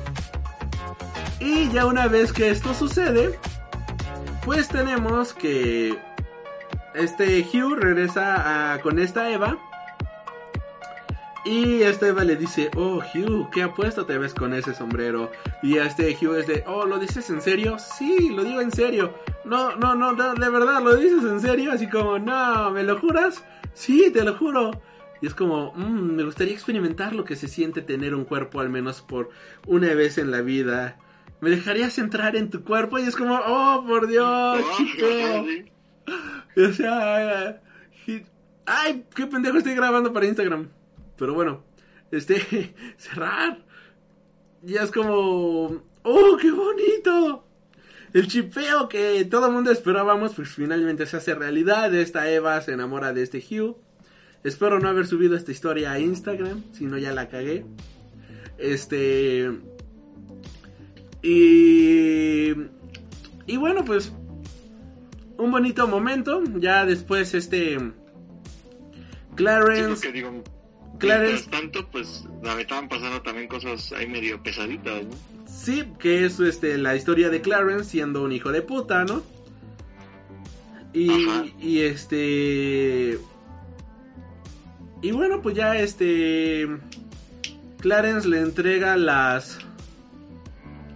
Y 1.40 1.70
ya 1.72 1.86
una 1.86 2.07
vez 2.07 2.34
que 2.34 2.49
esto 2.49 2.74
sucede, 2.74 3.38
pues 4.44 4.68
tenemos 4.70 5.34
que 5.34 5.98
este 6.95 7.41
Hugh 7.53 7.76
regresa 7.78 8.74
a- 8.74 8.80
con 8.82 8.98
esta 8.99 9.30
Eva. 9.30 9.57
Y 11.45 11.82
esta 11.84 12.07
Eva 12.07 12.24
le 12.24 12.38
dice, 12.38 12.72
oh 12.76 13.02
Hugh, 13.14 13.49
¿qué 13.52 13.64
apuesto 13.64 14.06
te 14.06 14.18
ves 14.18 14.34
con 14.34 14.53
ese 14.53 14.74
sombrero? 14.74 15.30
Y 15.61 15.78
este 15.78 16.18
Hugh 16.20 16.36
es 16.38 16.48
de, 16.48 16.64
oh, 16.65 16.86
¿lo 16.86 16.98
dices 16.99 17.30
en 17.30 17.41
serio? 17.41 17.78
Sí, 17.78 18.30
lo 18.30 18.44
digo 18.45 18.61
en 18.61 18.72
serio. 18.72 19.14
No, 19.44 19.76
no, 19.76 19.94
no, 19.94 20.14
no, 20.14 20.34
de 20.36 20.49
verdad, 20.49 20.82
¿lo 20.82 20.95
dices 20.95 21.24
en 21.24 21.41
serio? 21.41 21.74
Así 21.74 21.88
como, 21.90 22.18
no, 22.18 22.72
¿me 22.72 22.84
lo 22.84 22.98
juras? 22.98 23.44
Sí, 23.74 24.10
te 24.14 24.24
lo 24.24 24.36
juro. 24.36 24.72
Y 25.24 25.28
es 25.28 25.34
como, 25.34 25.72
"Mm, 25.74 26.16
me 26.18 26.24
gustaría 26.26 26.54
experimentar 26.54 27.16
lo 27.16 27.24
que 27.24 27.38
se 27.38 27.48
siente 27.48 27.82
tener 27.82 28.14
un 28.14 28.26
cuerpo 28.26 28.60
al 28.60 28.68
menos 28.70 29.02
por 29.02 29.30
una 29.66 29.94
vez 29.94 30.18
en 30.18 30.32
la 30.32 30.41
vida. 30.41 30.98
¿Me 31.40 31.50
dejarías 31.50 31.98
entrar 31.98 32.36
en 32.36 32.50
tu 32.50 32.66
cuerpo? 32.66 33.00
Y 33.00 33.04
es 33.04 33.16
como, 33.16 33.40
oh, 33.45 33.86
por 33.88 34.08
Dios, 34.08 34.60
chipeo. 34.76 35.45
sí. 35.45 35.66
O 36.62 36.74
sea, 36.74 37.62
y- 38.06 38.24
ay, 38.66 39.06
qué 39.16 39.26
pendejo 39.26 39.58
estoy 39.60 39.76
grabando 39.76 40.12
para 40.12 40.26
Instagram. 40.26 40.68
Pero 41.18 41.34
bueno, 41.34 41.64
este, 42.12 42.76
cerrar. 42.98 43.64
Ya 44.62 44.84
es 44.84 44.91
como, 44.91 45.84
oh, 46.04 46.38
qué 46.41 46.52
bonito. 46.52 47.48
El 48.12 48.28
chipeo 48.28 48.90
que 48.90 49.24
todo 49.24 49.48
el 49.48 49.54
mundo 49.54 49.72
esperábamos, 49.72 50.34
pues 50.36 50.50
finalmente 50.50 51.06
se 51.06 51.16
hace 51.16 51.34
realidad. 51.34 51.95
Esta 51.95 52.30
Eva 52.30 52.60
se 52.60 52.74
enamora 52.74 53.14
de 53.14 53.24
este 53.24 53.38
Hugh. 53.40 53.78
Espero 54.44 54.80
no 54.80 54.90
haber 54.90 55.07
subido 55.07 55.36
esta 55.36 55.52
historia 55.52 55.94
a 55.94 55.99
Instagram, 55.99 56.64
si 56.74 56.86
no 56.86 56.98
ya 56.98 57.14
la 57.14 57.30
cagué. 57.30 57.65
Este. 58.57 59.49
Y. 61.22 62.52
Y 63.48 63.57
bueno, 63.57 63.86
pues. 63.86 64.11
Un 65.38 65.52
bonito 65.52 65.88
momento. 65.88 66.44
Ya 66.57 66.86
después 66.86 67.34
este. 67.34 67.80
Sí, 67.80 67.91
Clarence. 69.36 69.94
porque 69.94 70.11
digo, 70.11 70.44
Clarence. 70.99 71.34
mientras 71.34 71.61
tanto, 71.61 71.90
pues, 71.90 72.26
la 72.44 72.60
estaban 72.60 72.88
pasando 72.88 73.22
también 73.22 73.48
cosas 73.48 73.91
ahí 73.94 74.07
medio 74.07 74.44
pesaditas, 74.44 75.06
¿no? 75.06 75.11
Sí, 75.48 75.86
que 75.99 76.26
es 76.26 76.40
este, 76.40 76.78
la 76.78 76.95
historia 76.95 77.30
de 77.30 77.41
Clarence 77.41 77.91
siendo 77.91 78.24
un 78.24 78.32
hijo 78.32 78.52
de 78.52 78.61
puta, 78.61 79.06
¿no? 79.06 79.24
Y, 80.94 81.10
Ajá. 81.10 81.45
y 81.60 81.80
este. 81.80 83.20
Y 85.04 85.12
bueno, 85.12 85.42
pues 85.42 85.54
ya 85.54 85.78
este. 85.78 86.66
Clarence 87.82 88.28
le 88.28 88.40
entrega 88.40 88.96
las. 88.96 89.60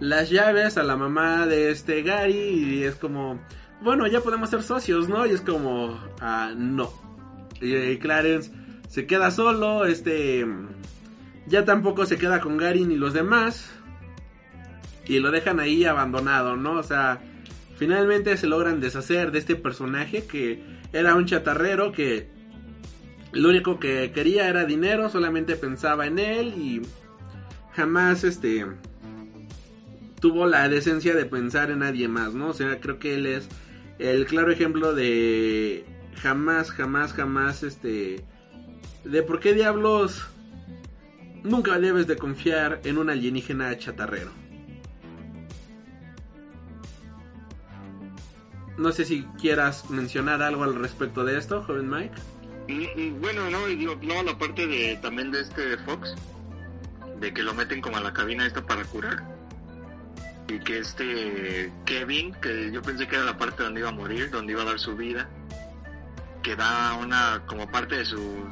Las 0.00 0.30
llaves 0.30 0.78
a 0.78 0.82
la 0.82 0.96
mamá 0.96 1.46
de 1.46 1.70
este 1.70 2.02
Gary 2.02 2.32
y 2.32 2.84
es 2.84 2.94
como. 2.94 3.38
Bueno, 3.82 4.06
ya 4.06 4.22
podemos 4.22 4.48
ser 4.48 4.62
socios, 4.62 5.10
¿no? 5.10 5.26
Y 5.26 5.32
es 5.32 5.42
como. 5.42 6.00
Ah, 6.20 6.52
no. 6.56 6.90
Y, 7.60 7.74
eh, 7.74 7.98
Clarence 8.00 8.50
se 8.88 9.06
queda 9.06 9.30
solo, 9.30 9.84
este. 9.84 10.46
Ya 11.46 11.66
tampoco 11.66 12.06
se 12.06 12.16
queda 12.16 12.40
con 12.40 12.56
Gary 12.56 12.86
ni 12.86 12.96
los 12.96 13.12
demás 13.12 13.70
y 15.06 15.18
lo 15.18 15.30
dejan 15.30 15.60
ahí 15.60 15.84
abandonado, 15.84 16.56
¿no? 16.56 16.78
O 16.78 16.82
sea, 16.82 17.20
finalmente 17.76 18.38
se 18.38 18.46
logran 18.46 18.80
deshacer 18.80 19.32
de 19.32 19.38
este 19.38 19.54
personaje 19.54 20.24
que 20.24 20.62
era 20.94 21.14
un 21.14 21.26
chatarrero 21.26 21.92
que 21.92 22.37
lo 23.32 23.48
único 23.48 23.78
que 23.78 24.12
quería 24.12 24.48
era 24.48 24.64
dinero, 24.64 25.10
solamente 25.10 25.56
pensaba 25.56 26.06
en 26.06 26.18
él 26.18 26.54
y 26.56 26.82
jamás 27.72 28.24
este 28.24 28.66
tuvo 30.20 30.46
la 30.46 30.68
decencia 30.68 31.14
de 31.14 31.26
pensar 31.26 31.70
en 31.70 31.80
nadie 31.80 32.08
más, 32.08 32.34
¿no? 32.34 32.48
O 32.48 32.52
sea, 32.52 32.80
creo 32.80 32.98
que 32.98 33.14
él 33.14 33.26
es 33.26 33.48
el 33.98 34.26
claro 34.26 34.50
ejemplo 34.50 34.94
de 34.94 35.84
jamás, 36.22 36.70
jamás, 36.70 37.12
jamás 37.12 37.62
este 37.62 38.24
de 39.04 39.22
por 39.22 39.40
qué 39.40 39.54
diablos 39.54 40.26
nunca 41.44 41.78
debes 41.78 42.06
de 42.06 42.16
confiar 42.16 42.80
en 42.84 42.98
un 42.98 43.10
alienígena 43.10 43.76
chatarrero. 43.78 44.30
No 48.76 48.92
sé 48.92 49.04
si 49.04 49.24
quieras 49.40 49.90
mencionar 49.90 50.40
algo 50.40 50.62
al 50.62 50.76
respecto 50.76 51.24
de 51.24 51.36
esto, 51.36 51.62
joven 51.62 51.90
Mike. 51.90 52.14
Mm, 52.68 52.84
mm, 52.94 53.20
Bueno, 53.20 53.50
no, 53.50 53.68
y 53.68 53.76
digo, 53.76 53.98
no, 54.02 54.22
la 54.22 54.36
parte 54.36 54.66
de 54.66 54.96
también 54.96 55.32
de 55.32 55.40
este 55.40 55.78
Fox, 55.78 56.14
de 57.18 57.32
que 57.32 57.42
lo 57.42 57.54
meten 57.54 57.80
como 57.80 57.96
a 57.96 58.00
la 58.00 58.12
cabina 58.12 58.46
esta 58.46 58.64
para 58.64 58.84
curar. 58.84 59.24
Y 60.48 60.58
que 60.60 60.78
este 60.78 61.72
Kevin, 61.84 62.32
que 62.40 62.70
yo 62.70 62.80
pensé 62.82 63.06
que 63.06 63.16
era 63.16 63.24
la 63.24 63.36
parte 63.36 63.62
donde 63.62 63.80
iba 63.80 63.88
a 63.88 63.92
morir, 63.92 64.30
donde 64.30 64.52
iba 64.52 64.62
a 64.62 64.66
dar 64.66 64.78
su 64.78 64.96
vida, 64.96 65.28
que 66.42 66.56
da 66.56 66.94
una 66.94 67.42
como 67.46 67.70
parte 67.70 67.96
de 67.96 68.04
su 68.04 68.46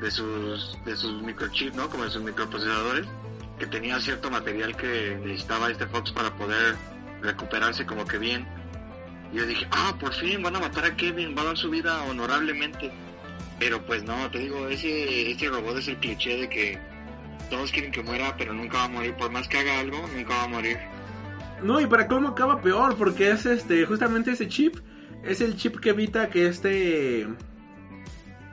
de 0.00 0.10
sus 0.10 0.78
de 0.84 0.96
sus 0.96 1.22
microchips, 1.22 1.76
¿no? 1.76 1.88
Como 1.90 2.04
de 2.04 2.10
sus 2.10 2.22
microprocesadores, 2.22 3.06
que 3.58 3.66
tenía 3.66 4.00
cierto 4.00 4.30
material 4.30 4.76
que 4.76 5.18
necesitaba 5.24 5.70
este 5.70 5.86
Fox 5.86 6.10
para 6.12 6.34
poder 6.36 6.76
recuperarse 7.22 7.84
como 7.86 8.06
que 8.06 8.18
bien. 8.18 8.46
Y 9.32 9.38
yo 9.38 9.46
dije, 9.46 9.66
ah, 9.72 9.94
por 9.98 10.14
fin 10.14 10.42
van 10.42 10.56
a 10.56 10.60
matar 10.60 10.84
a 10.84 10.96
Kevin, 10.96 11.34
va 11.36 11.42
a 11.42 11.46
dar 11.46 11.56
su 11.56 11.70
vida 11.70 12.02
honorablemente. 12.04 12.92
Pero 13.64 13.80
pues 13.86 14.04
no, 14.04 14.30
te 14.30 14.40
digo, 14.40 14.68
ese, 14.68 15.30
ese 15.30 15.48
robot 15.48 15.78
es 15.78 15.88
el 15.88 15.96
cliché 15.96 16.36
de 16.36 16.48
que 16.50 16.78
todos 17.48 17.72
quieren 17.72 17.92
que 17.92 18.02
muera, 18.02 18.36
pero 18.36 18.52
nunca 18.52 18.76
va 18.76 18.84
a 18.84 18.88
morir. 18.88 19.14
Por 19.14 19.30
más 19.30 19.48
que 19.48 19.56
haga 19.56 19.80
algo, 19.80 20.06
nunca 20.14 20.34
va 20.34 20.42
a 20.42 20.48
morir. 20.48 20.76
No, 21.62 21.80
y 21.80 21.86
para 21.86 22.06
cómo 22.06 22.28
acaba 22.28 22.60
peor, 22.60 22.94
porque 22.98 23.30
es 23.30 23.46
este, 23.46 23.86
justamente 23.86 24.32
ese 24.32 24.48
chip, 24.48 24.76
es 25.22 25.40
el 25.40 25.56
chip 25.56 25.80
que 25.80 25.88
evita 25.88 26.28
que 26.28 26.46
este 26.46 27.26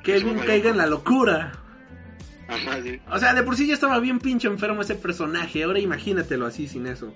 Kevin 0.02 0.38
Eso, 0.38 0.46
caiga 0.46 0.70
en 0.70 0.78
la 0.78 0.86
locura. 0.86 1.60
Ajá, 2.48 2.82
sí. 2.82 3.02
O 3.12 3.20
sea, 3.20 3.34
de 3.34 3.44
por 3.44 3.58
sí 3.58 3.68
ya 3.68 3.74
estaba 3.74 4.00
bien 4.00 4.18
pinche 4.18 4.48
enfermo 4.48 4.82
ese 4.82 4.96
personaje, 4.96 5.64
ahora 5.64 5.80
imagínatelo 5.80 6.46
así 6.46 6.70
sin 6.70 6.88
eso. 6.88 7.14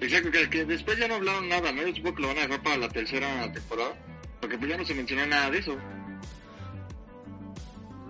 Exacto, 0.00 0.32
que, 0.32 0.50
que 0.50 0.64
después 0.64 0.98
ya 0.98 1.06
no 1.06 1.14
hablaron 1.14 1.48
nada, 1.48 1.70
¿no? 1.70 1.86
Yo 1.86 1.94
supongo 1.94 2.16
que 2.16 2.22
lo 2.22 2.28
van 2.28 2.38
a 2.38 2.40
dejar 2.40 2.62
para 2.64 2.76
la 2.76 2.88
tercera 2.88 3.52
temporada. 3.52 3.94
Porque 4.40 4.58
pues 4.58 4.68
ya 4.68 4.76
no 4.76 4.84
se 4.84 4.94
mencionó 4.94 5.24
nada 5.26 5.48
de 5.52 5.58
eso. 5.58 5.78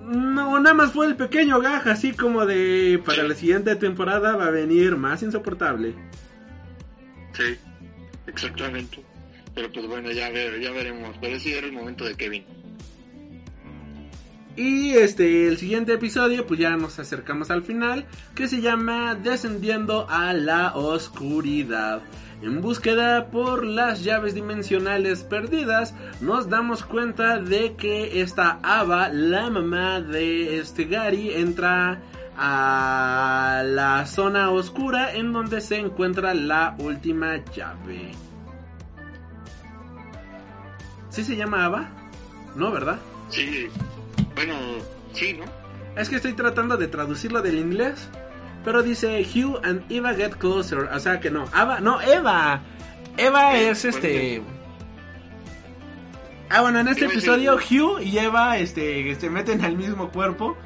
No, 0.05 0.61
nada 0.61 0.75
más 0.75 0.93
fue 0.93 1.07
el 1.07 1.17
pequeño 1.17 1.61
gaja, 1.61 1.93
así 1.93 2.13
como 2.13 2.45
de 2.45 3.01
para 3.05 3.23
la 3.23 3.35
siguiente 3.35 3.75
temporada 3.77 4.37
va 4.37 4.47
a 4.47 4.51
venir 4.51 4.97
más 4.97 5.23
insoportable. 5.23 5.95
Sí, 7.33 7.57
exactamente. 8.27 9.03
Pero 9.55 9.73
pues 9.73 9.87
bueno, 9.87 10.11
ya, 10.11 10.31
ver, 10.31 10.61
ya 10.61 10.71
veremos. 10.73 11.17
Pero 11.21 11.39
sí 11.39 11.53
era 11.53 11.67
el 11.67 11.73
momento 11.73 12.05
de 12.05 12.15
Kevin. 12.17 12.45
Y 14.57 14.91
este, 14.93 15.49
el 15.49 15.59
siguiente 15.59 15.95
episodio, 15.95 16.47
pues 16.47 16.61
ya 16.61 16.77
nos 16.77 16.99
acercamos 16.99 17.51
al 17.51 17.63
final, 17.63 18.07
que 18.35 18.47
se 18.47 18.61
llama 18.61 19.17
Descendiendo 19.17 20.07
a 20.09 20.33
la 20.33 20.75
Oscuridad. 20.77 22.03
En 22.45 22.61
búsqueda 22.61 23.29
por 23.29 23.65
las 23.65 24.05
llaves 24.05 24.35
dimensionales 24.35 25.23
perdidas, 25.23 25.95
nos 26.21 26.51
damos 26.51 26.85
cuenta 26.85 27.39
de 27.39 27.75
que 27.75 28.21
esta 28.21 28.59
Ava, 28.63 29.09
la 29.09 29.49
mamá 29.49 30.03
de 30.03 30.59
este 30.59 30.85
Gary, 30.85 31.31
entra 31.33 32.03
a 32.37 33.63
la 33.65 34.05
zona 34.05 34.51
oscura 34.51 35.15
en 35.15 35.33
donde 35.33 35.63
se 35.63 35.79
encuentra 35.79 36.35
la 36.35 36.77
última 36.79 37.43
llave. 37.57 38.13
¿Sí 41.09 41.25
se 41.25 41.37
llama 41.37 41.65
Ava? 41.65 41.89
No, 42.57 42.71
¿verdad? 42.71 42.99
Sí, 43.31 43.69
bueno, 44.35 44.55
sí, 45.15 45.33
¿no? 45.33 45.47
Es 45.99 46.11
que 46.11 46.17
estoy 46.17 46.35
tratando 46.35 46.77
de 46.77 46.89
traducirlo 46.89 47.41
del 47.41 47.59
inglés. 47.59 48.11
Pero 48.65 48.83
dice 48.83 49.23
Hugh 49.23 49.61
and 49.63 49.85
Eva 49.91 50.15
get 50.15 50.33
closer. 50.37 50.89
O 50.93 50.99
sea 50.99 51.21
que 51.21 51.31
no. 51.31 51.45
Ava, 51.53 51.81
no, 51.81 52.01
Eva. 52.01 52.61
Eva 53.17 53.57
es 53.57 53.85
este. 53.85 54.43
pues, 54.45 54.55
Ah, 56.51 56.61
bueno, 56.61 56.79
en 56.81 56.89
este 56.89 57.07
episodio 57.07 57.57
Hugh 57.57 58.01
y 58.03 58.19
Eva 58.19 58.59
este, 58.59 59.15
se 59.17 59.29
meten 59.31 59.65
al 59.65 59.77
mismo 59.77 60.11
cuerpo. 60.11 60.57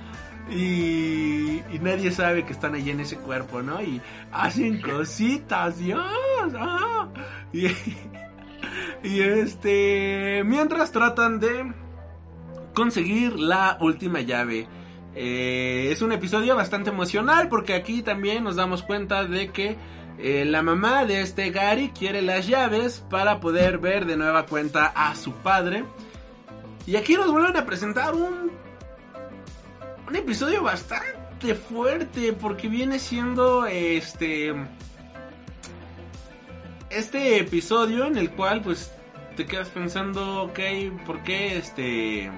Y, 0.51 1.63
y 1.71 1.79
nadie 1.81 2.11
sabe 2.11 2.45
que 2.45 2.53
están 2.53 2.75
ahí 2.75 2.89
en 2.91 3.01
ese 3.01 3.17
cuerpo, 3.17 3.63
¿no? 3.63 3.83
Y 3.83 4.01
hacen 4.33 4.81
cositas, 4.81 5.79
Dios. 5.79 6.03
ah. 6.57 7.09
Y, 7.53 7.67
y 9.03 9.21
este. 9.21 10.43
Mientras 10.45 10.93
tratan 10.93 11.41
de 11.41 11.73
conseguir 12.75 13.39
la 13.39 13.77
última 13.81 14.21
llave. 14.21 14.69
Eh, 15.21 15.91
es 15.91 16.01
un 16.01 16.13
episodio 16.13 16.55
bastante 16.55 16.91
emocional 16.91 17.49
porque 17.49 17.75
aquí 17.75 18.03
también 18.03 18.45
nos 18.45 18.55
damos 18.55 18.85
cuenta 18.85 19.25
de 19.25 19.49
que 19.49 19.77
eh, 20.17 20.45
la 20.45 20.63
mamá 20.63 21.07
de 21.07 21.23
este 21.23 21.51
Gary 21.51 21.91
quiere 21.91 22.23
las 22.23 22.47
llaves 22.47 23.05
para 23.11 23.41
poder 23.41 23.79
ver 23.79 24.07
de 24.07 24.17
nueva 24.17 24.47
cuenta 24.47 24.87
a 24.87 25.17
su 25.17 25.33
padre. 25.33 25.83
Y 26.87 26.95
aquí 26.95 27.15
nos 27.15 27.33
vuelven 27.33 27.57
a 27.57 27.67
presentar 27.67 28.15
un, 28.15 28.53
un 30.07 30.15
episodio 30.15 30.63
bastante 30.63 31.57
fuerte 31.57 32.33
porque 32.35 32.69
viene 32.69 33.01
siendo 33.01 33.67
este 33.67 34.55
este 36.91 37.41
episodio 37.41 38.07
en 38.07 38.19
el 38.19 38.31
cual 38.31 38.61
pues 38.61 38.93
te 39.35 39.47
quedas 39.47 39.69
pensando, 39.71 40.45
ok, 40.45 40.61
¿por 41.05 41.25
qué 41.25 41.59
este 41.59 42.31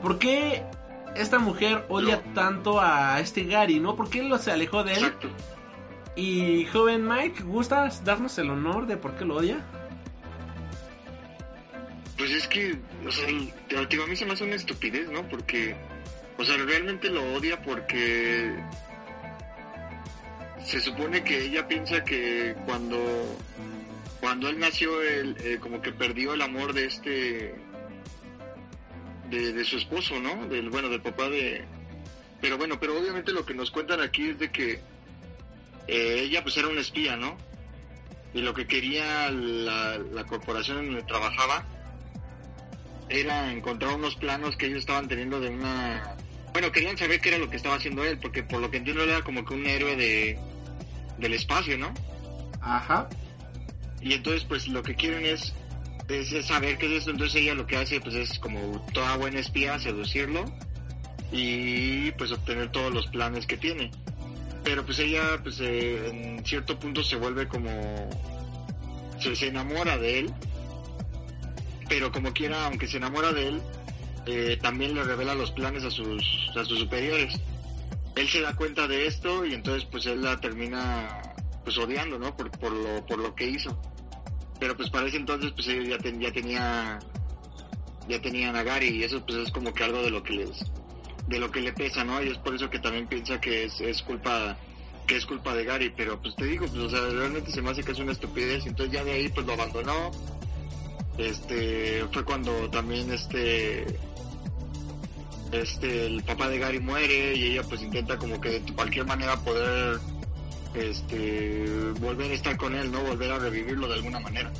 ¿Por 0.00 0.20
qué 0.20 0.62
esta 1.16 1.38
mujer 1.38 1.84
odia 1.88 2.22
tanto 2.34 2.80
a 2.80 3.20
este 3.20 3.44
Gary, 3.44 3.80
no? 3.80 3.96
¿Por 3.96 4.10
qué 4.10 4.22
lo 4.22 4.38
se 4.38 4.52
alejó 4.52 4.84
de 4.84 4.92
él? 4.92 5.04
Exacto. 5.04 5.28
Y 6.16 6.66
joven 6.66 7.06
Mike, 7.06 7.42
¿gustas 7.44 8.04
darnos 8.04 8.38
el 8.38 8.50
honor 8.50 8.86
de 8.86 8.96
por 8.96 9.16
qué 9.16 9.24
lo 9.24 9.36
odia? 9.36 9.64
Pues 12.18 12.30
es 12.32 12.46
que, 12.48 12.76
o 13.06 13.10
sea, 13.10 13.26
digo, 13.88 14.04
a 14.04 14.06
mí 14.06 14.16
se 14.16 14.26
me 14.26 14.32
hace 14.32 14.44
una 14.44 14.56
estupidez, 14.56 15.10
¿no? 15.10 15.26
Porque, 15.28 15.74
o 16.36 16.44
sea, 16.44 16.56
realmente 16.58 17.08
lo 17.08 17.22
odia 17.34 17.62
porque 17.62 18.54
se 20.64 20.80
supone 20.80 21.24
que 21.24 21.46
ella 21.46 21.66
piensa 21.66 22.04
que 22.04 22.54
cuando 22.66 22.98
cuando 24.20 24.48
él 24.48 24.58
nació, 24.58 25.02
él 25.02 25.36
eh, 25.42 25.58
como 25.60 25.80
que 25.80 25.92
perdió 25.92 26.34
el 26.34 26.42
amor 26.42 26.74
de 26.74 26.84
este 26.84 27.54
de, 29.30 29.52
de 29.52 29.64
su 29.64 29.76
esposo, 29.76 30.18
¿no? 30.20 30.46
Del 30.46 30.70
bueno, 30.70 30.88
del 30.88 31.00
papá 31.00 31.28
de 31.28 31.64
pero 32.40 32.56
bueno, 32.56 32.80
pero 32.80 32.98
obviamente 32.98 33.32
lo 33.32 33.44
que 33.44 33.54
nos 33.54 33.70
cuentan 33.70 34.00
aquí 34.00 34.30
es 34.30 34.38
de 34.38 34.50
que 34.50 34.80
eh, 35.86 36.22
ella 36.22 36.42
pues 36.42 36.56
era 36.56 36.68
una 36.68 36.80
espía, 36.80 37.16
¿no? 37.16 37.36
Y 38.32 38.42
lo 38.42 38.54
que 38.54 38.66
quería 38.66 39.30
la, 39.30 39.98
la 39.98 40.24
corporación 40.24 40.78
en 40.78 40.86
donde 40.86 41.02
trabajaba 41.02 41.66
era 43.08 43.52
encontrar 43.52 43.94
unos 43.94 44.14
planos 44.14 44.56
que 44.56 44.66
ellos 44.66 44.78
estaban 44.78 45.08
teniendo 45.08 45.40
de 45.40 45.48
una... 45.48 46.16
Bueno, 46.52 46.72
querían 46.72 46.96
saber 46.96 47.20
qué 47.20 47.30
era 47.30 47.38
lo 47.38 47.50
que 47.50 47.56
estaba 47.56 47.74
haciendo 47.74 48.04
él, 48.04 48.18
porque 48.18 48.42
por 48.42 48.60
lo 48.60 48.70
que 48.70 48.78
entiendo 48.78 49.02
él 49.02 49.10
era 49.10 49.22
como 49.22 49.44
que 49.44 49.54
un 49.54 49.66
héroe 49.66 49.96
de 49.96 50.38
del 51.18 51.34
espacio, 51.34 51.76
¿no? 51.76 51.92
Ajá. 52.62 53.08
Y 54.00 54.14
entonces 54.14 54.44
pues 54.44 54.66
lo 54.68 54.82
que 54.82 54.94
quieren 54.94 55.26
es, 55.26 55.52
es 56.10 56.46
saber 56.46 56.78
qué 56.78 56.86
es 56.86 56.92
esto, 56.98 57.10
entonces 57.10 57.42
ella 57.42 57.54
lo 57.54 57.66
que 57.66 57.76
hace 57.76 58.00
pues 58.00 58.14
es 58.14 58.38
como 58.38 58.84
toda 58.92 59.16
buena 59.16 59.40
espía, 59.40 59.78
seducirlo 59.78 60.44
y 61.32 62.10
pues 62.12 62.32
obtener 62.32 62.70
todos 62.72 62.92
los 62.92 63.06
planes 63.08 63.46
que 63.46 63.56
tiene. 63.56 63.90
Pero 64.64 64.84
pues 64.84 64.98
ella 64.98 65.40
pues 65.42 65.60
eh, 65.60 66.08
en 66.08 66.44
cierto 66.44 66.78
punto 66.78 67.02
se 67.02 67.16
vuelve 67.16 67.48
como... 67.48 67.70
Se, 69.20 69.36
se 69.36 69.48
enamora 69.48 69.98
de 69.98 70.20
él, 70.20 70.34
pero 71.88 72.10
como 72.10 72.32
quiera, 72.32 72.66
aunque 72.66 72.86
se 72.86 72.96
enamora 72.96 73.32
de 73.32 73.48
él, 73.48 73.62
eh, 74.26 74.58
también 74.62 74.94
le 74.94 75.02
revela 75.02 75.34
los 75.34 75.50
planes 75.50 75.84
a 75.84 75.90
sus, 75.90 76.22
a 76.56 76.64
sus 76.64 76.78
superiores. 76.78 77.34
Él 78.16 78.28
se 78.28 78.40
da 78.40 78.54
cuenta 78.54 78.88
de 78.88 79.06
esto 79.06 79.44
y 79.44 79.54
entonces 79.54 79.86
pues 79.90 80.06
él 80.06 80.22
la 80.22 80.40
termina 80.40 81.20
pues 81.64 81.76
odiando, 81.78 82.18
¿no? 82.18 82.36
Por, 82.36 82.50
por, 82.50 82.72
lo, 82.72 83.04
por 83.06 83.18
lo 83.18 83.34
que 83.34 83.48
hizo. 83.48 83.80
Pero 84.60 84.76
pues 84.76 84.90
para 84.90 85.08
ese 85.08 85.16
entonces 85.16 85.50
pues 85.52 85.66
ella 85.68 85.96
ya, 85.96 85.98
ten- 85.98 86.20
ya 86.20 86.30
tenía 86.32 86.98
ya 88.08 88.20
tenían 88.20 88.54
a 88.56 88.62
Gary 88.62 88.88
y 88.88 89.02
eso 89.04 89.24
pues 89.24 89.38
es 89.38 89.50
como 89.52 89.72
que 89.72 89.84
algo 89.84 90.02
de 90.02 90.10
lo 90.10 90.22
que 90.22 90.34
les 90.34 90.50
de 91.28 91.38
lo 91.38 91.50
que 91.50 91.60
le 91.60 91.72
pesa, 91.72 92.02
¿no? 92.04 92.22
Y 92.22 92.28
es 92.28 92.38
por 92.38 92.54
eso 92.54 92.68
que 92.68 92.78
también 92.80 93.06
piensa 93.06 93.40
que 93.40 93.64
es, 93.64 93.80
es 93.80 94.02
culpa 94.02 94.56
que 95.06 95.16
es 95.16 95.26
culpa 95.26 95.54
de 95.54 95.64
Gary, 95.64 95.92
pero 95.96 96.20
pues 96.20 96.34
te 96.36 96.44
digo, 96.44 96.66
pues 96.66 96.78
o 96.78 96.90
sea, 96.90 97.00
realmente 97.00 97.50
se 97.50 97.62
me 97.62 97.70
hace 97.70 97.82
que 97.82 97.92
es 97.92 97.98
una 97.98 98.12
estupidez, 98.12 98.66
entonces 98.66 98.92
ya 98.94 99.02
de 99.04 99.12
ahí 99.12 99.28
pues 99.28 99.46
lo 99.46 99.54
abandonó. 99.54 100.10
Este 101.18 102.04
fue 102.12 102.24
cuando 102.24 102.68
también 102.70 103.12
este 103.12 103.84
este 105.52 106.06
el 106.06 106.22
papá 106.22 106.48
de 106.48 106.58
Gary 106.58 106.80
muere 106.80 107.34
y 107.34 107.44
ella 107.52 107.62
pues 107.64 107.82
intenta 107.82 108.16
como 108.18 108.40
que 108.40 108.60
de 108.60 108.72
cualquier 108.72 109.06
manera 109.06 109.36
poder 109.40 109.98
este 110.74 111.92
volver 112.00 112.30
a 112.30 112.34
estar 112.34 112.56
con 112.56 112.74
él, 112.74 112.90
¿no? 112.90 113.00
Volver 113.00 113.32
a 113.32 113.38
revivirlo 113.38 113.88
de 113.88 113.94
alguna 113.94 114.20
manera. 114.20 114.50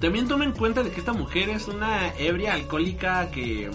También 0.00 0.28
toma 0.28 0.44
en 0.44 0.52
cuenta 0.52 0.82
de 0.82 0.90
que 0.90 1.00
esta 1.00 1.12
mujer 1.12 1.48
es 1.48 1.66
una 1.68 2.14
ebria 2.18 2.54
alcohólica 2.54 3.30
que 3.30 3.70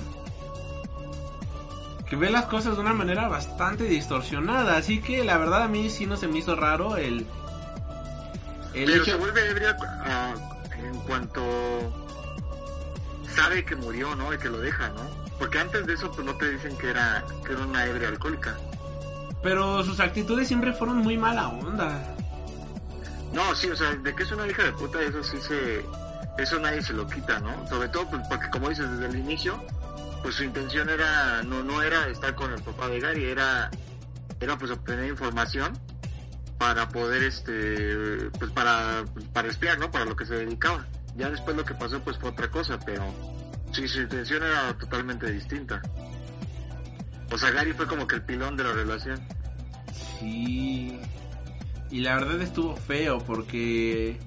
que 2.10 2.15
ve 2.15 2.30
las 2.30 2.45
cosas 2.45 2.76
de 2.76 2.82
una 2.82 2.94
manera 2.94 3.28
bastante 3.28 3.86
distorsionada, 3.86 4.78
así 4.78 5.02
que 5.02 5.24
la 5.24 5.38
verdad 5.38 5.64
a 5.64 5.68
mí 5.68 5.90
sí 5.90 6.06
no 6.06 6.15
se 6.15 6.28
me 6.28 6.40
hizo 6.40 6.56
raro 6.56 6.98
el 6.98 7.26
el 8.74 8.86
Pero 8.86 9.03
hecho 9.03 9.06
se 9.06 9.15
vuelve 9.15 9.49
ebria 9.49 9.76
ah, 9.82 10.34
en 10.78 10.99
cuanto 11.02 11.44
sabe 13.36 13.65
que 13.65 13.76
murió, 13.76 14.15
¿no? 14.15 14.34
Y 14.34 14.38
que 14.38 14.49
lo 14.49 14.60
deja, 14.60 14.90
¿no? 14.90 15.24
porque 15.44 15.60
antes 15.60 15.86
de 15.86 15.94
eso 15.94 16.10
pues 16.10 16.26
no 16.26 16.36
te 16.36 16.49
dicen 16.52 16.78
que 16.78 16.90
era, 16.90 17.22
que 17.45 17.52
era 17.52 17.65
una 17.65 17.86
ebria 17.86 18.07
alcohólica. 18.07 18.56
Pero 19.44 19.84
sus 19.84 19.99
actitudes 19.99 20.48
siempre 20.48 20.74
fueron 20.74 20.98
muy 20.98 21.18
mala 21.18 21.49
onda. 21.49 22.02
No, 23.34 23.53
sí, 23.56 23.68
o 23.68 23.76
sea, 23.76 23.94
de 23.95 24.15
que 24.15 24.24
es 24.24 24.32
una 24.32 24.48
hija 24.48 24.64
de 24.64 24.72
puta, 24.72 25.02
eso 25.02 25.22
sí 25.24 25.38
se, 25.41 25.84
eso 26.38 26.60
nadie 26.60 26.82
se 26.82 26.94
lo 26.94 27.07
quita, 27.07 27.40
¿no? 27.40 27.68
Sobre 27.68 27.90
todo 27.90 28.10
pues, 28.10 28.22
porque 28.30 28.49
como 28.49 28.70
dices 28.70 28.90
desde 28.91 29.07
el 29.07 29.18
inicio, 29.18 29.61
pues 30.22 30.36
su 30.36 30.44
intención 30.44 30.90
era, 30.90 31.44
no, 31.44 31.64
no 31.64 31.82
era 31.82 32.07
estar 32.07 32.36
con 32.36 32.53
el 32.53 32.61
papá 32.61 32.88
de 32.88 32.99
Gary, 32.99 33.26
era, 33.26 33.70
era 34.40 34.57
pues 34.57 34.72
obtener 34.72 35.10
información 35.10 35.78
para 36.57 36.88
poder, 36.90 37.24
este, 37.24 38.30
pues 38.40 38.52
para, 38.52 39.03
para 39.34 39.49
espiar, 39.49 39.80
¿no? 39.80 39.91
Para 39.91 40.06
lo 40.06 40.15
que 40.15 40.26
se 40.26 40.36
dedicaba. 40.36 40.86
Ya 41.15 41.30
después 41.30 41.57
lo 41.57 41.65
que 41.65 41.74
pasó 41.74 41.99
pues 42.02 42.18
fue 42.18 42.30
otra 42.30 42.49
cosa, 42.49 42.80
pero 42.86 43.03
sí, 43.72 43.88
su 43.88 44.02
intención 44.02 44.44
era 44.44 44.78
totalmente 44.78 45.30
distinta. 45.32 45.82
O 47.34 47.38
sea, 47.38 47.49
Gary 47.49 47.73
fue 47.73 47.88
como 47.88 48.05
que 48.07 48.15
el 48.15 48.22
pilón 48.22 48.55
de 48.55 48.64
la 48.64 48.73
relación. 48.73 49.19
Sí. 50.19 50.99
Y 51.89 51.99
la 52.01 52.15
verdad 52.15 52.39
estuvo 52.41 52.76
feo 52.76 53.18
porque... 53.19 54.19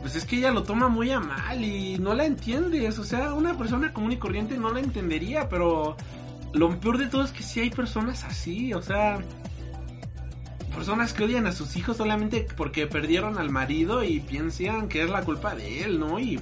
Pues 0.00 0.14
es 0.14 0.24
que 0.24 0.36
ella 0.36 0.52
lo 0.52 0.62
toma 0.62 0.88
muy 0.88 1.10
a 1.10 1.18
mal 1.18 1.62
y 1.62 1.98
no 1.98 2.14
la 2.14 2.24
entiendes. 2.24 2.98
O 3.00 3.04
sea, 3.04 3.34
una 3.34 3.58
persona 3.58 3.92
común 3.92 4.12
y 4.12 4.18
corriente 4.18 4.56
no 4.56 4.72
la 4.72 4.78
entendería, 4.78 5.48
pero 5.48 5.96
lo 6.54 6.78
peor 6.78 6.96
de 6.96 7.06
todo 7.06 7.24
es 7.24 7.32
que 7.32 7.42
sí 7.42 7.58
hay 7.58 7.70
personas 7.70 8.22
así. 8.22 8.72
O 8.72 8.80
sea, 8.80 9.18
personas 10.72 11.12
que 11.12 11.24
odian 11.24 11.48
a 11.48 11.52
sus 11.52 11.76
hijos 11.76 11.96
solamente 11.96 12.46
porque 12.56 12.86
perdieron 12.86 13.36
al 13.36 13.50
marido 13.50 14.04
y 14.04 14.20
piensan 14.20 14.88
que 14.88 15.02
es 15.02 15.10
la 15.10 15.22
culpa 15.22 15.56
de 15.56 15.82
él, 15.82 15.98
¿no? 15.98 16.20
Y 16.20 16.40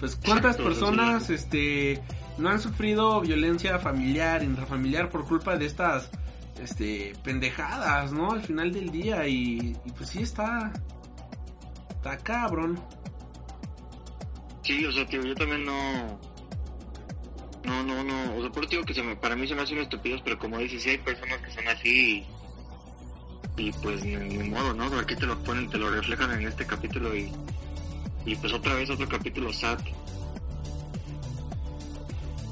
pues 0.00 0.16
cuántas 0.16 0.56
personas 0.56 1.30
este 1.30 2.02
no 2.38 2.48
han 2.48 2.60
sufrido 2.60 3.20
violencia 3.20 3.78
familiar, 3.78 4.42
intrafamiliar 4.42 5.10
por 5.10 5.26
culpa 5.26 5.56
de 5.56 5.66
estas 5.66 6.10
este 6.62 7.12
pendejadas, 7.22 8.12
¿no? 8.12 8.32
Al 8.32 8.42
final 8.42 8.72
del 8.72 8.90
día 8.90 9.26
y, 9.28 9.76
y 9.84 9.90
pues 9.92 10.10
sí 10.10 10.22
está 10.22 10.72
está 11.90 12.16
cabrón. 12.18 12.80
Sí, 14.62 14.84
o 14.84 14.92
sea, 14.92 15.06
tío, 15.06 15.22
yo 15.22 15.34
también 15.34 15.64
no... 15.64 16.18
No, 17.64 17.82
no, 17.82 18.04
no, 18.04 18.36
o 18.36 18.40
sea, 18.40 18.50
por 18.50 18.64
eso 18.64 18.70
digo 18.70 18.84
que 18.84 18.94
se 18.94 19.02
me, 19.02 19.16
para 19.16 19.34
mí 19.34 19.46
se 19.48 19.54
me 19.54 19.62
hacen 19.62 19.78
estúpidos, 19.78 20.22
pero 20.22 20.38
como 20.38 20.58
dices, 20.58 20.82
sí 20.84 20.90
hay 20.90 20.98
personas 20.98 21.38
que 21.38 21.50
son 21.50 21.66
así 21.66 22.24
y, 23.56 23.68
y 23.68 23.72
pues 23.72 24.04
ni, 24.04 24.14
ni 24.14 24.48
modo, 24.48 24.72
¿no? 24.72 24.84
Aquí 24.98 25.16
te 25.16 25.26
lo 25.26 25.36
ponen, 25.42 25.68
te 25.68 25.76
lo 25.76 25.90
reflejan 25.90 26.30
en 26.32 26.46
este 26.46 26.64
capítulo 26.64 27.16
y, 27.16 27.32
y 28.24 28.36
pues 28.36 28.52
otra 28.52 28.74
vez 28.74 28.88
otro 28.88 29.08
capítulo 29.08 29.52
sad. 29.52 29.80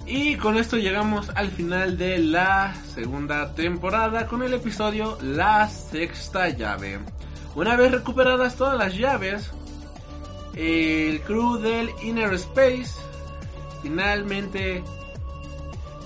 Y 0.07 0.37
con 0.37 0.59
esto 0.59 0.77
llegamos 0.77 1.31
al 1.35 1.51
final 1.51 1.97
de 1.97 2.19
la 2.19 2.75
segunda 2.95 3.55
temporada 3.55 4.27
con 4.27 4.43
el 4.43 4.53
episodio 4.53 5.17
La 5.23 5.69
Sexta 5.69 6.51
Llave. 6.51 7.01
Una 7.55 7.75
vez 7.77 7.91
recuperadas 7.91 8.57
todas 8.57 8.77
las 8.77 8.95
llaves, 8.95 9.51
el 10.55 11.23
crew 11.23 11.57
del 11.57 11.91
Inner 12.03 12.35
Space 12.35 12.93
finalmente 13.83 14.85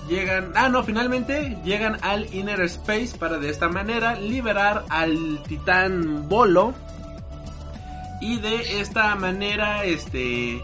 llegan... 0.07 0.53
Ah, 0.55 0.69
no, 0.69 0.83
finalmente 0.83 1.57
llegan 1.65 1.97
al 2.01 2.33
Inner 2.33 2.61
Space 2.61 3.17
para 3.19 3.37
de 3.37 3.49
esta 3.49 3.67
manera 3.67 4.15
liberar 4.15 4.85
al 4.87 5.43
titán 5.43 6.29
Bolo. 6.29 6.73
Y 8.21 8.39
de 8.39 8.79
esta 8.79 9.13
manera, 9.15 9.83
este 9.83 10.61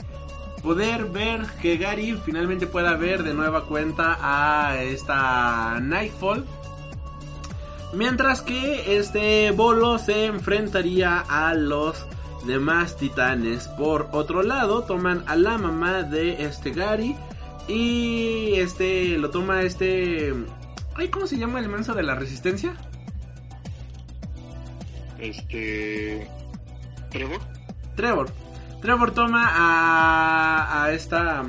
poder 0.66 1.06
ver 1.06 1.46
que 1.62 1.78
Gary 1.78 2.20
finalmente 2.26 2.66
pueda 2.66 2.96
ver 2.96 3.22
de 3.22 3.36
nueva 3.36 3.66
cuenta 3.66 4.18
a 4.20 4.82
esta 4.82 5.80
Nightfall. 5.80 6.44
Mientras 7.94 8.42
que 8.42 8.98
este 8.98 9.52
Bolo 9.52 10.00
se 10.00 10.26
enfrentaría 10.26 11.20
a 11.20 11.54
los 11.54 12.08
demás 12.48 12.98
titanes. 12.98 13.68
Por 13.68 14.10
otro 14.12 14.42
lado, 14.42 14.82
toman 14.86 15.24
a 15.28 15.36
la 15.36 15.60
mamá 15.60 16.02
de 16.02 16.44
este 16.44 16.72
Gary. 16.72 17.16
Y 17.68 18.54
este 18.56 19.20
lo 19.20 19.30
toma 19.30 19.62
este. 19.62 20.34
Ay, 20.96 21.10
¿cómo 21.10 21.28
se 21.28 21.38
llama 21.38 21.60
el 21.60 21.70
menso 21.70 21.94
de 21.94 22.02
la 22.02 22.16
resistencia? 22.16 22.76
Este... 25.20 26.28
Trevor. 27.12 27.40
Trevor. 27.96 28.45
Trevor 28.86 29.16
toma 29.16 29.50
a, 29.52 30.84
a 30.84 30.92
esta. 30.92 31.44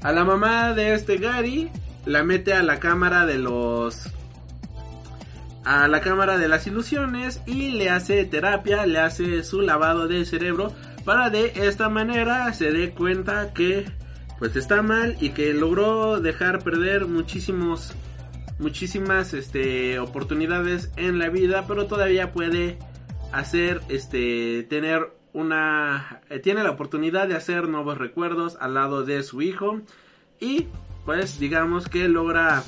A 0.00 0.12
la 0.12 0.24
mamá 0.24 0.72
de 0.72 0.94
este 0.94 1.18
Gary. 1.18 1.70
La 2.06 2.24
mete 2.24 2.54
a 2.54 2.62
la 2.62 2.80
cámara 2.80 3.26
de 3.26 3.36
los. 3.36 4.08
A 5.66 5.86
la 5.86 6.00
cámara 6.00 6.38
de 6.38 6.48
las 6.48 6.66
ilusiones. 6.66 7.42
Y 7.44 7.72
le 7.72 7.90
hace 7.90 8.24
terapia. 8.24 8.86
Le 8.86 9.00
hace 9.00 9.44
su 9.44 9.60
lavado 9.60 10.08
de 10.08 10.24
cerebro. 10.24 10.72
Para 11.04 11.28
de 11.28 11.52
esta 11.56 11.90
manera 11.90 12.50
se 12.54 12.72
dé 12.72 12.92
cuenta 12.92 13.52
que. 13.52 13.84
Pues 14.38 14.56
está 14.56 14.80
mal. 14.80 15.18
Y 15.20 15.30
que 15.30 15.52
logró 15.52 16.22
dejar 16.22 16.64
perder 16.64 17.04
muchísimos. 17.06 17.92
Muchísimas 18.58 19.34
este, 19.34 19.98
oportunidades 19.98 20.90
en 20.96 21.18
la 21.18 21.28
vida. 21.28 21.66
Pero 21.68 21.84
todavía 21.84 22.32
puede 22.32 22.78
hacer. 23.30 23.82
Este. 23.90 24.62
Tener 24.70 25.16
una 25.36 26.22
eh, 26.30 26.38
tiene 26.38 26.64
la 26.64 26.70
oportunidad 26.70 27.28
de 27.28 27.36
hacer 27.36 27.68
nuevos 27.68 27.98
recuerdos 27.98 28.56
al 28.58 28.72
lado 28.72 29.04
de 29.04 29.22
su 29.22 29.42
hijo 29.42 29.82
y 30.40 30.66
pues 31.04 31.38
digamos 31.38 31.88
que 31.88 32.08
logra 32.08 32.64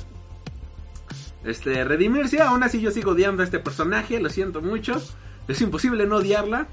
este 1.43 1.83
redimirse. 1.83 2.43
Aún 2.43 2.61
así 2.61 2.79
yo 2.79 2.91
sigo 2.91 3.11
odiando 3.11 3.41
a 3.41 3.45
este 3.45 3.57
personaje 3.57 4.19
lo 4.19 4.29
siento 4.29 4.61
mucho. 4.61 5.01
Es 5.47 5.61
imposible 5.61 6.05
no 6.05 6.17
odiarla 6.17 6.67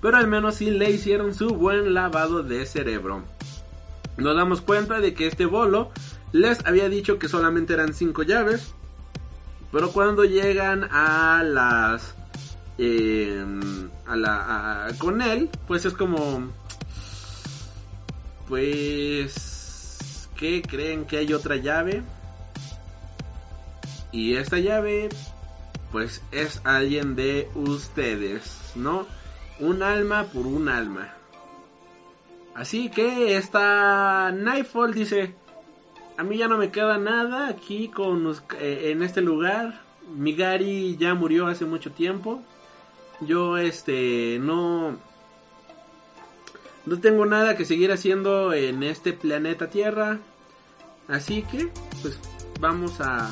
pero 0.00 0.16
al 0.16 0.28
menos 0.28 0.54
sí 0.54 0.70
le 0.70 0.90
hicieron 0.90 1.34
su 1.34 1.48
buen 1.48 1.92
lavado 1.92 2.44
de 2.44 2.64
cerebro. 2.64 3.24
Nos 4.16 4.36
damos 4.36 4.60
cuenta 4.60 5.00
de 5.00 5.12
que 5.12 5.26
este 5.26 5.44
bolo 5.44 5.90
les 6.30 6.64
había 6.64 6.88
dicho 6.88 7.18
que 7.18 7.28
solamente 7.28 7.74
eran 7.74 7.94
cinco 7.94 8.22
llaves 8.22 8.74
pero 9.72 9.90
cuando 9.90 10.24
llegan 10.24 10.84
a 10.84 11.42
las 11.42 12.14
eh, 12.78 13.44
a 14.06 14.16
la 14.16 14.86
a- 14.86 14.92
con 14.98 15.20
él 15.20 15.50
pues 15.66 15.84
es 15.84 15.94
como 15.94 16.48
pues 18.48 20.28
que 20.36 20.62
creen 20.62 21.04
que 21.04 21.18
hay 21.18 21.32
otra 21.32 21.56
llave 21.56 22.02
y 24.12 24.34
esta 24.36 24.58
llave 24.58 25.08
pues 25.92 26.22
es 26.32 26.60
alguien 26.64 27.14
de 27.16 27.48
ustedes 27.54 28.72
no 28.74 29.06
un 29.60 29.82
alma 29.82 30.24
por 30.24 30.46
un 30.46 30.68
alma. 30.68 31.14
Así 32.54 32.90
que 32.90 33.36
esta 33.36 34.30
Nightfall 34.32 34.94
dice 34.94 35.34
a 36.16 36.22
mí 36.24 36.36
ya 36.38 36.48
no 36.48 36.56
me 36.58 36.70
queda 36.70 36.98
nada 36.98 37.48
aquí 37.48 37.88
con 37.88 38.26
eh, 38.60 38.90
en 38.92 39.02
este 39.02 39.20
lugar. 39.20 39.80
Mi 40.14 40.34
Gary 40.34 40.96
ya 40.98 41.14
murió 41.14 41.46
hace 41.48 41.64
mucho 41.64 41.92
tiempo 41.92 42.42
yo 43.20 43.58
este 43.58 44.38
no 44.40 44.96
no 46.86 47.00
tengo 47.00 47.26
nada 47.26 47.56
que 47.56 47.64
seguir 47.64 47.92
haciendo 47.92 48.54
en 48.54 48.82
este 48.82 49.12
planeta 49.12 49.68
Tierra. 49.68 50.18
Así 51.06 51.42
que 51.42 51.68
pues 52.02 52.18
vamos 52.60 53.00
a 53.00 53.30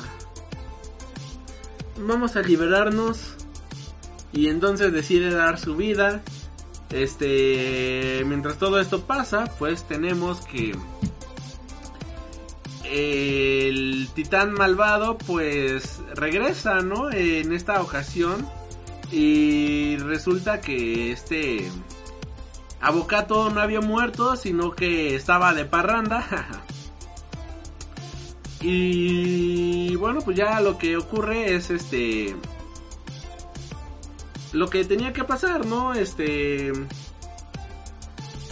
vamos 1.97 2.35
a 2.35 2.41
liberarnos 2.41 3.35
y 4.31 4.49
entonces 4.49 4.93
decide 4.93 5.31
dar 5.31 5.59
su 5.59 5.75
vida. 5.75 6.21
Este 6.91 8.23
mientras 8.25 8.57
todo 8.57 8.79
esto 8.79 9.01
pasa 9.05 9.51
pues 9.57 9.87
tenemos 9.87 10.41
que 10.41 10.75
el 12.85 14.07
titán 14.13 14.53
malvado 14.53 15.17
pues 15.17 15.99
regresa 16.13 16.81
no 16.81 17.11
en 17.11 17.51
esta 17.53 17.81
ocasión 17.81 18.47
y 19.11 19.97
resulta 19.97 20.61
que 20.61 21.11
este 21.11 21.69
Avocato 22.79 23.49
no 23.49 23.61
había 23.61 23.81
muerto, 23.81 24.35
sino 24.35 24.71
que 24.71 25.15
estaba 25.15 25.53
de 25.53 25.65
parranda. 25.65 26.25
y 28.61 29.95
bueno, 29.95 30.21
pues 30.21 30.37
ya 30.37 30.61
lo 30.61 30.77
que 30.77 30.97
ocurre 30.97 31.55
es 31.55 31.69
este 31.69 32.35
lo 34.53 34.69
que 34.69 34.85
tenía 34.85 35.13
que 35.13 35.23
pasar, 35.23 35.65
¿no? 35.65 35.93
Este 35.93 36.71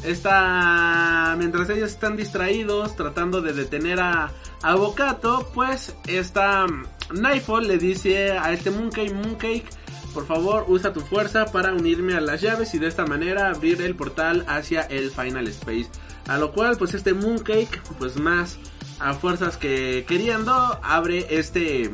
está 0.04 1.36
mientras 1.38 1.70
ellos 1.70 1.92
están 1.92 2.16
distraídos 2.16 2.96
tratando 2.96 3.42
de 3.42 3.54
detener 3.54 4.00
a 4.00 4.32
Avocato, 4.62 5.50
pues 5.54 5.96
esta 6.08 6.66
Nightfall 7.14 7.68
le 7.68 7.78
dice 7.78 8.32
a 8.32 8.52
este 8.52 8.72
Mooncake 8.72 9.14
Mooncake 9.14 9.66
por 10.16 10.26
favor, 10.26 10.66
usa 10.68 10.92
tu 10.94 11.02
fuerza 11.02 11.46
para 11.46 11.74
unirme 11.74 12.16
a 12.16 12.22
las 12.22 12.42
llaves 12.42 12.74
y 12.74 12.80
de 12.80 12.88
esta 12.88 13.06
manera 13.06 13.50
abrir 13.50 13.82
el 13.84 13.94
portal 13.96 14.44
hacia 14.48 14.82
el 14.82 15.12
Final 15.12 15.48
Space. 15.50 15.88
A 16.28 16.40
lo 16.40 16.52
cual, 16.54 16.78
pues 16.78 16.96
este 16.96 17.14
Mooncake, 17.14 17.80
pues 18.00 18.18
más 18.18 18.58
a 19.00 19.14
fuerzas 19.14 19.58
que 19.58 20.06
queriendo, 20.08 20.54
abre 20.82 21.28
este... 21.38 21.92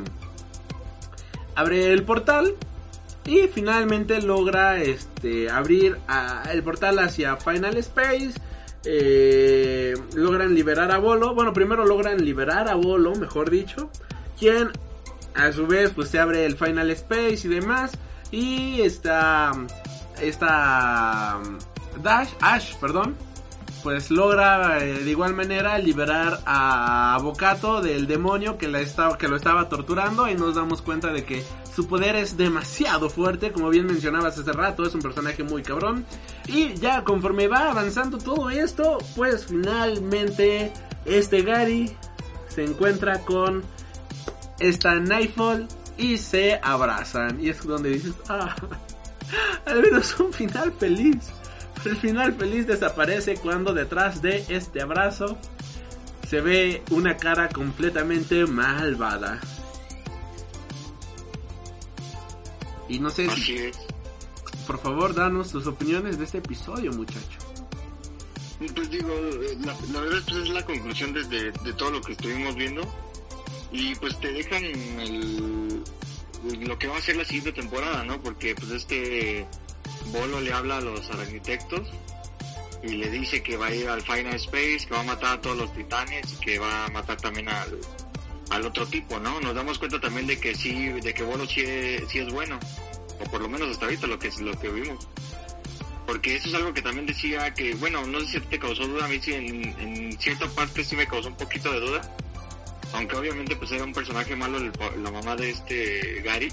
Abre 1.55 1.91
el 1.91 2.03
portal 2.03 2.55
y 3.25 3.47
finalmente 3.49 4.21
logra 4.21 4.81
este 4.81 5.49
abrir 5.49 5.97
a- 6.07 6.43
el 6.51 6.63
portal 6.63 6.99
hacia 6.99 7.35
Final 7.37 7.75
Space. 7.77 8.31
Eh, 8.85 9.93
logran 10.15 10.55
liberar 10.55 10.91
a 10.91 10.97
Bolo. 10.97 11.35
Bueno, 11.35 11.53
primero 11.53 11.85
logran 11.85 12.23
liberar 12.23 12.69
a 12.69 12.75
Bolo, 12.75 13.13
mejor 13.15 13.49
dicho. 13.49 13.89
Quien 14.39 14.69
a 15.35 15.51
su 15.51 15.67
vez 15.67 15.91
pues 15.93 16.09
se 16.09 16.19
abre 16.19 16.45
el 16.45 16.55
Final 16.57 16.89
Space 16.91 17.41
y 17.43 17.47
demás. 17.49 17.91
Y 18.31 18.81
está... 18.81 19.51
Esta... 20.21 21.39
Dash, 22.01 22.29
Ash, 22.39 22.75
perdón. 22.75 23.15
Pues 23.83 24.11
logra 24.11 24.77
eh, 24.83 24.99
de 25.03 25.09
igual 25.09 25.33
manera 25.33 25.77
liberar 25.79 26.39
a 26.45 27.17
Bocato 27.21 27.81
del 27.81 28.05
demonio 28.05 28.57
que, 28.57 28.67
la 28.67 28.79
que 29.17 29.27
lo 29.27 29.35
estaba 29.35 29.69
torturando. 29.69 30.29
Y 30.29 30.35
nos 30.35 30.55
damos 30.55 30.81
cuenta 30.81 31.11
de 31.11 31.25
que 31.25 31.43
su 31.75 31.87
poder 31.87 32.15
es 32.15 32.37
demasiado 32.37 33.09
fuerte. 33.09 33.51
Como 33.51 33.69
bien 33.69 33.87
mencionabas 33.87 34.37
hace 34.37 34.51
rato, 34.51 34.83
es 34.83 34.93
un 34.93 35.01
personaje 35.01 35.43
muy 35.43 35.63
cabrón. 35.63 36.05
Y 36.47 36.75
ya 36.75 37.03
conforme 37.03 37.47
va 37.47 37.71
avanzando 37.71 38.17
todo 38.17 38.49
esto, 38.49 38.99
pues 39.15 39.47
finalmente 39.47 40.71
este 41.05 41.41
Gary 41.41 41.91
se 42.49 42.63
encuentra 42.63 43.19
con 43.21 43.63
esta 44.59 44.95
Nightfall 44.95 45.67
y 46.01 46.17
se 46.17 46.59
abrazan. 46.61 47.39
Y 47.39 47.49
es 47.49 47.63
donde 47.63 47.91
dices, 47.91 48.15
ah, 48.27 48.55
al 49.65 49.81
menos 49.81 50.19
un 50.19 50.33
final 50.33 50.73
feliz. 50.73 51.17
Pero 51.83 51.95
el 51.95 52.01
final 52.01 52.33
feliz 52.33 52.67
desaparece 52.67 53.35
cuando 53.35 53.73
detrás 53.73 54.21
de 54.21 54.43
este 54.49 54.81
abrazo 54.81 55.37
se 56.27 56.41
ve 56.41 56.83
una 56.89 57.17
cara 57.17 57.49
completamente 57.49 58.45
malvada. 58.45 59.39
Y 62.89 62.99
no 62.99 63.09
sé 63.09 63.29
si, 63.29 63.41
Así 63.41 63.57
es. 63.57 63.79
por 64.67 64.79
favor, 64.79 65.13
danos 65.13 65.51
tus 65.51 65.65
opiniones 65.67 66.17
de 66.17 66.25
este 66.25 66.39
episodio, 66.39 66.91
muchacho. 66.91 67.39
Pues 68.75 68.89
digo, 68.89 69.09
eh, 69.09 69.57
la, 69.65 69.75
la 69.91 70.01
verdad 70.01 70.19
pues 70.27 70.37
es 70.37 70.49
la 70.49 70.65
conclusión 70.65 71.13
desde 71.13 71.51
de 71.51 71.73
todo 71.73 71.91
lo 71.91 72.01
que 72.01 72.11
estuvimos 72.11 72.55
viendo 72.55 72.83
y 73.71 73.95
pues 73.95 74.19
te 74.19 74.31
dejan 74.31 74.63
el, 74.63 75.83
lo 76.59 76.77
que 76.77 76.87
va 76.87 76.97
a 76.97 77.01
ser 77.01 77.15
la 77.15 77.25
siguiente 77.25 77.53
temporada, 77.53 78.03
¿no? 78.03 78.21
Porque 78.21 78.55
pues 78.55 78.71
este 78.71 79.45
Bolo 80.07 80.41
le 80.41 80.51
habla 80.51 80.77
a 80.77 80.81
los 80.81 81.09
arquitectos 81.11 81.87
y 82.83 82.89
le 82.89 83.09
dice 83.09 83.43
que 83.43 83.55
va 83.55 83.67
a 83.67 83.75
ir 83.75 83.87
al 83.87 84.01
Final 84.01 84.33
Space, 84.35 84.85
que 84.87 84.93
va 84.93 85.01
a 85.01 85.03
matar 85.03 85.37
a 85.37 85.41
todos 85.41 85.57
los 85.57 85.73
titanes 85.73 86.25
que 86.43 86.59
va 86.59 86.85
a 86.85 86.89
matar 86.89 87.17
también 87.17 87.47
al, 87.47 87.79
al 88.49 88.65
otro 88.65 88.87
tipo, 88.87 89.19
¿no? 89.19 89.39
Nos 89.39 89.55
damos 89.55 89.77
cuenta 89.79 89.99
también 89.99 90.27
de 90.27 90.39
que 90.39 90.55
sí, 90.55 90.87
de 90.87 91.13
que 91.13 91.23
Bolo 91.23 91.45
sí 91.45 91.61
es, 91.61 92.09
sí 92.09 92.19
es 92.19 92.31
bueno, 92.31 92.59
o 93.19 93.23
por 93.29 93.41
lo 93.41 93.47
menos 93.47 93.69
hasta 93.69 93.85
ahorita 93.85 94.07
lo 94.07 94.19
que 94.19 94.27
es 94.27 94.41
lo 94.41 94.57
que 94.59 94.69
vimos 94.69 95.07
porque 96.11 96.35
eso 96.35 96.49
es 96.49 96.55
algo 96.55 96.73
que 96.73 96.81
también 96.81 97.05
decía 97.05 97.53
que, 97.53 97.73
bueno, 97.75 98.05
no 98.05 98.19
sé 98.19 98.27
si 98.27 98.39
te 98.41 98.59
causó 98.59 98.85
duda, 98.85 99.05
a 99.05 99.07
mí 99.07 99.19
sí 99.21 99.33
en, 99.33 99.63
en 99.79 100.19
cierta 100.19 100.45
parte 100.49 100.83
sí 100.83 100.95
me 100.97 101.07
causó 101.07 101.29
un 101.29 101.37
poquito 101.37 101.71
de 101.71 101.79
duda, 101.79 102.01
aunque 102.93 103.15
obviamente 103.15 103.55
pues 103.55 103.71
era 103.71 103.83
un 103.83 103.93
personaje 103.93 104.35
malo 104.35 104.59
la 104.59 105.11
mamá 105.11 105.35
de 105.35 105.51
este 105.51 106.21
Gary, 106.23 106.51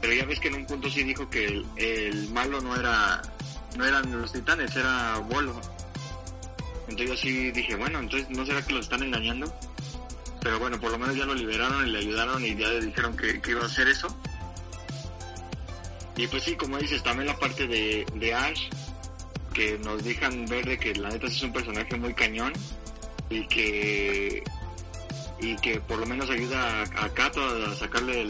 pero 0.00 0.14
ya 0.14 0.24
ves 0.24 0.40
que 0.40 0.48
en 0.48 0.54
un 0.54 0.66
punto 0.66 0.90
sí 0.90 1.04
dijo 1.04 1.30
que 1.30 1.62
el, 1.76 2.28
malo 2.30 2.60
no 2.60 2.76
era, 2.76 3.22
no 3.76 3.84
eran 3.84 4.20
los 4.20 4.32
titanes, 4.32 4.74
era 4.76 5.18
Bolo. 5.18 5.60
Entonces 6.88 7.08
yo 7.08 7.16
sí 7.16 7.50
dije, 7.52 7.76
bueno, 7.76 8.00
entonces 8.00 8.28
no 8.30 8.44
será 8.44 8.62
que 8.62 8.74
lo 8.74 8.80
están 8.80 9.02
engañando, 9.02 9.52
pero 10.40 10.58
bueno, 10.58 10.80
por 10.80 10.90
lo 10.90 10.98
menos 10.98 11.16
ya 11.16 11.24
lo 11.24 11.34
liberaron 11.34 11.86
y 11.86 11.90
le 11.90 11.98
ayudaron 12.00 12.44
y 12.44 12.56
ya 12.56 12.68
le 12.68 12.80
dijeron 12.80 13.16
que, 13.16 13.40
iba 13.48 13.62
a 13.62 13.66
hacer 13.66 13.88
eso. 13.88 14.08
Y 16.16 16.26
pues 16.26 16.42
sí, 16.42 16.56
como 16.56 16.78
dices, 16.78 17.02
también 17.02 17.28
la 17.28 17.38
parte 17.38 17.66
de, 17.66 18.34
Ash, 18.34 18.68
que 19.54 19.78
nos 19.78 20.02
dejan 20.02 20.46
ver 20.46 20.66
de 20.66 20.78
que 20.78 20.94
la 20.94 21.10
neta 21.10 21.28
es 21.28 21.42
un 21.42 21.52
personaje 21.52 21.96
muy 21.96 22.12
cañón 22.12 22.52
y 23.30 23.46
que 23.46 24.42
y 25.42 25.56
que 25.56 25.80
por 25.80 25.98
lo 25.98 26.06
menos 26.06 26.30
ayuda 26.30 26.82
a, 26.82 27.04
a 27.04 27.08
Kato 27.14 27.44
a 27.44 27.74
sacarle 27.74 28.22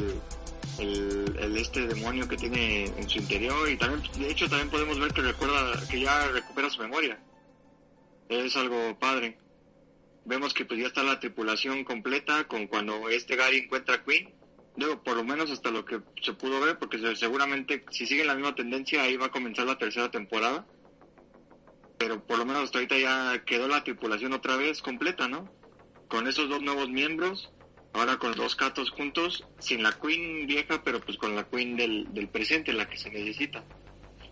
el, 0.78 1.57
este 1.57 1.86
demonio 1.86 2.26
que 2.28 2.36
tiene 2.36 2.84
en 2.86 3.08
su 3.08 3.18
interior 3.18 3.68
y 3.68 3.76
también 3.76 4.02
de 4.18 4.31
hecho 4.31 4.49
también 4.49 4.70
podemos 4.70 4.99
ver 4.99 5.12
que 5.12 5.20
recuerda 5.23 5.86
que 5.89 6.00
ya 6.00 6.26
recupera 6.28 6.70
su 6.70 6.81
memoria 6.81 7.18
es 8.28 8.57
algo 8.57 8.99
padre 8.99 9.39
vemos 10.24 10.55
que 10.55 10.65
pues 10.65 10.81
ya 10.81 10.86
está 10.86 11.02
la 11.02 11.20
tripulación 11.20 11.84
completa 11.84 12.44
con 12.49 12.66
cuando 12.66 13.08
este 13.10 13.36
Gary 13.36 13.58
encuentra 13.58 13.97
a 13.97 14.05
Queen 14.05 14.32
Digo, 14.74 15.02
por 15.02 15.16
lo 15.18 15.23
menos 15.23 15.50
hasta 15.50 15.70
lo 15.70 15.84
que 15.84 16.00
se 16.23 16.32
pudo 16.32 16.58
ver, 16.62 16.78
porque 16.78 16.99
se- 16.99 17.15
seguramente 17.16 17.84
si 17.91 18.07
sigue 18.07 18.24
la 18.24 18.34
misma 18.34 18.55
tendencia 18.55 19.02
ahí 19.02 19.18
va 19.18 19.26
a 19.26 19.31
comenzar 19.31 19.66
la 19.66 19.76
tercera 19.76 20.10
temporada. 20.10 20.65
Pero 21.99 22.24
por 22.26 22.39
lo 22.39 22.47
menos 22.47 22.62
hasta 22.65 22.78
ahorita 22.78 22.97
ya 22.97 23.44
quedó 23.44 23.68
la 23.68 23.84
tripulación 23.84 24.32
otra 24.32 24.57
vez 24.57 24.81
completa, 24.81 25.28
¿no? 25.28 25.47
Con 26.12 26.28
esos 26.28 26.47
dos 26.50 26.60
nuevos 26.60 26.91
miembros, 26.91 27.49
ahora 27.94 28.18
con 28.18 28.34
dos 28.34 28.55
catos 28.55 28.91
juntos, 28.91 29.44
sin 29.58 29.82
la 29.82 29.92
Queen 29.92 30.47
vieja, 30.47 30.82
pero 30.84 31.00
pues 31.00 31.16
con 31.16 31.34
la 31.34 31.49
Queen 31.49 31.74
del, 31.74 32.12
del 32.12 32.28
presente, 32.28 32.74
la 32.74 32.86
que 32.86 32.99
se 32.99 33.08
necesita. 33.10 33.65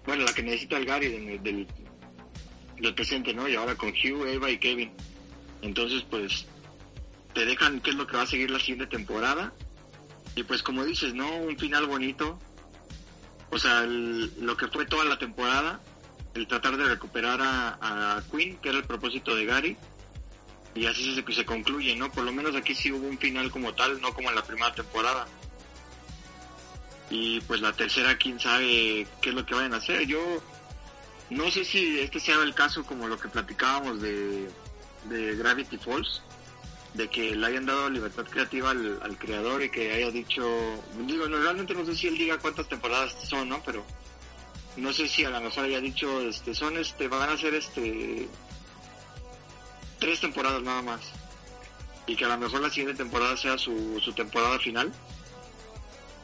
Bueno, 0.04 0.24
la 0.26 0.34
que 0.34 0.42
necesita 0.42 0.76
el 0.76 0.84
Gary 0.84 1.08
del, 1.08 1.42
del, 1.42 1.66
del 2.78 2.94
presente, 2.94 3.32
¿no? 3.32 3.48
Y 3.48 3.54
ahora 3.54 3.76
con 3.76 3.88
Hugh, 3.88 4.26
Eva 4.26 4.50
y 4.50 4.58
Kevin. 4.58 4.92
Entonces, 5.62 6.04
pues, 6.10 6.44
te 7.32 7.46
dejan 7.46 7.80
qué 7.80 7.90
es 7.90 7.96
lo 7.96 8.06
que 8.06 8.16
va 8.18 8.24
a 8.24 8.26
seguir 8.26 8.50
la 8.50 8.58
siguiente 8.60 8.86
temporada. 8.86 9.54
Y 10.36 10.42
pues 10.42 10.62
como 10.62 10.84
dices, 10.84 11.14
¿no? 11.14 11.34
Un 11.38 11.56
final 11.58 11.86
bonito. 11.86 12.38
O 13.50 13.58
sea, 13.58 13.84
el- 13.84 14.30
lo 14.44 14.54
que 14.58 14.68
fue 14.68 14.84
toda 14.84 15.06
la 15.06 15.18
temporada, 15.18 15.80
el 16.34 16.46
tratar 16.46 16.76
de 16.76 16.84
recuperar 16.84 17.40
a, 17.40 18.16
a 18.18 18.22
Queen, 18.30 18.58
que 18.58 18.68
era 18.68 18.76
el 18.78 18.84
propósito 18.84 19.34
de 19.34 19.46
Gary. 19.46 19.76
Y 20.74 20.86
así 20.86 21.14
se, 21.14 21.32
se 21.32 21.44
concluye, 21.44 21.96
¿no? 21.96 22.10
Por 22.10 22.24
lo 22.24 22.32
menos 22.32 22.54
aquí 22.54 22.74
sí 22.74 22.92
hubo 22.92 23.06
un 23.06 23.18
final 23.18 23.50
como 23.50 23.74
tal, 23.74 24.00
no 24.00 24.14
como 24.14 24.28
en 24.28 24.36
la 24.36 24.44
primera 24.44 24.72
temporada. 24.72 25.26
Y 27.10 27.40
pues 27.40 27.60
la 27.60 27.72
tercera, 27.72 28.16
quién 28.16 28.38
sabe 28.38 29.06
qué 29.20 29.30
es 29.30 29.34
lo 29.34 29.44
que 29.44 29.54
vayan 29.54 29.74
a 29.74 29.78
hacer. 29.78 30.06
Yo 30.06 30.20
no 31.30 31.50
sé 31.50 31.64
si 31.64 31.98
este 32.00 32.20
sea 32.20 32.36
el 32.42 32.54
caso 32.54 32.84
como 32.84 33.08
lo 33.08 33.18
que 33.18 33.28
platicábamos 33.28 34.00
de, 34.00 34.48
de 35.08 35.36
Gravity 35.36 35.76
Falls 35.78 36.22
de 36.94 37.08
que 37.08 37.36
le 37.36 37.46
hayan 37.46 37.66
dado 37.66 37.88
libertad 37.88 38.24
creativa 38.24 38.70
al, 38.70 38.98
al 39.02 39.16
creador 39.16 39.62
y 39.62 39.70
que 39.70 39.92
haya 39.92 40.10
dicho, 40.10 40.42
digo, 41.06 41.28
no, 41.28 41.38
realmente 41.38 41.74
no 41.74 41.84
sé 41.84 41.94
si 41.94 42.08
él 42.08 42.18
diga 42.18 42.38
cuántas 42.38 42.68
temporadas 42.68 43.14
son, 43.28 43.48
¿no? 43.48 43.62
Pero 43.64 43.84
no 44.76 44.92
sé 44.92 45.06
si 45.06 45.24
a 45.24 45.30
lo 45.30 45.40
mejor 45.40 45.64
haya 45.64 45.80
dicho, 45.80 46.20
este, 46.20 46.54
son, 46.54 46.76
este, 46.78 47.06
van 47.08 47.30
a 47.30 47.36
ser, 47.36 47.54
este, 47.54 48.28
tres 50.00 50.20
temporadas 50.20 50.62
nada 50.62 50.82
más. 50.82 51.00
Y 52.06 52.16
que 52.16 52.24
a 52.24 52.28
lo 52.28 52.38
mejor 52.38 52.60
la 52.60 52.70
siguiente 52.70 53.00
temporada 53.00 53.36
sea 53.36 53.56
su, 53.56 54.00
su 54.02 54.12
temporada 54.12 54.58
final. 54.58 54.92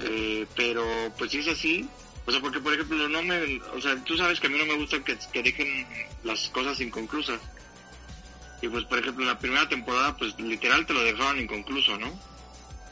Eh, 0.00 0.46
pero, 0.56 0.84
pues 1.16 1.30
si 1.30 1.38
es 1.38 1.48
así, 1.48 1.88
o 2.26 2.32
sea, 2.32 2.40
porque 2.40 2.58
por 2.58 2.74
ejemplo, 2.74 3.08
no 3.08 3.22
me, 3.22 3.60
o 3.74 3.80
sea, 3.80 3.96
tú 4.04 4.16
sabes 4.16 4.40
que 4.40 4.48
a 4.48 4.50
mí 4.50 4.58
no 4.58 4.66
me 4.66 4.74
gusta 4.74 4.98
que, 5.04 5.16
que 5.32 5.42
dejen 5.42 5.86
las 6.24 6.48
cosas 6.48 6.80
inconclusas. 6.80 7.40
Y 8.60 8.68
pues, 8.68 8.84
por 8.84 8.98
ejemplo, 8.98 9.22
en 9.22 9.28
la 9.28 9.38
primera 9.38 9.68
temporada, 9.68 10.16
pues 10.16 10.38
literal 10.40 10.86
te 10.86 10.94
lo 10.94 11.02
dejaron 11.04 11.38
inconcluso, 11.38 11.96
¿no? 11.98 12.12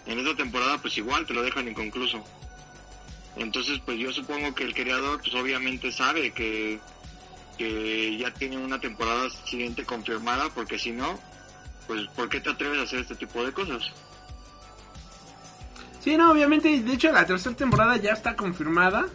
En 0.07 0.19
esta 0.19 0.37
temporada, 0.37 0.79
pues 0.79 0.97
igual 0.99 1.27
te 1.27 1.35
lo 1.35 1.43
dejan 1.43 1.67
inconcluso. 1.67 2.23
Entonces, 3.37 3.81
pues 3.85 3.99
yo 3.99 4.13
supongo 4.13 4.55
que 4.55 4.65
el 4.65 4.75
creador, 4.75 5.21
pues 5.21 5.35
obviamente 5.35 5.91
sabe 5.91 6.33
que, 6.33 6.79
que 7.57 8.17
ya 8.19 8.33
tiene 8.33 8.59
una 8.59 8.81
temporada 8.81 9.29
siguiente 9.45 9.85
confirmada, 9.85 10.49
porque 10.55 10.79
si 10.79 10.93
no, 10.93 11.19
pues 11.87 12.07
¿por 12.17 12.29
qué 12.29 12.41
te 12.41 12.51
atreves 12.51 12.81
a 12.81 12.83
hacer 12.83 13.01
este 13.01 13.15
tipo 13.15 13.45
de 13.45 13.53
cosas? 13.53 13.93
Sí, 16.01 16.17
no, 16.17 16.33
obviamente, 16.33 16.81
de 16.81 16.93
hecho 16.93 17.11
la 17.13 17.25
tercera 17.25 17.57
temporada 17.57 17.97
ya 17.97 18.13
está 18.13 18.37
confirmada. 18.37 19.07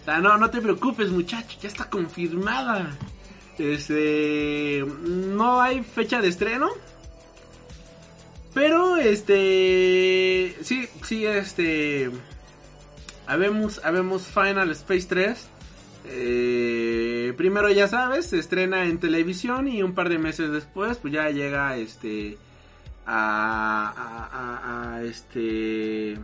O 0.00 0.04
sea, 0.04 0.18
no, 0.18 0.38
no 0.38 0.48
te 0.48 0.62
preocupes, 0.62 1.10
muchacho, 1.10 1.58
ya 1.60 1.68
está 1.68 1.90
confirmada. 1.90 2.96
Este, 3.58 4.82
no 5.02 5.60
hay 5.60 5.82
fecha 5.82 6.22
de 6.22 6.28
estreno. 6.28 6.70
Pero, 8.54 8.96
este, 8.96 10.56
sí, 10.62 10.88
sí, 11.04 11.26
este, 11.26 12.10
habemos, 13.26 13.80
habemos 13.84 14.26
Final 14.26 14.70
Space 14.70 15.06
3. 15.08 15.48
Eh, 16.06 17.34
primero 17.36 17.68
ya 17.70 17.86
sabes, 17.88 18.26
se 18.26 18.38
estrena 18.38 18.84
en 18.86 18.98
televisión 18.98 19.68
y 19.68 19.82
un 19.82 19.94
par 19.94 20.08
de 20.08 20.18
meses 20.18 20.50
después, 20.50 20.98
pues 20.98 21.12
ya 21.12 21.30
llega, 21.30 21.76
este, 21.76 22.38
a, 23.06 24.94
a, 24.96 25.02
este 25.02 26.16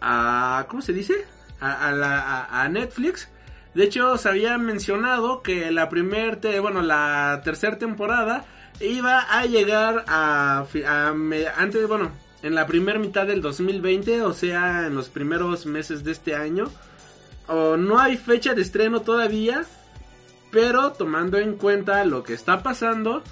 a 0.00 0.66
¿cómo 0.68 0.82
se 0.82 0.92
dice? 0.92 1.14
A, 1.60 1.92
la- 1.92 2.68
Netflix 2.68 3.28
De 3.74 3.84
hecho, 3.84 4.18
se 4.18 4.28
había 4.28 4.58
mencionado 4.58 5.42
que 5.42 5.70
la 5.70 5.88
primer, 5.88 6.36
te- 6.36 6.60
bueno, 6.60 6.82
la 6.82 7.40
tercera 7.44 7.78
temporada 7.78 8.44
iba 8.80 9.20
a 9.20 9.46
llegar 9.46 10.04
a, 10.08 10.66
antes, 11.56 11.88
bueno, 11.88 12.10
en 12.42 12.54
la 12.54 12.66
primera 12.66 12.98
mitad 12.98 13.26
del 13.26 13.40
2020, 13.40 14.22
o 14.22 14.32
sea, 14.34 14.86
en 14.86 14.94
los 14.94 15.08
primeros 15.08 15.64
meses 15.66 16.04
de 16.04 16.12
este 16.12 16.34
año. 16.34 16.70
O 17.46 17.76
no 17.76 17.98
hay 17.98 18.16
fecha 18.16 18.54
de 18.54 18.62
estreno 18.62 19.02
todavía, 19.02 19.64
pero 20.50 20.92
tomando 20.92 21.38
en 21.38 21.56
cuenta 21.56 22.04
lo 22.04 22.22
que 22.22 22.32
está 22.32 22.62
pasando, 22.62 23.22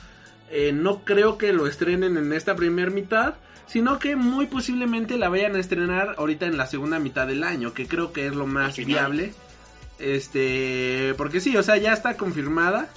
eh, 0.50 0.72
no 0.72 1.04
creo 1.04 1.38
que 1.38 1.52
lo 1.52 1.66
estrenen 1.66 2.16
en 2.16 2.32
esta 2.32 2.54
primera 2.54 2.90
mitad, 2.90 3.34
sino 3.66 3.98
que 3.98 4.16
muy 4.16 4.46
posiblemente 4.46 5.16
la 5.16 5.30
vayan 5.30 5.56
a 5.56 5.60
estrenar 5.60 6.14
ahorita 6.18 6.46
en 6.46 6.58
la 6.58 6.66
segunda 6.66 6.98
mitad 6.98 7.26
del 7.26 7.42
año, 7.42 7.72
que 7.72 7.86
creo 7.86 8.12
que 8.12 8.26
es 8.26 8.34
lo 8.34 8.46
más 8.46 8.76
viable. 8.76 9.32
Este, 9.98 11.14
porque 11.16 11.40
sí, 11.40 11.56
o 11.56 11.62
sea, 11.62 11.76
ya 11.78 11.92
está 11.92 12.16
confirmada. 12.16 12.90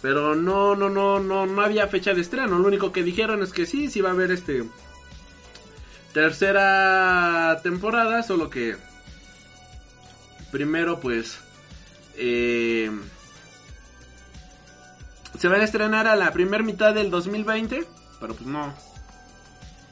Pero 0.00 0.34
no, 0.34 0.74
no, 0.74 0.88
no, 0.88 1.20
no, 1.20 1.46
no 1.46 1.62
había 1.62 1.86
fecha 1.88 2.14
de 2.14 2.22
estreno. 2.22 2.58
Lo 2.58 2.66
único 2.66 2.90
que 2.90 3.02
dijeron 3.02 3.42
es 3.42 3.52
que 3.52 3.66
sí, 3.66 3.88
sí 3.88 4.00
va 4.00 4.10
a 4.10 4.12
haber 4.12 4.30
este 4.30 4.64
tercera 6.12 7.60
temporada, 7.62 8.22
solo 8.22 8.50
que 8.50 8.76
primero 10.52 11.00
pues 11.00 11.40
eh, 12.16 12.90
se 15.38 15.48
van 15.48 15.60
a 15.60 15.64
estrenar 15.64 16.06
a 16.06 16.14
la 16.14 16.30
primera 16.32 16.62
mitad 16.62 16.94
del 16.94 17.10
2020, 17.10 17.84
pero 18.20 18.34
pues 18.34 18.46
no, 18.46 18.72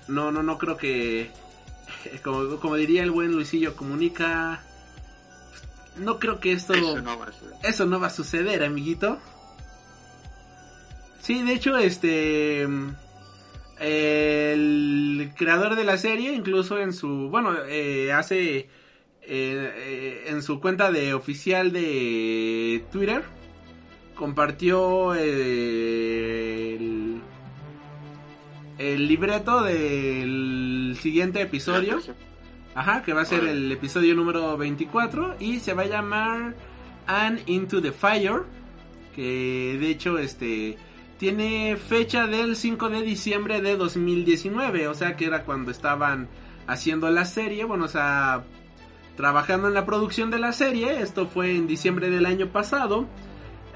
no, 0.06 0.30
no, 0.30 0.44
no 0.44 0.58
creo 0.58 0.76
que, 0.76 1.32
como, 2.22 2.60
como 2.60 2.76
diría 2.76 3.02
el 3.02 3.10
buen 3.10 3.32
Luisillo 3.32 3.74
comunica, 3.74 4.62
no 5.96 6.20
creo 6.20 6.38
que 6.38 6.52
esto, 6.52 6.74
Eso 6.74 7.00
no 7.00 7.18
va 7.18 7.26
a 7.26 7.32
ser. 7.32 7.48
eso 7.64 7.86
no 7.86 7.98
va 7.98 8.06
a 8.06 8.10
suceder, 8.10 8.62
amiguito. 8.62 9.18
Sí, 11.20 11.42
de 11.42 11.52
hecho, 11.52 11.76
este. 11.76 12.66
El 13.78 15.32
creador 15.36 15.74
de 15.74 15.84
la 15.84 15.96
serie, 15.96 16.32
incluso 16.32 16.78
en 16.78 16.92
su. 16.92 17.28
Bueno, 17.30 17.54
eh, 17.66 18.12
hace. 18.12 18.68
Eh, 19.32 19.72
eh, 19.76 20.24
en 20.26 20.42
su 20.42 20.58
cuenta 20.58 20.90
de 20.90 21.14
oficial 21.14 21.70
de 21.70 22.84
Twitter. 22.90 23.22
Compartió 24.16 25.14
eh, 25.14 26.76
el. 26.76 27.20
El 28.76 29.06
libreto 29.06 29.62
del 29.62 30.98
siguiente 31.00 31.40
episodio. 31.42 32.00
Ajá, 32.74 33.04
que 33.04 33.12
va 33.12 33.22
a 33.22 33.24
ser 33.24 33.44
el 33.44 33.70
episodio 33.70 34.16
número 34.16 34.56
24 34.56 35.36
y 35.38 35.60
se 35.60 35.74
va 35.74 35.82
a 35.82 35.86
llamar 35.86 36.56
And 37.06 37.40
Into 37.46 37.80
the 37.80 37.92
Fire, 37.92 38.42
que 39.14 39.76
de 39.78 39.90
hecho 39.90 40.18
este 40.18 40.76
tiene 41.18 41.76
fecha 41.76 42.26
del 42.26 42.56
5 42.56 42.88
de 42.88 43.02
diciembre 43.02 43.60
de 43.60 43.76
2019, 43.76 44.88
o 44.88 44.94
sea 44.94 45.14
que 45.16 45.26
era 45.26 45.44
cuando 45.44 45.70
estaban 45.70 46.28
haciendo 46.66 47.10
la 47.10 47.26
serie, 47.26 47.64
bueno, 47.64 47.84
o 47.84 47.88
sea, 47.88 48.44
trabajando 49.20 49.68
en 49.68 49.74
la 49.74 49.84
producción 49.84 50.30
de 50.30 50.38
la 50.38 50.54
serie, 50.54 51.02
esto 51.02 51.26
fue 51.26 51.54
en 51.54 51.66
diciembre 51.66 52.08
del 52.08 52.24
año 52.24 52.46
pasado. 52.46 53.06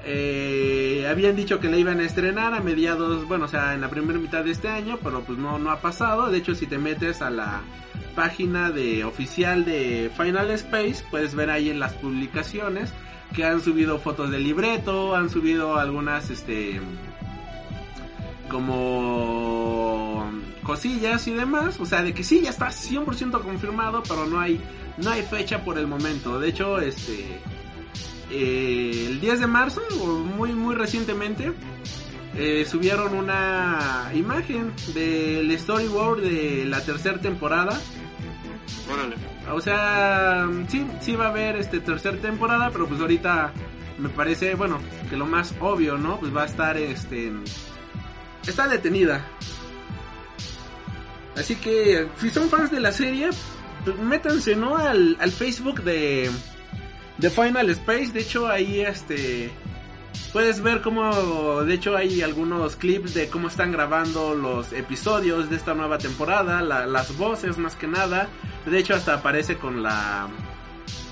Eh, 0.03 1.07
habían 1.07 1.35
dicho 1.35 1.59
que 1.59 1.69
la 1.69 1.77
iban 1.77 1.99
a 1.99 2.03
estrenar 2.03 2.55
a 2.55 2.61
mediados, 2.61 3.27
bueno, 3.27 3.45
o 3.45 3.47
sea, 3.47 3.75
en 3.75 3.81
la 3.81 3.89
primera 3.91 4.17
mitad 4.17 4.43
de 4.43 4.49
este 4.49 4.69
año, 4.69 4.97
pero 5.03 5.21
pues 5.21 5.37
no, 5.37 5.59
no 5.59 5.69
ha 5.69 5.81
pasado. 5.81 6.31
De 6.31 6.39
hecho, 6.39 6.55
si 6.55 6.65
te 6.65 6.79
metes 6.79 7.21
a 7.21 7.29
la 7.29 7.61
página 8.15 8.71
de 8.71 9.03
oficial 9.03 9.65
de 9.65 10.09
Final 10.17 10.49
Space, 10.49 11.03
puedes 11.11 11.35
ver 11.35 11.51
ahí 11.51 11.69
en 11.69 11.79
las 11.79 11.93
publicaciones 11.93 12.91
que 13.35 13.45
han 13.45 13.61
subido 13.61 13.99
fotos 13.99 14.31
del 14.31 14.43
libreto, 14.43 15.15
han 15.15 15.29
subido 15.29 15.77
algunas, 15.77 16.31
este, 16.31 16.81
como 18.49 20.24
cosillas 20.65 21.27
y 21.27 21.33
demás. 21.33 21.79
O 21.79 21.85
sea, 21.85 22.03
de 22.03 22.13
que 22.13 22.23
sí, 22.23 22.41
ya 22.41 22.49
está 22.49 22.67
100% 22.67 23.41
confirmado, 23.41 24.03
pero 24.03 24.25
no 24.25 24.39
hay, 24.39 24.59
no 24.97 25.11
hay 25.11 25.21
fecha 25.21 25.63
por 25.63 25.77
el 25.77 25.87
momento. 25.87 26.39
De 26.39 26.49
hecho, 26.49 26.79
este, 26.79 27.39
eh, 28.31 29.07
el 29.07 29.21
10 29.21 29.39
de 29.39 29.47
marzo, 29.47 29.81
o 30.01 30.07
muy, 30.07 30.51
muy 30.53 30.75
recientemente, 30.75 31.53
eh, 32.35 32.65
subieron 32.69 33.13
una 33.13 34.11
imagen 34.13 34.73
del 34.93 35.57
storyboard 35.57 36.21
de 36.21 36.65
la 36.65 36.81
tercera 36.81 37.19
temporada. 37.19 37.79
Órale. 38.91 39.15
O 39.53 39.61
sea, 39.61 40.49
sí, 40.67 40.85
sí 40.99 41.15
va 41.15 41.27
a 41.27 41.29
haber 41.29 41.55
este 41.55 41.79
tercera 41.79 42.17
temporada, 42.17 42.71
pero 42.71 42.87
pues 42.87 42.99
ahorita 42.99 43.53
me 43.99 44.09
parece, 44.09 44.55
bueno, 44.55 44.79
que 45.09 45.15
lo 45.15 45.25
más 45.25 45.53
obvio, 45.59 45.97
¿no? 45.97 46.19
Pues 46.19 46.35
va 46.35 46.43
a 46.43 46.45
estar 46.45 46.77
este 46.77 47.31
está 48.47 48.67
detenida. 48.67 49.25
Así 51.35 51.55
que 51.55 52.07
si 52.19 52.29
son 52.29 52.49
fans 52.49 52.71
de 52.71 52.79
la 52.79 52.91
serie, 52.91 53.29
pues 53.83 53.97
métanse, 53.99 54.55
¿no? 54.55 54.77
Al, 54.77 55.17
al 55.19 55.31
Facebook 55.31 55.81
de 55.83 56.31
de 57.17 57.29
Final 57.29 57.69
Space, 57.69 58.11
de 58.11 58.19
hecho 58.21 58.47
ahí 58.47 58.81
este 58.81 59.49
puedes 60.33 60.61
ver 60.61 60.81
cómo 60.81 61.61
de 61.63 61.73
hecho 61.73 61.95
hay 61.95 62.21
algunos 62.21 62.75
clips 62.75 63.13
de 63.13 63.29
cómo 63.29 63.47
están 63.47 63.71
grabando 63.71 64.35
los 64.35 64.73
episodios 64.73 65.49
de 65.49 65.55
esta 65.55 65.73
nueva 65.73 65.97
temporada, 65.97 66.61
la- 66.61 66.85
las 66.85 67.15
voces 67.17 67.57
más 67.57 67.75
que 67.75 67.87
nada. 67.87 68.27
De 68.65 68.77
hecho 68.79 68.95
hasta 68.95 69.15
aparece 69.15 69.57
con 69.57 69.81
la 69.83 70.27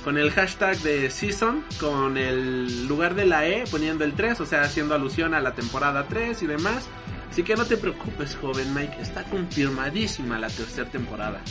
con 0.03 0.17
el 0.17 0.31
hashtag 0.31 0.77
de 0.79 1.09
season, 1.09 1.63
con 1.79 2.17
el 2.17 2.85
lugar 2.87 3.15
de 3.15 3.25
la 3.25 3.47
E 3.47 3.63
poniendo 3.71 4.03
el 4.03 4.13
3, 4.13 4.41
o 4.41 4.45
sea, 4.45 4.61
haciendo 4.63 4.93
alusión 4.95 5.33
a 5.33 5.39
la 5.39 5.53
temporada 5.53 6.05
3 6.09 6.41
y 6.43 6.47
demás. 6.47 6.85
Así 7.33 7.41
que 7.41 7.55
no 7.55 7.65
te 7.65 7.77
preocupes, 7.77 8.37
joven 8.39 8.75
Mike, 8.75 8.95
está 9.01 9.23
confirmadísima 9.23 10.37
la 10.37 10.49
tercera 10.49 10.87
temporada. 10.87 11.41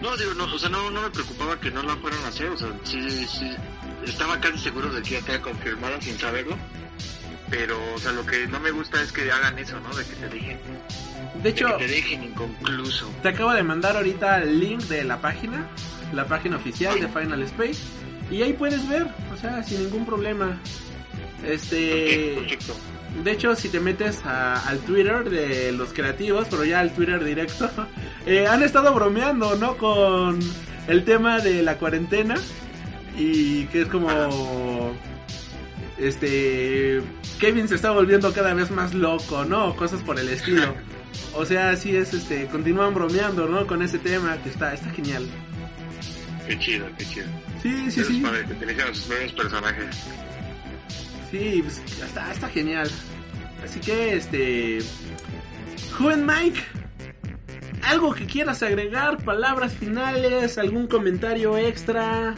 No, 0.00 0.16
digo, 0.16 0.32
no, 0.32 0.44
o 0.44 0.58
sea, 0.58 0.70
no, 0.70 0.90
no 0.90 1.02
me 1.02 1.10
preocupaba 1.10 1.60
que 1.60 1.70
no 1.70 1.82
la 1.82 1.94
fueran 1.96 2.24
a 2.24 2.28
hacer, 2.28 2.48
o 2.48 2.56
sea, 2.56 2.68
sí, 2.84 3.06
sí, 3.26 3.50
estaba 4.06 4.40
casi 4.40 4.60
seguro 4.60 4.90
de 4.90 5.02
que 5.02 5.10
ya 5.10 5.18
estaba 5.18 5.42
confirmada 5.42 6.00
sin 6.00 6.18
saberlo, 6.18 6.56
pero, 7.50 7.76
o 7.94 7.98
sea, 7.98 8.12
lo 8.12 8.24
que 8.24 8.46
no 8.46 8.58
me 8.60 8.70
gusta 8.70 9.02
es 9.02 9.12
que 9.12 9.30
hagan 9.30 9.58
eso, 9.58 9.78
¿no? 9.78 9.94
De 9.94 10.02
que 10.02 10.14
te 10.14 10.28
dejen, 10.30 10.58
De 11.34 11.42
de 11.42 11.48
hecho, 11.50 11.76
que 11.76 11.84
te 11.84 11.92
dejen 11.92 12.24
inconcluso. 12.24 13.12
Te 13.22 13.28
acabo 13.28 13.52
de 13.52 13.62
mandar 13.62 13.94
ahorita 13.94 14.42
el 14.42 14.58
link 14.58 14.84
de 14.84 15.04
la 15.04 15.20
página, 15.20 15.68
la 16.14 16.26
página 16.26 16.56
oficial 16.56 16.98
de 16.98 17.08
Final 17.08 17.42
Space, 17.42 17.82
y 18.30 18.40
ahí 18.40 18.54
puedes 18.54 18.88
ver, 18.88 19.06
o 19.34 19.36
sea, 19.36 19.62
sin 19.62 19.82
ningún 19.82 20.06
problema. 20.06 20.58
Este. 21.44 22.56
De 23.24 23.32
hecho, 23.32 23.54
si 23.56 23.68
te 23.68 23.80
metes 23.80 24.20
a- 24.24 24.60
al 24.68 24.78
Twitter 24.80 25.28
de 25.28 25.72
los 25.72 25.92
creativos, 25.92 26.46
pero 26.50 26.64
ya 26.64 26.80
al 26.80 26.92
Twitter 26.92 27.22
directo, 27.24 27.70
eh, 28.26 28.46
han 28.46 28.62
estado 28.62 28.92
bromeando, 28.94 29.56
¿no? 29.56 29.76
Con 29.76 30.38
el 30.86 31.04
tema 31.04 31.38
de 31.40 31.62
la 31.62 31.76
cuarentena 31.78 32.34
y 33.16 33.64
que 33.66 33.82
es 33.82 33.88
como, 33.88 34.92
este, 35.98 37.02
Kevin 37.40 37.68
se 37.68 37.74
está 37.74 37.90
volviendo 37.90 38.32
cada 38.32 38.54
vez 38.54 38.70
más 38.70 38.94
loco, 38.94 39.44
¿no? 39.44 39.74
Cosas 39.76 40.00
por 40.02 40.18
el 40.18 40.28
estilo. 40.28 40.74
O 41.34 41.44
sea, 41.44 41.70
así 41.70 41.96
es, 41.96 42.14
este, 42.14 42.46
continúan 42.46 42.94
bromeando, 42.94 43.46
¿no? 43.48 43.66
Con 43.66 43.82
ese 43.82 43.98
tema 43.98 44.36
que 44.42 44.48
está, 44.50 44.74
está 44.74 44.90
genial. 44.90 45.26
Qué 46.46 46.58
chido, 46.58 46.86
qué 46.96 47.04
chido. 47.04 47.26
Sí, 47.62 47.90
sí, 47.90 48.00
Eso 48.00 48.02
es 48.02 48.06
sí. 48.06 48.20
padre, 48.20 48.44
que 48.46 48.94
sus 48.94 49.04
propios 49.04 49.32
personajes. 49.32 49.96
Sí, 51.30 51.62
pues, 51.62 51.82
está, 52.02 52.48
genial. 52.48 52.90
Así 53.62 53.80
que, 53.80 54.16
este, 54.16 54.78
joven 55.92 56.24
Mike, 56.24 56.60
algo 57.82 58.14
que 58.14 58.26
quieras 58.26 58.62
agregar, 58.62 59.22
palabras 59.24 59.74
finales, 59.74 60.56
algún 60.58 60.86
comentario 60.86 61.58
extra. 61.58 62.34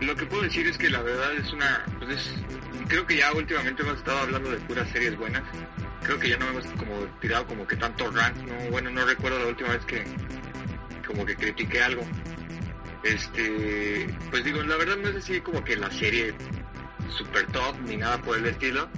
Lo 0.00 0.14
que 0.14 0.26
puedo 0.26 0.42
decir 0.42 0.66
es 0.66 0.78
que 0.78 0.88
la 0.88 1.02
verdad 1.02 1.34
es 1.34 1.52
una, 1.52 1.84
pues 1.98 2.18
es, 2.18 2.30
creo 2.88 3.06
que 3.06 3.16
ya 3.16 3.32
últimamente 3.32 3.82
hemos 3.82 3.98
estado 3.98 4.18
hablando 4.18 4.50
de 4.50 4.58
puras 4.58 4.88
series 4.92 5.16
buenas. 5.18 5.42
Creo 6.02 6.18
que 6.18 6.28
ya 6.28 6.38
no 6.38 6.48
hemos 6.48 6.66
como 6.78 6.94
tirado 7.20 7.46
como 7.46 7.66
que 7.66 7.76
tanto 7.76 8.10
rant, 8.10 8.36
no, 8.36 8.70
bueno, 8.70 8.90
no 8.90 9.04
recuerdo 9.04 9.38
la 9.40 9.46
última 9.46 9.70
vez 9.70 9.84
que 9.86 10.04
como 11.06 11.26
que 11.26 11.34
critiqué 11.34 11.82
algo. 11.82 12.02
Este, 13.06 14.06
pues 14.30 14.44
digo, 14.44 14.62
la 14.62 14.76
verdad 14.76 14.96
no 14.96 15.08
es 15.08 15.16
así 15.16 15.40
como 15.40 15.62
que 15.62 15.76
la 15.76 15.90
serie 15.90 16.34
super 17.16 17.46
top 17.52 17.76
ni 17.86 17.96
nada 17.96 18.20
por 18.20 18.36
el 18.36 18.46
estilo, 18.46 18.88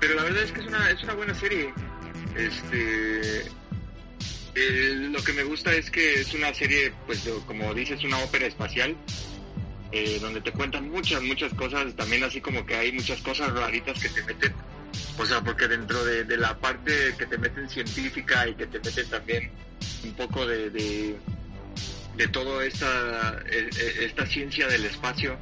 pero 0.00 0.14
la 0.14 0.24
verdad 0.24 0.42
es 0.44 0.52
que 0.52 0.60
es 0.60 0.66
una, 0.66 0.90
es 0.90 1.02
una 1.02 1.14
buena 1.14 1.34
serie. 1.34 1.72
Este, 2.36 3.42
eh, 4.54 5.08
lo 5.10 5.22
que 5.22 5.32
me 5.34 5.42
gusta 5.44 5.72
es 5.72 5.90
que 5.90 6.20
es 6.20 6.32
una 6.32 6.54
serie, 6.54 6.92
pues 7.06 7.28
como 7.46 7.74
dices, 7.74 8.02
una 8.04 8.18
ópera 8.18 8.46
espacial 8.46 8.96
eh, 9.92 10.18
donde 10.20 10.40
te 10.40 10.50
cuentan 10.50 10.90
muchas, 10.90 11.22
muchas 11.22 11.54
cosas, 11.54 11.94
también 11.94 12.24
así 12.24 12.40
como 12.40 12.66
que 12.66 12.74
hay 12.74 12.92
muchas 12.92 13.20
cosas 13.20 13.52
raritas 13.52 14.00
que 14.02 14.08
te 14.08 14.22
meten, 14.24 14.52
o 15.18 15.24
sea, 15.24 15.40
porque 15.40 15.68
dentro 15.68 16.04
de, 16.04 16.36
la 16.36 16.58
parte 16.58 17.14
que 17.16 17.26
te 17.26 17.38
meten 17.38 17.68
científica 17.68 18.48
y 18.48 18.54
que 18.54 18.66
te 18.66 18.80
meten 18.80 19.08
también 19.08 19.52
un 20.02 20.14
poco 20.14 20.46
de, 20.46 21.16
de 22.16 22.28
toda 22.28 22.64
esta, 22.64 23.42
eh, 23.46 23.68
eh, 23.78 23.94
esta 24.02 24.26
ciencia 24.26 24.66
del 24.68 24.84
espacio, 24.84 25.36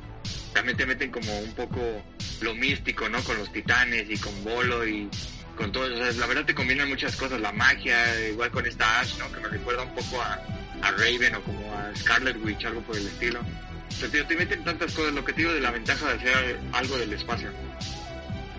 también 0.52 0.76
te 0.76 0.86
meten 0.86 1.10
como 1.10 1.38
un 1.38 1.52
poco 1.54 2.02
lo 2.40 2.54
místico, 2.54 3.08
¿no? 3.08 3.22
Con 3.22 3.38
los 3.38 3.52
titanes 3.52 4.10
y 4.10 4.18
con 4.18 4.44
Bolo 4.44 4.86
y 4.86 5.08
con 5.56 5.72
todo 5.72 5.86
eso. 5.86 6.18
La 6.20 6.26
verdad 6.26 6.44
te 6.44 6.54
combinan 6.54 6.88
muchas 6.88 7.16
cosas, 7.16 7.40
la 7.40 7.52
magia, 7.52 8.28
igual 8.28 8.50
con 8.50 8.66
esta 8.66 9.00
Ash, 9.00 9.16
¿no? 9.18 9.30
Que 9.32 9.40
me 9.40 9.48
recuerda 9.48 9.82
un 9.82 9.94
poco 9.94 10.20
a, 10.20 10.40
a 10.82 10.90
Raven 10.92 11.34
o 11.36 11.42
como 11.42 11.72
a 11.76 11.94
Scarlet 11.96 12.36
Witch, 12.44 12.64
algo 12.64 12.82
por 12.82 12.96
el 12.96 13.06
estilo. 13.06 13.40
O 13.40 13.94
sea, 13.94 14.26
te 14.26 14.36
meten 14.36 14.64
tantas 14.64 14.92
cosas, 14.92 15.12
lo 15.12 15.24
que 15.24 15.32
te 15.32 15.42
digo 15.42 15.52
de 15.52 15.60
la 15.60 15.70
ventaja 15.70 16.08
de 16.08 16.14
hacer 16.14 16.58
algo 16.72 16.98
del 16.98 17.12
espacio. 17.12 17.50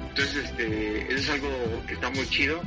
Entonces, 0.09 0.45
este, 0.45 1.13
eso 1.13 1.17
es 1.17 1.29
algo 1.29 1.83
que 1.87 1.95
está 1.95 2.09
muy 2.11 2.27
chido. 2.29 2.61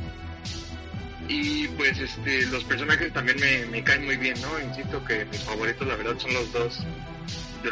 Y 1.28 1.68
pues 1.68 1.98
este, 1.98 2.46
los 2.46 2.64
personajes 2.64 3.12
también 3.12 3.38
me, 3.40 3.66
me 3.66 3.82
caen 3.82 4.04
muy 4.04 4.16
bien, 4.16 4.40
¿no? 4.40 4.60
Insisto 4.60 5.04
que 5.04 5.24
mis 5.24 5.40
favoritos 5.40 5.86
la 5.86 5.96
verdad 5.96 6.18
son 6.18 6.34
los 6.34 6.52
dos 6.52 6.86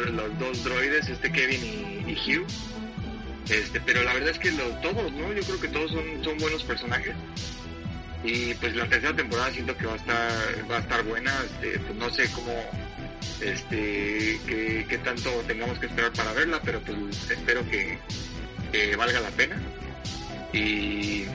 los 0.00 0.38
dos 0.38 0.64
droides, 0.64 1.08
este 1.08 1.30
Kevin 1.30 2.04
y, 2.08 2.12
Hugh. 2.12 2.46
Este, 3.48 3.80
pero 3.80 4.02
la 4.02 4.14
verdad 4.14 4.30
es 4.30 4.38
que 4.38 4.50
lo, 4.52 4.64
todos, 4.76 5.12
¿no? 5.12 5.32
Yo 5.32 5.42
creo 5.42 5.60
que 5.60 5.68
todos 5.68 5.90
son, 5.90 6.24
son 6.24 6.38
buenos 6.38 6.64
personajes. 6.64 7.14
Y 8.22 8.54
pues 8.54 8.74
la 8.74 8.88
tercera 8.88 9.14
temporada 9.14 9.50
siento 9.50 9.76
que 9.76 9.86
va 9.86 9.92
a 9.92 9.96
estar, 9.96 10.32
va 10.70 10.76
a 10.76 10.80
estar 10.80 11.02
buena. 11.04 11.32
Este, 11.44 11.78
pues 11.80 11.94
no 11.94 12.10
sé 12.10 12.30
cómo, 12.32 12.54
este, 13.40 14.40
qué, 14.46 14.86
qué 14.88 14.98
tanto 14.98 15.30
tengamos 15.46 15.78
que 15.78 15.86
esperar 15.86 16.12
para 16.12 16.32
verla, 16.32 16.60
pero 16.64 16.80
pues 16.80 17.30
espero 17.30 17.68
que, 17.68 17.98
que 18.72 18.96
valga 18.96 19.20
la 19.20 19.30
pena. 19.30 19.60
Y 20.54 21.26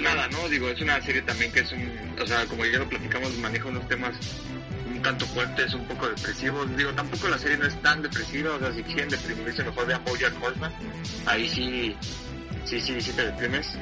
nada, 0.00 0.28
¿no? 0.28 0.48
Digo, 0.48 0.68
es 0.68 0.80
una 0.80 1.00
serie 1.00 1.22
también 1.22 1.52
que 1.52 1.60
es 1.60 1.72
un, 1.72 1.90
o 2.20 2.26
sea, 2.26 2.44
como 2.46 2.64
ya 2.64 2.78
lo 2.78 2.88
platicamos, 2.88 3.36
maneja 3.38 3.68
unos 3.68 3.86
temas 3.88 4.14
un 4.86 5.02
tanto 5.02 5.26
fuertes, 5.26 5.74
un 5.74 5.86
poco 5.86 6.08
depresivos. 6.08 6.76
Digo, 6.76 6.92
tampoco 6.92 7.28
la 7.28 7.38
serie 7.38 7.56
no 7.58 7.66
es 7.66 7.80
tan 7.82 8.02
depresiva, 8.02 8.54
o 8.54 8.58
sea, 8.58 8.72
si 8.72 8.82
quieren 8.82 9.08
deprimirse, 9.08 9.64
mejor 9.64 9.86
vean 9.86 10.02
Bojack 10.04 10.42
Horseman. 10.42 10.72
Ahí 11.26 11.48
sí, 11.48 11.96
sí, 12.64 12.80
sí, 12.80 13.00
sí 13.00 13.12
te 13.12 13.26
deprimes. 13.26 13.74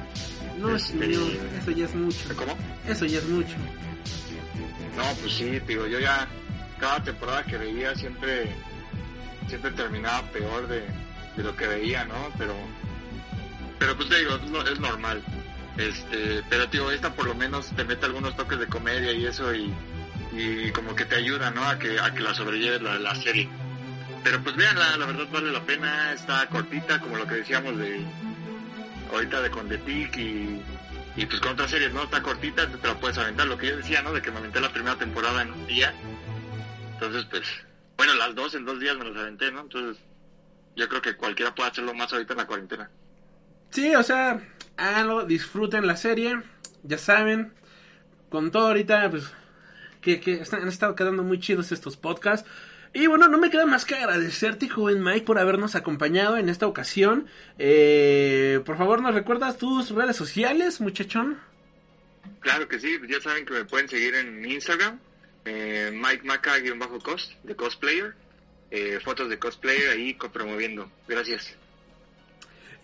No, 0.59 0.75
Este, 0.75 1.13
eso 1.59 1.71
ya 1.71 1.85
es 1.85 1.95
mucho. 1.95 2.37
¿Cómo? 2.37 2.57
Eso 2.89 3.05
ya 3.05 3.19
es 3.19 3.29
mucho. 3.29 3.57
No, 4.97 5.05
pues 5.21 5.33
sí, 5.35 5.61
digo, 5.67 5.87
yo 5.87 5.99
ya 6.01 6.27
cada 6.79 7.03
temporada 7.03 7.45
que 7.45 7.59
veía 7.59 7.95
siempre 7.95 8.55
siempre 9.49 9.71
terminaba 9.73 10.23
peor 10.31 10.67
de, 10.67 10.83
de 11.37 11.43
lo 11.43 11.55
que 11.55 11.67
veía, 11.67 12.05
¿no? 12.05 12.15
Pero 12.39 12.55
pero 13.79 13.97
pues 13.97 14.09
te 14.09 14.19
digo, 14.19 14.37
es 14.71 14.81
normal. 14.81 15.23
Este, 15.79 16.43
pero 16.49 16.69
tío, 16.69 16.91
esta 16.91 17.13
por 17.13 17.27
lo 17.27 17.35
menos 17.35 17.71
te 17.77 17.85
mete 17.85 18.07
algunos 18.07 18.37
toques 18.37 18.59
de 18.59 18.67
comedia 18.67 19.13
y 19.13 19.27
eso 19.27 19.55
y, 19.55 19.73
y 20.33 20.71
como 20.73 20.95
que 20.95 21.05
te 21.05 21.17
ayuda, 21.17 21.51
¿no? 21.51 21.65
A 21.69 21.79
que 21.79 22.01
a 22.01 22.15
que 22.15 22.21
la 22.21 22.35
sobrelleves 22.35 22.83
la, 22.83 22.99
la 22.99 23.15
serie. 23.15 23.49
Pero 24.25 24.43
pues 24.43 24.57
veanla, 24.57 24.97
la 24.97 25.07
verdad 25.07 25.27
vale 25.31 25.53
la 25.53 25.61
pena, 25.61 26.13
está 26.13 26.47
cortita, 26.49 26.99
como 27.01 27.17
lo 27.17 27.27
que 27.27 27.37
decíamos 27.37 27.77
de 27.79 28.01
ahorita 29.13 29.41
de 29.41 29.51
con 29.51 29.69
The 29.69 29.79
Peak 29.79 30.17
y, 30.17 30.61
y 31.17 31.27
pues 31.27 31.41
con 31.41 31.53
otras 31.53 31.71
series, 31.71 31.93
¿no? 31.93 32.03
Está 32.03 32.23
cortita, 32.23 32.67
te 32.67 32.89
la 32.89 32.99
puedes 32.99 33.19
aventar, 33.19 33.47
lo 33.47 33.57
que 33.57 33.69
yo 33.69 33.77
decía, 33.77 34.03
¿no? 34.03 34.13
De 34.13 34.23
que 34.23 34.31
me 34.31 34.39
aventé 34.39 34.61
la 34.61 34.73
primera 34.73 34.97
temporada 34.97 35.43
en 35.43 35.53
un 35.53 35.67
día. 35.67 35.95
Entonces, 36.95 37.25
pues, 37.31 37.45
bueno, 37.97 38.15
las 38.15 38.35
dos 38.35 38.55
en 38.55 38.65
dos 38.65 38.81
días 38.81 38.97
me 38.97 39.05
las 39.05 39.17
aventé, 39.17 39.53
¿no? 39.53 39.61
Entonces, 39.61 40.03
yo 40.75 40.89
creo 40.89 41.03
que 41.03 41.17
cualquiera 41.17 41.55
puede 41.55 41.71
hacerlo 41.71 41.95
más 41.95 42.13
ahorita 42.13 42.33
en 42.33 42.39
la 42.39 42.47
cuarentena. 42.47 42.91
Sí, 43.71 43.95
o 43.95 44.03
sea, 44.03 44.41
háganlo, 44.77 45.25
disfruten 45.25 45.87
la 45.87 45.97
serie, 45.97 46.41
ya 46.83 46.99
saben, 46.99 47.53
con 48.29 48.51
todo 48.51 48.69
ahorita, 48.69 49.11
pues, 49.11 49.33
que, 50.01 50.21
que 50.21 50.35
están, 50.35 50.63
han 50.63 50.69
estado 50.69 50.95
quedando 50.95 51.23
muy 51.23 51.41
chidos 51.41 51.73
estos 51.73 51.97
podcasts. 51.97 52.49
Y 52.93 53.09
bueno, 53.09 53.29
no 53.29 53.37
me 53.37 53.51
queda 53.51 53.67
más 53.67 53.85
que 53.85 53.95
agradecerte, 53.95 54.71
joven 54.71 55.03
Mike, 55.03 55.27
por 55.27 55.39
habernos 55.39 55.75
acompañado 55.75 56.39
en 56.39 56.49
esta 56.49 56.67
ocasión. 56.67 57.27
Eh, 57.59 58.61
por 58.65 58.79
favor, 58.79 59.03
¿nos 59.03 59.15
recuerdas 59.15 59.59
tus 59.59 59.91
redes 59.91 60.17
sociales, 60.17 60.81
muchachón? 60.81 61.39
Claro 62.41 62.69
que 62.69 62.79
sí, 62.79 62.99
ya 63.09 63.21
saben 63.21 63.45
que 63.45 63.53
me 63.53 63.65
pueden 63.65 63.89
seguir 63.89 64.15
en 64.15 64.45
Instagram, 64.45 64.99
eh, 65.45 65.91
Mike 65.93 66.25
Maca-cos, 66.25 67.37
de 67.43 67.55
cosplayer, 67.55 68.15
eh, 68.71 68.99
fotos 69.05 69.29
de 69.29 69.39
cosplayer 69.39 69.91
ahí 69.91 70.17
promoviendo. 70.33 70.91
Gracias. 71.07 71.55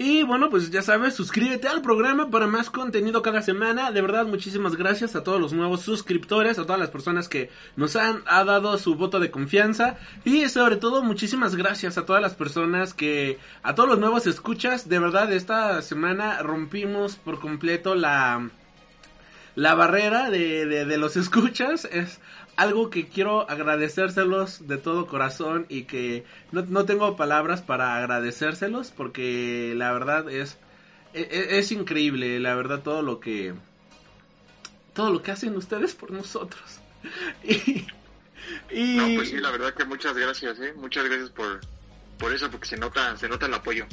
Y 0.04 0.24
bueno, 0.24 0.50
pues 0.50 0.72
ya 0.72 0.82
sabes, 0.82 1.14
suscríbete 1.14 1.68
al 1.68 1.80
programa 1.80 2.28
para 2.28 2.48
más 2.48 2.70
contenido 2.70 3.22
cada 3.22 3.40
semana. 3.40 3.92
De 3.92 4.02
verdad, 4.02 4.26
muchísimas 4.26 4.74
gracias 4.74 5.14
a 5.14 5.22
todos 5.22 5.40
los 5.40 5.52
nuevos 5.52 5.82
suscriptores, 5.82 6.58
a 6.58 6.64
todas 6.64 6.80
las 6.80 6.90
personas 6.90 7.28
que 7.28 7.50
nos 7.76 7.94
han 7.94 8.24
ha 8.26 8.42
dado 8.42 8.76
su 8.78 8.96
voto 8.96 9.20
de 9.20 9.30
confianza. 9.30 9.98
Y 10.24 10.48
sobre 10.48 10.74
todo, 10.74 11.04
muchísimas 11.04 11.54
gracias 11.54 11.98
a 11.98 12.04
todas 12.04 12.20
las 12.20 12.34
personas 12.34 12.94
que, 12.94 13.38
a 13.62 13.76
todos 13.76 13.90
los 13.90 14.00
nuevos 14.00 14.26
escuchas. 14.26 14.88
De 14.88 14.98
verdad, 14.98 15.32
esta 15.32 15.80
semana 15.82 16.42
rompimos 16.42 17.14
por 17.14 17.38
completo 17.38 17.94
la, 17.94 18.50
la 19.54 19.74
barrera 19.76 20.30
de, 20.30 20.66
de, 20.66 20.84
de 20.84 20.98
los 20.98 21.16
escuchas. 21.16 21.84
Es 21.84 22.18
algo 22.62 22.90
que 22.90 23.08
quiero 23.08 23.48
agradecérselos 23.50 24.66
de 24.68 24.76
todo 24.78 25.06
corazón 25.06 25.66
y 25.68 25.84
que 25.84 26.24
no, 26.52 26.62
no 26.62 26.84
tengo 26.84 27.16
palabras 27.16 27.60
para 27.62 27.96
agradecérselos 27.96 28.90
porque 28.90 29.74
la 29.76 29.92
verdad 29.92 30.30
es, 30.30 30.58
es, 31.12 31.26
es 31.30 31.72
increíble, 31.72 32.38
la 32.40 32.54
verdad 32.54 32.80
todo 32.82 33.02
lo 33.02 33.20
que 33.20 33.54
todo 34.94 35.10
lo 35.10 35.22
que 35.22 35.30
hacen 35.30 35.56
ustedes 35.56 35.94
por 35.94 36.10
nosotros. 36.10 36.62
Y, 37.44 37.86
y- 38.70 38.96
No, 38.96 39.06
pues 39.16 39.28
sí, 39.30 39.36
la 39.38 39.50
verdad 39.50 39.72
que 39.74 39.84
muchas 39.84 40.16
gracias, 40.16 40.58
¿eh? 40.60 40.72
Muchas 40.76 41.04
gracias 41.04 41.30
por, 41.30 41.60
por 42.18 42.32
eso, 42.34 42.50
porque 42.50 42.66
se 42.66 42.76
nota, 42.76 43.16
se 43.16 43.28
nota 43.28 43.46
el 43.46 43.54
apoyo. 43.54 43.86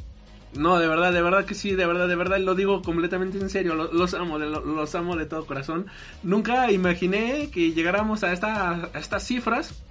No, 0.54 0.80
de 0.80 0.88
verdad, 0.88 1.14
de 1.14 1.22
verdad 1.22 1.46
que 1.46 1.54
sí, 1.54 1.76
de 1.76 1.86
verdad, 1.86 2.08
de 2.08 2.16
verdad, 2.16 2.40
lo 2.40 2.56
digo 2.56 2.82
completamente 2.82 3.38
en 3.38 3.50
serio, 3.52 3.76
lo- 3.76 3.94
los 3.94 4.14
amo, 4.16 4.40
los 4.40 4.96
amo 4.96 5.16
de 5.16 5.26
todo 5.26 5.46
corazón. 5.46 5.86
Nunca 6.24 6.72
imaginé 6.72 7.52
que 7.52 7.72
llegáramos 7.74 8.24
a, 8.24 8.34
esta, 8.34 8.72
a 8.94 9.00
estas 9.00 9.24
cifras. 9.26 9.84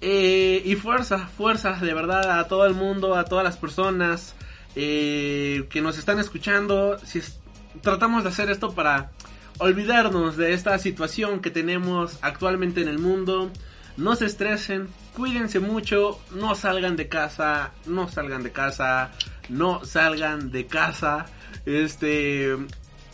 Eh, 0.00 0.62
y 0.64 0.74
fuerza, 0.76 1.26
fuerza, 1.26 1.72
de 1.72 1.94
verdad, 1.94 2.38
a 2.38 2.46
todo 2.48 2.66
el 2.66 2.74
mundo, 2.74 3.14
a 3.16 3.24
todas 3.24 3.44
las 3.44 3.56
personas 3.56 4.36
eh, 4.76 5.66
que 5.70 5.80
nos 5.80 5.98
están 5.98 6.18
escuchando. 6.20 6.98
Si 7.00 7.18
es- 7.18 7.40
tratamos 7.80 8.22
de 8.22 8.28
hacer 8.28 8.48
esto 8.50 8.74
para 8.74 9.10
olvidarnos 9.58 10.36
de 10.36 10.52
esta 10.52 10.78
situación 10.78 11.40
que 11.40 11.50
tenemos 11.50 12.18
actualmente 12.22 12.80
en 12.82 12.88
el 12.88 12.98
mundo. 12.98 13.50
No 13.96 14.14
se 14.14 14.26
estresen, 14.26 14.88
cuídense 15.16 15.58
mucho, 15.58 16.20
no 16.30 16.54
salgan 16.54 16.96
de 16.96 17.08
casa, 17.08 17.72
no 17.86 18.06
salgan 18.08 18.42
de 18.42 18.52
casa, 18.52 19.10
no 19.48 19.84
salgan 19.84 20.50
de 20.50 20.66
casa. 20.66 21.26
Este, 21.64 22.56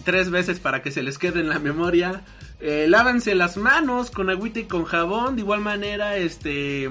tres 0.05 0.31
veces 0.31 0.61
para 0.61 0.83
que 0.83 0.91
se 0.91 1.02
les 1.02 1.19
quede 1.19 1.41
en 1.41 1.49
la 1.49 1.59
memoria. 1.59 2.23
Eh, 2.61 2.86
lávense 2.89 3.35
las 3.35 3.57
manos 3.57 4.11
con 4.11 4.31
agüita 4.31 4.61
y 4.61 4.65
con 4.65 4.85
jabón. 4.85 5.36
De 5.36 5.43
igual 5.43 5.61
manera, 5.61 6.17
este, 6.17 6.91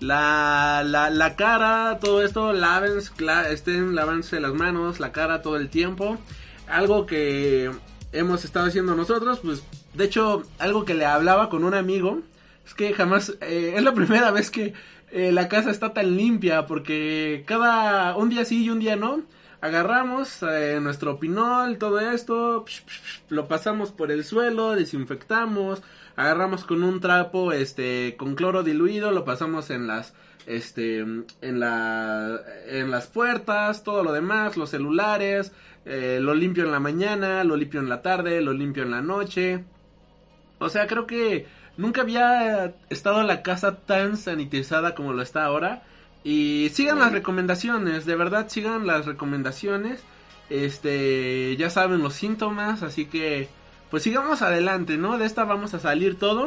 la, 0.00 0.82
la, 0.84 1.10
la 1.10 1.36
cara, 1.36 1.98
todo 2.00 2.22
esto, 2.22 2.52
lávense, 2.52 3.12
estén 3.50 3.94
lavándose 3.94 4.40
las 4.40 4.54
manos, 4.54 5.00
la 5.00 5.12
cara 5.12 5.42
todo 5.42 5.56
el 5.56 5.68
tiempo. 5.68 6.18
Algo 6.68 7.06
que 7.06 7.70
hemos 8.12 8.44
estado 8.44 8.66
haciendo 8.66 8.94
nosotros, 8.94 9.40
pues, 9.40 9.62
de 9.94 10.04
hecho, 10.04 10.42
algo 10.58 10.84
que 10.84 10.94
le 10.94 11.04
hablaba 11.04 11.48
con 11.48 11.64
un 11.64 11.74
amigo, 11.74 12.20
es 12.66 12.74
que 12.74 12.92
jamás, 12.92 13.34
eh, 13.40 13.74
es 13.76 13.82
la 13.82 13.94
primera 13.94 14.30
vez 14.32 14.50
que 14.50 14.74
eh, 15.10 15.32
la 15.32 15.48
casa 15.48 15.70
está 15.70 15.92
tan 15.92 16.16
limpia, 16.16 16.66
porque 16.66 17.44
cada, 17.46 18.16
un 18.16 18.28
día 18.28 18.44
sí 18.44 18.64
y 18.64 18.70
un 18.70 18.78
día 18.78 18.96
no, 18.96 19.22
agarramos 19.60 20.42
eh, 20.42 20.78
nuestro 20.80 21.18
pinol, 21.18 21.78
todo 21.78 21.98
esto, 21.98 22.64
psh, 22.66 22.82
lo 23.30 23.48
pasamos 23.48 23.92
por 23.92 24.12
el 24.12 24.24
suelo, 24.24 24.72
desinfectamos, 24.72 25.82
agarramos 26.16 26.64
con 26.64 26.82
un 26.82 27.00
trapo, 27.00 27.52
este, 27.52 28.16
con 28.18 28.34
cloro 28.34 28.62
diluido, 28.62 29.10
lo 29.10 29.24
pasamos 29.24 29.70
en 29.70 29.86
las, 29.86 30.14
este, 30.46 30.98
en 30.98 31.60
la, 31.60 32.40
en 32.66 32.90
las 32.90 33.06
puertas, 33.06 33.84
todo 33.84 34.02
lo 34.02 34.12
demás, 34.12 34.56
los 34.56 34.70
celulares, 34.70 35.52
eh, 35.84 36.18
lo 36.20 36.34
limpio 36.34 36.64
en 36.64 36.72
la 36.72 36.80
mañana, 36.80 37.44
lo 37.44 37.56
limpio 37.56 37.80
en 37.80 37.88
la 37.88 38.02
tarde, 38.02 38.40
lo 38.40 38.52
limpio 38.52 38.82
en 38.82 38.90
la 38.90 39.00
noche. 39.00 39.64
O 40.58 40.68
sea, 40.68 40.86
creo 40.86 41.06
que 41.06 41.46
nunca 41.78 42.02
había 42.02 42.74
estado 42.90 43.22
la 43.22 43.42
casa 43.42 43.76
tan 43.76 44.18
sanitizada 44.18 44.94
como 44.94 45.14
lo 45.14 45.22
está 45.22 45.46
ahora. 45.46 45.82
Y 46.24 46.68
sigan 46.74 46.98
las 46.98 47.12
recomendaciones, 47.12 48.04
de 48.04 48.16
verdad 48.16 48.48
sigan 48.50 48.86
las 48.86 49.06
recomendaciones. 49.06 50.02
Este, 50.50 51.56
ya 51.56 51.70
saben 51.70 52.02
los 52.02 52.14
síntomas, 52.14 52.82
así 52.82 53.06
que 53.06 53.48
pues 53.90 54.02
sigamos 54.02 54.42
adelante, 54.42 54.98
¿no? 54.98 55.16
De 55.16 55.24
esta 55.24 55.44
vamos 55.44 55.72
a 55.72 55.80
salir 55.80 56.18
todo. 56.18 56.44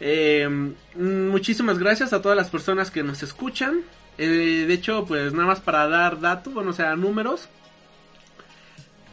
Eh, 0.00 0.46
mm, 0.48 1.28
muchísimas 1.28 1.78
gracias 1.78 2.12
a 2.12 2.20
todas 2.20 2.36
las 2.36 2.50
personas 2.50 2.90
que 2.90 3.02
nos 3.02 3.22
escuchan. 3.22 3.80
Eh, 4.18 4.64
de 4.66 4.74
hecho, 4.74 5.04
pues 5.06 5.32
nada 5.32 5.46
más 5.46 5.60
para 5.60 5.88
dar 5.88 6.20
datos, 6.20 6.52
bueno, 6.52 6.70
o 6.70 6.74
sea, 6.74 6.96
números. 6.96 7.48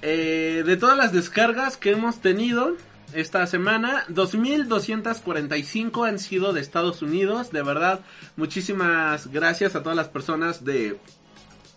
Eh, 0.02 0.64
de 0.66 0.76
todas 0.76 0.98
las 0.98 1.14
descargas 1.14 1.78
que 1.78 1.92
hemos 1.92 2.20
tenido, 2.20 2.76
esta 3.16 3.46
semana. 3.48 4.06
2.245 4.10 6.08
han 6.08 6.20
sido 6.20 6.54
de 6.54 6.62
Estados 6.62 7.02
Unidos. 7.02 7.52
De 7.52 7.64
verdad, 7.64 8.02
muchísimas 8.36 9.32
gracias 9.32 9.76
a 9.76 9.84
todas 9.84 9.96
las 9.96 10.10
personas 10.10 10.64
de 10.64 10.98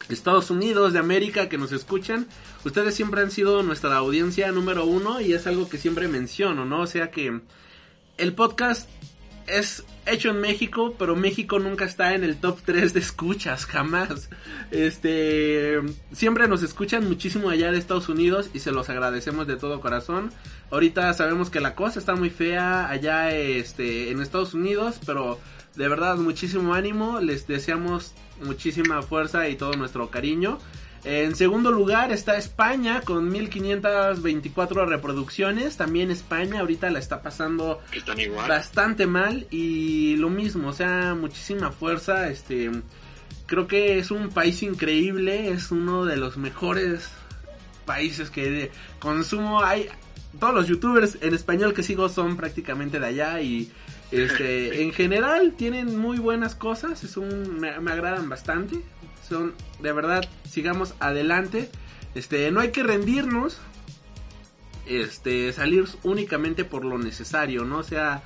Estados 0.08 0.50
Unidos, 0.50 0.92
de 0.92 0.98
América 0.98 1.48
que 1.48 1.58
nos 1.58 1.73
escuchan. 1.73 2.26
Ustedes 2.65 2.94
siempre 2.94 3.23
han 3.23 3.31
sido 3.31 3.62
nuestra 3.62 3.97
audiencia 3.97 4.52
número 4.52 4.84
uno 4.84 5.20
y 5.20 5.32
es 5.32 5.47
algo 5.47 5.68
que 5.68 5.78
siempre 5.78 6.08
menciono, 6.08 6.65
¿no? 6.65 6.82
O 6.82 6.86
sea 6.86 7.10
que 7.10 7.40
el 8.16 8.34
podcast 8.34 8.89
es 9.47 9.84
hecho 10.06 10.30
en 10.30 10.40
México, 10.40 10.94
pero 10.98 11.16
México 11.16 11.58
nunca 11.58 11.84
está 11.84 12.14
en 12.14 12.24
el 12.24 12.36
top 12.36 12.58
3 12.64 12.94
de 12.94 13.00
escuchas, 13.00 13.66
jamás. 13.66 14.30
Este, 14.70 15.80
siempre 16.12 16.48
nos 16.48 16.62
escuchan 16.62 17.06
muchísimo 17.06 17.50
allá 17.50 17.72
de 17.72 17.78
Estados 17.78 18.08
Unidos 18.08 18.50
y 18.54 18.60
se 18.60 18.72
los 18.72 18.88
agradecemos 18.88 19.46
de 19.46 19.56
todo 19.56 19.80
corazón. 19.80 20.30
Ahorita 20.70 21.12
sabemos 21.14 21.50
que 21.50 21.60
la 21.60 21.74
cosa 21.74 21.98
está 21.98 22.14
muy 22.14 22.30
fea 22.30 22.88
allá 22.88 23.34
este 23.34 24.10
en 24.10 24.20
Estados 24.20 24.54
Unidos, 24.54 25.00
pero 25.04 25.38
de 25.76 25.88
verdad 25.88 26.16
muchísimo 26.16 26.74
ánimo, 26.74 27.20
les 27.20 27.46
deseamos 27.46 28.14
muchísima 28.42 29.02
fuerza 29.02 29.48
y 29.48 29.56
todo 29.56 29.74
nuestro 29.74 30.10
cariño. 30.10 30.58
En 31.06 31.36
segundo 31.36 31.70
lugar 31.70 32.10
está 32.10 32.36
España 32.36 33.00
con 33.00 33.30
1524 33.30 34.86
reproducciones. 34.86 35.76
También 35.76 36.10
España 36.10 36.58
ahorita 36.58 36.90
la 36.90 36.98
está 36.98 37.22
pasando 37.22 37.80
bastante 38.48 39.06
mal 39.06 39.46
y 39.52 40.16
lo 40.16 40.30
mismo, 40.30 40.70
o 40.70 40.72
sea, 40.72 41.14
muchísima 41.14 41.70
fuerza. 41.70 42.28
Este, 42.28 42.72
creo 43.46 43.68
que 43.68 44.00
es 44.00 44.10
un 44.10 44.30
país 44.30 44.64
increíble, 44.64 45.50
es 45.50 45.70
uno 45.70 46.04
de 46.04 46.16
los 46.16 46.38
mejores 46.38 47.08
países 47.84 48.28
que 48.28 48.72
consumo. 48.98 49.62
Hay 49.62 49.88
todos 50.40 50.54
los 50.54 50.66
youtubers 50.66 51.18
en 51.20 51.34
español 51.34 51.72
que 51.72 51.84
sigo 51.84 52.08
son 52.08 52.36
prácticamente 52.36 52.98
de 52.98 53.06
allá 53.06 53.40
y 53.40 53.70
este, 54.10 54.82
en 54.82 54.92
general 54.92 55.54
tienen 55.56 55.96
muy 55.96 56.18
buenas 56.18 56.56
cosas, 56.56 57.04
es 57.04 57.16
un, 57.16 57.60
me 57.60 57.92
agradan 57.92 58.28
bastante 58.28 58.82
son 59.28 59.55
de 59.80 59.92
verdad 59.92 60.28
sigamos 60.48 60.94
adelante. 61.00 61.70
Este 62.14 62.50
no 62.50 62.60
hay 62.60 62.70
que 62.70 62.82
rendirnos 62.82 63.58
este 64.86 65.52
salir 65.52 65.84
únicamente 66.05 66.64
por 66.64 66.84
lo 66.84 66.96
necesario 66.96 67.64
no 67.64 67.78
o 67.78 67.82
sea 67.82 68.22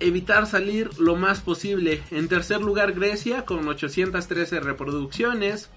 evitar 0.00 0.46
salir 0.46 0.90
lo 0.98 1.16
más 1.16 1.40
posible. 1.40 2.02
En 2.10 2.28
tercer 2.28 2.60
lugar 2.60 2.92
Grecia 2.92 3.44
con 3.44 3.66
813 3.66 4.60
reproducciones. 4.60 5.70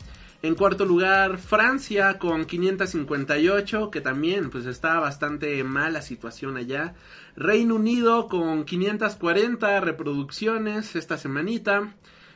En 0.43 0.53
cuarto 0.53 0.85
lugar 0.85 1.39
Francia 1.39 2.19
con 2.19 2.45
558 2.45 3.89
que 3.89 4.01
también 4.01 4.49
pues 4.49 4.65
está 4.65 4.99
bastante 4.99 5.63
mala 5.63 6.01
situación 6.01 6.57
allá. 6.57 6.93
Reino 7.35 7.75
Unido 7.75 8.27
con 8.27 8.65
540 8.65 9.79
reproducciones 9.79 10.95
esta 10.95 11.17
semanita 11.17 11.93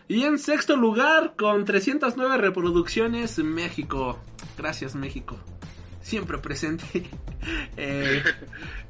y 0.07 0.23
en 0.23 0.39
sexto 0.39 0.75
lugar, 0.75 1.35
con 1.37 1.65
309 1.65 2.37
reproducciones, 2.37 3.37
México. 3.39 4.19
Gracias, 4.57 4.95
México. 4.95 5.37
Siempre 6.01 6.37
presente. 6.37 7.09
Eh, 7.75 8.21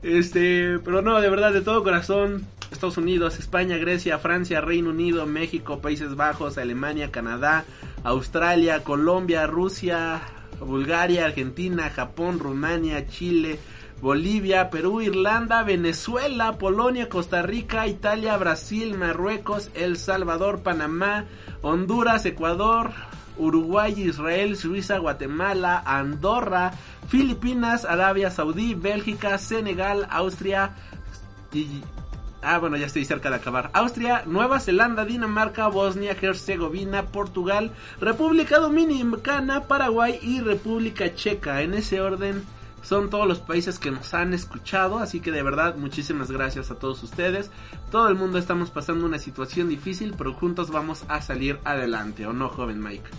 este, 0.04 0.78
pero 0.80 1.02
no, 1.02 1.22
de 1.22 1.30
verdad, 1.30 1.54
de 1.54 1.62
todo 1.62 1.84
corazón. 1.84 2.46
Estados 2.70 2.98
Unidos, 2.98 3.40
España, 3.40 3.78
Grecia, 3.78 4.20
Francia, 4.20 4.60
Reino 4.60 4.90
Unido, 4.90 5.26
México, 5.26 5.80
Países 5.80 6.16
Bajos, 6.16 6.58
Alemania, 6.58 7.12
Canadá, 7.12 7.64
Australia, 8.04 8.84
Colombia, 8.84 9.48
Rusia, 9.48 10.22
Bulgaria, 10.60 11.26
Argentina, 11.26 11.90
Japón, 11.90 12.40
Rumania, 12.40 13.08
Chile, 13.08 13.60
Bolivia, 14.02 14.72
Perú, 14.72 15.02
Irlanda, 15.02 15.62
Venezuela, 15.62 16.58
Polonia, 16.58 17.08
Costa 17.08 17.44
Rica, 17.44 17.86
Italia, 17.86 18.36
Brasil, 18.36 18.98
Marruecos, 18.98 19.70
El 19.76 19.98
Salvador, 19.98 20.64
Panamá, 20.64 21.26
Honduras, 21.62 22.26
Ecuador, 22.26 22.92
Uruguay, 23.38 23.94
Israel, 23.96 24.58
Suiza, 24.58 24.98
Guatemala, 24.98 25.84
Andorra, 25.86 26.72
Filipinas, 27.10 27.86
Arabia 27.86 28.32
Saudí, 28.32 28.74
Bélgica, 28.74 29.38
Senegal, 29.38 30.08
Austria 30.10 30.72
y... 31.54 31.82
Ah, 32.44 32.58
bueno, 32.58 32.76
ya 32.76 32.88
estoy 32.88 33.06
cerca 33.06 33.30
de 33.30 33.36
acabar. 33.36 33.70
Austria, 33.74 34.24
Nueva 34.26 34.60
Zelanda, 34.60 35.06
Dinamarca, 35.06 35.68
Bosnia, 35.68 36.18
Herzegovina, 36.20 37.06
Portugal, 37.06 37.72
República 38.00 38.58
Dominicana, 38.58 39.68
Paraguay 39.68 40.18
y 40.24 40.42
República 40.42 41.14
Checa. 41.14 41.62
En 41.62 41.76
ese 41.76 42.02
orden 42.02 42.44
son 42.82 43.10
todos 43.10 43.28
los 43.28 43.40
países 43.40 43.80
que 43.80 43.92
nos 43.92 44.14
han 44.14 44.34
escuchado, 44.34 45.00
así 45.00 45.20
que 45.20 45.32
de 45.32 45.44
verdad 45.44 45.76
muchísimas 45.76 46.32
gracias 46.32 46.72
a 46.72 46.76
todos 46.76 47.04
ustedes. 47.04 47.52
Todo 47.92 48.08
el 48.10 48.16
mundo 48.16 48.38
estamos 48.38 48.72
pasando 48.72 49.06
una 49.06 49.20
situación 49.20 49.70
difícil, 49.70 50.16
pero 50.18 50.34
juntos 50.34 50.72
vamos 50.72 51.04
a 51.08 51.22
salir 51.22 51.60
adelante, 51.64 52.26
¿o 52.26 52.34
no, 52.34 52.50
joven 52.50 52.82
Mike? 52.82 53.10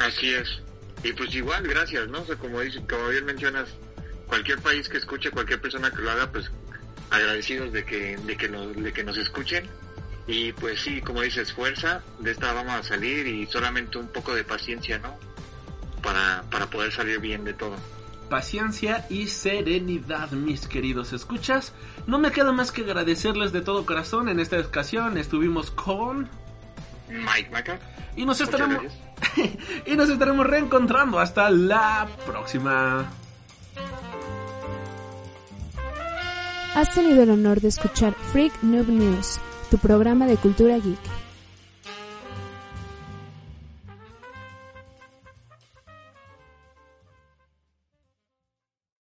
Así 0.00 0.32
es. 0.32 0.60
Y 1.04 1.12
pues 1.12 1.34
igual, 1.34 1.66
gracias, 1.66 2.08
¿no? 2.08 2.24
como, 2.40 2.60
dice, 2.60 2.82
como 2.88 3.08
bien 3.08 3.24
mencionas, 3.24 3.68
cualquier 4.26 4.58
país 4.60 4.88
que 4.88 4.98
escuche, 4.98 5.30
cualquier 5.30 5.60
persona 5.60 5.90
que 5.90 6.02
lo 6.02 6.10
haga, 6.10 6.30
pues 6.30 6.50
agradecidos 7.10 7.72
de 7.72 7.84
que, 7.84 8.16
de 8.16 8.36
que, 8.36 8.48
nos, 8.48 8.74
de 8.74 8.92
que 8.92 9.04
nos 9.04 9.16
escuchen. 9.16 9.68
Y 10.26 10.52
pues 10.52 10.80
sí, 10.80 11.00
como 11.00 11.22
dices, 11.22 11.52
fuerza, 11.52 12.02
de 12.18 12.32
esta 12.32 12.52
vamos 12.52 12.74
a 12.74 12.82
salir 12.82 13.28
y 13.28 13.46
solamente 13.46 13.98
un 13.98 14.08
poco 14.08 14.34
de 14.34 14.42
paciencia, 14.42 14.98
¿no? 14.98 15.16
Para, 16.02 16.42
para 16.50 16.66
poder 16.68 16.92
salir 16.92 17.20
bien 17.20 17.44
de 17.44 17.54
todo 17.54 17.76
paciencia 18.28 19.06
y 19.08 19.28
serenidad, 19.28 20.30
mis 20.32 20.66
queridos 20.66 21.12
escuchas. 21.12 21.72
No 22.06 22.18
me 22.18 22.32
queda 22.32 22.52
más 22.52 22.72
que 22.72 22.82
agradecerles 22.82 23.52
de 23.52 23.60
todo 23.60 23.86
corazón. 23.86 24.28
En 24.28 24.40
esta 24.40 24.58
ocasión 24.58 25.18
estuvimos 25.18 25.70
con 25.70 26.28
Mike 27.08 27.50
Maca. 27.50 27.78
Y 28.16 28.24
nos 28.24 28.40
estaremos 28.40 28.82
y 29.86 29.96
nos 29.96 30.08
estaremos 30.08 30.46
reencontrando 30.46 31.18
hasta 31.18 31.50
la 31.50 32.08
próxima. 32.26 33.06
Has 36.74 36.92
tenido 36.94 37.22
el 37.22 37.30
honor 37.30 37.60
de 37.60 37.68
escuchar 37.68 38.14
Freak 38.32 38.62
Noob 38.62 38.88
News, 38.88 39.40
tu 39.70 39.78
programa 39.78 40.26
de 40.26 40.36
cultura 40.36 40.76
geek. 40.76 41.25